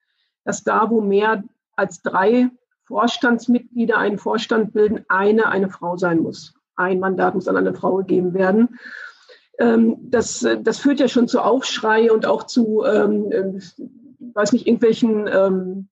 dass 0.44 0.64
da, 0.64 0.90
wo 0.90 1.00
mehr 1.00 1.44
als 1.76 2.02
drei 2.02 2.50
Vorstandsmitglieder 2.86 3.96
einen 3.96 4.18
Vorstand 4.18 4.72
bilden, 4.72 5.04
eine 5.08 5.50
eine 5.50 5.70
Frau 5.70 5.96
sein 5.96 6.18
muss. 6.18 6.54
ein 6.74 6.98
Mandat 6.98 7.34
muss 7.34 7.46
an 7.46 7.56
eine 7.56 7.74
Frau 7.74 7.96
gegeben 7.96 8.34
werden. 8.34 8.80
Ähm, 9.60 9.98
das, 10.00 10.44
das 10.62 10.78
führt 10.78 10.98
ja 10.98 11.06
schon 11.06 11.28
zu 11.28 11.42
Aufschrei 11.42 12.10
und 12.10 12.26
auch 12.26 12.42
zu, 12.42 12.84
ähm, 12.84 13.30
äh, 13.30 13.60
weiß 14.34 14.52
nicht, 14.52 14.66
irgendwelchen 14.66 15.28
ähm, 15.28 15.88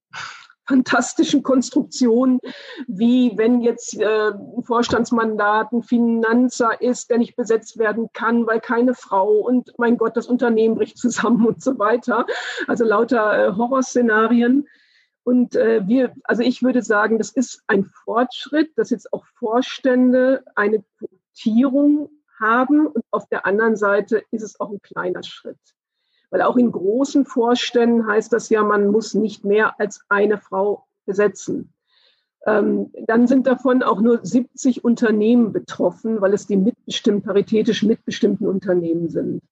fantastischen 0.67 1.43
Konstruktionen, 1.43 2.41
wie 2.87 3.33
wenn 3.37 3.61
jetzt 3.61 3.99
äh, 3.99 4.31
ein 4.31 4.63
Vorstandsmandat 4.65 5.73
ein 5.73 5.83
Finanzer 5.83 6.81
ist, 6.81 7.11
der 7.11 7.19
nicht 7.19 7.37
besetzt 7.37 7.79
werden 7.79 8.09
kann, 8.13 8.47
weil 8.47 8.61
keine 8.61 8.95
Frau 8.95 9.33
und 9.39 9.73
mein 9.79 9.97
Gott, 9.97 10.17
das 10.17 10.27
Unternehmen 10.27 10.75
bricht 10.75 10.99
zusammen 10.99 11.47
und 11.47 11.63
so 11.63 11.79
weiter. 11.79 12.27
Also 12.67 12.85
lauter 12.85 13.49
äh, 13.49 13.53
Horrorszenarien. 13.53 14.67
Und 15.25 15.57
äh, 15.57 15.87
wir, 15.87 16.15
also 16.25 16.43
ich 16.43 16.63
würde 16.63 16.83
sagen, 16.83 17.19
das 17.19 17.31
ist 17.31 17.63
ein 17.67 17.85
Fortschritt, 17.85 18.71
dass 18.77 18.91
jetzt 18.91 19.13
auch 19.13 19.25
Vorstände 19.39 20.45
eine 20.55 20.85
Quotierung 20.99 22.11
haben. 22.39 22.87
Und 22.87 23.05
auf 23.11 23.27
der 23.29 23.45
anderen 23.45 23.77
Seite 23.77 24.23
ist 24.31 24.43
es 24.43 24.61
auch 24.61 24.71
ein 24.71 24.81
kleiner 24.83 25.25
Schritt. 25.25 25.59
Weil 26.31 26.43
auch 26.43 26.57
in 26.57 26.73
großen 26.73 27.25
Vorständen 27.25 28.07
heißt 28.07 28.33
das 28.33 28.49
ja, 28.49 28.63
man 28.63 28.89
muss 28.89 29.15
nicht 29.15 29.45
mehr 29.45 29.79
als 29.79 30.01
eine 30.09 30.39
Frau 30.39 30.87
besetzen. 31.05 31.73
Ähm, 32.47 32.93
dann 33.07 33.27
sind 33.27 33.47
davon 33.47 33.83
auch 33.83 34.01
nur 34.01 34.25
70 34.25 34.85
Unternehmen 34.85 35.53
betroffen, 35.53 36.21
weil 36.21 36.33
es 36.33 36.47
die 36.47 36.57
mitbestimmt, 36.57 37.25
paritätisch 37.25 37.83
mitbestimmten 37.83 38.47
Unternehmen 38.47 39.09
sind. 39.09 39.43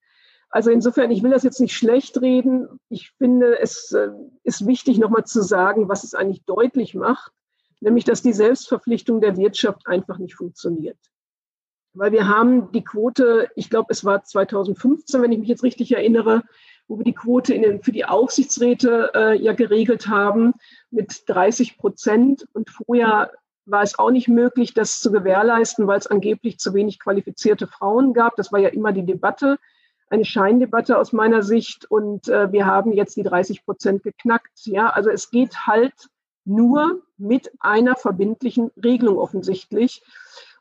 Also 0.49 0.71
insofern, 0.71 1.11
ich 1.11 1.21
will 1.21 1.31
das 1.31 1.43
jetzt 1.43 1.59
nicht 1.59 1.75
schlecht 1.75 2.21
reden. 2.21 2.79
Ich 2.87 3.11
finde, 3.17 3.59
es 3.59 3.91
äh, 3.91 4.07
ist 4.43 4.65
wichtig, 4.65 4.97
nochmal 4.97 5.25
zu 5.25 5.41
sagen, 5.41 5.89
was 5.89 6.05
es 6.05 6.13
eigentlich 6.13 6.45
deutlich 6.45 6.95
macht, 6.95 7.33
nämlich, 7.81 8.05
dass 8.05 8.21
die 8.21 8.31
Selbstverpflichtung 8.31 9.19
der 9.19 9.35
Wirtschaft 9.35 9.85
einfach 9.87 10.17
nicht 10.17 10.35
funktioniert. 10.35 10.97
Weil 11.95 12.11
wir 12.11 12.27
haben 12.27 12.71
die 12.71 12.83
Quote, 12.83 13.49
ich 13.55 13.69
glaube, 13.69 13.87
es 13.89 14.03
war 14.05 14.23
2015, 14.23 15.21
wenn 15.21 15.31
ich 15.31 15.39
mich 15.39 15.49
jetzt 15.49 15.63
richtig 15.63 15.91
erinnere, 15.93 16.43
wo 16.87 16.97
wir 16.97 17.05
die 17.05 17.13
Quote 17.13 17.53
den, 17.53 17.81
für 17.81 17.91
die 17.91 18.05
Aufsichtsräte 18.05 19.11
äh, 19.15 19.41
ja 19.41 19.53
geregelt 19.53 20.07
haben 20.07 20.53
mit 20.91 21.23
30 21.27 21.77
Prozent. 21.77 22.45
Und 22.53 22.69
vorher 22.69 23.31
war 23.65 23.81
es 23.81 23.97
auch 23.97 24.11
nicht 24.11 24.27
möglich, 24.27 24.73
das 24.73 24.99
zu 24.99 25.11
gewährleisten, 25.11 25.87
weil 25.87 25.97
es 25.97 26.07
angeblich 26.07 26.59
zu 26.59 26.73
wenig 26.73 26.99
qualifizierte 26.99 27.67
Frauen 27.67 28.13
gab. 28.13 28.35
Das 28.35 28.51
war 28.51 28.59
ja 28.59 28.69
immer 28.69 28.91
die 28.91 29.05
Debatte 29.05 29.57
eine 30.09 30.25
Scheindebatte 30.25 30.97
aus 30.97 31.13
meiner 31.13 31.41
Sicht 31.41 31.89
und 31.89 32.27
äh, 32.27 32.51
wir 32.51 32.65
haben 32.65 32.93
jetzt 32.93 33.17
die 33.17 33.23
30 33.23 33.65
Prozent 33.65 34.03
geknackt. 34.03 34.65
Ja, 34.65 34.89
also 34.89 35.09
es 35.09 35.31
geht 35.31 35.65
halt 35.65 35.93
nur 36.45 37.01
mit 37.17 37.51
einer 37.59 37.95
verbindlichen 37.95 38.71
Regelung 38.81 39.17
offensichtlich. 39.17 40.03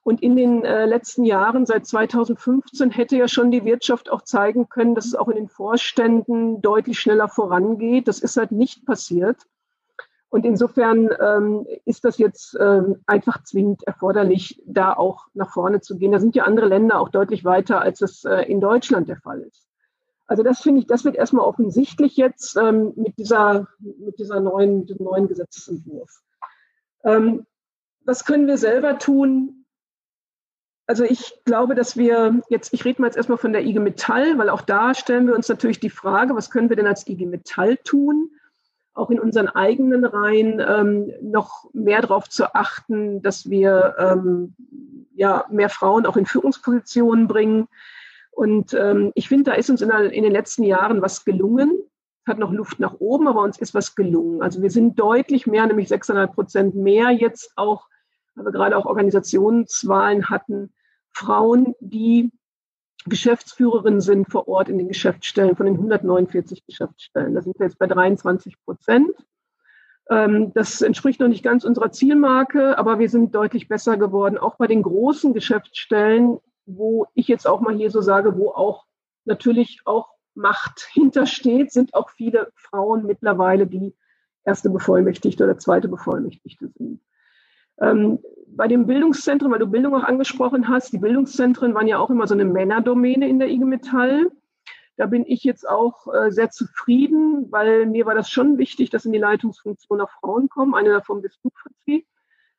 Und 0.05 0.23
in 0.23 0.37
den 0.37 0.65
äh, 0.65 0.85
letzten 0.85 1.25
Jahren, 1.25 1.65
seit 1.65 1.87
2015, 1.87 2.91
hätte 2.91 3.17
ja 3.17 3.27
schon 3.27 3.51
die 3.51 3.65
Wirtschaft 3.65 4.11
auch 4.11 4.23
zeigen 4.23 4.69
können, 4.69 4.95
dass 4.95 5.07
es 5.07 5.15
auch 5.15 5.29
in 5.29 5.37
den 5.37 5.49
Vorständen 5.49 6.61
deutlich 6.61 7.01
schneller 7.01 7.29
vorangeht. 7.29 8.07
Das 8.07 8.19
ist 8.19 8.37
halt 8.37 8.53
nicht 8.53 8.85
passiert. 8.85 9.39
Und 10.29 10.45
insofern 10.45 11.09
ähm, 11.21 11.67
ist 11.87 12.05
das 12.05 12.19
jetzt 12.19 12.55
ähm, 12.61 13.03
einfach 13.07 13.43
zwingend 13.45 13.85
erforderlich, 13.85 14.61
da 14.67 14.93
auch 14.93 15.29
nach 15.33 15.51
vorne 15.51 15.81
zu 15.81 15.97
gehen. 15.97 16.13
Da 16.13 16.21
sind 16.21 16.35
ja 16.35 16.45
andere 16.45 16.67
Länder 16.67 17.01
auch 17.01 17.09
deutlich 17.09 17.45
weiter, 17.45 17.81
als 17.81 18.03
es 18.03 18.25
äh, 18.25 18.43
in 18.43 18.61
Deutschland 18.61 19.09
der 19.09 19.17
Fall 19.17 19.41
ist. 19.41 19.67
Also 20.27 20.43
das 20.43 20.61
finde 20.61 20.81
ich, 20.81 20.87
das 20.87 21.05
wird 21.05 21.17
erstmal 21.17 21.47
offensichtlich 21.47 22.17
jetzt 22.17 22.57
ähm, 22.57 22.93
mit 22.97 23.17
dieser, 23.17 23.69
mit 23.79 24.19
dieser 24.19 24.41
neuen, 24.41 24.87
neuen 24.99 25.29
Gesetzesentwurf. 25.29 26.11
Ähm, 27.05 27.47
was 28.05 28.27
können 28.27 28.47
wir 28.47 28.59
selber 28.59 28.99
tun? 28.99 29.64
Also 30.87 31.05
ich 31.05 31.33
glaube, 31.45 31.75
dass 31.75 31.97
wir 31.97 32.43
jetzt, 32.51 32.75
ich 32.75 32.85
rede 32.85 33.01
mal 33.01 33.07
jetzt 33.07 33.17
erstmal 33.17 33.39
von 33.39 33.53
der 33.53 33.65
IG 33.65 33.79
Metall, 33.79 34.37
weil 34.37 34.51
auch 34.51 34.61
da 34.61 34.95
stellen 34.95 35.27
wir 35.27 35.35
uns 35.35 35.49
natürlich 35.49 35.81
die 35.81 35.91
Frage, 35.91 36.37
was 36.37 36.51
können 36.51 36.69
wir 36.69 36.77
denn 36.77 36.87
als 36.87 37.07
IG 37.07 37.27
Metall 37.27 37.79
tun? 37.79 38.31
auch 38.95 39.11
in 39.11 39.21
unseren 39.21 39.49
eigenen 39.49 40.05
Reihen 40.05 40.63
ähm, 40.67 41.13
noch 41.21 41.69
mehr 41.73 42.01
darauf 42.01 42.29
zu 42.29 42.55
achten, 42.55 43.23
dass 43.23 43.51
wir 43.51 43.97
ähm, 43.99 44.55
ja, 45.15 45.45
mehr 45.51 45.69
Frauen 45.69 46.07
auch 46.07 46.17
in 46.17 46.27
Führungspositionen 46.27 47.27
bringen. 47.27 47.69
Und 48.31 48.73
ähm, 48.75 49.13
ich 49.15 49.29
finde, 49.29 49.51
da 49.51 49.57
ist 49.57 49.71
uns 49.71 49.83
in, 49.83 49.91
in, 49.91 50.23
den 50.23 50.33
letzten 50.33 50.63
Jahren 50.63 51.03
was 51.03 51.25
gelungen. 51.25 51.73
Hat 52.27 52.39
noch 52.39 52.53
Luft 52.53 52.81
nach 52.81 52.95
oben, 53.01 53.29
aber 53.29 53.43
uns 53.43 53.59
ist 53.59 53.75
was 53.75 53.95
gelungen. 53.95 54.43
Also 54.43 54.63
wir 54.63 54.71
sind 54.71 54.99
deutlich 54.99 55.47
mehr, 55.47 55.67
nämlich 55.67 55.89
600 55.89 56.33
Prozent 56.33 56.75
mehr 56.75 57.11
jetzt 57.11 57.53
auch, 57.57 57.89
weil 58.35 58.47
wir 58.47 58.53
gerade 58.53 58.77
auch 58.77 58.87
Organisationswahlen 58.87 60.29
hatten, 60.29 60.73
Frauen, 61.13 61.75
die 61.81 62.31
Geschäftsführerinnen 63.07 64.01
sind 64.01 64.31
vor 64.31 64.49
Ort 64.49 64.69
in 64.69 64.79
den 64.79 64.89
Geschäftsstellen 64.89 65.57
von 65.57 65.67
den 65.67 65.75
149 65.77 66.65
Geschäftsstellen. 66.67 67.35
Da 67.35 67.43
sind 67.43 67.59
wir 67.59 67.67
jetzt 67.67 67.79
bei 67.79 67.87
23 67.87 68.57
Prozent. 68.65 69.11
Ähm, 70.11 70.53
das 70.55 70.83
entspricht 70.83 71.21
noch 71.21 71.29
nicht 71.29 71.45
ganz 71.45 71.65
unserer 71.65 71.93
Zielmarke, 71.93 72.79
aber 72.79 72.99
wir 72.99 73.09
sind 73.09 73.35
deutlich 73.35 73.69
besser 73.69 73.97
geworden, 73.97 74.39
auch 74.39 74.57
bei 74.57 74.67
den 74.67 74.83
großen 74.83 75.35
Geschäftsstellen, 75.35 76.39
wo 76.67 77.07
ich 77.15 77.29
jetzt 77.29 77.47
auch 77.47 77.61
mal 77.61 77.75
hier 77.75 77.91
so 77.91 78.01
sage, 78.01 78.37
wo 78.39 78.51
auch 78.51 78.85
natürlich 79.25 79.81
auch 79.85 80.09
Macht 80.35 80.89
hintersteht, 80.93 81.73
sind 81.73 81.95
auch 81.95 82.11
viele 82.11 82.53
Frauen 82.55 83.07
mittlerweile, 83.07 83.67
die 83.67 83.95
erste 84.45 84.71
Bevollmächtigte 84.71 85.45
oder 85.45 85.59
zweite 85.59 85.89
Bevollmächtigte 85.89 86.69
sind. 86.69 87.01
Ähm, 87.81 88.19
bei 88.57 88.69
den 88.69 88.87
Bildungszentren, 88.87 89.51
weil 89.51 89.59
du 89.59 89.67
Bildung 89.67 89.95
auch 89.95 90.05
angesprochen 90.05 90.69
hast, 90.69 90.93
die 90.93 90.99
Bildungszentren 90.99 91.75
waren 91.75 91.89
ja 91.89 91.99
auch 91.99 92.11
immer 92.11 92.27
so 92.27 92.35
eine 92.35 92.45
Männerdomäne 92.45 93.29
in 93.29 93.39
der 93.39 93.49
IG 93.49 93.65
Metall. 93.65 94.31
Da 94.97 95.07
bin 95.07 95.25
ich 95.27 95.43
jetzt 95.43 95.69
auch 95.69 96.07
äh, 96.13 96.31
sehr 96.31 96.51
zufrieden, 96.51 97.51
weil 97.51 97.87
mir 97.87 98.07
war 98.07 98.15
das 98.15 98.31
schon 98.31 98.59
wichtig, 98.59 98.91
dass 98.91 99.05
in 99.05 99.13
die 99.13 99.19
Leitungsfunktion 99.19 100.01
auch 100.01 100.11
Frauen 100.21 100.49
kommen. 100.49 100.75
Eine 100.75 100.91
davon 100.91 101.21
bist 101.21 101.41
du, 101.43 101.51
Fritzi. 101.53 102.07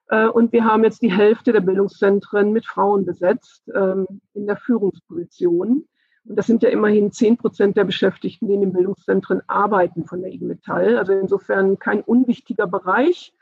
Äh, 0.10 0.28
und 0.28 0.52
wir 0.52 0.66
haben 0.66 0.84
jetzt 0.84 1.02
die 1.02 1.12
Hälfte 1.12 1.54
der 1.54 1.62
Bildungszentren 1.62 2.52
mit 2.52 2.66
Frauen 2.66 3.06
besetzt 3.06 3.64
ähm, 3.74 4.06
in 4.34 4.48
der 4.48 4.58
Führungsposition. 4.58 5.88
Und 6.28 6.36
das 6.36 6.48
sind 6.48 6.64
ja 6.64 6.70
immerhin 6.70 7.12
zehn 7.12 7.38
Prozent 7.38 7.78
der 7.78 7.86
Beschäftigten, 7.86 8.48
die 8.48 8.56
in 8.56 8.62
den 8.62 8.74
Bildungszentren 8.74 9.42
arbeiten 9.48 10.06
von 10.06 10.22
der 10.22 10.34
IG 10.34 10.44
Metall. 10.44 10.98
Also 10.98 11.14
insofern 11.14 11.80
kein 11.80 12.02
unwichtiger 12.02 12.68
Bereich. 12.68 13.34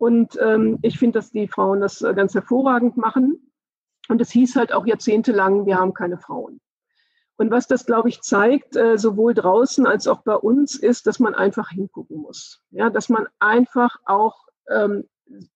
Und 0.00 0.38
ähm, 0.40 0.78
ich 0.80 0.98
finde, 0.98 1.18
dass 1.18 1.30
die 1.30 1.46
Frauen 1.46 1.82
das 1.82 2.00
äh, 2.00 2.14
ganz 2.14 2.32
hervorragend 2.32 2.96
machen. 2.96 3.52
Und 4.08 4.18
es 4.22 4.30
hieß 4.30 4.56
halt 4.56 4.72
auch 4.72 4.86
jahrzehntelang, 4.86 5.66
wir 5.66 5.76
haben 5.76 5.92
keine 5.92 6.16
Frauen. 6.16 6.58
Und 7.36 7.50
was 7.50 7.66
das, 7.66 7.84
glaube 7.84 8.08
ich, 8.08 8.22
zeigt, 8.22 8.76
äh, 8.76 8.96
sowohl 8.96 9.34
draußen 9.34 9.86
als 9.86 10.08
auch 10.08 10.22
bei 10.22 10.34
uns, 10.34 10.74
ist, 10.74 11.06
dass 11.06 11.20
man 11.20 11.34
einfach 11.34 11.68
hingucken 11.68 12.16
muss. 12.16 12.62
Ja, 12.70 12.88
dass 12.88 13.10
man 13.10 13.26
einfach 13.40 13.96
auch 14.06 14.46
ähm, 14.70 15.04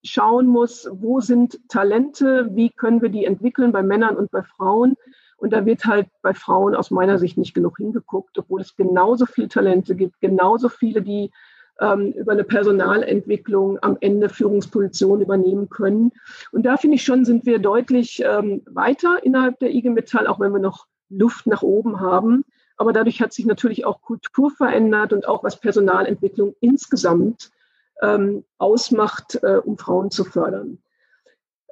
schauen 0.05 0.47
muss, 0.47 0.91
wo 0.93 1.21
sind 1.21 1.59
Talente, 1.71 2.55
wie 2.55 2.69
können 2.69 3.01
wir 3.01 3.09
die 3.09 3.25
entwickeln 3.25 3.73
bei 3.73 3.83
Männern 3.83 4.15
und 4.15 4.31
bei 4.31 4.43
Frauen. 4.43 4.95
Und 5.39 5.55
da 5.55 5.65
wird 5.65 5.87
halt 5.87 6.09
bei 6.21 6.35
Frauen 6.35 6.75
aus 6.75 6.91
meiner 6.91 7.19
Sicht 7.19 7.39
nicht 7.39 7.55
genug 7.55 7.79
hingeguckt, 7.79 8.39
obwohl 8.39 8.61
es 8.61 8.77
genauso 8.77 9.25
viele 9.25 9.49
Talente 9.49 9.95
gibt, 9.95 10.21
genauso 10.21 10.69
viele, 10.69 11.01
die 11.01 11.31
ähm, 11.81 12.13
über 12.13 12.33
eine 12.33 12.45
Personalentwicklung 12.45 13.79
am 13.83 13.97
Ende 14.01 14.29
Führungspositionen 14.29 15.23
übernehmen 15.23 15.69
können. 15.69 16.13
Und 16.53 16.65
da 16.65 16.77
finde 16.77 16.97
ich 16.97 17.05
schon, 17.05 17.25
sind 17.25 17.47
wir 17.47 17.59
deutlich 17.59 18.23
ähm, 18.25 18.63
weiter 18.67 19.19
innerhalb 19.23 19.59
der 19.59 19.75
IG 19.75 19.91
Metall, 19.91 20.27
auch 20.27 20.41
wenn 20.41 20.53
wir 20.53 20.61
noch 20.61 20.87
Luft 21.09 21.47
nach 21.47 21.63
oben 21.63 22.01
haben. 22.01 22.45
Aber 22.77 22.93
dadurch 22.93 23.21
hat 23.21 23.33
sich 23.33 23.47
natürlich 23.47 23.85
auch 23.85 24.03
Kultur 24.03 24.51
verändert 24.51 25.13
und 25.13 25.29
auch 25.29 25.45
was 25.45 25.61
Personalentwicklung 25.61 26.55
insgesamt 26.61 27.51
ähm, 28.03 28.45
ausmacht, 28.59 29.39
äh, 29.43 29.57
um 29.57 29.79
Frauen 29.79 30.11
zu 30.11 30.25
fördern. 30.25 30.79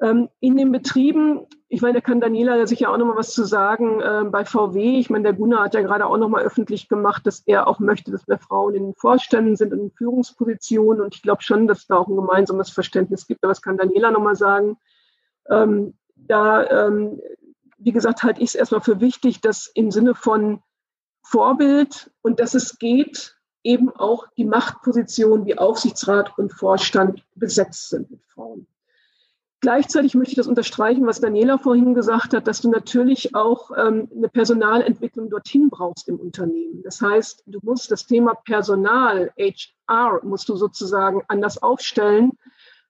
Ähm, 0.02 0.28
in 0.40 0.56
den 0.56 0.72
Betrieben, 0.72 1.46
ich 1.68 1.80
meine, 1.80 1.94
da 1.94 2.00
kann 2.00 2.20
Daniela 2.20 2.66
sicher 2.66 2.90
auch 2.90 2.98
noch 2.98 3.06
mal 3.06 3.16
was 3.16 3.32
zu 3.32 3.44
sagen, 3.44 4.00
äh, 4.00 4.24
bei 4.24 4.44
VW, 4.44 4.98
ich 4.98 5.10
meine, 5.10 5.22
der 5.22 5.32
Gunnar 5.32 5.64
hat 5.64 5.74
ja 5.74 5.82
gerade 5.82 6.06
auch 6.06 6.16
noch 6.16 6.28
mal 6.28 6.42
öffentlich 6.42 6.88
gemacht, 6.88 7.24
dass 7.24 7.44
er 7.46 7.68
auch 7.68 7.78
möchte, 7.78 8.10
dass 8.10 8.26
mehr 8.26 8.40
Frauen 8.40 8.74
in 8.74 8.82
den 8.82 8.94
Vorständen 8.94 9.54
sind 9.54 9.72
und 9.72 9.78
in 9.78 9.90
Führungspositionen 9.92 11.00
und 11.00 11.14
ich 11.14 11.22
glaube 11.22 11.42
schon, 11.42 11.68
dass 11.68 11.86
da 11.86 11.98
auch 11.98 12.08
ein 12.08 12.16
gemeinsames 12.16 12.70
Verständnis 12.70 13.28
gibt, 13.28 13.44
aber 13.44 13.52
das 13.52 13.62
kann 13.62 13.76
Daniela 13.76 14.10
noch 14.10 14.20
mal 14.20 14.34
sagen. 14.34 14.76
Ähm, 15.48 15.94
da, 16.16 16.68
ähm, 16.68 17.20
wie 17.78 17.92
gesagt, 17.92 18.24
halte 18.24 18.40
ich 18.40 18.50
es 18.50 18.54
erstmal 18.56 18.80
für 18.80 19.00
wichtig, 19.00 19.40
dass 19.40 19.70
im 19.72 19.92
Sinne 19.92 20.16
von 20.16 20.62
Vorbild 21.22 22.10
und 22.22 22.40
dass 22.40 22.54
es 22.54 22.80
geht, 22.80 23.36
eben 23.62 23.88
auch 23.90 24.26
die 24.36 24.44
Machtpositionen 24.44 25.46
wie 25.46 25.56
Aufsichtsrat 25.56 26.36
und 26.38 26.52
Vorstand 26.52 27.24
besetzt 27.36 27.90
sind 27.90 28.10
mit 28.10 28.24
Frauen. 28.24 28.66
Gleichzeitig 29.62 30.16
möchte 30.16 30.32
ich 30.32 30.36
das 30.36 30.48
unterstreichen, 30.48 31.06
was 31.06 31.20
Daniela 31.20 31.56
vorhin 31.56 31.94
gesagt 31.94 32.34
hat, 32.34 32.48
dass 32.48 32.60
du 32.60 32.68
natürlich 32.68 33.36
auch 33.36 33.70
ähm, 33.76 34.08
eine 34.12 34.28
Personalentwicklung 34.28 35.30
dorthin 35.30 35.70
brauchst 35.70 36.08
im 36.08 36.18
Unternehmen. 36.18 36.82
Das 36.82 37.00
heißt, 37.00 37.44
du 37.46 37.60
musst 37.62 37.92
das 37.92 38.04
Thema 38.04 38.34
Personal, 38.34 39.32
HR, 39.38 40.18
musst 40.24 40.48
du 40.48 40.56
sozusagen 40.56 41.22
anders 41.28 41.62
aufstellen, 41.62 42.32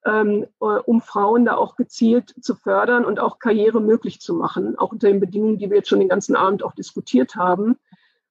ähm, 0.07 0.47
äh, 0.63 0.65
um 0.65 1.03
Frauen 1.03 1.45
da 1.45 1.57
auch 1.57 1.77
gezielt 1.77 2.35
zu 2.41 2.55
fördern 2.55 3.05
und 3.05 3.21
auch 3.21 3.39
Karriere 3.39 3.83
möglich 3.83 4.21
zu 4.21 4.33
machen, 4.33 4.79
auch 4.79 4.93
unter 4.93 5.09
den 5.09 5.21
Bedingungen, 5.21 5.59
die 5.59 5.69
wir 5.69 5.77
jetzt 5.77 5.91
schon 5.91 6.01
den 6.01 6.09
ganzen 6.09 6.37
Abend 6.37 6.63
auch 6.63 6.73
diskutiert 6.73 7.37
haben, 7.37 7.77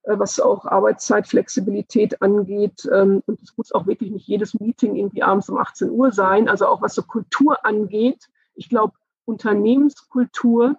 äh, 0.02 0.18
was 0.18 0.40
auch 0.40 0.64
Arbeitszeitflexibilität 0.64 2.20
angeht. 2.20 2.90
Ähm, 2.92 3.22
und 3.24 3.40
es 3.40 3.56
muss 3.56 3.70
auch 3.70 3.86
wirklich 3.86 4.10
nicht 4.10 4.26
jedes 4.26 4.58
Meeting 4.58 4.96
irgendwie 4.96 5.22
abends 5.22 5.48
um 5.48 5.58
18 5.58 5.90
Uhr 5.90 6.10
sein, 6.10 6.48
also 6.48 6.66
auch 6.66 6.82
was 6.82 6.96
so 6.96 7.04
Kultur 7.04 7.64
angeht. 7.64 8.28
Ich 8.54 8.68
glaube, 8.68 8.94
Unternehmenskultur 9.24 10.76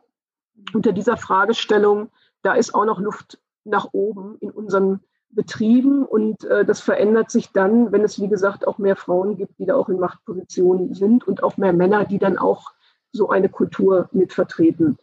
unter 0.73 0.91
dieser 0.91 1.17
Fragestellung, 1.17 2.09
da 2.41 2.53
ist 2.53 2.75
auch 2.75 2.85
noch 2.85 2.99
Luft 2.99 3.39
nach 3.63 3.89
oben 3.93 4.37
in 4.39 4.51
unseren 4.51 4.99
Betrieben 5.29 6.05
und 6.05 6.43
äh, 6.45 6.63
das 6.63 6.79
verändert 6.79 7.31
sich 7.31 7.51
dann, 7.51 7.91
wenn 7.91 8.03
es, 8.03 8.21
wie 8.21 8.27
gesagt, 8.27 8.67
auch 8.67 8.77
mehr 8.77 8.95
Frauen 8.95 9.35
gibt, 9.35 9.57
die 9.57 9.65
da 9.65 9.75
auch 9.75 9.89
in 9.89 9.99
Machtpositionen 9.99 10.93
sind 10.93 11.27
und 11.27 11.41
auch 11.41 11.57
mehr 11.57 11.73
Männer, 11.73 12.05
die 12.05 12.19
dann 12.19 12.37
auch 12.37 12.71
so 13.11 13.29
eine 13.29 13.49
Kultur 13.49 14.09
mit 14.11 14.33
vertreten. 14.33 14.97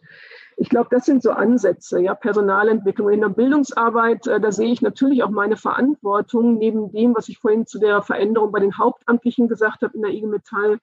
Ich 0.57 0.69
glaube, 0.69 0.89
das 0.91 1.05
sind 1.05 1.23
so 1.23 1.31
Ansätze, 1.31 1.99
ja, 1.99 2.13
Personalentwicklung. 2.13 3.09
In 3.09 3.21
der 3.21 3.29
Bildungsarbeit, 3.29 4.27
äh, 4.27 4.39
da 4.39 4.51
sehe 4.51 4.71
ich 4.71 4.81
natürlich 4.81 5.23
auch 5.23 5.29
meine 5.29 5.57
Verantwortung 5.57 6.57
neben 6.57 6.91
dem, 6.91 7.15
was 7.15 7.29
ich 7.29 7.39
vorhin 7.39 7.65
zu 7.65 7.79
der 7.79 8.01
Veränderung 8.01 8.51
bei 8.51 8.59
den 8.59 8.77
Hauptamtlichen 8.77 9.47
gesagt 9.47 9.81
habe 9.81 9.95
in 9.95 10.03
der 10.03 10.11
IG 10.11 10.27
Metall, 10.27 10.79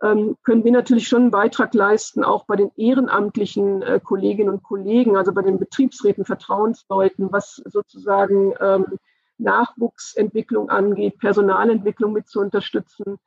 können 0.00 0.64
wir 0.64 0.72
natürlich 0.72 1.08
schon 1.08 1.22
einen 1.22 1.30
Beitrag 1.30 1.74
leisten, 1.74 2.22
auch 2.22 2.44
bei 2.44 2.56
den 2.56 2.70
ehrenamtlichen 2.76 3.82
äh, 3.82 4.00
Kolleginnen 4.02 4.50
und 4.50 4.62
Kollegen, 4.62 5.16
also 5.16 5.32
bei 5.32 5.42
den 5.42 5.58
Betriebsräten, 5.58 6.24
Vertrauensleuten, 6.24 7.32
was 7.32 7.56
sozusagen 7.64 8.54
ähm, 8.60 8.98
Nachwuchsentwicklung 9.38 10.70
angeht, 10.70 11.18
Personalentwicklung 11.18 12.12
mit 12.12 12.28
zu 12.28 12.40
unterstützen. 12.40 13.18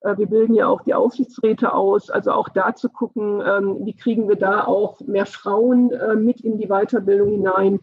Äh, 0.00 0.16
wir 0.18 0.26
bilden 0.26 0.54
ja 0.54 0.66
auch 0.66 0.82
die 0.82 0.94
Aufsichtsräte 0.94 1.72
aus, 1.72 2.10
also 2.10 2.32
auch 2.32 2.48
da 2.48 2.74
zu 2.74 2.88
gucken, 2.88 3.42
ähm, 3.44 3.84
wie 3.84 3.96
kriegen 3.96 4.28
wir 4.28 4.36
da 4.36 4.64
auch 4.64 5.00
mehr 5.00 5.26
Frauen 5.26 5.90
äh, 5.92 6.14
mit 6.14 6.40
in 6.40 6.58
die 6.58 6.68
Weiterbildung 6.68 7.30
hinein 7.30 7.80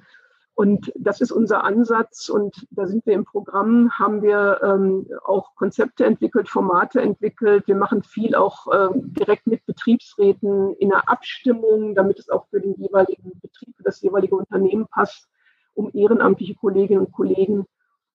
und 0.62 0.94
das 0.96 1.22
ist 1.22 1.32
unser 1.32 1.64
Ansatz 1.64 2.30
und 2.30 2.68
da 2.70 2.86
sind 2.86 3.04
wir 3.08 3.16
im 3.16 3.26
Programm, 3.26 3.90
haben 3.98 4.22
wir 4.22 4.60
ähm, 4.62 5.08
auch 5.26 5.56
Konzepte 5.56 6.06
entwickelt, 6.06 6.50
Formate 6.50 7.02
entwickelt. 7.02 7.66
Wir 7.66 7.76
machen 7.76 8.04
viel 8.04 8.36
auch 8.36 8.68
ähm, 8.72 9.12
direkt 9.12 9.48
mit 9.48 9.66
Betriebsräten 9.66 10.76
in 10.76 10.90
der 10.90 11.10
Abstimmung, 11.10 11.96
damit 11.96 12.20
es 12.20 12.30
auch 12.30 12.46
für 12.50 12.62
den 12.62 12.76
jeweiligen 12.76 13.32
Betrieb, 13.42 13.76
für 13.76 13.82
das 13.82 14.02
jeweilige 14.02 14.36
Unternehmen 14.36 14.86
passt, 14.86 15.28
um 15.74 15.90
ehrenamtliche 15.96 16.54
Kolleginnen 16.54 17.08
und 17.08 17.12
Kollegen, 17.12 17.66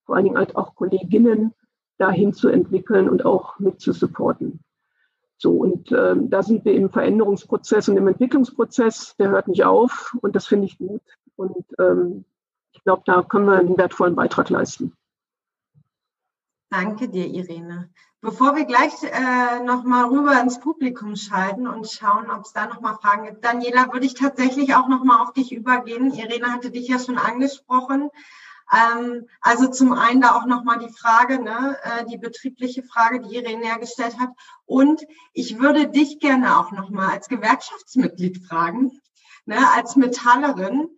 vor 0.05 0.15
allen 0.15 0.23
Dingen 0.23 0.37
halt 0.37 0.55
auch 0.55 0.73
Kolleginnen, 0.73 1.53
dahin 1.97 2.31
zu 2.31 2.47
entwickeln 2.47 3.09
und 3.09 3.25
auch 3.25 3.59
mit 3.59 3.81
zu 3.81 3.91
supporten. 3.91 4.61
So, 5.37 5.51
und 5.51 5.91
äh, 5.91 6.15
da 6.17 6.43
sind 6.43 6.63
wir 6.63 6.75
im 6.75 6.91
Veränderungsprozess 6.91 7.89
und 7.89 7.97
im 7.97 8.07
Entwicklungsprozess, 8.07 9.17
der 9.19 9.31
hört 9.31 9.49
nicht 9.49 9.65
auf 9.65 10.15
und 10.21 10.37
das 10.37 10.47
finde 10.47 10.67
ich 10.67 10.77
gut. 10.77 11.01
Und 11.35 11.65
ähm, 11.77 12.23
ich 12.77 12.83
glaube, 12.83 13.03
da 13.05 13.23
können 13.23 13.47
wir 13.47 13.57
einen 13.57 13.77
wertvollen 13.77 14.15
Beitrag 14.15 14.49
leisten. 14.49 14.93
Danke 16.69 17.09
dir, 17.09 17.25
Irene. 17.25 17.89
Bevor 18.19 18.55
wir 18.55 18.65
gleich 18.65 18.91
äh, 19.03 19.63
nochmal 19.63 20.05
rüber 20.05 20.39
ins 20.41 20.59
Publikum 20.59 21.15
schalten 21.15 21.67
und 21.67 21.89
schauen, 21.89 22.29
ob 22.29 22.45
es 22.45 22.53
da 22.53 22.65
nochmal 22.65 22.95
Fragen 22.95 23.25
gibt, 23.25 23.45
Daniela, 23.45 23.93
würde 23.93 24.05
ich 24.05 24.15
tatsächlich 24.15 24.75
auch 24.75 24.87
nochmal 24.87 25.21
auf 25.21 25.33
dich 25.33 25.53
übergehen. 25.53 26.11
Irene 26.11 26.51
hatte 26.51 26.71
dich 26.71 26.87
ja 26.87 26.99
schon 26.99 27.17
angesprochen. 27.17 28.09
Ähm, 28.71 29.27
also 29.39 29.69
zum 29.69 29.93
einen 29.93 30.21
da 30.21 30.35
auch 30.35 30.45
nochmal 30.45 30.79
die 30.79 30.91
Frage, 30.91 31.41
ne, 31.41 31.77
äh, 31.83 32.05
die 32.05 32.17
betriebliche 32.17 32.83
Frage, 32.83 33.21
die 33.21 33.35
Irene 33.35 33.65
ja 33.65 33.77
gestellt 33.77 34.19
hat. 34.19 34.31
Und 34.65 35.05
ich 35.33 35.59
würde 35.59 35.87
dich 35.87 36.19
gerne 36.19 36.59
auch 36.59 36.71
nochmal 36.71 37.11
als 37.11 37.29
Gewerkschaftsmitglied 37.29 38.45
fragen, 38.45 38.99
ne, 39.45 39.57
als 39.75 39.95
Metallerin. 39.95 40.89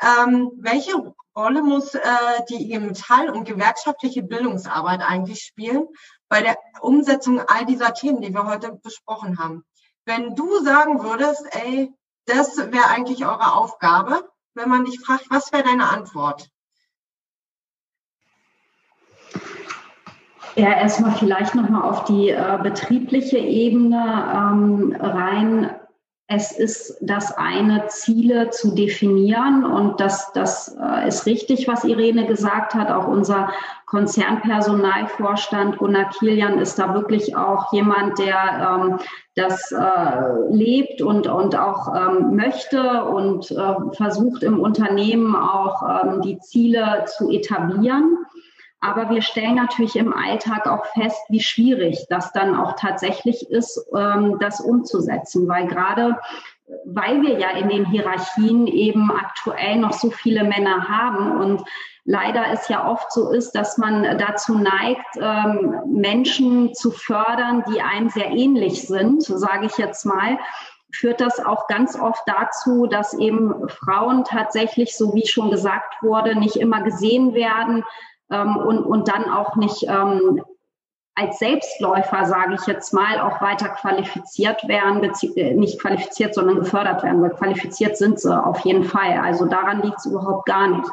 Ähm, 0.00 0.52
welche 0.58 1.14
Rolle 1.36 1.62
muss 1.62 1.94
äh, 1.94 2.00
die 2.48 2.72
IG 2.72 2.78
Metall 2.78 3.30
und 3.30 3.44
gewerkschaftliche 3.44 4.22
Bildungsarbeit 4.22 5.00
eigentlich 5.00 5.42
spielen 5.42 5.88
bei 6.28 6.42
der 6.42 6.56
Umsetzung 6.80 7.40
all 7.40 7.66
dieser 7.66 7.94
Themen, 7.94 8.20
die 8.20 8.32
wir 8.32 8.46
heute 8.46 8.72
besprochen 8.82 9.38
haben? 9.38 9.64
Wenn 10.04 10.34
du 10.34 10.60
sagen 10.60 11.02
würdest, 11.02 11.44
ey, 11.50 11.92
das 12.26 12.56
wäre 12.56 12.88
eigentlich 12.88 13.24
eure 13.24 13.54
Aufgabe, 13.54 14.28
wenn 14.54 14.68
man 14.68 14.84
dich 14.84 15.00
fragt, 15.00 15.30
was 15.30 15.52
wäre 15.52 15.64
deine 15.64 15.88
Antwort? 15.88 16.48
Ja, 20.56 20.72
erstmal 20.72 21.12
vielleicht 21.12 21.54
nochmal 21.54 21.82
auf 21.82 22.04
die 22.04 22.30
äh, 22.30 22.58
betriebliche 22.62 23.38
Ebene 23.38 23.96
ähm, 24.34 24.96
rein. 24.98 25.70
Es 26.30 26.52
ist 26.52 26.98
das 27.00 27.32
eine, 27.38 27.86
Ziele 27.86 28.50
zu 28.50 28.74
definieren 28.74 29.64
und 29.64 29.98
das, 29.98 30.30
das 30.34 30.76
äh, 30.78 31.08
ist 31.08 31.24
richtig, 31.24 31.66
was 31.66 31.84
Irene 31.84 32.26
gesagt 32.26 32.74
hat. 32.74 32.90
Auch 32.90 33.08
unser 33.08 33.48
Konzernpersonalvorstand 33.86 35.78
Gunnar 35.78 36.10
Kilian 36.10 36.58
ist 36.58 36.78
da 36.78 36.92
wirklich 36.92 37.34
auch 37.34 37.72
jemand, 37.72 38.18
der 38.18 38.78
ähm, 38.78 38.98
das 39.36 39.72
äh, 39.72 40.50
lebt 40.50 41.00
und, 41.00 41.28
und 41.28 41.56
auch 41.56 41.94
ähm, 41.96 42.36
möchte 42.36 43.04
und 43.04 43.50
äh, 43.50 43.74
versucht 43.92 44.42
im 44.42 44.60
Unternehmen 44.60 45.34
auch 45.34 45.82
ähm, 45.82 46.20
die 46.20 46.38
Ziele 46.40 47.06
zu 47.06 47.30
etablieren. 47.30 48.18
Aber 48.80 49.10
wir 49.10 49.22
stellen 49.22 49.56
natürlich 49.56 49.96
im 49.96 50.12
Alltag 50.12 50.66
auch 50.68 50.86
fest, 50.86 51.20
wie 51.28 51.40
schwierig 51.40 52.06
das 52.08 52.32
dann 52.32 52.54
auch 52.54 52.76
tatsächlich 52.76 53.50
ist, 53.50 53.84
ähm, 53.96 54.38
das 54.38 54.60
umzusetzen, 54.60 55.48
weil 55.48 55.66
gerade 55.66 56.16
weil 56.84 57.22
wir 57.22 57.38
ja 57.38 57.50
in 57.52 57.68
den 57.68 57.86
Hierarchien 57.86 58.66
eben 58.66 59.10
aktuell 59.10 59.76
noch 59.76 59.92
so 59.92 60.10
viele 60.10 60.44
Männer 60.44 60.88
haben 60.88 61.40
und 61.40 61.62
leider 62.04 62.44
es 62.52 62.68
ja 62.68 62.88
oft 62.88 63.12
so 63.12 63.30
ist, 63.30 63.52
dass 63.52 63.78
man 63.78 64.18
dazu 64.18 64.54
neigt, 64.54 65.16
ähm, 65.20 65.80
Menschen 65.86 66.74
zu 66.74 66.90
fördern, 66.90 67.64
die 67.70 67.80
einem 67.80 68.08
sehr 68.08 68.30
ähnlich 68.30 68.86
sind, 68.86 69.22
sage 69.22 69.66
ich 69.66 69.76
jetzt 69.78 70.04
mal, 70.04 70.38
führt 70.90 71.20
das 71.20 71.38
auch 71.38 71.66
ganz 71.66 71.98
oft 71.98 72.22
dazu, 72.26 72.86
dass 72.86 73.12
eben 73.12 73.68
Frauen 73.68 74.24
tatsächlich, 74.24 74.96
so 74.96 75.14
wie 75.14 75.26
schon 75.26 75.50
gesagt 75.50 76.02
wurde, 76.02 76.34
nicht 76.34 76.56
immer 76.56 76.82
gesehen 76.82 77.34
werden, 77.34 77.84
ähm, 78.30 78.56
und, 78.56 78.80
und 78.80 79.08
dann 79.08 79.30
auch 79.30 79.56
nicht 79.56 79.84
ähm, 79.88 80.42
als 81.18 81.38
Selbstläufer, 81.38 82.26
sage 82.26 82.54
ich 82.54 82.66
jetzt 82.66 82.94
mal, 82.94 83.20
auch 83.20 83.40
weiter 83.40 83.68
qualifiziert 83.70 84.66
werden, 84.68 85.02
äh, 85.36 85.54
nicht 85.54 85.80
qualifiziert, 85.80 86.34
sondern 86.34 86.60
gefördert 86.60 87.02
werden, 87.02 87.20
weil 87.20 87.30
qualifiziert 87.30 87.96
sind 87.96 88.20
sie 88.20 88.32
auf 88.32 88.60
jeden 88.60 88.84
Fall. 88.84 89.18
Also 89.18 89.46
daran 89.46 89.82
liegt 89.82 89.98
es 89.98 90.06
überhaupt 90.06 90.46
gar 90.46 90.68
nicht. 90.68 90.88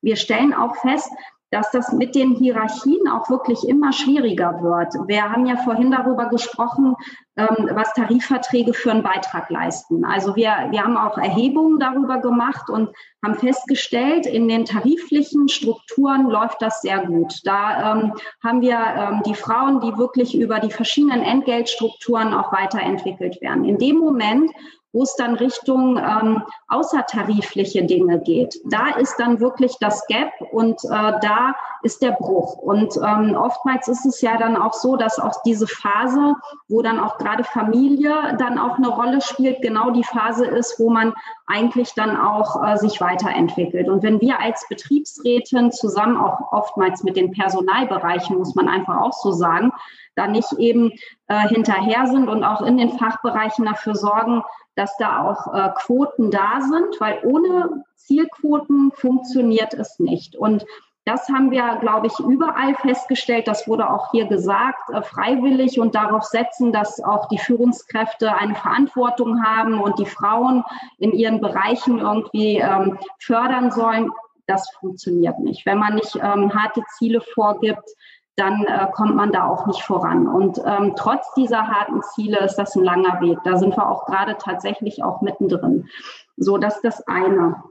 Wir 0.00 0.16
stellen 0.16 0.54
auch 0.54 0.76
fest, 0.76 1.10
dass 1.50 1.70
das 1.70 1.92
mit 1.92 2.14
den 2.14 2.32
Hierarchien 2.32 3.08
auch 3.08 3.28
wirklich 3.28 3.68
immer 3.68 3.92
schwieriger 3.92 4.62
wird. 4.62 4.94
Wir 5.06 5.30
haben 5.30 5.46
ja 5.46 5.56
vorhin 5.56 5.90
darüber 5.90 6.26
gesprochen, 6.26 6.96
was 7.36 7.92
Tarifverträge 7.92 8.72
für 8.72 8.90
einen 8.90 9.02
Beitrag 9.02 9.50
leisten. 9.50 10.04
Also 10.04 10.36
wir, 10.36 10.68
wir 10.70 10.82
haben 10.82 10.96
auch 10.96 11.18
Erhebungen 11.18 11.78
darüber 11.78 12.18
gemacht 12.18 12.70
und 12.70 12.88
haben 13.22 13.34
festgestellt, 13.34 14.24
in 14.24 14.48
den 14.48 14.64
tariflichen 14.64 15.48
Strukturen 15.48 16.30
läuft 16.30 16.62
das 16.62 16.80
sehr 16.80 17.04
gut. 17.04 17.34
Da 17.44 17.92
ähm, 17.92 18.14
haben 18.42 18.62
wir 18.62 18.78
ähm, 18.78 19.22
die 19.26 19.34
Frauen, 19.34 19.80
die 19.80 19.98
wirklich 19.98 20.34
über 20.34 20.60
die 20.60 20.70
verschiedenen 20.70 21.22
Entgeltstrukturen 21.22 22.32
auch 22.32 22.52
weiterentwickelt 22.52 23.40
werden. 23.42 23.64
In 23.64 23.76
dem 23.76 23.98
Moment, 23.98 24.50
wo 24.96 25.02
es 25.02 25.14
dann 25.14 25.34
Richtung 25.34 25.98
ähm, 25.98 26.42
außertarifliche 26.68 27.84
Dinge 27.84 28.18
geht. 28.18 28.58
Da 28.64 28.96
ist 28.96 29.16
dann 29.18 29.40
wirklich 29.40 29.76
das 29.78 30.06
Gap 30.06 30.32
und 30.52 30.82
äh, 30.84 30.88
da 31.20 31.54
ist 31.86 32.02
der 32.02 32.10
Bruch. 32.10 32.56
Und 32.58 32.96
ähm, 32.96 33.36
oftmals 33.36 33.86
ist 33.86 34.04
es 34.04 34.20
ja 34.20 34.36
dann 34.36 34.56
auch 34.56 34.72
so, 34.72 34.96
dass 34.96 35.20
auch 35.20 35.40
diese 35.44 35.68
Phase, 35.68 36.34
wo 36.68 36.82
dann 36.82 36.98
auch 36.98 37.16
gerade 37.16 37.44
Familie 37.44 38.36
dann 38.38 38.58
auch 38.58 38.76
eine 38.76 38.88
Rolle 38.88 39.20
spielt, 39.20 39.62
genau 39.62 39.90
die 39.90 40.02
Phase 40.02 40.46
ist, 40.46 40.80
wo 40.80 40.90
man 40.90 41.14
eigentlich 41.46 41.94
dann 41.94 42.16
auch 42.16 42.62
äh, 42.62 42.76
sich 42.76 43.00
weiterentwickelt. 43.00 43.88
Und 43.88 44.02
wenn 44.02 44.20
wir 44.20 44.40
als 44.40 44.66
Betriebsrätin 44.68 45.70
zusammen 45.70 46.16
auch 46.16 46.52
oftmals 46.52 47.04
mit 47.04 47.16
den 47.16 47.30
Personalbereichen, 47.30 48.36
muss 48.36 48.56
man 48.56 48.68
einfach 48.68 49.00
auch 49.00 49.12
so 49.12 49.30
sagen, 49.30 49.70
da 50.16 50.26
nicht 50.26 50.52
eben 50.58 50.90
äh, 51.28 51.46
hinterher 51.46 52.08
sind 52.08 52.28
und 52.28 52.42
auch 52.42 52.62
in 52.62 52.78
den 52.78 52.98
Fachbereichen 52.98 53.64
dafür 53.64 53.94
sorgen, 53.94 54.42
dass 54.74 54.96
da 54.98 55.22
auch 55.22 55.54
äh, 55.54 55.70
Quoten 55.76 56.32
da 56.32 56.60
sind, 56.60 57.00
weil 57.00 57.20
ohne 57.22 57.84
Zielquoten 57.94 58.92
funktioniert 58.92 59.72
es 59.74 59.98
nicht. 59.98 60.36
Und 60.36 60.64
das 61.06 61.28
haben 61.28 61.52
wir, 61.52 61.76
glaube 61.80 62.08
ich, 62.08 62.18
überall 62.18 62.74
festgestellt. 62.74 63.46
Das 63.46 63.68
wurde 63.68 63.88
auch 63.88 64.10
hier 64.10 64.26
gesagt, 64.26 64.90
äh, 64.90 65.02
freiwillig 65.02 65.78
und 65.78 65.94
darauf 65.94 66.24
setzen, 66.24 66.72
dass 66.72 67.02
auch 67.02 67.28
die 67.28 67.38
Führungskräfte 67.38 68.34
eine 68.34 68.56
Verantwortung 68.56 69.44
haben 69.44 69.80
und 69.80 70.00
die 70.00 70.06
Frauen 70.06 70.64
in 70.98 71.12
ihren 71.12 71.40
Bereichen 71.40 72.00
irgendwie 72.00 72.58
ähm, 72.58 72.98
fördern 73.20 73.70
sollen. 73.70 74.10
Das 74.48 74.68
funktioniert 74.80 75.38
nicht. 75.38 75.64
Wenn 75.64 75.78
man 75.78 75.94
nicht 75.94 76.16
ähm, 76.16 76.52
harte 76.52 76.82
Ziele 76.98 77.20
vorgibt, 77.20 77.88
dann 78.34 78.64
äh, 78.64 78.88
kommt 78.92 79.14
man 79.14 79.30
da 79.30 79.46
auch 79.46 79.64
nicht 79.66 79.82
voran. 79.82 80.26
Und 80.26 80.60
ähm, 80.66 80.94
trotz 80.96 81.32
dieser 81.34 81.68
harten 81.68 82.02
Ziele 82.02 82.40
ist 82.40 82.56
das 82.56 82.74
ein 82.74 82.82
langer 82.82 83.20
Weg. 83.20 83.38
Da 83.44 83.56
sind 83.56 83.76
wir 83.76 83.88
auch 83.88 84.06
gerade 84.06 84.36
tatsächlich 84.38 85.04
auch 85.04 85.20
mittendrin. 85.20 85.88
So, 86.36 86.58
das 86.58 86.76
ist 86.76 86.84
das 86.84 87.06
eine. 87.06 87.62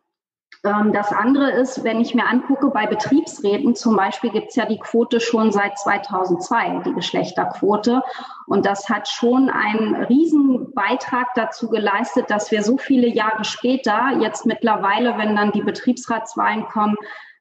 Ähm, 0.65 0.91
das 0.91 1.11
andere 1.11 1.51
ist, 1.51 1.83
wenn 1.83 2.01
ich 2.01 2.15
mir 2.15 2.27
angucke, 2.27 2.69
bei 2.69 2.87
Betriebsräten 2.87 3.75
zum 3.75 3.95
Beispiel 3.95 4.31
gibt 4.31 4.49
es 4.49 4.55
ja 4.55 4.65
die 4.65 4.79
Quote 4.79 5.19
schon 5.19 5.51
seit 5.51 5.77
2002, 5.77 6.81
die 6.85 6.93
Geschlechterquote. 6.93 8.01
Und 8.47 8.65
das 8.65 8.89
hat 8.89 9.07
schon 9.07 9.49
einen 9.49 9.95
riesen 10.05 10.73
Beitrag 10.73 11.27
dazu 11.35 11.69
geleistet, 11.69 12.29
dass 12.29 12.51
wir 12.51 12.63
so 12.63 12.77
viele 12.77 13.07
Jahre 13.07 13.45
später, 13.45 14.17
jetzt 14.19 14.45
mittlerweile, 14.45 15.17
wenn 15.17 15.35
dann 15.35 15.51
die 15.51 15.61
Betriebsratswahlen 15.61 16.65
kommen, 16.65 16.95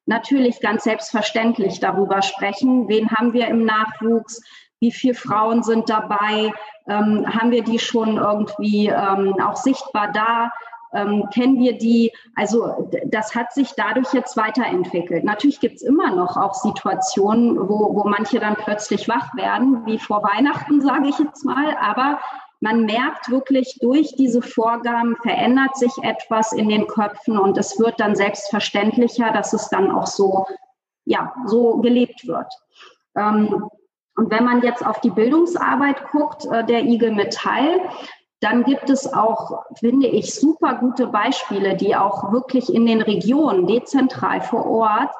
natürlich 0.07 0.61
ganz 0.61 0.85
selbstverständlich 0.85 1.81
darüber 1.81 2.21
sprechen, 2.21 2.89
wen 2.89 3.11
haben 3.11 3.33
wir 3.33 3.49
im 3.49 3.65
Nachwuchs, 3.65 4.43
wie 4.81 4.93
viele 4.93 5.15
Frauen 5.15 5.63
sind 5.63 5.89
dabei, 5.89 6.53
ähm, 6.87 7.27
haben 7.27 7.51
wir 7.51 7.65
die 7.65 7.79
schon 7.79 8.19
irgendwie 8.19 8.89
ähm, 8.89 9.35
auch 9.41 9.57
sichtbar 9.57 10.13
da, 10.13 10.51
ähm, 10.95 11.29
kennen 11.33 11.59
wir 11.59 11.77
die. 11.77 12.13
Also 12.35 12.91
das 13.07 13.35
hat 13.35 13.53
sich 13.53 13.73
dadurch 13.77 14.13
jetzt 14.13 14.37
weiterentwickelt. 14.37 15.25
Natürlich 15.25 15.61
gibt 15.61 15.77
es 15.77 15.83
immer 15.83 16.15
noch 16.15 16.37
auch 16.37 16.55
Situationen, 16.55 17.57
wo, 17.69 17.95
wo 17.95 18.05
manche 18.05 18.41
dann 18.41 18.57
plötzlich 18.57 19.09
wach 19.09 19.35
werden, 19.35 19.85
wie 19.87 19.99
vor 19.99 20.23
Weihnachten, 20.23 20.81
sage 20.81 21.09
ich 21.09 21.19
jetzt 21.19 21.45
mal, 21.45 21.77
aber 21.81 22.19
man 22.61 22.87
merkt 22.87 23.31
wirklich, 23.31 23.79
durch 23.83 24.15
diese 24.17 24.41
Vorgaben 24.41 25.17
verändert 25.17 25.77
sich 25.77 25.93
etwas 26.03 26.53
in 26.53 26.71
den 26.71 26.87
Köpfen 26.87 27.37
und 27.37 27.59
es 27.59 27.79
wird 27.79 28.01
dann 28.01 28.17
selbstverständlicher, 28.17 29.33
dass 29.33 29.53
es 29.53 29.69
dann 29.69 29.91
auch 29.91 30.07
so, 30.07 30.47
ja, 31.05 31.35
so 31.45 31.79
gelebt 31.79 32.27
wird. 32.27 32.51
Ähm, 33.17 33.69
und 34.17 34.31
wenn 34.31 34.45
man 34.45 34.63
jetzt 34.63 34.87
auf 34.87 35.01
die 35.01 35.11
Bildungsarbeit 35.11 36.11
guckt, 36.11 36.47
äh, 36.47 36.65
der 36.65 36.85
IG 36.85 37.11
Metall, 37.11 37.81
dann 38.45 38.65
gibt 38.65 38.91
es 38.91 39.11
auch, 39.11 39.65
finde 39.79 40.07
ich, 40.07 40.35
super 40.35 40.75
gute 40.75 41.07
Beispiele, 41.07 41.77
die 41.77 41.97
auch 41.97 42.31
wirklich 42.31 42.73
in 42.73 42.85
den 42.85 43.01
Regionen 43.01 43.67
dezentral 43.67 44.43
vor 44.43 44.67
Ort 44.67 45.11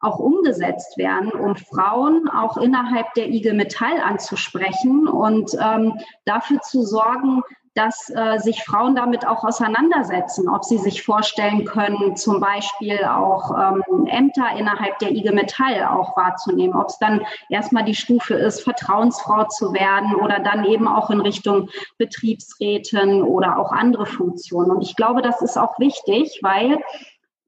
auch 0.00 0.18
umgesetzt 0.18 0.98
werden, 0.98 1.32
um 1.32 1.56
Frauen 1.56 2.28
auch 2.28 2.58
innerhalb 2.58 3.14
der 3.14 3.30
IG 3.30 3.54
Metall 3.54 4.00
anzusprechen 4.00 5.08
und 5.08 5.56
ähm, 5.58 5.98
dafür 6.26 6.60
zu 6.60 6.82
sorgen, 6.82 7.42
dass 7.74 8.08
äh, 8.10 8.38
sich 8.38 8.62
Frauen 8.62 8.94
damit 8.94 9.26
auch 9.26 9.42
auseinandersetzen, 9.42 10.48
ob 10.48 10.64
sie 10.64 10.78
sich 10.78 11.02
vorstellen 11.02 11.64
können, 11.64 12.16
zum 12.16 12.40
Beispiel 12.40 13.04
auch 13.04 13.50
ähm, 13.50 14.06
Ämter 14.06 14.46
innerhalb 14.56 14.98
der 15.00 15.10
IG 15.10 15.32
Metall 15.32 15.84
auch 15.84 16.16
wahrzunehmen, 16.16 16.76
ob 16.76 16.88
es 16.88 16.98
dann 16.98 17.26
erstmal 17.48 17.84
die 17.84 17.96
Stufe 17.96 18.34
ist, 18.34 18.62
Vertrauensfrau 18.62 19.44
zu 19.44 19.72
werden 19.72 20.14
oder 20.14 20.38
dann 20.38 20.64
eben 20.64 20.86
auch 20.86 21.10
in 21.10 21.20
Richtung 21.20 21.68
Betriebsräten 21.98 23.22
oder 23.22 23.58
auch 23.58 23.72
andere 23.72 24.06
Funktionen. 24.06 24.70
Und 24.70 24.82
ich 24.82 24.94
glaube, 24.94 25.22
das 25.22 25.42
ist 25.42 25.56
auch 25.56 25.78
wichtig, 25.80 26.38
weil 26.42 26.78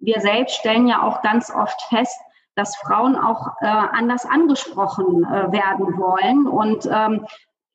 wir 0.01 0.21
selbst 0.21 0.57
stellen 0.57 0.89
ja 0.89 1.03
auch 1.03 1.23
ganz 1.23 1.51
oft 1.51 1.81
fest, 1.83 2.19
dass 2.57 2.75
Frauen 2.77 3.17
auch 3.17 3.49
äh, 3.61 3.67
anders 3.67 4.25
angesprochen 4.25 5.25
äh, 5.25 5.53
werden 5.53 5.99
wollen 5.99 6.47
und 6.47 6.89
ähm, 6.91 7.27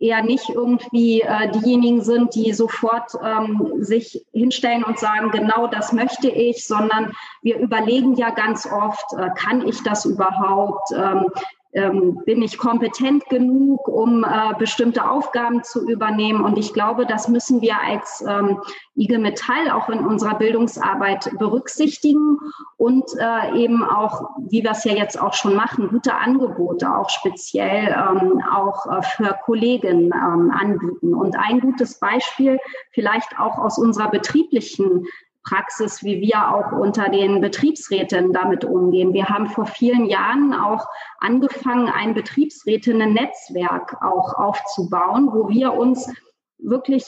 eher 0.01 0.23
nicht 0.23 0.49
irgendwie 0.49 1.21
äh, 1.21 1.51
diejenigen 1.51 2.01
sind, 2.01 2.33
die 2.35 2.53
sofort 2.53 3.11
ähm, 3.23 3.71
sich 3.77 4.25
hinstellen 4.33 4.83
und 4.83 4.99
sagen, 4.99 5.31
genau 5.31 5.67
das 5.67 5.93
möchte 5.93 6.27
ich, 6.29 6.65
sondern 6.65 7.13
wir 7.43 7.59
überlegen 7.59 8.15
ja 8.15 8.31
ganz 8.31 8.65
oft, 8.65 9.05
äh, 9.17 9.29
kann 9.35 9.65
ich 9.67 9.81
das 9.83 10.05
überhaupt? 10.05 10.91
Ähm, 10.95 11.27
ähm, 11.73 12.21
bin 12.25 12.41
ich 12.41 12.57
kompetent 12.57 13.25
genug, 13.29 13.87
um 13.87 14.23
äh, 14.23 14.53
bestimmte 14.57 15.09
Aufgaben 15.09 15.63
zu 15.63 15.87
übernehmen. 15.87 16.43
Und 16.43 16.57
ich 16.57 16.73
glaube, 16.73 17.05
das 17.05 17.27
müssen 17.27 17.61
wir 17.61 17.75
als 17.79 18.23
ähm, 18.27 18.59
IG 18.95 19.17
Metall 19.17 19.71
auch 19.71 19.89
in 19.89 19.99
unserer 19.99 20.35
Bildungsarbeit 20.35 21.31
berücksichtigen 21.37 22.37
und 22.77 23.05
äh, 23.19 23.57
eben 23.57 23.83
auch, 23.83 24.31
wie 24.49 24.63
wir 24.63 24.71
es 24.71 24.83
ja 24.83 24.93
jetzt 24.93 25.19
auch 25.21 25.33
schon 25.33 25.55
machen, 25.55 25.89
gute 25.89 26.15
Angebote 26.15 26.93
auch 26.93 27.09
speziell 27.09 27.87
ähm, 27.87 28.41
auch 28.53 28.85
äh, 28.87 29.01
für 29.01 29.35
Kollegen 29.45 30.11
ähm, 30.13 30.51
anbieten. 30.51 31.13
Und 31.13 31.37
ein 31.37 31.59
gutes 31.61 31.99
Beispiel 31.99 32.59
vielleicht 32.91 33.39
auch 33.39 33.57
aus 33.57 33.77
unserer 33.77 34.09
betrieblichen 34.09 35.05
Praxis, 35.43 36.03
wie 36.03 36.21
wir 36.21 36.53
auch 36.53 36.71
unter 36.71 37.09
den 37.09 37.41
Betriebsräten 37.41 38.31
damit 38.31 38.63
umgehen. 38.63 39.13
Wir 39.13 39.25
haben 39.25 39.47
vor 39.47 39.65
vielen 39.65 40.05
Jahren 40.05 40.53
auch 40.53 40.85
angefangen, 41.19 41.89
ein 41.89 42.13
Betriebsrätinnen-Netzwerk 42.13 44.01
auch 44.01 44.35
aufzubauen, 44.35 45.29
wo 45.31 45.49
wir 45.49 45.73
uns 45.73 46.13
wirklich 46.59 47.05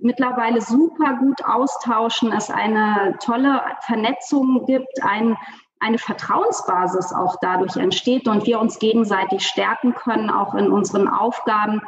mittlerweile 0.00 0.60
super 0.60 1.16
gut 1.18 1.44
austauschen, 1.44 2.32
es 2.32 2.50
eine 2.50 3.16
tolle 3.20 3.60
Vernetzung 3.80 4.64
gibt, 4.64 5.02
ein, 5.02 5.36
eine 5.80 5.98
Vertrauensbasis 5.98 7.12
auch 7.12 7.36
dadurch 7.40 7.76
entsteht 7.76 8.28
und 8.28 8.46
wir 8.46 8.60
uns 8.60 8.78
gegenseitig 8.78 9.44
stärken 9.44 9.94
können, 9.94 10.30
auch 10.30 10.54
in 10.54 10.70
unseren 10.70 11.08
Aufgaben 11.08 11.82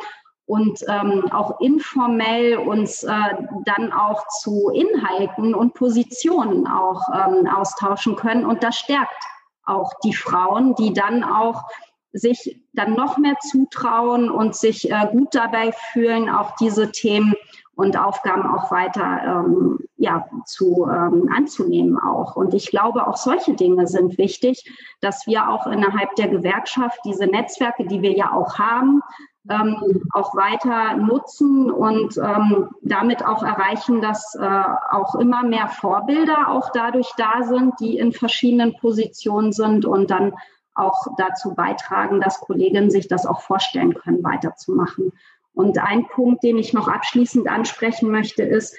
und 0.46 0.84
ähm, 0.88 1.30
auch 1.32 1.60
informell 1.60 2.56
uns 2.58 3.02
äh, 3.02 3.10
dann 3.64 3.92
auch 3.92 4.26
zu 4.28 4.70
Inhalten 4.70 5.54
und 5.54 5.74
Positionen 5.74 6.66
auch 6.66 7.02
ähm, 7.12 7.46
austauschen 7.46 8.16
können. 8.16 8.44
Und 8.44 8.62
das 8.62 8.76
stärkt 8.76 9.24
auch 9.64 9.92
die 10.04 10.14
Frauen, 10.14 10.74
die 10.74 10.92
dann 10.92 11.24
auch 11.24 11.64
sich 12.12 12.60
dann 12.74 12.94
noch 12.94 13.18
mehr 13.18 13.36
zutrauen 13.40 14.30
und 14.30 14.54
sich 14.54 14.90
äh, 14.90 15.08
gut 15.10 15.34
dabei 15.34 15.72
fühlen, 15.92 16.28
auch 16.28 16.54
diese 16.56 16.92
Themen 16.92 17.34
und 17.74 17.96
Aufgaben 17.96 18.46
auch 18.46 18.70
weiter 18.70 19.44
ähm, 19.46 19.78
ja, 19.96 20.26
zu, 20.46 20.86
ähm, 20.88 21.28
anzunehmen 21.34 21.98
auch. 21.98 22.36
Und 22.36 22.54
ich 22.54 22.70
glaube, 22.70 23.08
auch 23.08 23.16
solche 23.16 23.54
Dinge 23.54 23.86
sind 23.88 24.16
wichtig, 24.18 24.70
dass 25.00 25.26
wir 25.26 25.48
auch 25.48 25.66
innerhalb 25.66 26.14
der 26.14 26.28
Gewerkschaft 26.28 27.00
diese 27.04 27.26
Netzwerke, 27.26 27.84
die 27.86 28.00
wir 28.02 28.12
ja 28.12 28.32
auch 28.32 28.58
haben, 28.58 29.02
ähm, 29.50 30.02
auch 30.12 30.34
weiter 30.34 30.96
nutzen 30.96 31.70
und 31.70 32.16
ähm, 32.16 32.70
damit 32.82 33.24
auch 33.24 33.42
erreichen, 33.42 34.00
dass 34.00 34.34
äh, 34.34 34.62
auch 34.90 35.14
immer 35.16 35.42
mehr 35.42 35.68
Vorbilder 35.68 36.48
auch 36.48 36.70
dadurch 36.72 37.10
da 37.16 37.42
sind, 37.42 37.74
die 37.80 37.98
in 37.98 38.12
verschiedenen 38.12 38.76
Positionen 38.76 39.52
sind 39.52 39.84
und 39.84 40.10
dann 40.10 40.32
auch 40.74 41.06
dazu 41.18 41.54
beitragen, 41.54 42.20
dass 42.20 42.40
Kolleginnen 42.40 42.90
sich 42.90 43.06
das 43.06 43.26
auch 43.26 43.42
vorstellen 43.42 43.94
können, 43.94 44.24
weiterzumachen. 44.24 45.12
Und 45.52 45.78
ein 45.78 46.08
Punkt, 46.08 46.42
den 46.42 46.58
ich 46.58 46.72
noch 46.72 46.88
abschließend 46.88 47.48
ansprechen 47.48 48.10
möchte, 48.10 48.42
ist, 48.42 48.76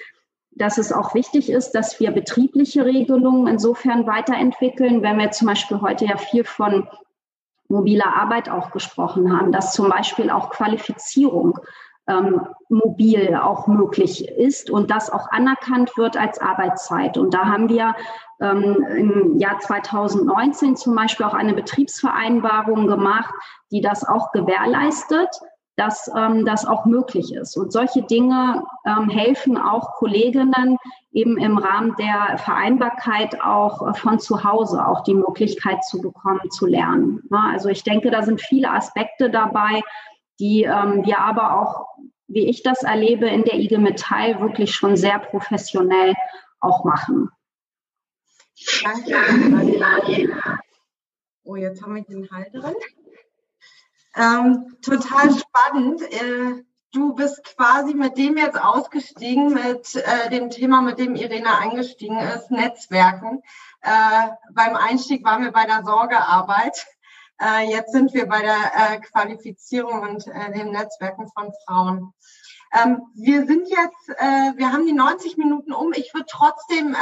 dass 0.50 0.78
es 0.78 0.92
auch 0.92 1.14
wichtig 1.14 1.50
ist, 1.50 1.72
dass 1.72 2.00
wir 2.00 2.10
betriebliche 2.10 2.84
Regelungen 2.84 3.46
insofern 3.46 4.06
weiterentwickeln, 4.06 5.02
wenn 5.02 5.18
wir 5.18 5.30
zum 5.30 5.48
Beispiel 5.48 5.80
heute 5.80 6.06
ja 6.06 6.16
viel 6.16 6.44
von 6.44 6.88
mobiler 7.68 8.16
Arbeit 8.16 8.48
auch 8.48 8.70
gesprochen 8.70 9.36
haben, 9.36 9.52
dass 9.52 9.72
zum 9.72 9.88
Beispiel 9.88 10.30
auch 10.30 10.50
Qualifizierung 10.50 11.58
ähm, 12.08 12.46
mobil 12.68 13.34
auch 13.34 13.66
möglich 13.66 14.28
ist 14.28 14.70
und 14.70 14.90
das 14.90 15.10
auch 15.10 15.30
anerkannt 15.30 15.96
wird 15.96 16.16
als 16.16 16.40
Arbeitszeit. 16.40 17.18
Und 17.18 17.34
da 17.34 17.46
haben 17.46 17.68
wir 17.68 17.94
ähm, 18.40 18.86
im 18.96 19.38
Jahr 19.38 19.58
2019 19.58 20.76
zum 20.76 20.94
Beispiel 20.94 21.26
auch 21.26 21.34
eine 21.34 21.54
Betriebsvereinbarung 21.54 22.86
gemacht, 22.86 23.34
die 23.70 23.80
das 23.80 24.06
auch 24.06 24.30
gewährleistet 24.32 25.28
dass 25.76 26.10
ähm, 26.16 26.44
das 26.46 26.64
auch 26.66 26.86
möglich 26.86 27.34
ist. 27.34 27.56
Und 27.56 27.72
solche 27.72 28.02
Dinge 28.02 28.64
ähm, 28.86 29.10
helfen 29.10 29.58
auch 29.58 29.94
Kolleginnen 29.94 30.78
eben 31.12 31.38
im 31.38 31.58
Rahmen 31.58 31.94
der 31.98 32.38
Vereinbarkeit 32.38 33.40
auch 33.42 33.96
von 33.96 34.18
zu 34.18 34.42
Hause 34.42 34.86
auch 34.86 35.02
die 35.04 35.14
Möglichkeit 35.14 35.84
zu 35.84 36.00
bekommen, 36.00 36.50
zu 36.50 36.66
lernen. 36.66 37.22
Ja, 37.30 37.50
also 37.52 37.68
ich 37.68 37.84
denke, 37.84 38.10
da 38.10 38.22
sind 38.22 38.40
viele 38.40 38.70
Aspekte 38.70 39.30
dabei, 39.30 39.82
die 40.40 40.64
ähm, 40.64 41.04
wir 41.04 41.18
aber 41.20 41.60
auch, 41.60 41.86
wie 42.26 42.48
ich 42.48 42.62
das 42.62 42.82
erlebe, 42.82 43.28
in 43.28 43.44
der 43.44 43.54
IG 43.54 43.78
Metall 43.78 44.40
wirklich 44.40 44.74
schon 44.74 44.96
sehr 44.96 45.18
professionell 45.18 46.14
auch 46.60 46.84
machen. 46.84 47.30
Danke. 48.82 49.14
Oh, 51.44 51.56
jetzt 51.56 51.82
haben 51.82 51.94
wir 51.94 52.02
den 52.02 52.28
Halt 52.30 52.52
drin. 52.52 52.74
Ähm, 54.16 54.76
total 54.82 55.30
spannend. 55.30 56.02
Äh, 56.02 56.64
du 56.92 57.14
bist 57.14 57.44
quasi 57.56 57.94
mit 57.94 58.16
dem 58.16 58.38
jetzt 58.38 58.58
ausgestiegen, 58.58 59.52
mit 59.52 59.94
äh, 59.94 60.30
dem 60.30 60.48
Thema, 60.48 60.80
mit 60.80 60.98
dem 60.98 61.14
Irene 61.14 61.58
eingestiegen 61.58 62.18
ist, 62.18 62.50
Netzwerken. 62.50 63.42
Äh, 63.82 64.28
beim 64.52 64.74
Einstieg 64.74 65.24
waren 65.24 65.44
wir 65.44 65.52
bei 65.52 65.66
der 65.66 65.84
Sorgearbeit. 65.84 66.86
Äh, 67.40 67.70
jetzt 67.70 67.92
sind 67.92 68.14
wir 68.14 68.26
bei 68.26 68.40
der 68.40 68.56
äh, 68.74 69.00
Qualifizierung 69.00 70.00
und 70.00 70.26
äh, 70.26 70.52
dem 70.52 70.70
Netzwerken 70.70 71.28
von 71.28 71.52
Frauen. 71.66 72.14
Ähm, 72.72 73.02
wir 73.14 73.46
sind 73.46 73.68
jetzt, 73.68 74.08
wir 74.08 74.72
haben 74.72 74.86
die 74.86 74.92
90 74.92 75.36
Minuten 75.36 75.72
um. 75.72 75.92
Ich 75.92 76.12
würde 76.12 76.26
trotzdem 76.28 76.96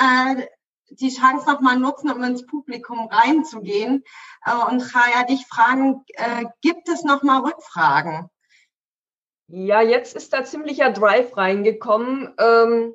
die 0.91 1.11
Chance 1.11 1.51
nochmal 1.51 1.79
nutzen, 1.79 2.11
um 2.11 2.23
ins 2.23 2.47
Publikum 2.47 3.09
reinzugehen 3.09 4.05
äh, 4.45 4.71
und 4.71 4.81
Chaya 4.81 5.25
dich 5.25 5.47
fragen, 5.47 6.05
äh, 6.15 6.45
gibt 6.61 6.89
es 6.89 7.05
nochmal 7.05 7.41
Rückfragen? 7.41 8.29
Ja, 9.49 9.83
jetzt 9.83 10.17
ist 10.17 10.33
da 10.33 10.45
ziemlicher 10.45 10.91
Drive 10.91 11.37
reingekommen. 11.37 12.35
Ähm, 12.39 12.95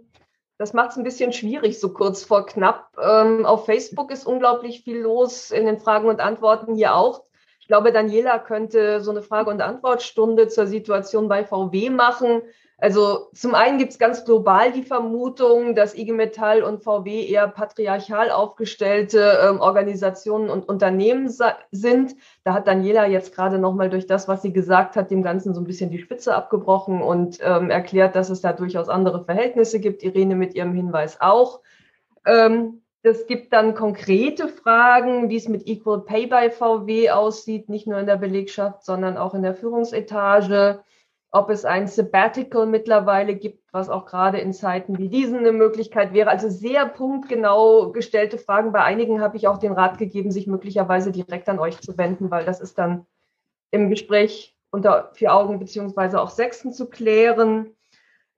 das 0.57 0.73
macht 0.73 0.91
es 0.91 0.97
ein 0.97 1.03
bisschen 1.03 1.31
schwierig, 1.31 1.79
so 1.79 1.93
kurz 1.93 2.23
vor 2.23 2.45
knapp. 2.45 2.91
Ähm, 3.01 3.45
auf 3.45 3.65
Facebook 3.65 4.11
ist 4.11 4.25
unglaublich 4.25 4.83
viel 4.83 4.97
los, 4.99 5.51
in 5.51 5.65
den 5.65 5.77
Fragen 5.77 6.09
und 6.09 6.19
Antworten 6.19 6.75
hier 6.75 6.95
auch. 6.95 7.23
Ich 7.61 7.67
glaube, 7.67 7.91
Daniela 7.91 8.39
könnte 8.39 8.99
so 8.99 9.11
eine 9.11 9.21
Frage- 9.21 9.51
und 9.51 9.61
Antwortstunde 9.61 10.47
zur 10.47 10.65
Situation 10.65 11.29
bei 11.29 11.45
VW 11.45 11.91
machen. 11.91 12.41
Also 12.81 13.27
zum 13.33 13.55
einen 13.55 13.77
gibt 13.77 13.91
es 13.91 13.99
ganz 13.99 14.23
global 14.23 14.71
die 14.71 14.83
Vermutung, 14.83 15.75
dass 15.75 15.97
IG 15.97 16.13
Metall 16.13 16.63
und 16.63 16.81
VW 16.81 17.25
eher 17.25 17.47
patriarchal 17.49 18.31
aufgestellte 18.31 19.37
ähm, 19.43 19.59
Organisationen 19.59 20.49
und 20.49 20.67
Unternehmen 20.69 21.29
sind. 21.71 22.15
Da 22.45 22.53
hat 22.53 22.67
Daniela 22.67 23.05
jetzt 23.05 23.35
gerade 23.35 23.59
nochmal 23.59 23.89
durch 23.89 24.07
das, 24.07 24.29
was 24.29 24.41
sie 24.41 24.53
gesagt 24.53 24.95
hat, 24.95 25.11
dem 25.11 25.23
Ganzen 25.23 25.53
so 25.53 25.59
ein 25.59 25.67
bisschen 25.67 25.91
die 25.91 25.99
Spitze 25.99 26.33
abgebrochen 26.33 27.01
und 27.01 27.39
ähm, 27.41 27.69
erklärt, 27.69 28.15
dass 28.15 28.29
es 28.29 28.39
da 28.39 28.53
durchaus 28.53 28.87
andere 28.87 29.25
Verhältnisse 29.25 29.81
gibt. 29.81 30.01
Irene 30.03 30.35
mit 30.35 30.55
ihrem 30.55 30.73
Hinweis 30.73 31.19
auch. 31.19 31.59
Ähm, 32.25 32.81
es 33.01 33.27
gibt 33.27 33.51
dann 33.53 33.75
konkrete 33.75 34.47
Fragen, 34.47 35.29
wie 35.29 35.37
es 35.37 35.47
mit 35.49 35.67
Equal 35.67 36.01
Pay 36.01 36.27
bei 36.27 36.49
VW 36.49 37.09
aussieht, 37.11 37.67
nicht 37.67 37.87
nur 37.87 37.99
in 37.99 38.05
der 38.05 38.17
Belegschaft, 38.17 38.83
sondern 38.85 39.17
auch 39.17 39.33
in 39.33 39.41
der 39.41 39.55
Führungsetage 39.55 40.81
ob 41.31 41.49
es 41.49 41.63
ein 41.63 41.87
Sabbatical 41.87 42.65
mittlerweile 42.65 43.35
gibt, 43.35 43.63
was 43.71 43.89
auch 43.89 44.05
gerade 44.05 44.39
in 44.39 44.51
Zeiten 44.51 44.97
wie 44.97 45.09
diesen 45.09 45.39
eine 45.39 45.51
Möglichkeit 45.51 46.13
wäre. 46.13 46.29
Also 46.29 46.49
sehr 46.49 46.87
punktgenau 46.87 47.91
gestellte 47.91 48.37
Fragen. 48.37 48.71
Bei 48.71 48.83
einigen 48.83 49.21
habe 49.21 49.37
ich 49.37 49.47
auch 49.47 49.59
den 49.59 49.73
Rat 49.73 49.99
gegeben, 49.99 50.31
sich 50.31 50.47
möglicherweise 50.47 51.11
direkt 51.11 51.47
an 51.47 51.59
euch 51.59 51.79
zu 51.79 51.97
wenden, 51.97 52.31
weil 52.31 52.45
das 52.45 52.59
ist 52.59 52.79
dann 52.79 53.05
im 53.71 53.89
Gespräch 53.89 54.55
unter 54.71 55.11
vier 55.13 55.33
Augen 55.33 55.59
beziehungsweise 55.59 56.19
auch 56.19 56.31
Sechsten 56.31 56.73
zu 56.73 56.89
klären. 56.89 57.75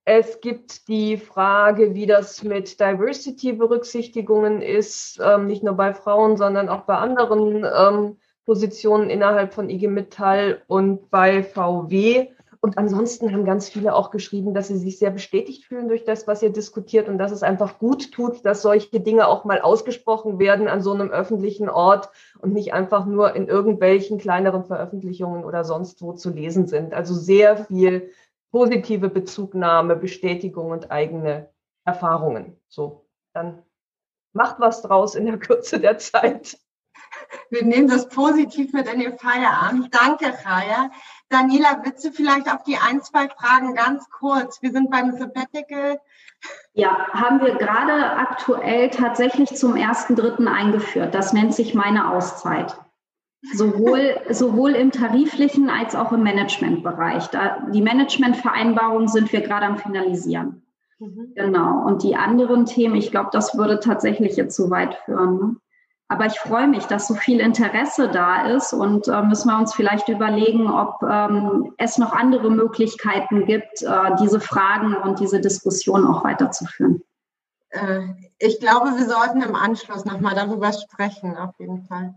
Es 0.03 0.41
gibt 0.41 0.87
die 0.87 1.15
Frage, 1.17 1.93
wie 1.93 2.07
das 2.07 2.43
mit 2.43 2.79
Diversity-Berücksichtigungen 2.79 4.61
ist, 4.61 5.19
ähm, 5.23 5.45
nicht 5.45 5.63
nur 5.63 5.75
bei 5.75 5.93
Frauen, 5.93 6.37
sondern 6.37 6.69
auch 6.69 6.81
bei 6.81 6.95
anderen 6.95 7.63
ähm, 7.63 8.17
Positionen 8.45 9.09
innerhalb 9.09 9.53
von 9.53 9.69
IG 9.69 9.87
Metall 9.87 10.63
und 10.67 11.09
bei 11.11 11.43
VW. 11.43 12.29
Und 12.63 12.77
ansonsten 12.77 13.33
haben 13.33 13.43
ganz 13.43 13.69
viele 13.69 13.95
auch 13.95 14.11
geschrieben, 14.11 14.53
dass 14.53 14.67
sie 14.67 14.77
sich 14.77 14.99
sehr 14.99 15.09
bestätigt 15.09 15.65
fühlen 15.65 15.87
durch 15.87 16.03
das, 16.03 16.27
was 16.27 16.43
ihr 16.43 16.51
diskutiert 16.51 17.09
und 17.09 17.17
dass 17.17 17.31
es 17.31 17.41
einfach 17.41 17.79
gut 17.79 18.11
tut, 18.11 18.45
dass 18.45 18.61
solche 18.61 18.99
Dinge 18.99 19.27
auch 19.27 19.45
mal 19.45 19.61
ausgesprochen 19.61 20.37
werden 20.37 20.67
an 20.67 20.83
so 20.83 20.93
einem 20.93 21.09
öffentlichen 21.09 21.69
Ort 21.69 22.11
und 22.39 22.53
nicht 22.53 22.71
einfach 22.71 23.07
nur 23.07 23.35
in 23.35 23.47
irgendwelchen 23.47 24.19
kleineren 24.19 24.63
Veröffentlichungen 24.63 25.43
oder 25.43 25.63
sonst 25.63 26.03
wo 26.03 26.13
zu 26.13 26.29
lesen 26.29 26.67
sind. 26.67 26.93
Also 26.93 27.15
sehr 27.15 27.65
viel 27.65 28.11
positive 28.51 29.09
Bezugnahme, 29.09 29.95
Bestätigung 29.95 30.69
und 30.69 30.91
eigene 30.91 31.49
Erfahrungen. 31.83 32.59
So, 32.67 33.07
dann 33.33 33.63
macht 34.33 34.59
was 34.59 34.83
draus 34.83 35.15
in 35.15 35.25
der 35.25 35.39
Kürze 35.39 35.79
der 35.79 35.97
Zeit. 35.97 36.59
Wir 37.49 37.63
nehmen 37.63 37.87
das 37.87 38.09
positiv 38.09 38.73
mit 38.73 38.91
in 38.91 38.99
den 38.99 39.17
Feierabend. 39.17 39.93
Danke, 39.93 40.33
Raya. 40.45 40.89
Daniela, 41.29 41.81
willst 41.83 42.03
du 42.03 42.11
vielleicht 42.11 42.51
auf 42.53 42.63
die 42.63 42.77
ein, 42.77 43.01
zwei 43.01 43.29
Fragen 43.29 43.75
ganz 43.75 44.09
kurz? 44.09 44.61
Wir 44.61 44.71
sind 44.71 44.89
beim 44.91 45.17
Sabbatical. 45.17 45.99
Ja, 46.73 47.07
haben 47.13 47.41
wir 47.41 47.55
gerade 47.55 48.17
aktuell 48.17 48.89
tatsächlich 48.89 49.55
zum 49.55 49.75
ersten 49.75 50.15
Dritten 50.15 50.47
eingeführt. 50.47 51.13
Das 51.13 51.33
nennt 51.33 51.53
sich 51.53 51.73
meine 51.73 52.11
Auszeit. 52.11 52.75
Sowohl, 53.53 54.19
sowohl 54.29 54.71
im 54.71 54.91
tariflichen 54.91 55.69
als 55.69 55.95
auch 55.95 56.11
im 56.11 56.23
Managementbereich. 56.23 57.27
Da, 57.27 57.67
die 57.73 57.81
Managementvereinbarungen 57.81 59.07
sind 59.07 59.31
wir 59.31 59.41
gerade 59.41 59.65
am 59.65 59.77
Finalisieren. 59.77 60.63
Mhm. 60.99 61.33
Genau. 61.35 61.85
Und 61.85 62.03
die 62.03 62.15
anderen 62.15 62.65
Themen, 62.65 62.95
ich 62.95 63.11
glaube, 63.11 63.29
das 63.31 63.57
würde 63.57 63.79
tatsächlich 63.79 64.35
jetzt 64.35 64.55
zu 64.55 64.69
weit 64.69 64.95
führen. 65.05 65.59
Aber 66.11 66.25
ich 66.25 66.37
freue 66.37 66.67
mich, 66.67 66.87
dass 66.87 67.07
so 67.07 67.13
viel 67.13 67.39
Interesse 67.39 68.09
da 68.09 68.45
ist 68.45 68.73
und 68.73 69.07
äh, 69.07 69.21
müssen 69.21 69.47
wir 69.49 69.57
uns 69.57 69.73
vielleicht 69.73 70.09
überlegen, 70.09 70.69
ob 70.69 71.01
ähm, 71.09 71.73
es 71.77 71.97
noch 71.97 72.11
andere 72.11 72.51
Möglichkeiten 72.51 73.45
gibt, 73.45 73.81
äh, 73.81 74.15
diese 74.19 74.41
Fragen 74.41 74.93
und 74.93 75.21
diese 75.21 75.39
Diskussion 75.39 76.05
auch 76.05 76.25
weiterzuführen. 76.25 77.01
Äh, 77.69 78.01
ich 78.39 78.59
glaube, 78.59 78.89
wir 78.97 79.07
sollten 79.07 79.41
im 79.41 79.55
Anschluss 79.55 80.03
nochmal 80.03 80.35
darüber 80.35 80.73
sprechen, 80.73 81.37
auf 81.37 81.57
jeden 81.59 81.83
Fall. 81.83 82.13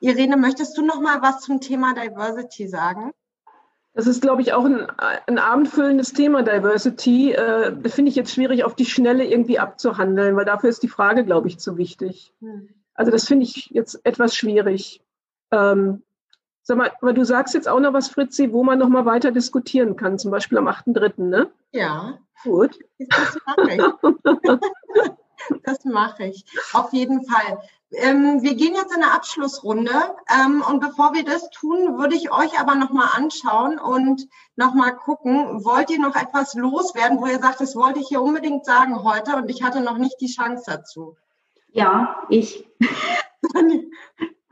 Irene, 0.00 0.36
möchtest 0.36 0.76
du 0.76 0.84
noch 0.84 1.00
mal 1.00 1.22
was 1.22 1.40
zum 1.40 1.62
Thema 1.62 1.94
Diversity 1.94 2.68
sagen? 2.68 3.10
Das 3.94 4.06
ist, 4.06 4.20
glaube 4.20 4.42
ich, 4.42 4.52
auch 4.52 4.66
ein, 4.66 4.86
ein 5.26 5.38
abendfüllendes 5.38 6.12
Thema 6.12 6.42
Diversity. 6.42 7.32
Äh, 7.32 7.74
das 7.74 7.94
finde 7.94 8.10
ich 8.10 8.16
jetzt 8.16 8.34
schwierig 8.34 8.64
auf 8.64 8.74
die 8.74 8.84
Schnelle 8.84 9.24
irgendwie 9.24 9.58
abzuhandeln, 9.58 10.36
weil 10.36 10.44
dafür 10.44 10.68
ist 10.68 10.82
die 10.82 10.88
Frage, 10.88 11.24
glaube 11.24 11.48
ich, 11.48 11.58
zu 11.58 11.78
wichtig. 11.78 12.34
Hm. 12.40 12.68
Also 13.00 13.10
das 13.10 13.26
finde 13.26 13.46
ich 13.46 13.70
jetzt 13.70 13.98
etwas 14.04 14.36
schwierig. 14.36 15.00
Ähm, 15.52 16.02
sag 16.60 16.76
mal, 16.76 16.92
aber 17.00 17.14
du 17.14 17.24
sagst 17.24 17.54
jetzt 17.54 17.66
auch 17.66 17.80
noch 17.80 17.94
was, 17.94 18.08
Fritzi, 18.08 18.52
wo 18.52 18.62
man 18.62 18.78
noch 18.78 18.90
mal 18.90 19.06
weiter 19.06 19.30
diskutieren 19.30 19.96
kann, 19.96 20.18
zum 20.18 20.30
Beispiel 20.30 20.58
am 20.58 20.68
8.3., 20.68 21.22
ne? 21.22 21.50
Ja. 21.72 22.18
Gut. 22.44 22.78
Das 22.98 23.38
mache 23.46 23.70
ich. 23.72 24.60
das 25.62 25.84
mache 25.86 26.24
ich. 26.26 26.44
Auf 26.74 26.92
jeden 26.92 27.24
Fall. 27.24 27.62
Ähm, 27.92 28.42
wir 28.42 28.54
gehen 28.54 28.74
jetzt 28.74 28.94
in 28.94 29.02
eine 29.02 29.14
Abschlussrunde 29.14 29.94
ähm, 30.38 30.62
und 30.68 30.80
bevor 30.80 31.14
wir 31.14 31.24
das 31.24 31.48
tun, 31.48 31.96
würde 31.96 32.16
ich 32.16 32.30
euch 32.30 32.60
aber 32.60 32.74
noch 32.74 32.90
mal 32.90 33.08
anschauen 33.14 33.78
und 33.78 34.28
noch 34.56 34.74
mal 34.74 34.90
gucken, 34.90 35.64
wollt 35.64 35.88
ihr 35.88 36.00
noch 36.00 36.16
etwas 36.16 36.52
loswerden, 36.52 37.18
wo 37.18 37.24
ihr 37.24 37.38
sagt, 37.38 37.62
das 37.62 37.74
wollte 37.76 38.00
ich 38.00 38.08
hier 38.08 38.20
unbedingt 38.20 38.66
sagen 38.66 39.02
heute 39.02 39.36
und 39.36 39.48
ich 39.48 39.62
hatte 39.62 39.80
noch 39.80 39.96
nicht 39.96 40.20
die 40.20 40.30
Chance 40.30 40.64
dazu? 40.66 41.16
Ja, 41.72 42.26
ich. 42.28 42.64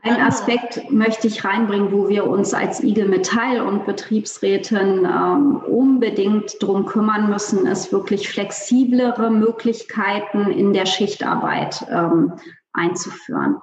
Ein 0.01 0.21
Aspekt 0.21 0.89
möchte 0.91 1.27
ich 1.27 1.43
reinbringen, 1.43 1.91
wo 1.91 2.07
wir 2.07 2.25
uns 2.25 2.53
als 2.53 2.81
IG 2.81 3.03
Metall 3.03 3.59
und 3.59 3.85
Betriebsräten 3.85 5.05
ähm, 5.05 5.57
unbedingt 5.57 6.55
drum 6.61 6.85
kümmern 6.85 7.29
müssen, 7.29 7.67
ist 7.67 7.91
wirklich 7.91 8.29
flexiblere 8.29 9.29
Möglichkeiten 9.29 10.51
in 10.51 10.71
der 10.71 10.85
Schichtarbeit 10.85 11.85
ähm, 11.91 12.33
einzuführen. 12.71 13.57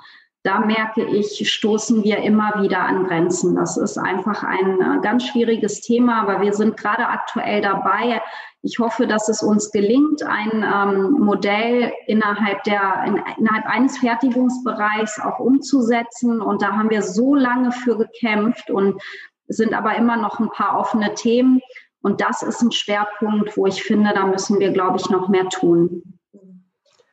Da 0.47 0.61
merke 0.61 1.05
ich, 1.05 1.53
stoßen 1.53 2.05
wir 2.05 2.19
immer 2.19 2.63
wieder 2.63 2.79
an 2.79 3.05
Grenzen. 3.05 3.57
Das 3.57 3.77
ist 3.77 3.99
einfach 3.99 4.45
ein 4.45 4.81
äh, 4.81 5.01
ganz 5.03 5.27
schwieriges 5.27 5.81
Thema, 5.81 6.23
aber 6.23 6.41
wir 6.41 6.53
sind 6.53 6.77
gerade 6.77 7.09
aktuell 7.09 7.61
dabei, 7.61 8.23
ich 8.63 8.79
hoffe, 8.79 9.09
dass 9.09 9.29
es 9.29 9.43
uns 9.43 9.73
gelingt, 9.73 10.23
ein 10.23 10.65
ähm, 10.65 11.19
Modell 11.19 11.93
innerhalb, 12.07 12.63
der, 12.63 13.03
in, 13.07 13.17
innerhalb 13.39 13.67
eines 13.67 13.99
Fertigungsbereichs 13.99 15.21
auch 15.21 15.41
umzusetzen. 15.41 16.41
Und 16.41 16.63
da 16.63 16.77
haben 16.77 16.91
wir 16.91 17.03
so 17.03 17.35
lange 17.35 17.73
für 17.73 17.99
gekämpft 17.99 18.71
und 18.71 19.03
sind 19.49 19.75
aber 19.75 19.97
immer 19.97 20.17
noch 20.17 20.39
ein 20.39 20.51
paar 20.51 20.79
offene 20.79 21.15
Themen. 21.15 21.61
Und 22.03 22.21
das 22.21 22.43
ist 22.43 22.63
ein 22.63 22.71
Schwerpunkt, 22.71 23.57
wo 23.57 23.67
ich 23.67 23.83
finde, 23.83 24.13
da 24.15 24.27
müssen 24.27 24.61
wir, 24.61 24.71
glaube 24.71 24.99
ich, 24.99 25.11
noch 25.11 25.29
mehr 25.29 25.49
tun. 25.49 26.21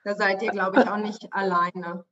Da 0.04 0.14
seid 0.14 0.44
ihr, 0.44 0.52
glaube 0.52 0.82
ich, 0.82 0.88
auch 0.88 0.98
nicht 0.98 1.34
alleine. 1.34 2.06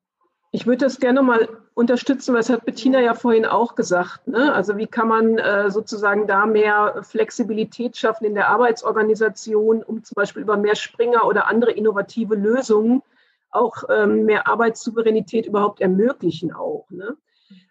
Ich 0.53 0.67
würde 0.67 0.85
das 0.85 0.99
gerne 0.99 1.21
mal 1.21 1.47
unterstützen, 1.73 2.35
was 2.35 2.49
hat 2.49 2.65
Bettina 2.65 2.99
ja 2.99 3.13
vorhin 3.13 3.45
auch 3.45 3.75
gesagt. 3.75 4.27
Ne? 4.27 4.53
Also 4.53 4.75
wie 4.77 4.87
kann 4.87 5.07
man 5.07 5.37
äh, 5.37 5.71
sozusagen 5.71 6.27
da 6.27 6.45
mehr 6.45 7.01
Flexibilität 7.03 7.95
schaffen 7.95 8.25
in 8.25 8.35
der 8.35 8.49
Arbeitsorganisation, 8.49 9.81
um 9.81 10.03
zum 10.03 10.15
Beispiel 10.15 10.41
über 10.41 10.57
mehr 10.57 10.75
Springer 10.75 11.25
oder 11.25 11.47
andere 11.47 11.71
innovative 11.71 12.35
Lösungen 12.35 13.01
auch 13.49 13.83
ähm, 13.89 14.25
mehr 14.25 14.47
Arbeitssouveränität 14.47 15.45
überhaupt 15.45 15.79
ermöglichen 15.79 16.53
auch. 16.53 16.85
Ne? 16.89 17.15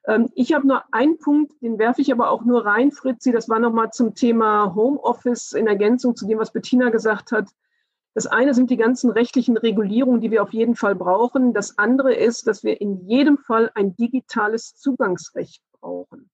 Ähm, 0.07 0.31
ich 0.35 0.53
habe 0.55 0.67
nur 0.67 0.83
einen 0.91 1.19
Punkt, 1.19 1.53
den 1.63 1.79
werfe 1.79 2.01
ich 2.01 2.13
aber 2.13 2.31
auch 2.31 2.45
nur 2.45 2.65
rein, 2.65 2.93
Fritzi. 2.93 3.33
Das 3.33 3.49
war 3.49 3.59
nochmal 3.59 3.91
zum 3.93 4.15
Thema 4.15 4.75
Homeoffice 4.75 5.53
in 5.53 5.67
Ergänzung 5.67 6.17
zu 6.17 6.27
dem, 6.27 6.39
was 6.39 6.53
Bettina 6.53 6.91
gesagt 6.91 7.33
hat. 7.33 7.49
Das 8.15 8.27
eine 8.27 8.55
sind 8.55 8.71
die 8.71 8.77
ganzen 8.77 9.11
rechtlichen 9.11 9.57
Regulierungen, 9.57 10.21
die 10.21 10.31
wir 10.31 10.43
auf 10.43 10.53
jeden 10.53 10.75
Fall 10.75 10.95
brauchen. 10.95 11.55
Das 11.55 11.79
andere 11.79 12.15
ist, 12.15 12.47
dass 12.47 12.65
wir 12.65 12.81
in 12.81 13.07
jedem 13.07 13.39
Fall 13.39 13.71
ein 13.75 13.95
digitales 13.95 14.75
Zugangsrecht 14.75 15.63
brauchen. 15.81 16.29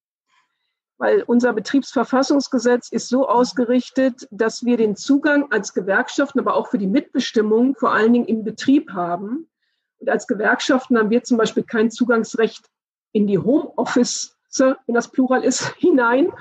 Weil 0.99 1.23
unser 1.23 1.53
Betriebsverfassungsgesetz 1.53 2.91
ist 2.91 3.09
so 3.09 3.29
ausgerichtet, 3.29 4.27
dass 4.31 4.65
wir 4.65 4.79
den 4.79 4.97
Zugang 4.97 5.53
als 5.53 5.75
Gewerkschaften, 5.75 6.41
aber 6.41 6.55
auch 6.55 6.69
für 6.69 6.79
die 6.79 6.87
Mitbestimmung 6.87 7.75
vor 7.75 7.93
allen 7.93 8.15
Dingen 8.15 8.25
im 8.25 8.45
Betrieb 8.45 8.93
haben. 8.93 9.51
Und 9.99 10.09
als 10.09 10.27
Gewerkschaften 10.27 10.97
haben 10.97 11.11
wir 11.11 11.23
zum 11.23 11.37
Beispiel 11.37 11.65
kein 11.65 11.91
Zugangsrecht 11.91 12.71
in 13.13 13.27
die 13.27 13.39
Homeoffice, 13.39 14.39
wenn 14.59 14.95
das 14.95 15.11
Plural 15.11 15.45
ist, 15.45 15.75
hinein 15.79 16.33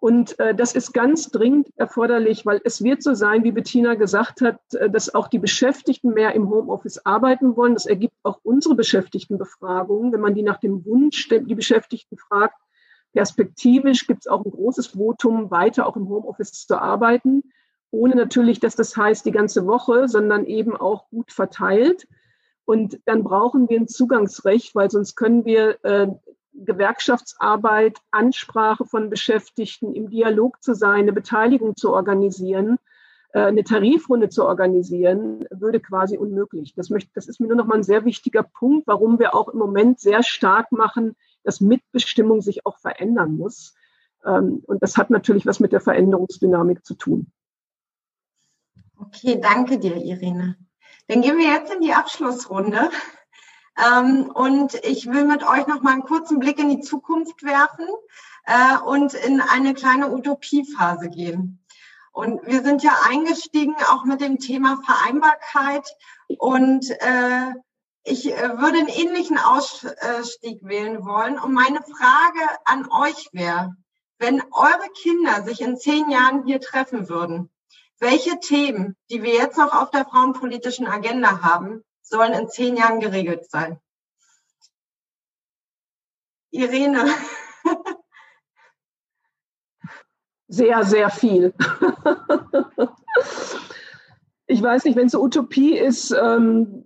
Und 0.00 0.38
äh, 0.38 0.54
das 0.54 0.74
ist 0.74 0.92
ganz 0.92 1.30
dringend 1.30 1.68
erforderlich, 1.76 2.46
weil 2.46 2.60
es 2.62 2.84
wird 2.84 3.02
so 3.02 3.14
sein, 3.14 3.42
wie 3.42 3.50
Bettina 3.50 3.94
gesagt 3.94 4.40
hat, 4.42 4.60
äh, 4.74 4.88
dass 4.88 5.12
auch 5.12 5.26
die 5.26 5.40
Beschäftigten 5.40 6.14
mehr 6.14 6.34
im 6.34 6.48
Homeoffice 6.48 7.04
arbeiten 7.04 7.56
wollen. 7.56 7.74
Das 7.74 7.86
ergibt 7.86 8.14
auch 8.22 8.38
unsere 8.44 8.76
Beschäftigtenbefragung. 8.76 10.12
Wenn 10.12 10.20
man 10.20 10.34
die 10.34 10.42
nach 10.42 10.60
dem 10.60 10.84
Wunsch 10.84 11.28
die 11.28 11.54
Beschäftigten 11.54 12.16
fragt, 12.16 12.56
perspektivisch 13.12 14.06
gibt 14.06 14.20
es 14.20 14.26
auch 14.28 14.44
ein 14.44 14.52
großes 14.52 14.88
Votum, 14.88 15.50
weiter 15.50 15.86
auch 15.86 15.96
im 15.96 16.08
Homeoffice 16.08 16.66
zu 16.66 16.80
arbeiten, 16.80 17.42
ohne 17.90 18.14
natürlich, 18.14 18.60
dass 18.60 18.76
das 18.76 18.96
heißt 18.96 19.26
die 19.26 19.32
ganze 19.32 19.66
Woche, 19.66 20.08
sondern 20.08 20.44
eben 20.44 20.76
auch 20.76 21.08
gut 21.08 21.32
verteilt. 21.32 22.06
Und 22.64 23.00
dann 23.06 23.24
brauchen 23.24 23.68
wir 23.68 23.80
ein 23.80 23.88
Zugangsrecht, 23.88 24.74
weil 24.74 24.90
sonst 24.90 25.16
können 25.16 25.44
wir 25.46 25.82
äh, 25.84 26.08
Gewerkschaftsarbeit, 26.64 27.98
Ansprache 28.10 28.84
von 28.84 29.10
Beschäftigten, 29.10 29.94
im 29.94 30.10
Dialog 30.10 30.62
zu 30.62 30.74
sein, 30.74 31.00
eine 31.00 31.12
Beteiligung 31.12 31.76
zu 31.76 31.92
organisieren, 31.92 32.78
äh, 33.32 33.40
eine 33.40 33.64
Tarifrunde 33.64 34.28
zu 34.28 34.44
organisieren, 34.44 35.46
würde 35.50 35.80
quasi 35.80 36.16
unmöglich. 36.16 36.74
Das, 36.74 36.90
möchte, 36.90 37.10
das 37.14 37.28
ist 37.28 37.40
mir 37.40 37.48
nur 37.48 37.56
noch 37.56 37.66
mal 37.66 37.76
ein 37.76 37.82
sehr 37.82 38.04
wichtiger 38.04 38.42
Punkt, 38.42 38.86
warum 38.86 39.18
wir 39.18 39.34
auch 39.34 39.48
im 39.48 39.58
Moment 39.58 40.00
sehr 40.00 40.22
stark 40.22 40.72
machen, 40.72 41.16
dass 41.44 41.60
Mitbestimmung 41.60 42.40
sich 42.40 42.66
auch 42.66 42.78
verändern 42.78 43.36
muss. 43.36 43.74
Ähm, 44.24 44.62
und 44.66 44.82
das 44.82 44.96
hat 44.96 45.10
natürlich 45.10 45.46
was 45.46 45.60
mit 45.60 45.72
der 45.72 45.80
Veränderungsdynamik 45.80 46.84
zu 46.84 46.94
tun. 46.94 47.30
Okay, 48.98 49.38
danke 49.40 49.78
dir, 49.78 49.96
Irene. 49.96 50.56
Dann 51.06 51.22
gehen 51.22 51.38
wir 51.38 51.46
jetzt 51.46 51.72
in 51.72 51.80
die 51.80 51.92
Abschlussrunde. 51.92 52.90
Ähm, 53.78 54.30
und 54.30 54.74
ich 54.84 55.06
will 55.06 55.24
mit 55.24 55.46
euch 55.46 55.66
noch 55.66 55.82
mal 55.82 55.92
einen 55.92 56.02
kurzen 56.02 56.40
Blick 56.40 56.58
in 56.58 56.68
die 56.68 56.80
Zukunft 56.80 57.42
werfen 57.42 57.86
äh, 58.44 58.78
und 58.78 59.14
in 59.14 59.40
eine 59.40 59.74
kleine 59.74 60.10
Utopiephase 60.10 61.08
gehen. 61.08 61.64
Und 62.12 62.44
wir 62.46 62.62
sind 62.62 62.82
ja 62.82 62.92
eingestiegen 63.08 63.76
auch 63.92 64.04
mit 64.04 64.20
dem 64.20 64.38
Thema 64.38 64.82
Vereinbarkeit 64.84 65.88
und 66.38 66.90
äh, 66.90 67.52
ich 68.02 68.32
äh, 68.32 68.58
würde 68.58 68.78
einen 68.78 68.88
ähnlichen 68.88 69.38
Ausstieg 69.38 70.64
wählen 70.64 71.04
wollen. 71.04 71.38
Und 71.38 71.52
meine 71.52 71.80
Frage 71.82 72.40
an 72.64 72.90
euch 72.90 73.28
wäre, 73.32 73.76
wenn 74.18 74.42
eure 74.50 74.88
Kinder 75.00 75.42
sich 75.44 75.60
in 75.60 75.76
zehn 75.76 76.10
Jahren 76.10 76.44
hier 76.44 76.60
treffen 76.60 77.08
würden, 77.08 77.50
welche 78.00 78.40
Themen, 78.40 78.96
die 79.10 79.22
wir 79.22 79.34
jetzt 79.34 79.58
noch 79.58 79.72
auf 79.72 79.90
der 79.90 80.04
frauenpolitischen 80.04 80.86
Agenda 80.86 81.42
haben, 81.42 81.84
sollen 82.08 82.32
in 82.32 82.48
zehn 82.48 82.76
Jahren 82.76 83.00
geregelt 83.00 83.50
sein. 83.50 83.80
Irene. 86.50 87.04
Sehr, 90.50 90.82
sehr 90.82 91.10
viel. 91.10 91.52
Ich 94.50 94.62
weiß 94.62 94.84
nicht, 94.84 94.96
wenn 94.96 95.08
es 95.08 95.14
eine 95.14 95.22
Utopie 95.22 95.76
ist, 95.76 96.10
ähm, 96.10 96.82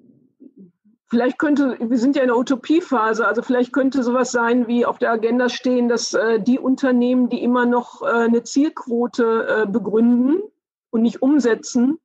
vielleicht 1.09 1.39
könnte, 1.39 1.77
wir 1.79 1.97
sind 1.97 2.17
ja 2.17 2.23
in 2.23 2.29
der 2.29 2.37
Utopiephase, 2.37 3.25
also 3.25 3.41
vielleicht 3.41 3.73
könnte 3.73 4.03
sowas 4.03 4.33
sein 4.33 4.67
wie 4.67 4.85
auf 4.85 4.99
der 4.99 5.13
Agenda 5.13 5.49
stehen, 5.49 5.89
dass 5.89 6.13
äh, 6.13 6.41
die 6.41 6.59
Unternehmen, 6.59 7.29
die 7.29 7.41
immer 7.41 7.65
noch 7.65 8.03
äh, 8.03 8.07
eine 8.07 8.43
Zielquote 8.43 9.47
äh, 9.63 9.71
begründen 9.71 10.43
und 10.91 11.03
nicht 11.03 11.23
umsetzen, 11.23 12.01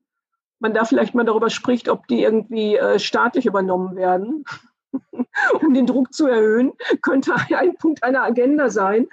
man 0.60 0.74
da 0.74 0.86
vielleicht 0.86 1.16
mal 1.16 1.26
darüber 1.26 1.50
spricht, 1.50 1.90
ob 1.90 2.08
die 2.08 2.24
irgendwie 2.24 2.76
äh, 2.76 3.00
staatlich 3.00 3.46
übernommen 3.46 3.96
werden, 3.96 4.46
um 5.62 5.74
den 5.74 5.86
Druck 5.86 6.14
zu 6.14 6.28
erhöhen, 6.28 6.74
könnte 7.02 7.36
ein 7.36 7.76
Punkt 7.76 8.04
einer 8.04 8.24
Agenda 8.24 8.70
sein. 8.70 9.08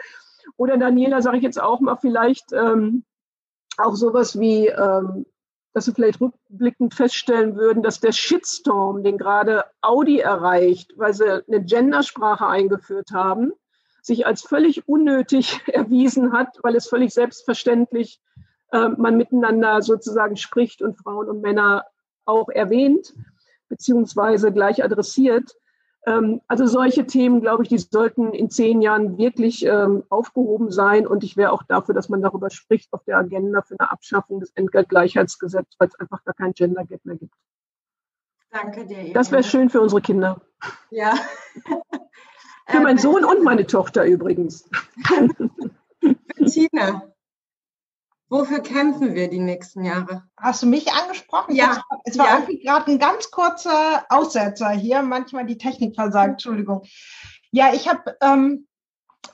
Oder 0.57 0.77
Daniela, 0.77 1.23
sage 1.23 1.39
ich 1.39 1.43
jetzt 1.43 1.61
auch 1.61 1.81
mal, 1.81 1.97
vielleicht 1.97 2.53
ähm, 2.53 3.05
auch 3.77 3.95
sowas 3.95 4.39
wie, 4.39 4.69
ähm, 4.69 5.27
dass 5.73 5.87
wir 5.87 5.95
vielleicht 5.95 6.21
rückblickend 6.21 6.95
feststellen 6.95 7.57
würden, 7.57 7.83
dass 7.83 7.99
der 7.99 8.12
Shitstorm, 8.12 9.03
den 9.03 9.19
gerade 9.19 9.65
Audi 9.81 10.21
erreicht, 10.21 10.93
weil 10.97 11.12
sie 11.12 11.45
eine 11.47 11.65
Gendersprache 11.65 12.47
eingeführt 12.47 13.11
haben, 13.12 13.53
sich 14.01 14.27
als 14.27 14.43
völlig 14.43 14.87
unnötig 14.89 15.61
erwiesen 15.66 16.33
hat, 16.33 16.59
weil 16.62 16.77
es 16.77 16.89
völlig 16.89 17.12
selbstverständlich 17.12 18.21
äh, 18.74 18.88
man 18.88 19.16
miteinander 19.16 19.82
sozusagen 19.82 20.36
spricht 20.36 20.82
und 20.82 20.98
Frauen 20.98 21.28
und 21.28 21.40
Männer 21.42 21.84
auch 22.24 22.48
erwähnt, 22.48 23.14
beziehungsweise 23.68 24.52
gleich 24.52 24.82
adressiert. 24.82 25.55
Ähm, 26.06 26.40
also 26.48 26.66
solche 26.66 27.06
Themen, 27.06 27.40
glaube 27.40 27.62
ich, 27.62 27.68
die 27.68 27.78
sollten 27.78 28.32
in 28.32 28.51
zehn 28.51 28.82
Jahren 28.82 29.16
wirklich 29.16 29.64
ähm, 29.64 30.02
aufgehoben 30.09 30.72
sein. 30.72 31.06
Und 31.06 31.22
ich 31.22 31.36
wäre 31.36 31.52
auch 31.52 31.62
dafür, 31.62 31.94
dass 31.94 32.09
man 32.09 32.20
darüber 32.20 32.51
spricht 32.51 32.92
auf 32.92 33.05
der 33.05 33.16
Agenda 33.18 33.62
für 33.62 33.76
eine 33.78 33.92
Abschaffung 33.92 34.40
des 34.40 34.51
Entgeltgleichheitsgesetzes, 34.56 35.76
weil 35.78 35.88
es 35.88 36.01
einfach 36.01 36.24
gar 36.24 36.34
kein 36.34 36.52
Gender 36.52 36.84
Gap 36.84 37.05
mehr 37.05 37.16
gibt. 37.16 37.34
Danke 38.51 38.86
dir. 38.86 39.12
Das 39.12 39.30
wäre 39.30 39.44
schön 39.44 39.70
für 39.70 39.80
unsere 39.80 40.01
Kinder. 40.01 40.40
Ja. 40.90 41.14
für 42.66 42.80
meinen 42.80 42.98
Sohn 42.98 43.24
und 43.24 43.44
meine 43.44 43.66
Tochter 43.66 44.05
übrigens. 44.05 44.68
Bettina, 46.36 47.14
Wofür 48.35 48.59
kämpfen 48.59 49.15
wir 49.15 49.31
die 49.31 49.39
nächsten 49.39 49.85
Jahre? 49.85 50.24
Hast 50.36 50.61
du 50.61 50.66
mich 50.66 50.93
angesprochen? 50.93 51.55
Ja. 51.55 51.81
Es 52.02 52.19
war 52.19 52.27
ja. 52.27 52.39
irgendwie 52.39 52.59
gerade 52.59 52.90
ein 52.90 52.98
ganz 52.98 53.31
kurzer 53.31 54.05
Aussetzer 54.09 54.70
hier. 54.70 55.02
Manchmal 55.02 55.47
die 55.47 55.56
Technik 55.56 55.94
versagt. 55.94 56.32
Entschuldigung. 56.32 56.82
Ja, 57.52 57.73
ich 57.73 57.89
habe, 57.89 58.16
ähm, 58.20 58.66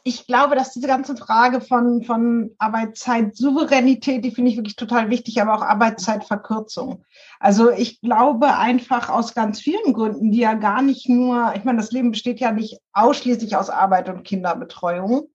ich 0.04 0.26
glaube, 0.26 0.54
dass 0.54 0.74
diese 0.74 0.86
ganze 0.86 1.16
Frage 1.16 1.62
von, 1.62 2.04
von 2.04 2.50
Arbeitszeitsouveränität, 2.58 4.22
die 4.22 4.32
finde 4.32 4.50
ich 4.50 4.58
wirklich 4.58 4.76
total 4.76 5.08
wichtig, 5.08 5.40
aber 5.40 5.54
auch 5.54 5.62
Arbeitszeitverkürzung. 5.62 7.02
Also 7.38 7.70
ich 7.70 8.02
glaube 8.02 8.54
einfach 8.58 9.08
aus 9.08 9.32
ganz 9.32 9.60
vielen 9.60 9.94
Gründen, 9.94 10.30
die 10.30 10.40
ja 10.40 10.52
gar 10.52 10.82
nicht 10.82 11.08
nur, 11.08 11.54
ich 11.56 11.64
meine, 11.64 11.78
das 11.78 11.90
Leben 11.90 12.10
besteht 12.10 12.38
ja 12.38 12.52
nicht 12.52 12.78
ausschließlich 12.92 13.56
aus 13.56 13.70
Arbeit 13.70 14.10
und 14.10 14.24
Kinderbetreuung, 14.24 15.30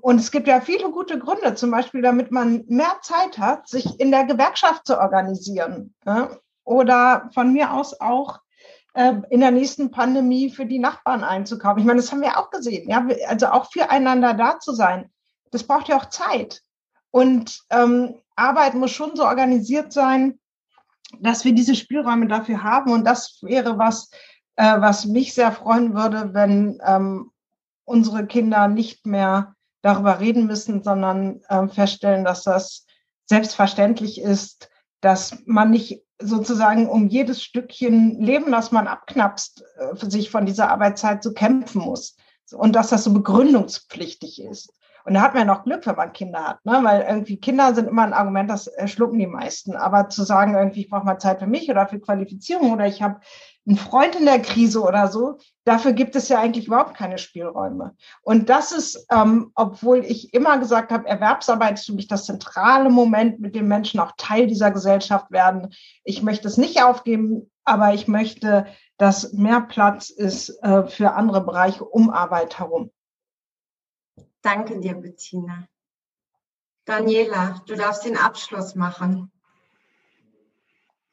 und 0.00 0.20
es 0.20 0.30
gibt 0.30 0.48
ja 0.48 0.60
viele 0.60 0.90
gute 0.90 1.18
Gründe, 1.18 1.54
zum 1.54 1.70
Beispiel, 1.70 2.00
damit 2.00 2.30
man 2.30 2.64
mehr 2.68 2.96
Zeit 3.02 3.38
hat, 3.38 3.68
sich 3.68 4.00
in 4.00 4.10
der 4.10 4.24
Gewerkschaft 4.24 4.86
zu 4.86 4.98
organisieren. 4.98 5.94
Oder 6.64 7.28
von 7.34 7.52
mir 7.52 7.72
aus 7.72 8.00
auch 8.00 8.40
ähm, 8.94 9.24
in 9.30 9.40
der 9.40 9.50
nächsten 9.50 9.90
Pandemie 9.90 10.50
für 10.50 10.66
die 10.66 10.78
Nachbarn 10.78 11.22
einzukaufen. 11.22 11.80
Ich 11.80 11.86
meine, 11.86 12.00
das 12.00 12.10
haben 12.10 12.22
wir 12.22 12.38
auch 12.38 12.50
gesehen. 12.50 12.88
Ja, 12.88 13.06
also 13.28 13.46
auch 13.48 13.70
füreinander 13.70 14.34
da 14.34 14.58
zu 14.58 14.72
sein. 14.72 15.10
Das 15.50 15.62
braucht 15.62 15.88
ja 15.88 15.96
auch 15.96 16.06
Zeit. 16.06 16.62
Und 17.10 17.60
ähm, 17.70 18.14
Arbeit 18.36 18.74
muss 18.74 18.90
schon 18.90 19.14
so 19.14 19.24
organisiert 19.24 19.92
sein, 19.92 20.38
dass 21.18 21.44
wir 21.44 21.52
diese 21.52 21.74
Spielräume 21.74 22.26
dafür 22.26 22.62
haben. 22.62 22.92
Und 22.92 23.04
das 23.04 23.38
wäre 23.42 23.78
was, 23.78 24.10
äh, 24.56 24.80
was 24.80 25.06
mich 25.06 25.34
sehr 25.34 25.52
freuen 25.52 25.94
würde, 25.94 26.34
wenn 26.34 26.80
ähm, 26.84 27.29
unsere 27.90 28.26
Kinder 28.26 28.68
nicht 28.68 29.04
mehr 29.04 29.54
darüber 29.82 30.20
reden 30.20 30.46
müssen, 30.46 30.82
sondern 30.82 31.40
äh, 31.48 31.66
feststellen, 31.68 32.24
dass 32.24 32.44
das 32.44 32.86
selbstverständlich 33.26 34.20
ist, 34.20 34.70
dass 35.00 35.38
man 35.44 35.70
nicht 35.70 36.04
sozusagen 36.20 36.88
um 36.88 37.08
jedes 37.08 37.42
Stückchen 37.42 38.20
Leben, 38.20 38.52
das 38.52 38.72
man 38.72 38.86
abknapst, 38.86 39.64
äh, 39.76 40.10
sich 40.10 40.30
von 40.30 40.46
dieser 40.46 40.70
Arbeitszeit 40.70 41.22
zu 41.22 41.32
kämpfen 41.32 41.82
muss. 41.82 42.16
Und 42.52 42.74
dass 42.74 42.88
das 42.88 43.04
so 43.04 43.12
begründungspflichtig 43.12 44.42
ist. 44.42 44.72
Und 45.10 45.14
da 45.14 45.22
hat 45.22 45.34
man 45.34 45.48
ja 45.48 45.52
noch 45.52 45.64
Glück, 45.64 45.84
wenn 45.88 45.96
man 45.96 46.12
Kinder 46.12 46.44
hat, 46.46 46.64
ne? 46.64 46.78
weil 46.84 47.00
irgendwie 47.00 47.36
Kinder 47.36 47.74
sind 47.74 47.88
immer 47.88 48.04
ein 48.04 48.12
Argument, 48.12 48.48
das 48.48 48.70
schlucken 48.84 49.18
die 49.18 49.26
meisten. 49.26 49.74
Aber 49.74 50.08
zu 50.08 50.22
sagen, 50.22 50.54
irgendwie, 50.54 50.82
ich 50.82 50.88
brauche 50.88 51.04
mal 51.04 51.18
Zeit 51.18 51.40
für 51.40 51.48
mich 51.48 51.68
oder 51.68 51.88
für 51.88 51.98
Qualifizierung 51.98 52.70
oder 52.74 52.86
ich 52.86 53.02
habe 53.02 53.18
einen 53.66 53.76
Freund 53.76 54.14
in 54.14 54.24
der 54.24 54.40
Krise 54.40 54.80
oder 54.80 55.08
so, 55.08 55.38
dafür 55.64 55.94
gibt 55.94 56.14
es 56.14 56.28
ja 56.28 56.38
eigentlich 56.38 56.68
überhaupt 56.68 56.96
keine 56.96 57.18
Spielräume. 57.18 57.96
Und 58.22 58.50
das 58.50 58.70
ist, 58.70 59.04
ähm, 59.10 59.50
obwohl 59.56 60.04
ich 60.04 60.32
immer 60.32 60.58
gesagt 60.58 60.92
habe, 60.92 61.08
Erwerbsarbeit 61.08 61.74
ist 61.74 61.86
für 61.86 61.94
mich 61.94 62.06
das 62.06 62.26
zentrale 62.26 62.88
Moment, 62.88 63.40
mit 63.40 63.56
dem 63.56 63.66
Menschen 63.66 63.98
auch 63.98 64.12
Teil 64.16 64.46
dieser 64.46 64.70
Gesellschaft 64.70 65.32
werden. 65.32 65.74
Ich 66.04 66.22
möchte 66.22 66.46
es 66.46 66.56
nicht 66.56 66.84
aufgeben, 66.84 67.50
aber 67.64 67.94
ich 67.94 68.06
möchte, 68.06 68.66
dass 68.96 69.32
mehr 69.32 69.60
Platz 69.62 70.08
ist 70.08 70.50
äh, 70.62 70.86
für 70.86 71.14
andere 71.14 71.40
Bereiche 71.40 71.84
um 71.84 72.10
Arbeit 72.10 72.60
herum. 72.60 72.92
Danke 74.42 74.78
dir, 74.80 74.94
Bettina. 74.94 75.68
Daniela, 76.84 77.60
du 77.66 77.76
darfst 77.76 78.04
den 78.04 78.16
Abschluss 78.16 78.74
machen. 78.74 79.30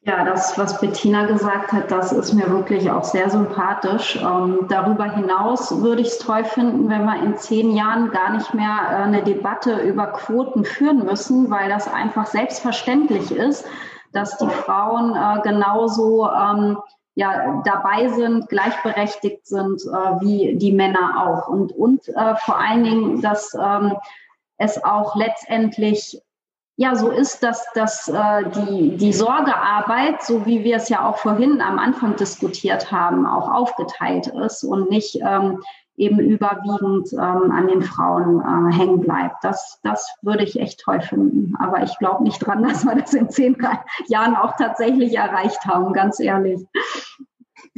Ja, 0.02 0.24
das, 0.24 0.56
was 0.56 0.80
Bettina 0.80 1.26
gesagt 1.26 1.72
hat, 1.72 1.90
das 1.90 2.12
ist 2.12 2.32
mir 2.32 2.50
wirklich 2.50 2.90
auch 2.90 3.04
sehr 3.04 3.28
sympathisch. 3.28 4.16
Ähm, 4.16 4.66
darüber 4.68 5.04
hinaus 5.04 5.82
würde 5.82 6.00
ich 6.00 6.08
es 6.08 6.18
toll 6.18 6.44
finden, 6.44 6.88
wenn 6.88 7.04
wir 7.04 7.22
in 7.22 7.36
zehn 7.36 7.76
Jahren 7.76 8.10
gar 8.10 8.30
nicht 8.32 8.54
mehr 8.54 8.78
äh, 8.90 8.94
eine 9.02 9.22
Debatte 9.22 9.82
über 9.82 10.06
Quoten 10.06 10.64
führen 10.64 11.04
müssen, 11.04 11.50
weil 11.50 11.68
das 11.68 11.92
einfach 11.92 12.26
selbstverständlich 12.26 13.30
ist, 13.32 13.66
dass 14.12 14.38
die 14.38 14.48
Frauen 14.48 15.14
äh, 15.14 15.42
genauso 15.42 16.30
ähm, 16.30 16.78
ja, 17.18 17.60
dabei 17.64 18.06
sind, 18.10 18.48
gleichberechtigt 18.48 19.44
sind 19.44 19.82
äh, 19.82 20.20
wie 20.20 20.54
die 20.56 20.70
Männer 20.70 21.26
auch. 21.26 21.48
Und, 21.48 21.72
und 21.72 22.06
äh, 22.10 22.36
vor 22.36 22.56
allen 22.56 22.84
Dingen, 22.84 23.20
dass 23.20 23.56
ähm, 23.60 23.96
es 24.56 24.84
auch 24.84 25.16
letztendlich 25.16 26.22
ja 26.76 26.94
so 26.94 27.10
ist, 27.10 27.42
dass, 27.42 27.66
dass 27.74 28.06
äh, 28.06 28.44
die, 28.50 28.96
die 28.96 29.12
Sorgearbeit, 29.12 30.22
so 30.22 30.46
wie 30.46 30.62
wir 30.62 30.76
es 30.76 30.88
ja 30.90 31.08
auch 31.08 31.18
vorhin 31.18 31.60
am 31.60 31.80
Anfang 31.80 32.14
diskutiert 32.14 32.92
haben, 32.92 33.26
auch 33.26 33.50
aufgeteilt 33.50 34.28
ist 34.28 34.62
und 34.62 34.88
nicht 34.88 35.18
ähm, 35.20 35.60
eben 35.98 36.20
überwiegend 36.20 37.12
ähm, 37.12 37.50
an 37.50 37.66
den 37.66 37.82
Frauen 37.82 38.40
äh, 38.40 38.72
hängen 38.72 39.00
bleibt. 39.00 39.42
Das, 39.42 39.80
das 39.82 40.08
würde 40.22 40.44
ich 40.44 40.58
echt 40.60 40.80
toll 40.80 41.00
finden. 41.00 41.54
Aber 41.58 41.82
ich 41.82 41.98
glaube 41.98 42.22
nicht 42.22 42.38
dran, 42.38 42.62
dass 42.68 42.84
wir 42.84 42.94
das 42.94 43.12
in 43.12 43.28
zehn 43.28 43.56
Jahren 44.06 44.36
auch 44.36 44.54
tatsächlich 44.56 45.16
erreicht 45.16 45.64
haben, 45.66 45.92
ganz 45.92 46.20
ehrlich. 46.20 46.64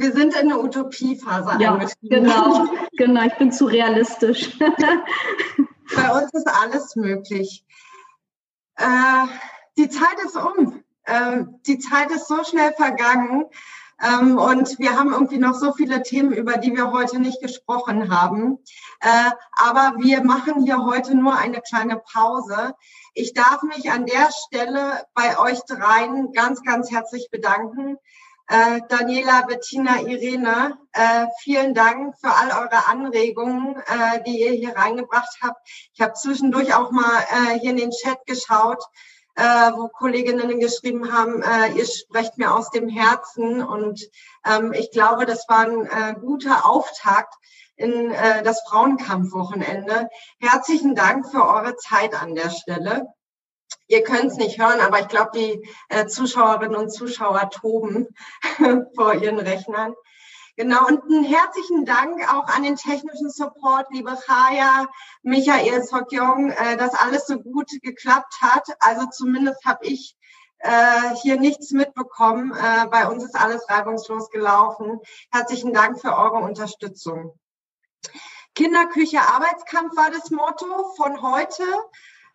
Wir 0.01 0.13
sind 0.13 0.35
in 0.35 0.49
der 0.49 0.59
Utopiephase 0.59 1.57
ja, 1.59 1.79
Genau, 2.01 2.67
genau, 2.93 3.23
ich 3.23 3.35
bin 3.35 3.51
zu 3.51 3.65
realistisch. 3.65 4.57
Bei 5.95 6.11
uns 6.19 6.33
ist 6.33 6.47
alles 6.47 6.95
möglich. 6.95 7.63
Äh, 8.77 9.27
die 9.77 9.89
Zeit 9.89 10.17
ist 10.25 10.35
um. 10.35 10.83
Äh, 11.03 11.43
die 11.67 11.77
Zeit 11.77 12.09
ist 12.09 12.27
so 12.27 12.43
schnell 12.43 12.73
vergangen. 12.73 13.45
Ähm, 14.01 14.39
und 14.39 14.79
wir 14.79 14.97
haben 14.97 15.13
irgendwie 15.13 15.37
noch 15.37 15.53
so 15.53 15.71
viele 15.73 16.01
Themen, 16.01 16.31
über 16.31 16.57
die 16.57 16.75
wir 16.75 16.91
heute 16.91 17.19
nicht 17.19 17.39
gesprochen 17.39 18.09
haben. 18.09 18.57
Äh, 19.01 19.29
aber 19.51 19.99
wir 19.99 20.23
machen 20.23 20.63
hier 20.63 20.83
heute 20.83 21.13
nur 21.13 21.37
eine 21.37 21.61
kleine 21.61 21.97
Pause. 21.97 22.73
Ich 23.13 23.33
darf 23.33 23.61
mich 23.61 23.91
an 23.91 24.07
der 24.07 24.29
Stelle 24.31 25.03
bei 25.13 25.37
euch 25.37 25.59
dreien 25.67 26.31
ganz, 26.31 26.63
ganz 26.63 26.89
herzlich 26.89 27.29
bedanken. 27.29 27.97
Äh, 28.51 28.81
Daniela, 28.89 29.43
Bettina, 29.47 30.01
Irene, 30.01 30.77
äh, 30.91 31.25
vielen 31.41 31.73
Dank 31.73 32.15
für 32.19 32.33
all 32.33 32.49
eure 32.49 32.87
Anregungen, 32.87 33.77
äh, 33.77 34.21
die 34.27 34.41
ihr 34.41 34.51
hier 34.51 34.75
reingebracht 34.75 35.37
habt. 35.41 35.65
Ich 35.93 36.01
habe 36.01 36.13
zwischendurch 36.13 36.73
auch 36.73 36.91
mal 36.91 37.21
äh, 37.31 37.59
hier 37.59 37.71
in 37.71 37.77
den 37.77 37.91
Chat 37.91 38.25
geschaut 38.25 38.83
äh, 39.35 39.71
wo 39.73 39.87
Kolleginnen 39.87 40.59
geschrieben 40.59 41.13
haben, 41.13 41.41
äh, 41.41 41.71
ihr 41.73 41.85
sprecht 41.85 42.37
mir 42.37 42.53
aus 42.53 42.69
dem 42.71 42.89
Herzen. 42.89 43.63
Und 43.63 44.01
ähm, 44.45 44.73
ich 44.73 44.91
glaube, 44.91 45.25
das 45.25 45.47
war 45.47 45.61
ein 45.61 45.85
äh, 45.85 46.15
guter 46.19 46.69
Auftakt 46.69 47.33
in 47.75 48.11
äh, 48.11 48.43
das 48.43 48.61
Frauenkampfwochenende. 48.67 50.09
Herzlichen 50.39 50.95
Dank 50.95 51.29
für 51.29 51.43
eure 51.47 51.75
Zeit 51.77 52.13
an 52.13 52.35
der 52.35 52.49
Stelle. 52.49 53.07
Ihr 53.87 54.03
könnt 54.03 54.31
es 54.31 54.37
nicht 54.37 54.59
hören, 54.59 54.79
aber 54.79 54.99
ich 54.99 55.07
glaube, 55.07 55.31
die 55.35 55.69
äh, 55.89 56.07
Zuschauerinnen 56.07 56.75
und 56.75 56.91
Zuschauer 56.91 57.49
toben 57.49 58.07
vor 58.95 59.13
ihren 59.15 59.39
Rechnern. 59.39 59.93
Genau, 60.57 60.85
und 60.85 61.03
einen 61.03 61.23
herzlichen 61.23 61.85
Dank 61.85 62.21
auch 62.33 62.47
an 62.47 62.63
den 62.63 62.75
technischen 62.75 63.29
Support, 63.29 63.87
liebe 63.91 64.17
Chaya, 64.25 64.87
Michael 65.23 65.83
Sokyong, 65.83 66.51
äh, 66.51 66.77
dass 66.77 66.93
alles 66.93 67.25
so 67.25 67.39
gut 67.39 67.69
geklappt 67.81 68.35
hat. 68.41 68.67
Also 68.79 69.07
zumindest 69.09 69.65
habe 69.65 69.85
ich 69.85 70.15
äh, 70.59 71.15
hier 71.21 71.39
nichts 71.39 71.71
mitbekommen. 71.71 72.53
Äh, 72.53 72.87
bei 72.87 73.07
uns 73.07 73.23
ist 73.23 73.35
alles 73.35 73.67
reibungslos 73.69 74.29
gelaufen. 74.29 74.99
Herzlichen 75.31 75.73
Dank 75.73 75.99
für 75.99 76.15
eure 76.15 76.37
Unterstützung. 76.37 77.39
Kinderküche 78.53 79.21
Arbeitskampf 79.21 79.95
war 79.95 80.11
das 80.11 80.29
Motto 80.29 80.93
von 80.95 81.21
heute. 81.21 81.63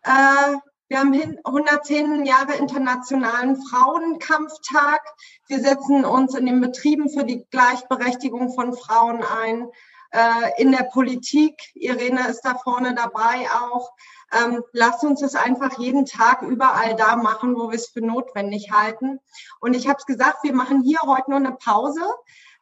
Äh, 0.02 0.56
wir 0.88 1.00
haben 1.00 1.38
110 1.42 2.24
Jahre 2.24 2.54
Internationalen 2.54 3.56
Frauenkampftag. 3.56 5.00
Wir 5.48 5.60
setzen 5.60 6.04
uns 6.04 6.34
in 6.36 6.46
den 6.46 6.60
Betrieben 6.60 7.08
für 7.10 7.24
die 7.24 7.44
Gleichberechtigung 7.50 8.54
von 8.54 8.72
Frauen 8.72 9.22
ein. 9.22 9.68
Äh, 10.12 10.62
in 10.62 10.70
der 10.70 10.84
Politik, 10.84 11.54
Irene 11.74 12.28
ist 12.28 12.42
da 12.42 12.54
vorne 12.54 12.94
dabei 12.94 13.48
auch. 13.52 13.90
Ähm, 14.32 14.62
lasst 14.72 15.02
uns 15.02 15.22
es 15.22 15.34
einfach 15.34 15.76
jeden 15.78 16.06
Tag 16.06 16.42
überall 16.42 16.94
da 16.94 17.16
machen, 17.16 17.56
wo 17.56 17.70
wir 17.70 17.76
es 17.76 17.88
für 17.88 18.00
notwendig 18.00 18.70
halten. 18.70 19.18
Und 19.60 19.74
ich 19.74 19.88
habe 19.88 19.98
es 19.98 20.06
gesagt, 20.06 20.44
wir 20.44 20.54
machen 20.54 20.82
hier 20.82 21.00
heute 21.02 21.30
nur 21.30 21.40
eine 21.40 21.52
Pause 21.52 22.02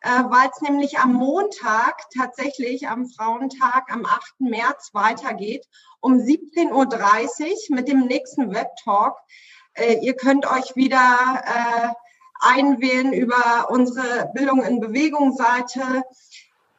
äh, 0.05 0.24
weil 0.28 0.51
es 0.52 0.60
nämlich 0.60 0.98
am 0.98 1.14
Montag, 1.14 1.97
tatsächlich 2.14 2.89
am 2.89 3.09
Frauentag, 3.09 3.90
am 3.90 4.05
8. 4.05 4.40
März 4.40 4.90
weitergeht, 4.93 5.66
um 6.01 6.18
17.30 6.18 6.70
Uhr 6.70 7.76
mit 7.76 7.89
dem 7.89 8.01
nächsten 8.01 8.52
Web-Talk. 8.52 9.16
Äh, 9.72 10.01
ihr 10.02 10.14
könnt 10.14 10.44
euch 10.44 10.76
wieder 10.76 11.43
äh, 11.47 11.89
einwählen 12.39 13.14
über 13.14 13.70
unsere 13.70 14.31
Bildung 14.35 14.62
in 14.62 14.81
Bewegung 14.81 15.35
Seite. 15.35 16.02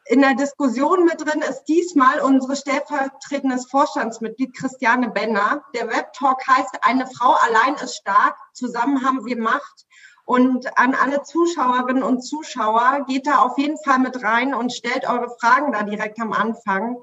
In 0.07 0.21
der 0.21 0.35
Diskussion 0.35 1.05
mit 1.05 1.19
drin 1.19 1.41
ist 1.41 1.63
diesmal 1.63 2.19
unsere 2.19 2.55
stellvertretendes 2.55 3.65
Vorstandsmitglied 3.71 4.55
Christiane 4.55 5.09
Benner. 5.09 5.63
Der 5.73 5.89
Web-Talk 5.89 6.47
heißt, 6.47 6.77
eine 6.83 7.07
Frau 7.07 7.33
allein 7.33 7.73
ist 7.83 7.95
stark, 7.95 8.37
zusammen 8.53 9.03
haben 9.03 9.25
wir 9.25 9.41
Macht. 9.41 9.87
Und 10.25 10.77
an 10.77 10.95
alle 10.95 11.21
Zuschauerinnen 11.21 12.03
und 12.03 12.21
Zuschauer, 12.21 13.05
geht 13.07 13.27
da 13.27 13.37
auf 13.37 13.57
jeden 13.59 13.77
Fall 13.77 13.99
mit 13.99 14.23
rein 14.23 14.55
und 14.55 14.73
stellt 14.73 15.07
eure 15.07 15.29
Fragen 15.39 15.71
da 15.71 15.83
direkt 15.83 16.19
am 16.19 16.33
Anfang. 16.33 16.97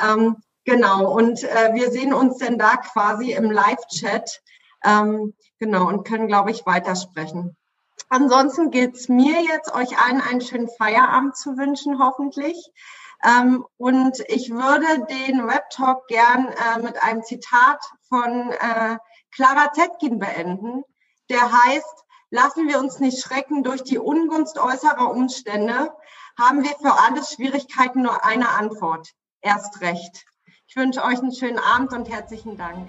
Ähm, 0.00 0.36
genau, 0.64 1.12
und 1.12 1.42
äh, 1.42 1.74
wir 1.74 1.90
sehen 1.90 2.14
uns 2.14 2.38
denn 2.38 2.58
da 2.58 2.76
quasi 2.76 3.32
im 3.32 3.50
Live-Chat. 3.50 4.40
Ähm, 4.84 5.34
genau, 5.58 5.88
und 5.88 6.06
können, 6.06 6.28
glaube 6.28 6.52
ich, 6.52 6.64
weitersprechen. 6.64 7.56
Ansonsten 8.08 8.70
geht's 8.70 9.08
mir 9.08 9.42
jetzt, 9.42 9.74
euch 9.74 9.98
allen 9.98 10.20
einen 10.20 10.40
schönen 10.40 10.68
Feierabend 10.68 11.36
zu 11.36 11.56
wünschen, 11.58 11.98
hoffentlich. 11.98 12.72
Ähm, 13.24 13.66
und 13.76 14.18
ich 14.28 14.50
würde 14.50 15.06
den 15.06 15.46
Web-Talk 15.46 16.06
gern 16.06 16.48
äh, 16.48 16.80
mit 16.80 17.02
einem 17.02 17.22
Zitat 17.22 17.80
von 18.08 18.52
äh, 18.52 18.96
Clara 19.32 19.72
Zetkin 19.72 20.18
beenden, 20.18 20.82
der 21.28 21.40
heißt, 21.40 22.04
Lassen 22.32 22.68
wir 22.68 22.78
uns 22.78 23.00
nicht 23.00 23.20
schrecken 23.20 23.64
durch 23.64 23.82
die 23.82 23.98
Ungunst 23.98 24.56
äußerer 24.56 25.10
Umstände, 25.10 25.92
haben 26.38 26.62
wir 26.62 26.70
für 26.80 26.96
alle 27.00 27.24
Schwierigkeiten 27.24 28.02
nur 28.02 28.24
eine 28.24 28.50
Antwort. 28.50 29.08
Erst 29.40 29.80
recht. 29.80 30.24
Ich 30.68 30.76
wünsche 30.76 31.02
euch 31.02 31.18
einen 31.18 31.34
schönen 31.34 31.58
Abend 31.58 31.92
und 31.92 32.08
herzlichen 32.08 32.56
Dank. 32.56 32.86